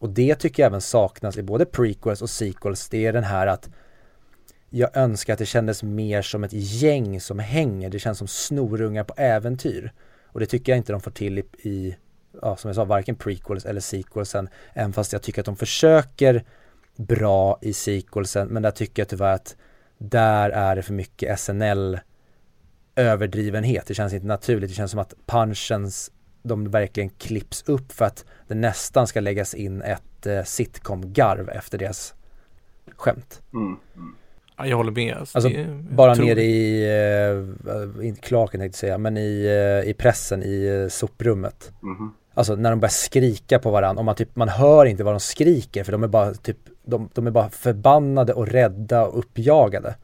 Och 0.00 0.10
det 0.10 0.34
tycker 0.34 0.62
jag 0.62 0.66
även 0.66 0.80
saknas 0.80 1.36
i 1.36 1.42
både 1.42 1.64
prequels 1.64 2.22
och 2.22 2.30
sequels, 2.30 2.88
det 2.88 3.06
är 3.06 3.12
den 3.12 3.24
här 3.24 3.46
att 3.46 3.68
jag 4.70 4.96
önskar 4.96 5.32
att 5.32 5.38
det 5.38 5.46
kändes 5.46 5.82
mer 5.82 6.22
som 6.22 6.44
ett 6.44 6.52
gäng 6.52 7.20
som 7.20 7.38
hänger, 7.38 7.90
det 7.90 7.98
känns 7.98 8.18
som 8.18 8.28
snorungar 8.28 9.04
på 9.04 9.14
äventyr. 9.16 9.92
Och 10.24 10.40
det 10.40 10.46
tycker 10.46 10.72
jag 10.72 10.76
inte 10.76 10.92
de 10.92 11.00
får 11.00 11.10
till 11.10 11.38
i, 11.38 11.44
i 11.62 11.96
ja, 12.42 12.56
som 12.56 12.68
jag 12.68 12.74
sa, 12.74 12.84
varken 12.84 13.16
prequels 13.16 13.64
eller 13.64 13.80
sequelsen, 13.80 14.48
även 14.74 14.92
fast 14.92 15.12
jag 15.12 15.22
tycker 15.22 15.42
att 15.42 15.46
de 15.46 15.56
försöker 15.56 16.44
bra 16.96 17.58
i 17.62 17.72
sequelsen, 17.72 18.48
men 18.48 18.62
där 18.62 18.70
tycker 18.70 19.02
jag 19.02 19.08
tyvärr 19.08 19.34
att 19.34 19.56
där 19.98 20.50
är 20.50 20.76
det 20.76 20.82
för 20.82 20.92
mycket 20.92 21.40
SNL 21.40 21.98
överdrivenhet. 23.00 23.86
Det 23.86 23.94
känns 23.94 24.12
inte 24.12 24.26
naturligt. 24.26 24.70
Det 24.70 24.74
känns 24.74 24.90
som 24.90 25.00
att 25.00 25.14
punchens, 25.26 26.10
de 26.42 26.70
verkligen 26.70 27.10
klipps 27.10 27.62
upp 27.66 27.92
för 27.92 28.04
att 28.04 28.24
det 28.48 28.54
nästan 28.54 29.06
ska 29.06 29.20
läggas 29.20 29.54
in 29.54 29.82
ett 29.82 30.26
eh, 30.26 30.42
sitcom-garv 30.44 31.48
efter 31.48 31.78
deras 31.78 32.14
skämt. 32.96 33.42
Mm. 33.52 33.66
Mm. 33.96 34.14
Ja, 34.56 34.66
jag 34.66 34.76
håller 34.76 34.92
med. 34.92 35.16
Alltså, 35.16 35.38
Alltså, 35.38 35.50
Bara 35.90 36.14
tror- 36.14 36.26
nere 36.26 36.42
i, 36.42 36.84
eh, 38.00 38.06
inte 38.06 38.20
klaken 38.20 38.60
tänkte 38.60 38.76
jag 38.76 38.80
säga, 38.80 38.98
men 38.98 39.16
i, 39.16 39.44
eh, 39.84 39.90
i 39.90 39.94
pressen 39.94 40.42
i 40.42 40.64
eh, 40.66 40.88
soprummet. 40.88 41.72
Mhm. 41.80 42.14
Alltså 42.34 42.56
när 42.56 42.70
de 42.70 42.80
börjar 42.80 42.90
skrika 42.90 43.58
på 43.58 43.70
varandra 43.70 43.98
och 44.00 44.04
man 44.04 44.14
typ, 44.14 44.36
man 44.36 44.48
hör 44.48 44.86
inte 44.86 45.04
vad 45.04 45.14
de 45.14 45.20
skriker 45.20 45.84
för 45.84 45.92
de 45.92 46.02
är 46.04 46.08
bara 46.08 46.34
typ, 46.34 46.56
de, 46.84 47.08
de 47.14 47.26
är 47.26 47.30
bara 47.30 47.50
förbannade 47.50 48.32
och 48.32 48.46
rädda 48.48 49.06
och 49.06 49.18
uppjagade. 49.18 49.94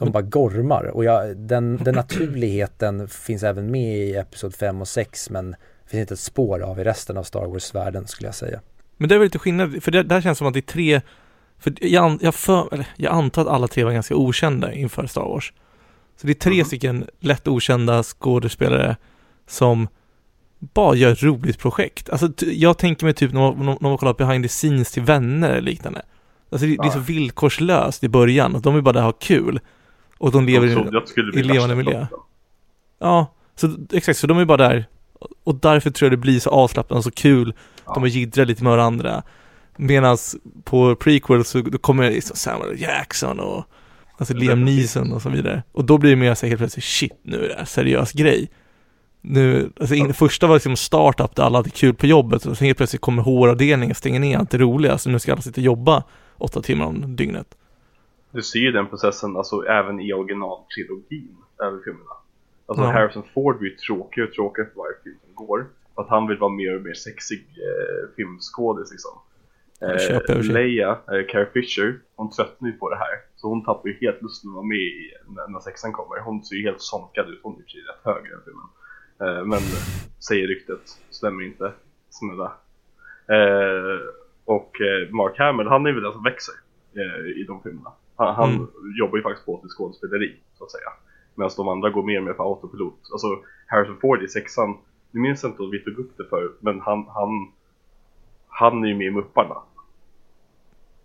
Mm. 0.00 0.06
De 0.06 0.12
bara 0.12 0.22
gormar 0.22 0.84
och 0.84 1.04
jag, 1.04 1.36
den, 1.36 1.76
den 1.84 1.94
naturligheten 1.94 3.08
finns 3.08 3.42
även 3.42 3.70
med 3.70 3.96
i 3.98 4.14
Episod 4.16 4.54
5 4.54 4.80
och 4.80 4.88
6 4.88 5.30
men 5.30 5.56
finns 5.86 6.00
inte 6.00 6.14
ett 6.14 6.20
spår 6.20 6.60
av 6.60 6.80
i 6.80 6.84
resten 6.84 7.16
av 7.16 7.22
Star 7.22 7.46
Wars-världen 7.46 8.06
skulle 8.06 8.28
jag 8.28 8.34
säga. 8.34 8.60
Men 8.96 9.08
det 9.08 9.14
är 9.14 9.18
väl 9.18 9.26
lite 9.26 9.38
skillnad, 9.38 9.82
för 9.82 9.90
det 9.90 10.02
där 10.02 10.20
känns 10.20 10.38
som 10.38 10.46
att 10.46 10.52
det 10.54 10.58
är 10.60 10.72
tre, 10.72 11.00
för 11.58 11.72
jag, 11.80 12.18
jag, 12.22 12.34
för, 12.34 12.84
jag 12.96 13.12
antar 13.12 13.42
att 13.42 13.48
alla 13.48 13.68
tre 13.68 13.84
var 13.84 13.92
ganska 13.92 14.14
okända 14.16 14.72
inför 14.72 15.06
Star 15.06 15.22
Wars. 15.22 15.52
Så 16.20 16.26
det 16.26 16.32
är 16.32 16.34
tre 16.34 16.54
Mhm. 16.56 16.64
stycken 16.64 17.06
lätt 17.20 17.48
okända 17.48 18.02
skådespelare 18.02 18.96
som 19.48 19.88
bara 20.58 20.94
gör 20.96 21.12
ett 21.12 21.22
roligt 21.22 21.58
projekt. 21.58 22.10
Alltså 22.10 22.28
jag 22.40 22.78
tänker 22.78 23.04
mig 23.04 23.14
typ 23.14 23.32
när 23.32 23.40
man, 23.40 23.66
när 23.80 23.88
man 23.88 23.98
kollar 23.98 24.14
behind 24.14 24.44
the 24.44 24.48
scenes 24.48 24.92
till 24.92 25.02
vänner 25.02 25.50
eller 25.50 25.60
liknande. 25.60 26.02
Alltså 26.50 26.66
det, 26.66 26.76
det 26.76 26.86
är 26.86 26.90
så 26.90 26.98
Ja. 26.98 27.02
villkorslöst 27.02 28.04
i 28.04 28.08
början, 28.08 28.56
att 28.56 28.62
de 28.62 28.74
vill 28.74 28.82
bara 28.82 28.92
där 28.92 29.02
ha 29.02 29.12
kul. 29.12 29.60
Och 30.18 30.32
de 30.32 30.46
lever 30.46 30.66
De 30.66 31.36
i, 31.36 31.40
i 31.40 31.42
levande 31.42 31.74
miljö. 31.74 32.06
ja, 33.00 33.34
så 33.56 33.76
exakt, 33.92 34.18
så 34.18 34.26
de 34.26 34.38
är 34.38 34.44
bara 34.44 34.68
där. 34.68 34.86
Och 35.44 35.54
därför 35.54 35.90
tror 35.90 36.06
jag 36.06 36.12
det 36.12 36.22
blir 36.22 36.40
så 36.40 36.50
avslappnat 36.50 36.96
och 36.98 37.04
så 37.04 37.10
kul 37.10 37.54
Ja. 37.86 37.92
de 37.94 38.00
har 38.02 38.08
jiddrat 38.08 38.48
lite 38.48 38.64
med 38.64 38.70
varandra. 38.72 39.22
Medan 39.76 40.16
på 40.64 40.96
prequel 40.96 41.44
så 41.44 41.60
då 41.60 41.78
kommer 41.78 42.10
liksom 42.10 42.36
Samuel 42.36 42.80
Jackson 42.80 43.40
och 43.40 43.64
alltså 44.18 44.34
Liam 44.34 44.64
Neeson 44.64 45.12
och 45.12 45.22
så 45.22 45.28
vidare. 45.30 45.62
Och 45.72 45.84
då 45.84 45.98
blir 45.98 46.10
det 46.10 46.16
mer 46.16 46.34
så 46.34 46.46
helt 46.46 46.58
plötsligt, 46.58 46.84
shit, 46.84 47.12
nu 47.22 47.44
är 47.44 47.48
det 47.48 47.54
här 47.58 47.64
seriös 47.64 48.12
grej. 48.12 48.50
Nu, 49.20 49.70
alltså 49.80 49.94
in, 49.94 50.14
första 50.14 50.46
var 50.46 50.54
liksom 50.54 50.76
startup 50.76 51.36
där 51.36 51.42
alla 51.42 51.58
hade 51.58 51.70
kul 51.70 51.94
på 51.94 52.06
jobbet 52.06 52.46
och 52.46 52.58
sen 52.58 52.66
helt 52.66 52.76
plötsligt 52.78 53.00
kommer 53.02 53.22
HR-avdelningen 53.22 53.90
och 53.90 53.96
stänger 53.96 54.20
ner 54.20 54.38
allt 54.38 54.50
det 54.50 54.58
roliga 54.58 54.98
så 54.98 55.10
nu 55.10 55.18
ska 55.18 55.32
alla 55.32 55.40
sitta 55.42 55.60
och 55.60 55.64
jobba 55.64 56.02
åtta 56.38 56.62
timmar 56.62 56.86
om 56.86 57.16
dygnet. 57.16 57.46
Du 58.34 58.42
ser 58.42 58.58
ju 58.58 58.72
den 58.72 58.86
processen 58.86 59.36
alltså 59.36 59.66
även 59.66 60.00
i 60.00 60.12
originaltrilogin 60.12 61.36
över 61.62 61.80
filmerna. 61.84 62.14
Alltså 62.66 62.84
Ja. 62.84 62.90
Harrison 62.90 63.22
Ford 63.34 63.58
blir 63.58 63.70
tråkigare 63.70 64.28
och 64.28 64.34
tråkigare 64.34 64.68
för 64.70 64.76
varje 64.76 64.96
film 65.04 65.16
som 65.24 65.46
går. 65.46 65.66
För 65.94 66.02
att 66.02 66.08
han 66.08 66.26
vill 66.26 66.38
vara 66.38 66.52
mer 66.52 66.76
och 66.76 66.82
mer 66.82 66.94
sexig 66.94 67.46
eh, 67.56 68.14
filmskådis 68.16 68.90
liksom. 68.90 69.10
Sig. 70.42 70.52
Leia, 70.52 70.90
eh, 70.90 71.26
Carrie 71.28 71.50
Fisher, 71.52 72.00
hon 72.16 72.30
tröttnar 72.30 72.68
ju 72.68 72.76
på 72.78 72.90
det 72.90 72.96
här. 72.96 73.14
Så 73.36 73.48
hon 73.48 73.64
tappar 73.64 73.88
ju 73.88 73.98
helt 74.00 74.22
lusten 74.22 74.50
att 74.50 74.54
vara 74.54 74.66
med 74.66 74.78
i, 74.78 75.12
när, 75.28 75.48
när 75.48 75.60
sexan 75.60 75.92
kommer. 75.92 76.20
Hon 76.20 76.44
ser 76.44 76.56
ju 76.56 76.62
helt 76.62 76.80
sonkad 76.80 77.28
ut, 77.28 77.40
hon 77.42 77.54
är 77.54 77.74
ju 77.76 77.80
rätt 77.80 78.04
hög 78.04 78.26
i 78.26 78.28
den 78.28 78.40
filmen. 78.44 78.68
Eh, 79.20 79.44
men 79.44 79.60
säger 80.28 80.46
ryktet, 80.46 80.84
stämmer 81.10 81.44
inte. 81.44 81.72
Snälla. 82.10 82.52
Eh, 83.28 84.00
och 84.44 84.80
eh, 84.80 85.10
Mark 85.10 85.38
Hamill, 85.38 85.66
han 85.66 85.86
är 85.86 85.92
väl 85.92 86.02
den 86.02 86.12
som 86.12 86.22
växer 86.22 86.54
eh, 86.96 87.40
i 87.40 87.44
de 87.48 87.62
filmerna. 87.62 87.92
Han, 88.16 88.34
han 88.34 88.50
Mm. 88.54 88.68
jobbar 88.98 89.16
ju 89.16 89.22
faktiskt 89.22 89.46
på 89.46 89.58
till 89.60 89.68
skådespeleri, 89.68 90.36
så 90.58 90.64
att 90.64 90.70
säga. 90.70 90.88
Medan 91.34 91.50
de 91.56 91.68
andra 91.68 91.90
går 91.90 92.02
mer 92.02 92.18
och 92.18 92.24
mer 92.24 92.32
på 92.32 92.42
autopilot. 92.42 92.98
Alltså 93.12 93.26
Harrison 93.66 93.98
Ford 94.00 94.22
i 94.22 94.28
sexan, 94.28 94.76
nu 95.10 95.20
minns 95.20 95.44
inte 95.44 95.62
om 95.62 95.70
vi 95.70 95.84
tog 95.84 95.98
upp 95.98 96.16
det 96.16 96.24
för 96.24 96.52
men 96.60 96.80
han, 96.80 97.06
han, 97.08 97.52
han 98.48 98.84
är 98.84 98.88
ju 98.88 98.94
med 98.94 99.06
i 99.06 99.10
Mupparna. 99.10 99.56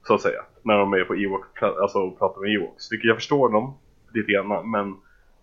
Så 0.07 0.13
att 0.13 0.21
säga. 0.21 0.41
När 0.63 0.77
de 0.77 0.93
är 0.93 1.03
på 1.03 1.15
Ewok, 1.15 1.61
alltså 1.61 1.99
och 1.99 2.19
pratar 2.19 2.41
med 2.41 2.55
Ewoks. 2.55 2.91
Vilket 2.91 3.07
jag 3.07 3.17
förstår 3.17 3.49
dem 3.49 3.73
lite 4.13 4.31
grann, 4.31 4.71
men 4.71 4.95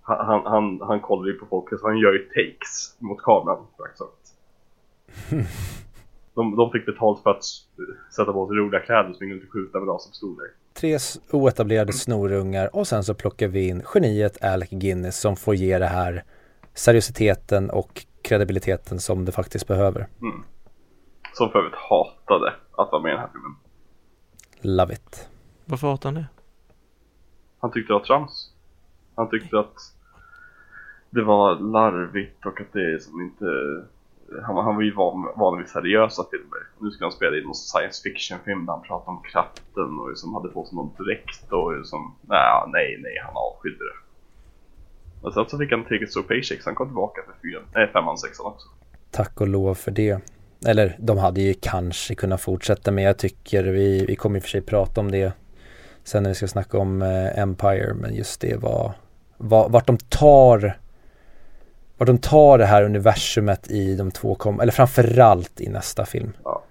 han, 0.03 0.27
han, 0.27 0.47
han, 0.47 0.81
han 0.81 1.01
kollar 1.01 1.27
ju 1.27 1.33
på 1.39 1.47
folk, 1.47 1.81
så 1.81 1.87
han 1.87 1.99
gör 1.99 2.13
ju 2.13 2.19
takes 2.19 2.97
mot 2.99 3.23
kameran 3.23 3.67
praktiskt. 3.77 4.37
De, 6.35 6.57
de 6.57 6.71
fick 6.71 6.87
betalt 6.87 7.23
för 7.23 7.31
att 7.31 7.45
sätta 8.17 8.33
på 8.33 8.47
sig 8.49 8.57
roliga 8.57 8.81
kläder 8.81 9.11
och 9.11 9.17
springa 9.17 9.35
runt 9.35 9.45
och 9.45 9.53
skjuta 9.53 9.79
med 9.79 9.87
laserpistoler. 9.87 10.47
Tre 10.77 10.99
oetablerade 11.33 11.93
snorungar 11.93 12.77
och 12.77 12.87
sen 12.87 13.05
så 13.05 13.15
plockar 13.15 13.49
vi 13.49 13.69
in 13.69 13.83
geniet 13.95 14.45
Alec 14.45 14.71
Guinness 14.71 15.21
som 15.21 15.37
får 15.37 15.55
ge 15.55 15.79
det 15.79 15.87
här 15.87 16.25
seriositeten 16.75 17.71
och 17.71 18.07
kredibiliteten 18.23 19.01
som 19.01 19.25
det 19.25 19.33
faktiskt 19.33 19.67
behöver. 19.67 20.07
Som 21.33 21.51
för 21.51 21.59
övrigt 21.59 21.75
hatade 21.75 22.55
att 22.77 22.93
vara 22.93 23.03
med 23.03 23.11
i 23.11 23.13
den 23.13 23.21
här 23.21 23.29
filmen. 23.33 23.57
Love 24.61 24.95
it. 24.95 25.29
Varför 25.65 25.89
hatar 25.89 26.09
han 26.09 26.15
det? 26.15 26.27
Han 27.59 27.73
tyckte 27.73 27.93
det 27.93 27.99
var 27.99 28.05
trams. 28.05 28.53
Han 29.15 29.31
tyckte 29.31 29.59
att 29.59 29.75
det 31.11 31.23
var 31.23 31.55
larvigt 31.55 32.47
och 32.47 32.61
att 32.61 32.73
det 32.73 33.03
som 33.03 33.21
inte 33.21 33.47
han, 34.43 34.57
han 34.57 34.77
var 34.77 34.83
ju 34.83 34.95
van, 34.95 35.33
van 35.37 35.59
vid 35.59 35.69
seriösa 35.69 36.23
filmer. 36.31 36.63
Nu 36.81 36.91
skulle 36.91 37.07
han 37.07 37.13
spela 37.13 37.37
in 37.37 37.45
någon 37.45 37.55
science 37.55 38.03
fiction 38.03 38.39
film 38.45 38.67
där 38.67 38.73
han 38.73 38.83
pratade 38.83 39.11
om 39.17 39.23
kraften 39.23 39.99
och 40.01 40.09
liksom 40.09 40.35
hade 40.35 40.49
på 40.49 40.65
sig 40.65 40.77
någon 40.77 40.93
dräkt 41.05 41.53
och 41.53 41.77
liksom, 41.79 42.17
nej, 42.23 42.63
nej, 42.73 42.99
nej, 43.03 43.17
han 43.25 43.35
avskydde 43.37 43.85
det. 43.91 43.97
Och 45.23 45.33
sen 45.35 45.49
så 45.49 45.59
fick 45.59 45.71
han 45.73 45.85
tillräckligt 45.85 46.11
stor 46.11 46.23
Paycheck, 46.23 46.63
så 46.63 46.69
han 46.69 46.75
kom 46.75 46.89
tillbaka 46.89 47.21
för 47.27 47.35
fyran, 47.43 47.63
nej, 47.75 47.91
femman, 47.93 48.19
sexan 48.19 48.47
också. 48.47 48.69
Tack 49.11 49.41
och 49.41 49.49
lov 49.49 49.75
för 49.75 49.91
det. 49.91 50.21
Eller 50.67 50.97
de 50.99 51.19
hade 51.19 51.41
ju 51.41 51.55
kanske 51.55 52.15
kunnat 52.15 52.41
fortsätta 52.41 52.91
men 52.91 53.05
jag 53.05 53.19
tycker 53.19 53.65
vi, 53.65 54.05
vi 54.07 54.17
kommer 54.17 54.37
i 54.37 54.41
och 54.41 54.43
för 54.43 54.51
sig 54.51 54.63
prata 54.63 55.01
om 55.01 55.11
det 55.11 55.33
sen 56.05 56.23
när 56.23 56.31
vi 56.31 56.35
ska 56.35 56.49
snacka 56.49 56.79
om 56.79 57.03
eh, 57.03 57.39
Empire 57.39 57.95
men 57.95 58.15
just 58.15 58.41
det 58.41 58.57
var, 58.57 58.93
var 59.37 59.69
vart 59.69 59.87
de 59.87 59.99
tar 59.99 60.79
vart 61.99 62.07
de 62.07 62.19
tar 62.19 62.59
det 62.59 62.67
här 62.67 62.83
universumet 62.83 63.71
i 63.71 63.97
de 63.97 64.11
två 64.11 64.35
kom, 64.35 64.61
eller 64.61 64.73
framförallt 64.73 65.61
i 65.61 65.69
nästa 65.69 66.07
film. 66.07 66.33
Ja. 66.45 66.63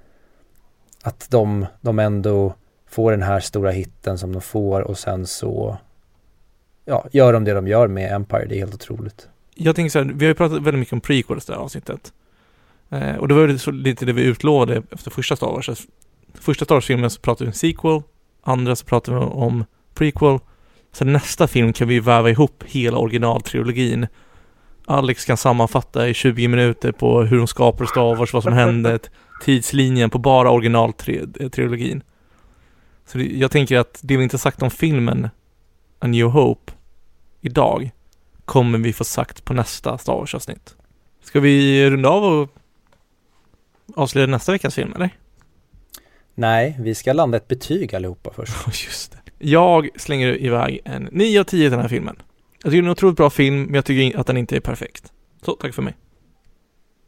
Att 1.04 1.28
de, 1.30 1.66
de 1.82 2.00
ändå 2.00 2.54
får 2.90 3.12
den 3.12 3.22
här 3.22 3.40
stora 3.40 3.72
hitten 3.72 4.18
som 4.18 4.32
de 4.32 4.42
får 4.42 4.82
och 4.82 4.98
sen 4.98 5.28
så 5.28 5.78
ja, 6.86 7.06
gör 7.12 7.34
de 7.34 7.44
det 7.44 7.54
de 7.54 7.68
gör 7.68 7.88
med 7.88 8.12
Empire, 8.12 8.46
det 8.46 8.56
är 8.56 8.60
helt 8.60 8.74
otroligt. 8.74 9.30
Jag 9.56 9.76
tänker 9.76 9.90
så 9.90 10.00
här, 10.00 10.06
vi 10.06 10.26
har 10.26 10.30
ju 10.30 10.36
pratat 10.36 10.58
väldigt 10.58 10.80
mycket 10.80 10.94
om 10.94 11.02
prequels 11.02 11.46
det 11.46 11.54
här 11.54 11.60
avsnittet. 11.60 12.14
Eh, 12.90 13.16
och 13.16 13.28
det 13.28 13.34
var 13.34 13.48
ju 13.48 13.58
så 13.58 13.72
lite 13.72 14.06
det 14.06 14.14
vi 14.14 14.24
utlovade 14.24 14.84
efter 14.92 15.12
första 15.12 15.36
Star 15.36 15.48
Wars. 15.48 15.70
Att 15.70 15.80
Första 16.34 16.66
Star 16.66 16.76
Wars-filmen 16.76 17.10
så 17.10 17.22
pratade 17.22 17.46
vi 17.46 17.50
om 17.50 17.54
sequel, 17.54 18.02
andra 18.42 18.76
så 18.76 18.86
pratade 18.86 19.20
vi 19.20 19.26
om 19.26 19.66
prequel. 19.94 20.40
Sen 20.92 21.14
nästa 21.14 21.48
film 21.48 21.74
kan 21.74 21.88
vi 21.88 22.00
väva 22.00 22.30
ihop 22.30 22.64
hela 22.68 22.98
originaltrilogin. 22.98 24.08
Alex 24.86 25.26
kan 25.26 25.38
sammanfatta 25.38 26.10
i 26.10 26.14
20 26.14 26.48
minuter 26.48 26.92
på 26.92 27.22
hur 27.22 27.38
de 27.38 27.48
skapade 27.48 27.90
Star 27.90 28.16
Wars, 28.16 28.34
vad 28.34 28.44
som 28.44 28.54
hände, 28.54 29.00
tidslinjen 29.42 30.10
på 30.10 30.18
bara 30.20 30.52
originaltrilogin. 30.52 32.04
Så 33.06 33.18
det, 33.18 33.24
jag 33.24 33.52
tänker 33.52 33.78
att 33.78 34.00
det 34.04 34.18
vi 34.18 34.24
inte 34.24 34.38
sagt 34.38 34.62
om 34.62 34.72
filmen 34.72 35.30
A 36.00 36.08
New 36.08 36.26
Hope 36.26 36.74
idag 37.42 37.92
kommer 38.46 38.78
vi 38.78 38.94
få 38.94 39.04
sagt 39.04 39.46
på 39.46 39.54
nästa 39.54 39.98
Star 39.98 40.14
Wars-avsnitt. 40.14 40.76
Ska 41.24 41.40
vi 41.40 41.90
runda 41.90 42.10
av 42.10 42.24
och 42.24 42.50
avslöja 43.96 44.28
nästa 44.28 44.52
veckas 44.52 44.76
film, 44.76 44.94
eller? 44.96 45.10
Nej, 46.36 46.76
vi 46.80 46.96
ska 46.96 47.14
landa 47.14 47.38
ett 47.38 47.48
betyg 47.48 47.96
allihopa 47.96 48.32
först. 48.34 48.54
Just 48.86 49.12
det. 49.12 49.48
Jag 49.48 49.90
slänger 49.96 50.42
iväg 50.42 50.82
en 50.86 51.10
9 51.12 51.40
av 51.40 51.44
10 51.44 51.64
till 51.64 51.72
den 51.72 51.80
här 51.80 51.88
filmen. 51.88 52.16
Jag 52.66 52.72
tycker 52.72 52.82
det 52.82 52.86
är 52.86 52.89
en 52.89 52.91
otroligt 52.91 53.18
bra 53.18 53.30
film, 53.30 53.63
men 53.63 53.74
jag 53.74 53.86
tycker 53.86 54.20
att 54.20 54.28
den 54.28 54.38
inte 54.38 54.55
är 54.55 54.59
perfekt. 54.59 55.13
Så, 55.41 55.51
tack 55.51 55.74
för 55.74 55.82
mig. 55.82 55.95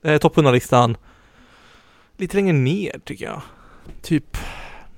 Eh, 0.03 0.17
Topp 0.17 0.35
100-listan. 0.37 0.97
Lite 2.17 2.37
längre 2.37 2.53
ner, 2.53 2.99
tycker 3.03 3.25
jag. 3.25 3.41
Typ 4.01 4.37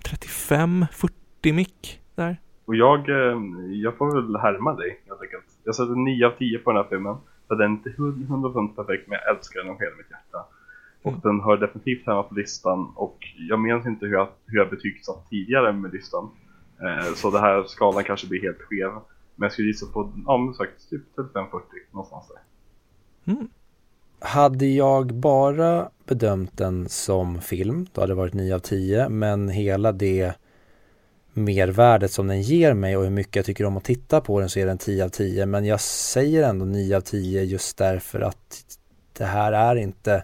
35, 0.03 0.85
40 0.91 1.53
mick 1.53 1.99
där. 2.15 2.37
Och 2.65 2.75
jag, 2.75 3.09
eh, 3.09 3.37
jag 3.71 3.97
får 3.97 4.15
väl 4.15 4.35
härma 4.41 4.73
dig 4.73 5.01
helt 5.07 5.21
enkelt. 5.21 5.43
Jag 5.63 5.75
sätter 5.75 5.95
9 5.95 6.25
av 6.27 6.31
10 6.31 6.59
på 6.59 6.71
den 6.71 6.83
här 6.83 6.89
filmen. 6.89 7.15
För 7.47 7.55
den 7.55 7.71
är 7.71 7.75
inte 7.75 7.89
100% 7.89 8.75
perfekt, 8.75 9.07
men 9.07 9.19
jag 9.23 9.35
älskar 9.35 9.59
den 9.61 9.69
av 9.69 9.79
hela 9.79 9.95
mitt 9.97 10.11
hjärta. 10.11 10.45
Och 11.03 11.11
Mm. 11.11 11.21
den 11.23 11.41
hör 11.41 11.57
definitivt 11.57 12.05
hemma 12.05 12.23
på 12.23 12.35
listan. 12.35 12.91
Och 12.95 13.17
jag 13.49 13.59
minns 13.59 13.85
inte 13.85 14.05
hur 14.05 14.13
jag, 14.13 14.27
hur 14.45 14.57
jag 14.57 14.69
betygsatt 14.69 15.29
tidigare 15.29 15.73
med 15.73 15.93
listan. 15.93 16.29
Eh, 16.81 17.13
så 17.13 17.31
det 17.31 17.39
här 17.39 17.63
skalan 17.63 18.03
kanske 18.03 18.27
blir 18.27 18.41
helt 18.41 18.61
skev. 18.61 18.91
Men 19.39 19.45
jag 19.45 19.53
skulle 19.53 19.67
gissa 19.67 19.85
på, 19.85 20.13
ja 20.25 20.37
men 20.37 20.53
sagt, 20.53 20.89
typ 20.89 21.01
35-40 21.15 21.61
någonstans 21.91 22.25
där. 22.27 23.33
Mm. 23.33 23.47
Hade 24.19 24.65
jag 24.65 25.13
bara 25.13 25.89
bedömt 26.05 26.57
den 26.57 26.89
som 26.89 27.41
film, 27.41 27.87
då 27.93 28.01
hade 28.01 28.11
det 28.11 28.17
varit 28.17 28.33
9 28.33 28.55
av 28.55 28.59
10, 28.59 29.09
men 29.09 29.49
hela 29.49 29.91
det 29.91 30.33
mervärdet 31.33 32.11
som 32.11 32.27
den 32.27 32.41
ger 32.41 32.73
mig 32.73 32.97
och 32.97 33.03
hur 33.03 33.09
mycket 33.09 33.35
jag 33.35 33.45
tycker 33.45 33.65
om 33.65 33.77
att 33.77 33.83
titta 33.83 34.21
på 34.21 34.39
den 34.39 34.49
så 34.49 34.59
är 34.59 34.65
den 34.65 34.77
10 34.77 35.05
av 35.05 35.09
10, 35.09 35.45
men 35.45 35.65
jag 35.65 35.81
säger 35.81 36.43
ändå 36.43 36.65
9 36.65 36.97
av 36.97 37.01
10 37.01 37.43
just 37.43 37.77
därför 37.77 38.21
att 38.21 38.63
det 39.17 39.25
här 39.25 39.51
är 39.51 39.75
inte 39.75 40.23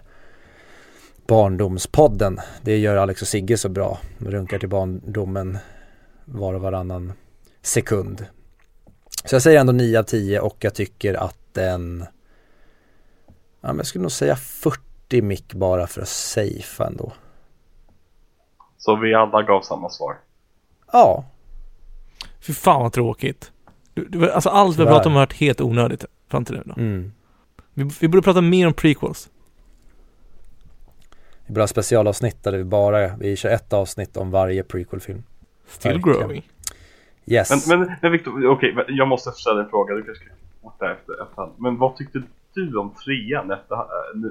barndomspodden. 1.26 2.38
Det 2.62 2.78
gör 2.78 2.96
Alex 2.96 3.22
och 3.22 3.28
Sigge 3.28 3.56
så 3.56 3.68
bra. 3.68 3.98
De 4.18 4.30
runkar 4.30 4.58
till 4.58 4.68
barndomen 4.68 5.58
var 6.24 6.54
och 6.54 6.60
varannan 6.60 7.12
sekund. 7.62 8.26
Så 9.26 9.34
jag 9.34 9.42
säger 9.42 9.60
ändå 9.60 9.72
9 9.72 9.98
av 9.98 10.02
10 10.02 10.40
och 10.40 10.56
jag 10.60 10.74
tycker 10.74 11.14
att 11.14 11.38
den 11.52 12.06
Ja, 13.60 13.68
men 13.68 13.76
jag 13.76 13.86
skulle 13.86 14.02
nog 14.02 14.12
säga 14.12 14.36
40 14.36 15.22
mick 15.22 15.54
bara 15.54 15.86
för 15.86 16.02
att 16.02 16.08
safea 16.08 16.86
ändå. 16.86 17.12
Så 18.78 18.96
vi 18.96 19.14
alla 19.14 19.42
gav 19.42 19.62
samma 19.62 19.90
svar. 19.90 20.16
Ja, 20.92 21.24
Fy 22.40 22.52
fan 22.52 22.82
vad 22.82 22.92
tråkigt. 22.92 23.52
Du, 23.94 24.04
du, 24.04 24.30
alltså 24.30 24.48
allt 24.48 24.76
vi 24.76 24.82
har 24.82 24.90
pratat 24.90 25.06
om 25.06 25.12
har 25.12 25.20
varit 25.20 25.32
helt 25.32 25.60
onödigt 25.60 26.04
fram 26.28 26.44
till 26.44 26.54
nu 26.54 26.62
då. 26.64 26.74
mm. 26.80 27.12
Vi, 27.74 27.90
vi 28.00 28.08
borde 28.08 28.22
prata 28.22 28.40
mer 28.40 28.66
om 28.66 28.72
prequels. 28.72 29.28
Vi 31.46 31.52
borde 31.52 31.62
ha 31.62 31.68
specialavsnitt 31.68 32.42
där 32.42 32.52
vi 32.52 32.64
bara, 32.64 33.16
vi 33.16 33.36
kör 33.36 33.50
ett 33.50 33.72
avsnitt 33.72 34.16
om 34.16 34.30
varje 34.30 34.62
prequel-film. 34.62 35.22
Still 35.68 35.92
Verkligen. 35.92 36.20
growing. 36.20 36.48
Yes. 37.26 37.66
Men, 37.68 37.78
men, 37.80 37.92
men 38.02 38.12
Victor, 38.12 38.46
okej, 38.46 38.74
men 38.74 38.84
jag 38.88 39.08
måste 39.08 39.30
ställa 39.30 39.62
en 39.62 39.68
fråga. 39.70 39.94
Du 39.94 40.02
kanske 40.02 40.24
kan 40.24 40.36
borta 40.62 40.92
efter 40.92 41.22
efterhand. 41.22 41.52
Men 41.58 41.78
vad 41.78 41.96
tyckte 41.96 42.22
du 42.54 42.76
om 42.78 42.94
trean 43.04 43.50
efter, 43.50 43.74
äh, 43.74 43.82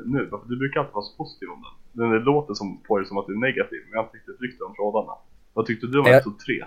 nu, 0.05 0.29
Du 0.47 0.57
brukar 0.57 0.79
alltid 0.79 0.93
vara 0.93 1.05
så 1.05 1.17
positiv 1.17 1.49
om 1.49 1.63
den. 1.93 2.11
Den 2.11 2.23
låter 2.23 2.53
som, 2.53 2.83
på 2.87 2.97
dig 2.97 3.07
som 3.07 3.17
att 3.17 3.27
du 3.27 3.33
är 3.33 3.39
negativ, 3.39 3.79
men 3.89 3.93
jag 3.99 4.09
riktigt 4.13 4.41
rykte 4.41 4.63
om 4.63 4.75
trådarna. 4.75 5.11
Vad 5.53 5.65
tyckte 5.65 5.87
du 5.87 5.99
om 5.99 6.05
Jag- 6.05 6.15
episod 6.15 6.39
3? 6.39 6.65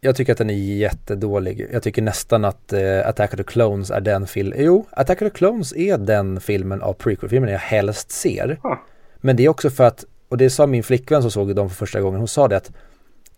Jag 0.00 0.16
tycker 0.16 0.32
att 0.32 0.38
den 0.38 0.50
är 0.50 0.54
jättedålig. 0.76 1.66
Jag 1.72 1.82
tycker 1.82 2.02
nästan 2.02 2.44
att 2.44 2.72
eh, 2.72 3.08
Attack 3.08 3.30
of 3.32 3.36
the 3.36 3.42
Clones 3.42 3.90
är 3.90 4.00
den 4.00 4.26
filmen. 4.26 4.58
Jo, 4.62 4.86
Attack 4.90 5.22
of 5.22 5.28
the 5.28 5.38
Clones 5.38 5.72
är 5.76 5.98
den 5.98 6.40
filmen 6.40 6.82
av 6.82 6.92
prequel-filmen 6.92 7.50
jag 7.50 7.58
helst 7.58 8.10
ser. 8.10 8.58
Huh. 8.62 8.74
Men 9.20 9.36
det 9.36 9.44
är 9.44 9.48
också 9.48 9.70
för 9.70 9.84
att, 9.84 10.04
och 10.28 10.36
det 10.36 10.50
sa 10.50 10.66
min 10.66 10.82
flickvän 10.82 11.22
som 11.22 11.30
såg 11.30 11.54
dem 11.56 11.68
för 11.68 11.76
första 11.76 12.00
gången, 12.00 12.18
hon 12.18 12.28
sa 12.28 12.48
det 12.48 12.56
att 12.56 12.72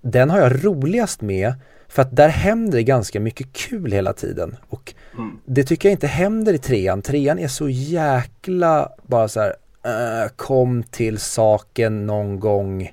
den 0.01 0.31
har 0.31 0.39
jag 0.39 0.65
roligast 0.65 1.23
med 1.23 1.53
för 1.91 2.03
att 2.03 2.17
där 2.17 2.29
händer 2.29 2.77
det 2.79 2.83
ganska 2.83 3.21
mycket 3.21 3.53
kul 3.53 3.93
hela 3.93 4.13
tiden. 4.13 4.57
Och 4.69 4.95
Mm. 5.15 5.39
det 5.45 5.65
tycker 5.65 5.89
jag 5.89 5.95
inte 5.95 6.07
händer 6.07 6.53
i 6.55 6.59
trean. 6.59 7.03
Trean 7.03 7.39
är 7.39 7.49
så 7.49 7.69
jäkla 7.69 8.89
bara 9.03 9.29
så 9.29 9.41
här, 9.41 9.55
äh, 10.25 10.29
kom 10.37 10.83
till 10.83 11.19
saken 11.19 12.07
någon 12.07 12.41
gång. 12.41 12.91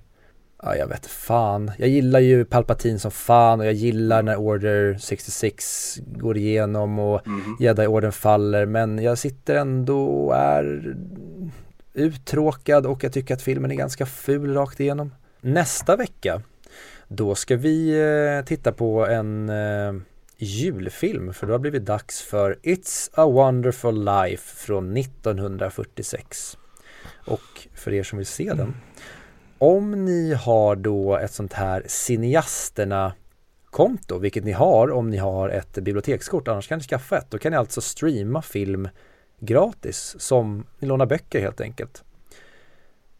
Ja, 0.63 0.75
jag 0.75 0.87
vet 0.87 1.05
fan. 1.05 1.71
Jag 1.77 1.89
gillar 1.89 2.19
ju 2.19 2.45
Palpatine 2.45 2.99
som 2.99 3.11
fan 3.11 3.59
och 3.59 3.65
jag 3.65 3.73
gillar 3.73 4.23
när 4.23 4.35
Order 4.35 4.97
66 4.99 5.97
går 6.05 6.37
igenom 6.37 6.99
och 6.99 7.27
Mhm. 7.27 7.57
Jedi-orden 7.59 8.11
faller 8.11 8.65
men 8.65 8.99
jag 9.03 9.17
sitter 9.17 9.55
ändå 9.55 10.05
och 10.05 10.35
är 10.35 10.95
uttråkad 11.93 12.85
och 12.85 13.03
jag 13.03 13.13
tycker 13.13 13.33
att 13.33 13.41
filmen 13.41 13.71
är 13.71 13.75
ganska 13.75 14.05
ful 14.05 14.53
rakt 14.53 14.79
igenom. 14.79 15.11
Nästa 15.41 15.95
vecka 15.95 16.41
då 17.07 17.35
ska 17.35 17.55
vi 17.55 17.99
eh, 17.99 18.45
titta 18.45 18.71
på 18.71 19.05
en 19.05 19.49
eh, 19.49 19.93
julfilm 20.37 21.33
för 21.33 21.47
då 21.47 21.53
har 21.53 21.57
det 21.57 21.61
blivit 21.61 21.85
dags 21.85 22.21
för 22.21 22.59
It's 22.63 23.09
a 23.13 23.25
wonderful 23.25 24.05
life 24.05 24.65
från 24.65 24.97
1946. 24.97 26.57
Och 27.25 27.67
för 27.73 27.93
er 27.93 28.03
som 28.03 28.17
vill 28.17 28.27
se 28.27 28.53
den 28.53 28.75
om 29.57 30.05
ni 30.05 30.33
har 30.33 30.75
då 30.75 31.17
ett 31.17 31.33
sånt 31.33 31.53
här 31.53 31.83
cineasterna 31.87 33.13
konto, 33.65 34.17
vilket 34.19 34.43
ni 34.43 34.51
har 34.51 34.91
om 34.91 35.09
ni 35.09 35.17
har 35.17 35.49
ett 35.49 35.73
bibliotekskort, 35.73 36.47
annars 36.47 36.67
kan 36.67 36.77
ni 36.77 36.83
skaffa 36.83 37.17
ett. 37.17 37.31
Då 37.31 37.37
kan 37.37 37.51
ni 37.51 37.57
alltså 37.57 37.81
streama 37.81 38.41
film 38.41 38.89
gratis 39.39 40.15
som 40.19 40.65
ni 40.79 40.87
lånar 40.87 41.05
böcker 41.05 41.41
helt 41.41 41.61
enkelt. 41.61 42.03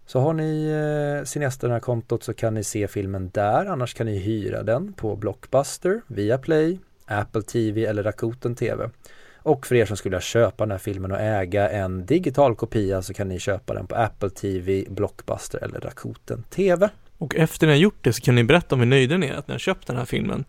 Så 0.07 0.19
har 0.19 0.34
ni 0.34 0.67
eh, 0.67 1.25
cineasterna-kontot 1.25 2.23
så 2.23 2.34
kan 2.34 2.53
ni 2.53 2.63
se 2.63 2.88
filmen 2.88 3.29
där, 3.34 3.65
annars 3.65 3.93
kan 3.93 4.07
ni 4.07 4.17
hyra 4.17 4.63
den 4.63 4.93
på 4.93 5.15
Blockbuster, 5.15 6.01
Viaplay, 6.07 6.79
Apple 7.05 7.41
TV 7.41 7.85
eller 7.85 8.03
Rakuten 8.03 8.55
TV. 8.55 8.89
Och 9.38 9.67
för 9.67 9.75
er 9.75 9.85
som 9.85 9.97
skulle 9.97 10.09
vilja 10.09 10.21
köpa 10.21 10.65
den 10.65 10.71
här 10.71 10.77
filmen 10.77 11.11
och 11.11 11.19
äga 11.19 11.69
en 11.69 12.05
digital 12.05 12.55
kopia 12.55 13.01
så 13.01 13.13
kan 13.13 13.27
ni 13.27 13.39
köpa 13.39 13.73
den 13.73 13.88
på 13.88 13.95
Apple 13.95 14.29
TV, 14.29 14.85
Blockbuster 14.89 15.63
eller 15.63 15.79
Rakuten 15.79 16.43
TV. 16.43 16.89
Och 17.17 17.35
efter 17.35 17.67
ni 17.67 17.73
har 17.73 17.79
gjort 17.79 18.03
det 18.03 18.13
så 18.13 18.21
kan 18.21 18.35
ni 18.35 18.43
berätta 18.43 18.75
om 18.75 18.79
hur 18.79 18.88
nöjda 18.88 19.17
ni 19.17 19.27
är 19.27 19.34
att 19.34 19.47
ni 19.47 19.53
har 19.53 19.59
köpt 19.59 19.88
den 19.88 19.97
här 19.97 20.05
filmen 20.05 20.45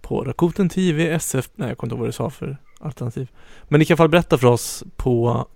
på 0.00 0.24
Rakuten 0.24 0.68
TV, 0.68 1.10
SF, 1.10 1.48
nej 1.54 1.68
jag 1.68 1.78
kommer 1.78 1.86
inte 1.88 1.94
ihåg 1.94 2.00
vad 2.00 2.08
du 2.08 2.12
sa 2.12 2.30
för 2.30 2.56
alternativ. 2.78 3.28
Men 3.68 3.78
ni 3.78 3.84
kan 3.84 3.92
i 3.92 3.94
alla 3.94 3.96
fall 3.96 4.08
berätta 4.08 4.38
för 4.38 4.48
oss 4.48 4.84
på 4.96 5.46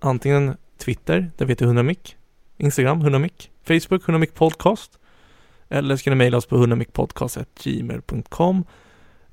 antingen 0.00 0.56
Twitter, 0.78 1.30
där 1.36 1.46
vi 1.46 1.52
heter 1.52 1.64
100 1.64 1.82
mick 1.82 2.16
Instagram 2.58 3.02
100mic, 3.02 3.48
Facebook 3.62 4.02
100mic 4.02 4.32
podcast 4.34 4.98
eller 5.68 5.96
ska 5.96 6.10
ni 6.10 6.16
mejla 6.16 6.36
oss 6.36 6.46
på 6.46 6.56
100micpodcast.gmail.com 6.56 8.64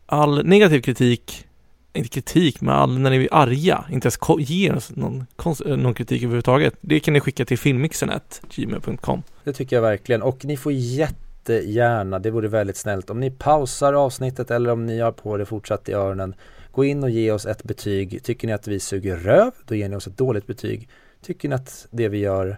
All 0.06 0.46
negativ 0.46 0.82
kritik 0.82 1.48
inte 1.94 2.10
kritik, 2.10 2.62
men 2.62 2.74
all, 2.74 3.00
när 3.00 3.10
ni 3.10 3.18
är 3.18 3.28
arga, 3.32 3.86
inte 3.90 4.06
ens 4.06 4.50
ger 4.50 4.76
oss 4.76 4.92
någon, 4.96 5.26
eh, 5.66 5.78
någon 5.78 5.94
kritik 5.94 6.24
överhuvudtaget. 6.24 6.74
Det 6.82 7.00
kan 7.00 7.14
ni 7.14 7.20
skicka 7.20 7.46
till 7.46 7.58
filmmixen.gmail.com. 7.58 9.24
Det 9.44 9.54
tycker 9.54 9.76
jag 9.76 9.82
verkligen 9.82 10.22
och 10.22 10.46
ni 10.46 10.58
får 10.58 10.72
jättegärna, 10.72 12.20
det 12.20 12.32
vore 12.32 12.48
väldigt 12.48 12.78
snällt 12.78 13.10
om 13.10 13.20
ni 13.20 13.32
pausar 13.32 13.94
avsnittet 13.94 14.52
eller 14.52 14.70
om 14.70 14.86
ni 14.86 15.00
har 15.00 15.12
på 15.12 15.38
det 15.38 15.46
fortsatt 15.46 15.90
i 15.90 15.94
öronen 15.94 16.36
Gå 16.72 16.86
in 16.86 17.04
och 17.04 17.10
ge 17.10 17.32
oss 17.32 17.46
ett 17.46 17.64
betyg. 17.64 18.24
Tycker 18.24 18.48
ni 18.48 18.54
att 18.54 18.68
vi 18.68 18.80
suger 18.80 19.18
röv, 19.18 19.52
då 19.66 19.76
ger 19.76 19.90
ni 19.90 19.96
oss 19.96 20.08
ett 20.08 20.18
dåligt 20.18 20.48
betyg. 20.48 20.90
Tycker 21.22 21.50
ni 21.50 21.56
att 21.56 21.88
det 21.92 22.10
vi 22.10 22.18
gör 22.18 22.58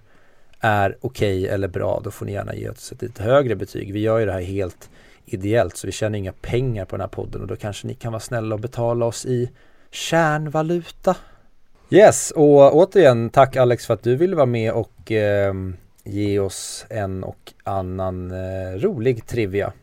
är 0.63 0.97
okej 1.01 1.41
okay 1.41 1.53
eller 1.53 1.67
bra, 1.67 2.01
då 2.03 2.11
får 2.11 2.25
ni 2.25 2.31
gärna 2.31 2.55
ge 2.55 2.69
oss 2.69 2.91
ett 2.91 3.01
lite 3.01 3.23
högre 3.23 3.55
betyg. 3.55 3.93
Vi 3.93 3.99
gör 3.99 4.19
ju 4.19 4.25
det 4.25 4.31
här 4.31 4.41
helt 4.41 4.89
ideellt 5.25 5.77
så 5.77 5.87
vi 5.87 5.91
tjänar 5.91 6.17
inga 6.17 6.33
pengar 6.33 6.85
på 6.85 6.95
den 6.95 7.01
här 7.01 7.07
podden 7.07 7.41
och 7.41 7.47
då 7.47 7.55
kanske 7.55 7.87
ni 7.87 7.93
kan 7.93 8.11
vara 8.11 8.19
snälla 8.19 8.55
och 8.55 8.61
betala 8.61 9.05
oss 9.05 9.25
i 9.25 9.51
kärnvaluta. 9.91 11.15
Yes, 11.89 12.31
och 12.31 12.75
återigen 12.75 13.29
tack 13.29 13.55
Alex 13.55 13.87
för 13.87 13.93
att 13.93 14.03
du 14.03 14.15
ville 14.15 14.35
vara 14.35 14.45
med 14.45 14.73
och 14.73 15.11
eh, 15.11 15.53
ge 16.03 16.39
oss 16.39 16.85
en 16.89 17.23
och 17.23 17.53
annan 17.63 18.31
eh, 18.31 18.79
rolig 18.79 19.25
trivia. 19.27 19.73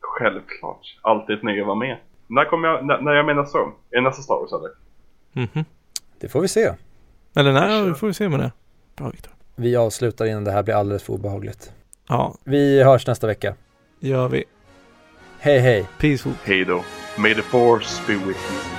Självklart, 0.00 0.98
alltid 1.02 1.36
ett 1.36 1.42
nöje 1.42 1.60
att 1.60 1.66
vara 1.66 1.78
med. 1.78 1.96
När 2.26 2.44
kommer 2.44 2.68
jag, 2.68 2.86
när, 2.86 3.00
när 3.00 3.12
jag 3.12 3.26
menar 3.26 3.44
så? 3.44 3.72
Är 3.90 3.96
det 3.96 4.00
nästa 4.00 4.22
Star 4.22 4.34
Wars 4.34 4.52
eller? 4.52 4.70
Mhm. 5.32 5.64
Det 6.20 6.28
får 6.28 6.40
vi 6.40 6.48
se. 6.48 6.72
Eller 7.36 7.52
nej, 7.52 7.88
det 7.88 7.94
får 7.94 8.06
vi 8.06 8.14
se 8.14 8.28
med 8.28 8.40
det. 8.40 8.52
Bra 8.96 9.08
Viktor. 9.08 9.35
Vi 9.56 9.76
avslutar 9.76 10.26
innan 10.26 10.44
det 10.44 10.50
här 10.52 10.62
blir 10.62 10.74
alldeles 10.74 11.02
för 11.02 11.12
obehagligt. 11.12 11.72
Ja, 12.08 12.34
Vi 12.44 12.82
hörs 12.82 13.06
nästa 13.06 13.26
vecka. 13.26 13.54
gör 14.00 14.28
vi. 14.28 14.44
Hej 15.38 15.58
hej! 15.58 15.86
Peace. 16.00 16.30
Hej 16.44 16.64
då. 16.64 16.84
May 17.18 17.34
the 17.34 17.42
force 17.42 18.02
be 18.06 18.12
with 18.14 18.26
you. 18.26 18.75